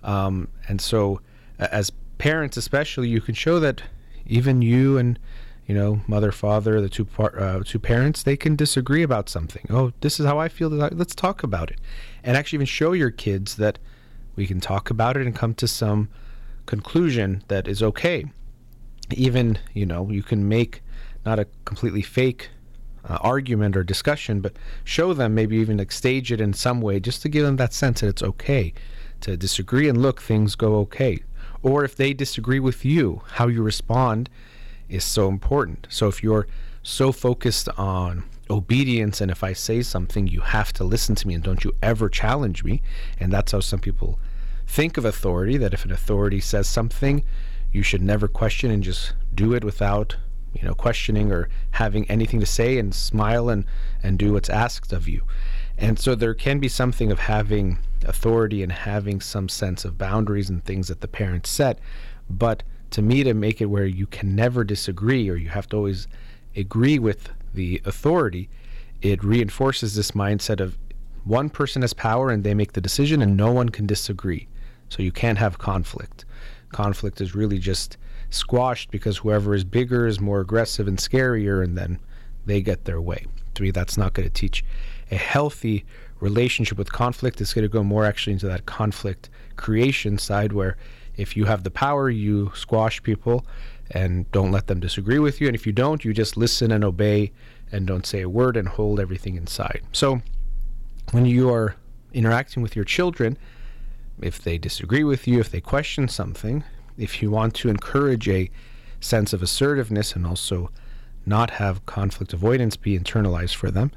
Um, 0.03 0.49
and 0.67 0.81
so, 0.81 1.21
as 1.59 1.93
parents, 2.17 2.57
especially, 2.57 3.09
you 3.09 3.21
can 3.21 3.35
show 3.35 3.61
that 3.61 3.83
even 4.27 4.63
you 4.63 4.97
and 4.97 5.19
you 5.67 5.75
know, 5.75 6.01
mother, 6.07 6.33
father, 6.33 6.81
the 6.81 6.89
two 6.89 7.05
par- 7.05 7.39
uh, 7.39 7.63
two 7.63 7.79
parents, 7.79 8.23
they 8.23 8.37
can 8.39 8.57
disagree 8.57 9.03
about 9.03 9.29
something. 9.29 9.67
Oh, 9.69 9.93
this 10.01 10.19
is 10.19 10.25
how 10.25 10.39
I 10.39 10.49
feel. 10.49 10.71
Let's 10.71 11.15
talk 11.15 11.43
about 11.43 11.71
it, 11.71 11.79
and 12.23 12.39
actually 12.39 12.59
even 12.59 12.67
show 12.67 12.93
your 12.93 13.11
kids 13.11 13.57
that 13.57 13.79
we 14.35 14.47
can 14.47 14.61
talk 14.61 14.89
about 14.89 15.19
it 15.19 15.27
and 15.27 15.37
come 15.37 15.55
to 15.55 15.69
some 15.69 16.09
conclusion 16.65 17.45
that 17.49 17.69
is 17.69 17.83
okay. 17.83 18.25
Even 19.11 19.59
you 19.75 19.85
know, 19.85 20.09
you 20.11 20.23
can 20.23 20.49
make 20.49 20.83
not 21.25 21.39
a 21.39 21.47
completely 21.65 22.03
fake 22.03 22.51
uh, 23.09 23.19
argument 23.21 23.77
or 23.77 23.85
discussion, 23.85 24.41
but 24.41 24.55
show 24.85 25.13
them 25.13 25.35
maybe 25.35 25.57
even 25.57 25.77
like 25.77 25.93
stage 25.93 26.33
it 26.33 26.41
in 26.41 26.53
some 26.53 26.81
way 26.81 27.01
just 27.01 27.23
to 27.23 27.29
give 27.29 27.45
them 27.45 27.57
that 27.57 27.73
sense 27.73 28.01
that 28.01 28.09
it's 28.09 28.23
okay 28.23 28.73
to 29.21 29.37
disagree 29.37 29.89
and 29.89 30.01
look 30.01 30.21
things 30.21 30.55
go 30.55 30.77
okay. 30.77 31.23
Or 31.63 31.85
if 31.85 31.97
they 31.97 32.13
disagree 32.13 32.61
with 32.61 32.85
you, 32.85 33.23
how 33.33 33.49
you 33.49 33.63
respond 33.63 34.29
is 34.89 35.05
so 35.05 35.29
important. 35.29 35.87
So 35.91 36.09
if 36.09 36.23
you're 36.23 36.47
so 36.83 37.11
focused 37.13 37.69
on 37.79 38.25
obedience 38.51 39.21
and 39.21 39.31
if 39.31 39.43
I 39.43 39.55
say 39.55 39.83
something, 39.83 40.27
you 40.27 40.41
have 40.41 40.73
to 40.75 40.85
listen 40.85 41.15
to 41.15 41.27
me 41.27 41.35
and 41.35 41.43
don't 41.43 41.65
you 41.65 41.75
ever 41.83 42.09
challenge 42.09 42.65
me. 42.65 42.83
And 43.19 43.33
that's 43.33 43.53
how 43.53 43.61
some 43.61 43.81
people 43.81 44.19
think 44.67 44.97
of 44.97 45.05
authority 45.05 45.57
that 45.57 45.73
if 45.73 45.85
an 45.85 45.93
authority 45.93 46.41
says 46.41 46.69
something, 46.69 47.25
you 47.73 47.83
should 47.83 48.03
never 48.03 48.29
question 48.29 48.71
and 48.71 48.83
just 48.83 49.15
do 49.35 49.55
it 49.55 49.65
without 49.65 50.17
you 50.55 50.63
know 50.63 50.75
questioning 50.75 51.33
or 51.33 51.49
having 51.73 52.09
anything 52.11 52.41
to 52.41 52.47
say 52.47 52.79
and 52.79 52.95
smile 52.95 53.49
and 53.49 53.65
and 54.03 54.19
do 54.19 54.33
what's 54.33 54.51
asked 54.51 54.93
of 54.93 55.09
you 55.09 55.23
and 55.77 55.99
so 55.99 56.15
there 56.15 56.35
can 56.35 56.61
be 56.61 56.69
something 56.69 57.11
of 57.11 57.19
having 57.19 57.79
authority 58.05 58.63
and 58.63 58.71
having 58.71 59.21
some 59.21 59.49
sense 59.49 59.85
of 59.85 59.99
boundaries 59.99 60.49
and 60.49 60.65
things 60.65 60.89
that 60.89 61.01
the 61.01 61.09
parents 61.09 61.51
set 61.51 61.79
but 62.31 62.63
to 62.95 63.03
me 63.03 63.25
to 63.25 63.35
make 63.35 63.61
it 63.61 63.67
where 63.67 63.87
you 63.87 64.07
can 64.07 64.37
never 64.37 64.63
disagree 64.63 65.29
or 65.29 65.35
you 65.35 65.49
have 65.49 65.69
to 65.69 65.77
always 65.77 66.07
agree 66.55 66.97
with 66.97 67.29
the 67.53 67.83
authority, 67.85 68.49
it 69.03 69.25
reinforces 69.25 69.97
this 69.97 70.13
mindset 70.13 70.61
of 70.61 70.79
one 71.25 71.51
person 71.51 71.83
has 71.83 71.93
power 71.93 72.31
and 72.31 72.45
they 72.45 72.55
make 72.55 72.75
the 72.75 72.81
decision 72.81 73.21
and 73.21 73.37
no 73.37 73.51
one 73.51 73.69
can 73.69 73.85
disagree. 73.85 74.47
So 74.91 75.03
you 75.03 75.11
can't 75.11 75.39
have 75.39 75.59
conflict. 75.59 76.25
Conflict 76.69 77.21
is 77.21 77.35
really 77.35 77.59
just 77.59 77.97
squashed 78.35 78.91
because 78.91 79.19
whoever 79.19 79.55
is 79.55 79.65
bigger 79.65 80.07
is 80.07 80.21
more 80.21 80.41
aggressive 80.41 80.89
and 80.89 80.99
scarier 80.99 81.63
and 81.63 81.77
then 81.77 81.99
they 82.47 82.61
get 82.61 82.85
their 82.85 83.01
way. 83.01 83.27
To 83.55 83.63
me, 83.63 83.71
that's 83.71 83.97
not 83.97 84.15
going 84.15 84.29
to 84.29 84.33
teach 84.33 84.65
a 85.11 85.17
healthy 85.17 85.85
relationship 86.21 86.79
with 86.79 86.93
conflict. 86.93 87.41
It's 87.41 87.55
going 87.55 87.65
to 87.65 87.69
go 87.69 87.83
more 87.83 88.05
actually 88.05 88.35
into 88.35 88.49
that 88.49 88.67
conflict 88.67 89.31
creation 89.57 90.19
side 90.19 90.53
where 90.53 90.77
if 91.17 91.37
you 91.37 91.45
have 91.45 91.63
the 91.63 91.71
power, 91.71 92.11
you 92.11 92.51
squash 92.55 93.03
people 93.03 93.47
and 93.91 94.31
don't 94.33 94.51
let 94.51 94.67
them 94.67 94.81
disagree 94.81 95.19
with 95.19 95.41
you. 95.41 95.47
And 95.47 95.55
if 95.55 95.67
you 95.67 95.73
don't, 95.73 96.05
you 96.05 96.13
just 96.13 96.37
listen 96.37 96.73
and 96.73 96.83
obey 96.83 97.33
and 97.71 97.87
don't 97.87 98.07
say 98.07 98.23
a 98.23 98.29
word 98.29 98.57
and 98.57 98.69
hold 98.69 98.99
everything 98.99 99.37
inside. 99.37 99.83
So 99.93 100.23
when 101.13 101.27
you 101.27 101.51
are 101.51 101.77
interacting 102.13 102.63
with 102.63 102.75
your 102.75 102.85
children, 102.85 103.37
if 104.21 104.43
they 104.43 104.59
disagree 104.59 105.05
with 105.05 105.27
you, 105.27 105.41
if 105.41 105.51
they 105.51 105.61
question 105.61 106.09
something, 106.09 106.65
if 106.97 107.23
you 107.23 107.31
want 107.31 107.55
to 107.55 107.69
encourage 107.69 108.29
a 108.29 108.51
sense 109.01 109.33
of 109.33 109.43
assertiveness 109.43 110.15
and 110.15 110.27
also 110.27 110.71
not 111.27 111.51
have 111.51 111.85
conflict 111.87 112.33
avoidance 112.33 112.77
be 112.77 112.99
internalized 112.99 113.55
for 113.55 113.71
them, 113.71 113.91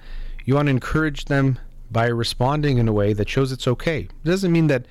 you 0.46 0.56
want 0.56 0.68
to 0.68 0.72
encourage 0.72 1.26
them 1.26 1.60
by 1.92 2.08
responding 2.08 2.78
in 2.78 2.88
a 2.88 2.94
way 2.94 3.14
that 3.14 3.30
shows 3.30 3.52
it's 3.52 3.68
okay. 3.68 4.00
It 4.02 4.24
doesn't 4.24 4.52
mean 4.52 4.68
that 4.68 4.86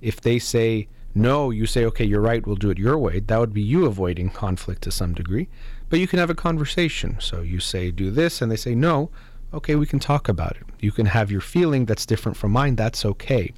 if 0.00 0.20
they 0.20 0.38
say, 0.38 0.88
no, 1.14 1.50
you 1.50 1.66
say, 1.66 1.84
okay, 1.86 2.04
you're 2.04 2.20
right, 2.20 2.46
we'll 2.46 2.56
do 2.56 2.70
it 2.70 2.78
your 2.78 2.98
way. 2.98 3.20
That 3.20 3.40
would 3.40 3.52
be 3.52 3.62
you 3.62 3.86
avoiding 3.86 4.30
conflict 4.30 4.82
to 4.82 4.90
some 4.90 5.14
degree. 5.14 5.48
But 5.88 6.00
you 6.00 6.06
can 6.06 6.18
have 6.18 6.30
a 6.30 6.34
conversation. 6.34 7.16
So 7.20 7.40
you 7.40 7.60
say, 7.60 7.90
do 7.90 8.10
this, 8.10 8.40
and 8.40 8.52
they 8.52 8.56
say, 8.56 8.74
no, 8.74 9.10
okay, 9.52 9.74
we 9.74 9.86
can 9.86 9.98
talk 9.98 10.28
about 10.28 10.56
it. 10.56 10.64
You 10.80 10.92
can 10.92 11.06
have 11.06 11.30
your 11.30 11.40
feeling 11.40 11.86
that's 11.86 12.06
different 12.06 12.36
from 12.36 12.52
mine. 12.52 12.76
That's 12.76 13.04
okay. 13.04 13.52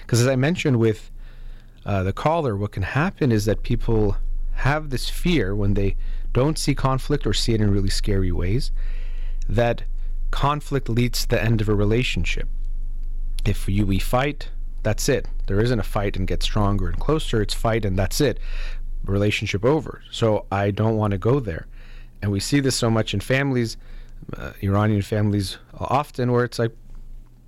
Because 0.00 0.20
as 0.20 0.26
I 0.26 0.36
mentioned 0.36 0.78
with 0.78 1.10
uh, 1.84 2.02
the 2.02 2.12
caller, 2.12 2.56
what 2.56 2.72
can 2.72 2.82
happen 2.82 3.30
is 3.30 3.44
that 3.44 3.62
people 3.62 4.16
have 4.52 4.90
this 4.90 5.08
fear 5.10 5.54
when 5.54 5.74
they 5.74 5.96
don't 6.32 6.58
see 6.58 6.74
conflict 6.74 7.26
or 7.26 7.32
see 7.32 7.54
it 7.54 7.60
in 7.60 7.70
really 7.70 7.90
scary 7.90 8.32
ways 8.32 8.72
that 9.48 9.84
conflict 10.30 10.88
leads 10.88 11.22
to 11.22 11.28
the 11.28 11.42
end 11.42 11.60
of 11.60 11.68
a 11.68 11.74
relationship. 11.74 12.48
If 13.44 13.68
you 13.68 13.86
we 13.86 13.98
fight, 13.98 14.50
that's 14.82 15.08
it. 15.08 15.28
There 15.46 15.60
isn't 15.60 15.78
a 15.78 15.84
fight 15.84 16.16
and 16.16 16.26
get 16.26 16.42
stronger 16.42 16.88
and 16.88 16.98
closer. 16.98 17.42
It's 17.42 17.54
fight 17.54 17.84
and 17.84 17.98
that's 17.98 18.20
it. 18.20 18.38
Relationship 19.04 19.64
over. 19.64 20.02
So 20.10 20.46
I 20.50 20.70
don't 20.70 20.96
want 20.96 21.12
to 21.12 21.18
go 21.18 21.40
there. 21.40 21.66
And 22.22 22.32
we 22.32 22.40
see 22.40 22.60
this 22.60 22.74
so 22.74 22.90
much 22.90 23.12
in 23.12 23.20
families, 23.20 23.76
uh, 24.36 24.52
Iranian 24.62 25.02
families 25.02 25.58
often, 25.74 26.32
where 26.32 26.44
it's 26.44 26.58
like 26.58 26.72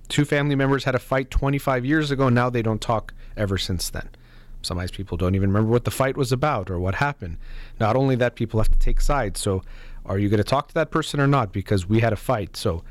two 0.07 0.23
family 0.23 0.55
members 0.55 0.83
had 0.83 0.95
a 0.95 0.99
fight 0.99 1.31
25 1.31 1.83
years 1.83 2.11
ago. 2.11 2.29
Now 2.29 2.49
they 2.49 2.61
don't 2.61 2.81
talk 2.81 3.13
ever 3.35 3.57
since 3.57 3.89
then. 3.89 4.09
Sometimes 4.67 4.91
people 4.91 5.17
don't 5.17 5.33
even 5.33 5.49
remember 5.49 5.71
what 5.71 5.85
the 5.85 5.91
fight 5.91 6.17
was 6.17 6.31
about 6.31 6.69
or 6.69 6.79
what 6.79 6.95
happened. 6.95 7.37
Not 7.79 7.95
only 7.95 8.15
that, 8.17 8.35
people 8.35 8.59
have 8.59 8.69
to 8.69 8.77
take 8.77 9.01
sides. 9.01 9.39
So, 9.39 9.63
are 10.05 10.19
you 10.19 10.29
going 10.29 10.37
to 10.37 10.43
talk 10.43 10.67
to 10.69 10.73
that 10.75 10.91
person 10.91 11.19
or 11.19 11.27
not? 11.27 11.51
Because 11.51 11.87
we 11.87 11.99
had 11.99 12.13
a 12.13 12.17
fight. 12.17 12.55
So, 12.55 12.83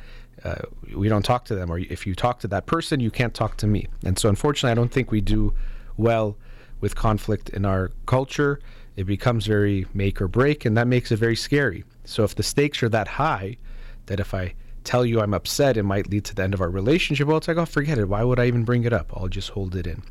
uh, 0.45 0.63
we 0.95 1.09
don't 1.09 1.25
talk 1.25 1.45
to 1.47 1.55
them, 1.55 1.71
or 1.71 1.79
if 1.79 2.07
you 2.07 2.15
talk 2.15 2.41
to 2.41 2.49
that 2.49 2.67
person, 2.67 3.01
you 3.01 3.11
can't 3.11 3.35
talk 3.35 3.57
to 3.59 3.67
me. 3.67 3.87
And 4.05 4.19
so, 4.19 4.29
unfortunately, 4.29 4.73
I 4.73 4.75
don't 4.75 4.91
think 4.91 5.11
we 5.11 5.21
do 5.21 5.55
well 5.97 6.37
with 6.81 6.95
conflict 6.95 7.51
in 7.51 7.65
our 7.65 7.91
culture. 8.07 8.61
It 8.97 9.05
becomes 9.05 9.47
very 9.47 9.87
make 9.93 10.21
or 10.21 10.29
break, 10.29 10.65
and 10.65 10.77
that 10.77 10.87
makes 10.87 11.13
it 11.13 11.17
very 11.17 11.37
scary. 11.37 11.85
So, 12.05 12.25
if 12.25 12.35
the 12.35 12.43
stakes 12.43 12.83
are 12.83 12.89
that 12.89 13.09
high, 13.09 13.59
that 14.07 14.19
if 14.19 14.33
I 14.35 14.55
tell 14.87 15.05
you 15.05 15.21
I'm 15.21 15.35
upset, 15.35 15.77
it 15.77 15.83
might 15.83 16.09
lead 16.09 16.25
to 16.27 16.35
the 16.35 16.43
end 16.43 16.55
of 16.55 16.61
our 16.61 16.71
relationship. 16.71 17.27
Well, 17.27 17.37
it's 17.37 17.49
like, 17.49 17.57
oh, 17.59 17.67
forget 17.67 17.99
it. 17.99 18.09
Why 18.09 18.23
would 18.23 18.41
I 18.41 18.47
even 18.47 18.65
bring 18.65 18.85
it 18.85 18.93
up? 18.93 19.13
I'll 19.15 19.29
just 19.29 19.51
hold 19.51 19.77
it 19.77 19.87
in. 19.87 20.03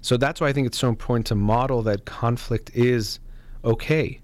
So 0.00 0.16
that's 0.16 0.40
why 0.40 0.48
I 0.48 0.52
think 0.52 0.66
it's 0.66 0.78
so 0.78 0.88
important 0.88 1.26
to 1.26 1.34
model 1.34 1.82
that 1.82 2.04
conflict 2.04 2.70
is 2.74 3.18
okay. 3.64 4.20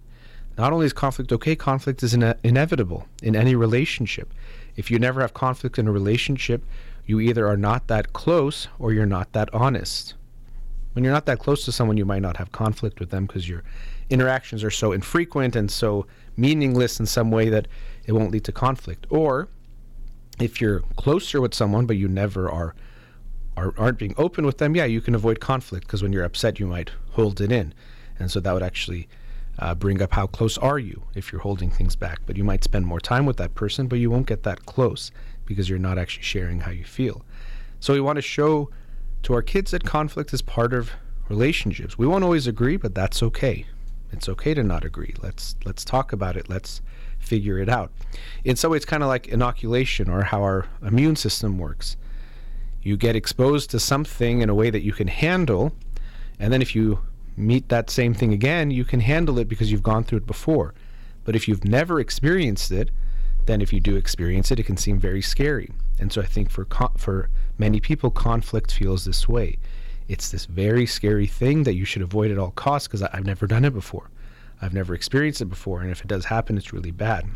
Not 0.57 0.73
only 0.73 0.87
is 0.87 0.93
conflict 0.93 1.33
okay, 1.33 1.57
conflict 1.57 2.03
is 2.03 2.15
ine- 2.15 2.39
inevitable 2.45 3.07
in 3.23 3.35
any 3.35 3.57
relationship. 3.57 4.33
If 4.77 4.91
you 4.91 4.99
never 4.99 5.21
have 5.21 5.35
conflict 5.35 5.79
in 5.79 5.89
a 5.89 5.93
relationship, 5.93 6.65
you 7.07 7.19
either 7.21 7.47
are 7.49 7.57
not 7.57 7.89
that 7.89 8.13
close 8.13 8.69
or 8.79 8.93
you're 8.93 9.07
not 9.07 9.33
that 9.33 9.53
honest. 9.53 10.15
When 10.93 11.03
you're 11.03 11.13
not 11.13 11.27
that 11.27 11.41
close 11.41 11.65
to 11.65 11.73
someone, 11.73 11.97
you 11.97 12.05
might 12.05 12.23
not 12.23 12.37
have 12.37 12.53
conflict 12.53 13.01
with 13.01 13.11
them 13.11 13.27
because 13.27 13.49
your 13.49 13.65
interactions 14.11 14.63
are 14.63 14.71
so 14.71 14.93
infrequent 14.93 15.57
and 15.57 15.71
so 15.71 16.07
meaningless 16.37 17.01
in 17.01 17.07
some 17.07 17.31
way 17.31 17.49
that 17.49 17.67
it 18.07 18.13
won't 18.13 18.31
lead 18.31 18.45
to 18.45 18.53
conflict. 18.53 19.07
Or 19.11 19.49
if 20.41 20.61
you're 20.61 20.81
closer 20.97 21.41
with 21.41 21.55
someone 21.55 21.87
but 21.87 21.97
you 21.97 22.09
never 22.09 22.51
are, 22.51 22.75
are 23.57 23.75
aren't 23.79 23.99
being 23.99 24.15
open 24.17 24.45
with 24.45 24.59
them, 24.59 24.75
yeah, 24.75 24.85
you 24.85 25.01
can 25.01 25.15
avoid 25.15 25.41
conflict 25.41 25.87
because 25.87 26.03
when 26.03 26.13
you're 26.13 26.25
upset, 26.25 26.59
you 26.59 26.67
might 26.67 26.91
hold 27.13 27.41
it 27.41 27.53
in, 27.53 27.73
and 28.19 28.31
so 28.31 28.41
that 28.41 28.53
would 28.53 28.63
actually 28.63 29.09
uh, 29.59 29.75
bring 29.75 30.03
up 30.03 30.13
how 30.13 30.27
close 30.27 30.59
are 30.59 30.79
you 30.79 31.03
if 31.15 31.31
you're 31.31 31.41
holding 31.41 31.71
things 31.71 31.95
back. 31.97 32.21
But 32.27 32.37
you 32.37 32.45
might 32.45 32.65
spend 32.65 32.87
more 32.87 33.01
time 33.01 33.27
with 33.27 33.37
that 33.37 33.55
person, 33.55 33.87
but 33.87 33.99
you 33.99 34.11
won't 34.11 34.27
get 34.27 34.43
that 34.43 34.67
close 34.67 35.11
because 35.47 35.69
you're 35.69 35.79
not 35.79 35.99
actually 35.99 36.25
sharing 36.25 36.61
how 36.61 36.71
you 36.71 36.85
feel. 36.85 37.25
So 37.81 37.93
we 37.93 38.01
want 38.01 38.17
to 38.17 38.23
show 38.23 38.71
to 39.25 39.35
our 39.35 39.43
kids 39.43 39.71
that 39.71 39.85
conflict 39.85 40.33
is 40.33 40.43
part 40.43 40.73
of 40.73 40.91
relationships. 41.29 41.97
We 41.99 42.07
won't 42.07 42.25
always 42.25 42.47
agree, 42.47 42.77
but 42.77 42.95
that's 42.95 43.23
okay. 43.23 43.67
It's 44.13 44.29
okay 44.29 44.55
to 44.55 44.63
not 44.63 44.85
agree. 44.85 45.15
Let's 45.23 45.57
let's 45.65 45.85
talk 45.85 46.13
about 46.13 46.37
it. 46.37 46.49
Let's 46.49 46.81
figure 47.25 47.59
it 47.59 47.69
out. 47.69 47.91
In 48.45 48.57
some 48.57 48.71
ways, 48.71 48.79
it's 48.79 48.87
kind 48.87 49.03
of 49.03 49.09
like 49.09 49.29
inoculation 49.29 50.09
or 50.09 50.23
how 50.23 50.43
our 50.43 50.67
immune 50.83 51.17
system 51.17 51.59
works. 51.59 51.97
You 52.83 52.97
get 52.97 53.17
exposed 53.17 53.71
to 53.71 53.81
something 53.81 54.41
in 54.41 54.51
a 54.51 54.55
way 54.55 54.71
that 54.71 54.83
you 54.83 54.93
can 54.93 55.09
handle, 55.09 55.73
and 56.39 56.53
then 56.53 56.61
if 56.63 56.75
you 56.75 57.01
meet 57.37 57.69
that 57.69 57.91
same 57.91 58.15
thing 58.15 58.33
again, 58.33 58.71
you 58.71 58.85
can 58.85 59.01
handle 59.01 59.39
it 59.39 59.49
because 59.49 59.73
you've 59.73 59.83
gone 59.83 60.05
through 60.05 60.19
it 60.19 60.27
before. 60.27 60.75
But 61.25 61.35
if 61.35 61.49
you've 61.49 61.65
never 61.65 61.99
experienced 61.99 62.71
it, 62.71 62.91
then 63.47 63.61
if 63.61 63.73
you 63.73 63.81
do 63.81 63.97
experience 63.97 64.51
it, 64.51 64.61
it 64.61 64.65
can 64.65 64.77
seem 64.77 64.99
very 64.99 65.23
scary. 65.23 65.71
And 65.99 66.13
so 66.13 66.21
I 66.21 66.27
think 66.27 66.51
for 66.51 66.67
for 66.97 67.29
many 67.59 67.81
people, 67.81 68.11
conflict 68.11 68.73
feels 68.73 69.05
this 69.05 69.29
way. 69.29 69.59
It's 70.09 70.31
this 70.31 70.45
very 70.45 70.87
scary 70.87 71.27
thing 71.27 71.63
that 71.63 71.75
you 71.75 71.85
should 71.85 72.03
avoid 72.03 72.31
at 72.31 72.39
all 72.39 72.51
costs 72.51 72.89
because 72.89 73.03
I've 73.03 73.25
never 73.25 73.47
done 73.47 73.65
it 73.65 73.73
before. 73.73 74.11
I've 74.63 74.75
never 74.75 74.95
experienced 74.95 75.41
it 75.41 75.47
before, 75.47 75.81
and 75.81 75.91
if 75.91 76.01
it 76.01 76.07
does 76.07 76.27
happen, 76.27 76.57
it's 76.57 76.73
really 76.73 76.91
bad. 76.91 77.27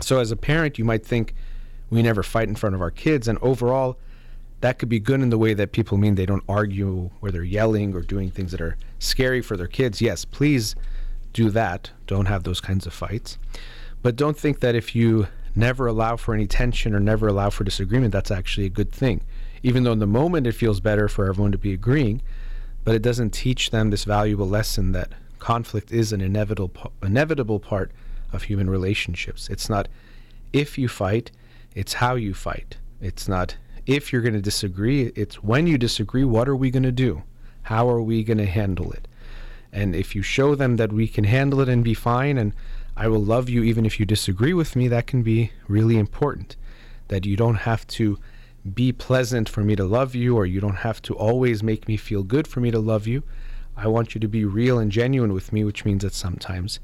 So 0.00 0.18
as 0.20 0.30
a 0.30 0.36
parent, 0.36 0.78
you 0.78 0.84
might 0.84 1.04
think 1.06 1.34
we 1.90 2.02
never 2.02 2.22
fight 2.22 2.48
in 2.48 2.56
front 2.56 2.74
of 2.74 2.80
our 2.80 2.90
kids, 2.90 3.28
and 3.28 3.38
overall, 3.40 3.98
that 4.60 4.78
could 4.78 4.88
be 4.88 5.00
good 5.00 5.20
in 5.20 5.30
the 5.30 5.38
way 5.38 5.54
that 5.54 5.72
people 5.72 5.98
mean 5.98 6.14
they 6.14 6.26
don't 6.26 6.44
argue 6.48 7.10
where 7.20 7.32
they're 7.32 7.42
yelling 7.42 7.94
or 7.94 8.00
doing 8.00 8.30
things 8.30 8.52
that 8.52 8.60
are 8.60 8.76
scary 8.98 9.42
for 9.42 9.56
their 9.56 9.66
kids. 9.66 10.00
Yes, 10.00 10.24
please 10.24 10.74
do 11.32 11.50
that. 11.50 11.90
Don't 12.06 12.26
have 12.26 12.44
those 12.44 12.60
kinds 12.60 12.86
of 12.86 12.92
fights. 12.92 13.38
But 14.02 14.16
don't 14.16 14.38
think 14.38 14.60
that 14.60 14.74
if 14.74 14.94
you 14.94 15.26
never 15.54 15.86
allow 15.86 16.16
for 16.16 16.34
any 16.34 16.46
tension 16.46 16.94
or 16.94 17.00
never 17.00 17.28
allow 17.28 17.50
for 17.50 17.64
disagreement, 17.64 18.12
that's 18.12 18.30
actually 18.30 18.66
a 18.66 18.70
good 18.70 18.92
thing. 18.92 19.22
Even 19.62 19.82
though 19.82 19.92
in 19.92 19.98
the 19.98 20.06
moment 20.06 20.46
it 20.46 20.52
feels 20.52 20.80
better 20.80 21.08
for 21.08 21.28
everyone 21.28 21.52
to 21.52 21.58
be 21.58 21.72
agreeing, 21.72 22.22
but 22.84 22.94
it 22.94 23.02
doesn't 23.02 23.30
teach 23.30 23.70
them 23.70 23.90
this 23.90 24.04
valuable 24.04 24.48
lesson 24.48 24.92
that 24.92 25.10
conflict 25.42 25.90
is 25.90 26.12
an 26.12 26.20
inevitable 26.20 26.92
inevitable 27.02 27.58
part 27.58 27.90
of 28.32 28.44
human 28.44 28.70
relationships. 28.70 29.48
It's 29.50 29.68
not 29.68 29.88
if 30.52 30.78
you 30.78 30.88
fight, 30.88 31.32
it's 31.74 31.94
how 31.94 32.14
you 32.14 32.32
fight. 32.32 32.76
It's 33.00 33.26
not 33.26 33.56
if 33.84 34.12
you're 34.12 34.22
going 34.22 34.34
to 34.34 34.40
disagree, 34.40 35.12
it's 35.16 35.42
when 35.42 35.66
you 35.66 35.76
disagree, 35.76 36.24
what 36.24 36.48
are 36.48 36.54
we 36.54 36.70
going 36.70 36.84
to 36.84 36.92
do? 36.92 37.24
How 37.62 37.90
are 37.90 38.00
we 38.00 38.22
going 38.22 38.38
to 38.38 38.46
handle 38.46 38.92
it? 38.92 39.08
And 39.72 39.96
if 39.96 40.14
you 40.14 40.22
show 40.22 40.54
them 40.54 40.76
that 40.76 40.92
we 40.92 41.08
can 41.08 41.24
handle 41.24 41.60
it 41.60 41.68
and 41.68 41.82
be 41.82 41.94
fine, 41.94 42.38
and 42.38 42.52
I 42.96 43.08
will 43.08 43.24
love 43.24 43.48
you 43.48 43.64
even 43.64 43.84
if 43.84 43.98
you 43.98 44.06
disagree 44.06 44.54
with 44.54 44.76
me, 44.76 44.86
that 44.88 45.08
can 45.08 45.22
be 45.24 45.50
really 45.66 45.98
important. 45.98 46.54
That 47.08 47.26
you 47.26 47.36
don't 47.36 47.66
have 47.70 47.84
to 47.98 48.18
be 48.74 48.92
pleasant 48.92 49.48
for 49.48 49.62
me 49.64 49.74
to 49.74 49.84
love 49.84 50.14
you, 50.14 50.36
or 50.36 50.46
you 50.46 50.60
don't 50.60 50.84
have 50.86 51.02
to 51.02 51.14
always 51.14 51.64
make 51.64 51.88
me 51.88 51.96
feel 51.96 52.22
good 52.22 52.46
for 52.46 52.60
me 52.60 52.70
to 52.70 52.78
love 52.78 53.08
you. 53.08 53.24
I 53.76 53.88
want 53.88 54.14
you 54.14 54.20
to 54.20 54.28
be 54.28 54.44
real 54.44 54.78
and 54.78 54.92
genuine 54.92 55.32
with 55.32 55.52
me, 55.52 55.64
which 55.64 55.84
means 55.84 56.02
that 56.02 56.14
sometimes 56.14 56.80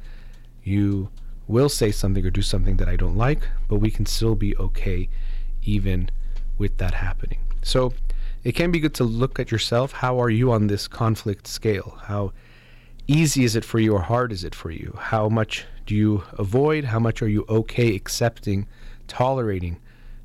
you 0.62 1.10
will 1.46 1.68
say 1.68 1.90
something 1.90 2.24
or 2.24 2.30
do 2.30 2.42
something 2.42 2.76
that 2.76 2.88
I 2.88 2.96
don't 2.96 3.16
like, 3.16 3.48
but 3.68 3.76
we 3.76 3.90
can 3.90 4.06
still 4.06 4.34
be 4.34 4.56
okay 4.56 5.08
even 5.62 6.10
with 6.58 6.78
that 6.78 6.94
happening. 6.94 7.40
So 7.62 7.92
it 8.44 8.52
can 8.52 8.70
be 8.70 8.80
good 8.80 8.94
to 8.94 9.04
look 9.04 9.38
at 9.38 9.50
yourself. 9.50 9.92
How 9.92 10.20
are 10.20 10.30
you 10.30 10.52
on 10.52 10.66
this 10.66 10.88
conflict 10.88 11.46
scale? 11.46 11.98
How 12.02 12.32
easy 13.06 13.44
is 13.44 13.56
it 13.56 13.64
for 13.64 13.78
you 13.78 13.94
or 13.94 14.00
hard 14.02 14.32
is 14.32 14.44
it 14.44 14.54
for 14.54 14.70
you? 14.70 14.96
How 14.98 15.28
much 15.28 15.66
do 15.86 15.94
you 15.94 16.22
avoid? 16.32 16.84
How 16.84 16.98
much 16.98 17.22
are 17.22 17.28
you 17.28 17.44
okay 17.48 17.94
accepting, 17.94 18.66
tolerating 19.06 19.80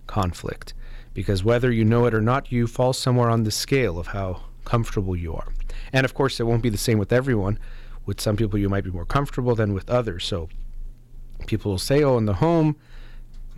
conflict? 0.08 0.74
Because 1.14 1.44
whether 1.44 1.72
you 1.72 1.86
know 1.86 2.06
it 2.06 2.14
or 2.14 2.22
not, 2.22 2.52
you 2.52 2.68
fall 2.68 2.94
somewhere 2.94 3.30
on 3.30 3.44
the 3.44 3.52
scale 3.52 4.00
of 4.00 4.08
how 4.08 4.42
comfortable 4.66 5.16
you 5.16 5.34
are. 5.34 5.48
And 5.94 6.04
of 6.04 6.14
course, 6.14 6.40
it 6.40 6.44
won't 6.44 6.64
be 6.64 6.70
the 6.70 6.78
same 6.78 6.98
with 6.98 7.14
everyone. 7.14 7.60
With 8.06 8.20
some 8.20 8.36
people, 8.36 8.60
you 8.60 8.68
might 8.68 8.84
be 8.84 8.92
more 8.92 9.06
comfortable 9.06 9.56
than 9.56 9.74
with 9.74 9.90
others. 9.90 10.26
So 10.26 10.50
people 11.46 11.72
will 11.72 11.80
say, 11.80 12.04
oh, 12.04 12.18
in 12.18 12.26
the 12.26 12.34
home, 12.34 12.76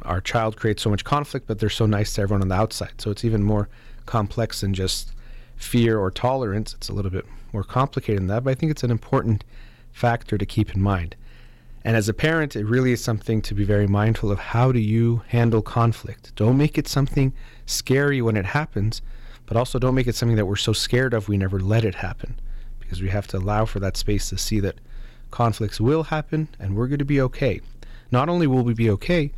our 0.03 0.21
child 0.21 0.57
creates 0.57 0.83
so 0.83 0.89
much 0.89 1.03
conflict, 1.03 1.47
but 1.47 1.59
they're 1.59 1.69
so 1.69 1.85
nice 1.85 2.13
to 2.13 2.21
everyone 2.21 2.41
on 2.41 2.49
the 2.49 2.55
outside. 2.55 3.01
So 3.01 3.09
it's 3.09 3.25
even 3.25 3.43
more 3.43 3.69
complex 4.05 4.61
than 4.61 4.73
just 4.73 5.13
fear 5.55 5.97
or 5.97 6.11
tolerance. 6.11 6.73
It's 6.73 6.89
a 6.89 6.93
little 6.93 7.11
bit 7.11 7.25
more 7.53 7.63
complicated 7.63 8.19
than 8.19 8.27
that, 8.27 8.43
but 8.43 8.51
I 8.51 8.55
think 8.55 8.71
it's 8.71 8.83
an 8.83 8.91
important 8.91 9.43
factor 9.91 10.37
to 10.37 10.45
keep 10.45 10.75
in 10.75 10.81
mind. 10.81 11.15
And 11.85 11.95
as 11.95 12.09
a 12.09 12.13
parent, 12.13 12.55
it 12.55 12.65
really 12.65 12.91
is 12.91 13.03
something 13.03 13.41
to 13.43 13.53
be 13.53 13.63
very 13.63 13.87
mindful 13.87 14.31
of 14.31 14.39
how 14.39 14.71
do 14.71 14.79
you 14.79 15.21
handle 15.27 15.61
conflict. 15.61 16.33
Don't 16.35 16.57
make 16.57 16.77
it 16.77 16.87
something 16.87 17.31
scary 17.65 18.21
when 18.21 18.35
it 18.35 18.45
happens, 18.45 19.01
but 19.45 19.57
also 19.57 19.79
don't 19.79 19.95
make 19.95 20.07
it 20.07 20.15
something 20.15 20.35
that 20.35 20.45
we're 20.45 20.55
so 20.55 20.73
scared 20.73 21.13
of 21.13 21.27
we 21.27 21.37
never 21.37 21.59
let 21.59 21.85
it 21.85 21.95
happen. 21.95 22.39
Because 22.79 23.01
we 23.01 23.09
have 23.09 23.27
to 23.27 23.37
allow 23.37 23.65
for 23.65 23.79
that 23.79 23.97
space 23.97 24.29
to 24.29 24.37
see 24.37 24.59
that 24.59 24.79
conflicts 25.31 25.81
will 25.81 26.03
happen 26.03 26.47
and 26.59 26.75
we're 26.75 26.87
going 26.87 26.99
to 26.99 27.05
be 27.05 27.21
okay. 27.21 27.61
Not 28.11 28.29
only 28.29 28.47
will 28.47 28.63
we 28.63 28.73
be 28.73 28.89
okay, 28.91 29.31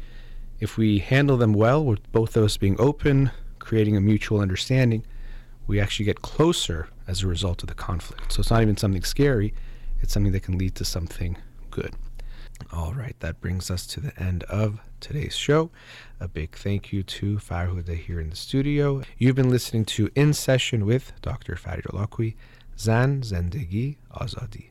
if 0.59 0.77
we 0.77 0.99
handle 0.99 1.37
them 1.37 1.53
well, 1.53 1.83
with 1.83 2.11
both 2.11 2.35
of 2.35 2.43
us 2.43 2.57
being 2.57 2.75
open, 2.79 3.31
creating 3.59 3.95
a 3.95 4.01
mutual 4.01 4.39
understanding, 4.39 5.05
we 5.67 5.79
actually 5.79 6.05
get 6.05 6.21
closer 6.21 6.89
as 7.07 7.23
a 7.23 7.27
result 7.27 7.63
of 7.63 7.69
the 7.69 7.75
conflict. 7.75 8.31
So 8.31 8.41
it's 8.41 8.49
not 8.49 8.61
even 8.61 8.77
something 8.77 9.03
scary, 9.03 9.53
it's 10.01 10.13
something 10.13 10.31
that 10.31 10.43
can 10.43 10.57
lead 10.57 10.75
to 10.75 10.85
something 10.85 11.37
good. 11.69 11.93
All 12.73 12.93
right, 12.93 13.15
that 13.19 13.39
brings 13.39 13.69
us 13.69 13.85
to 13.87 13.99
the 13.99 14.19
end 14.21 14.43
of 14.45 14.79
today's 14.99 15.35
show. 15.35 15.69
A 16.19 16.27
big 16.27 16.55
thank 16.55 16.91
you 16.91 17.03
to 17.03 17.37
Farhuda 17.37 17.95
here 17.95 18.19
in 18.19 18.31
the 18.31 18.35
studio. 18.35 19.03
You've 19.19 19.35
been 19.35 19.51
listening 19.51 19.85
to 19.85 20.09
In 20.15 20.33
Session 20.33 20.83
with 20.83 21.13
Dr. 21.21 21.55
Farid 21.55 21.85
Holakouee, 21.85 22.35
Zan 22.75 23.21
Zendegi 23.21 23.97
Azadi. 24.11 24.69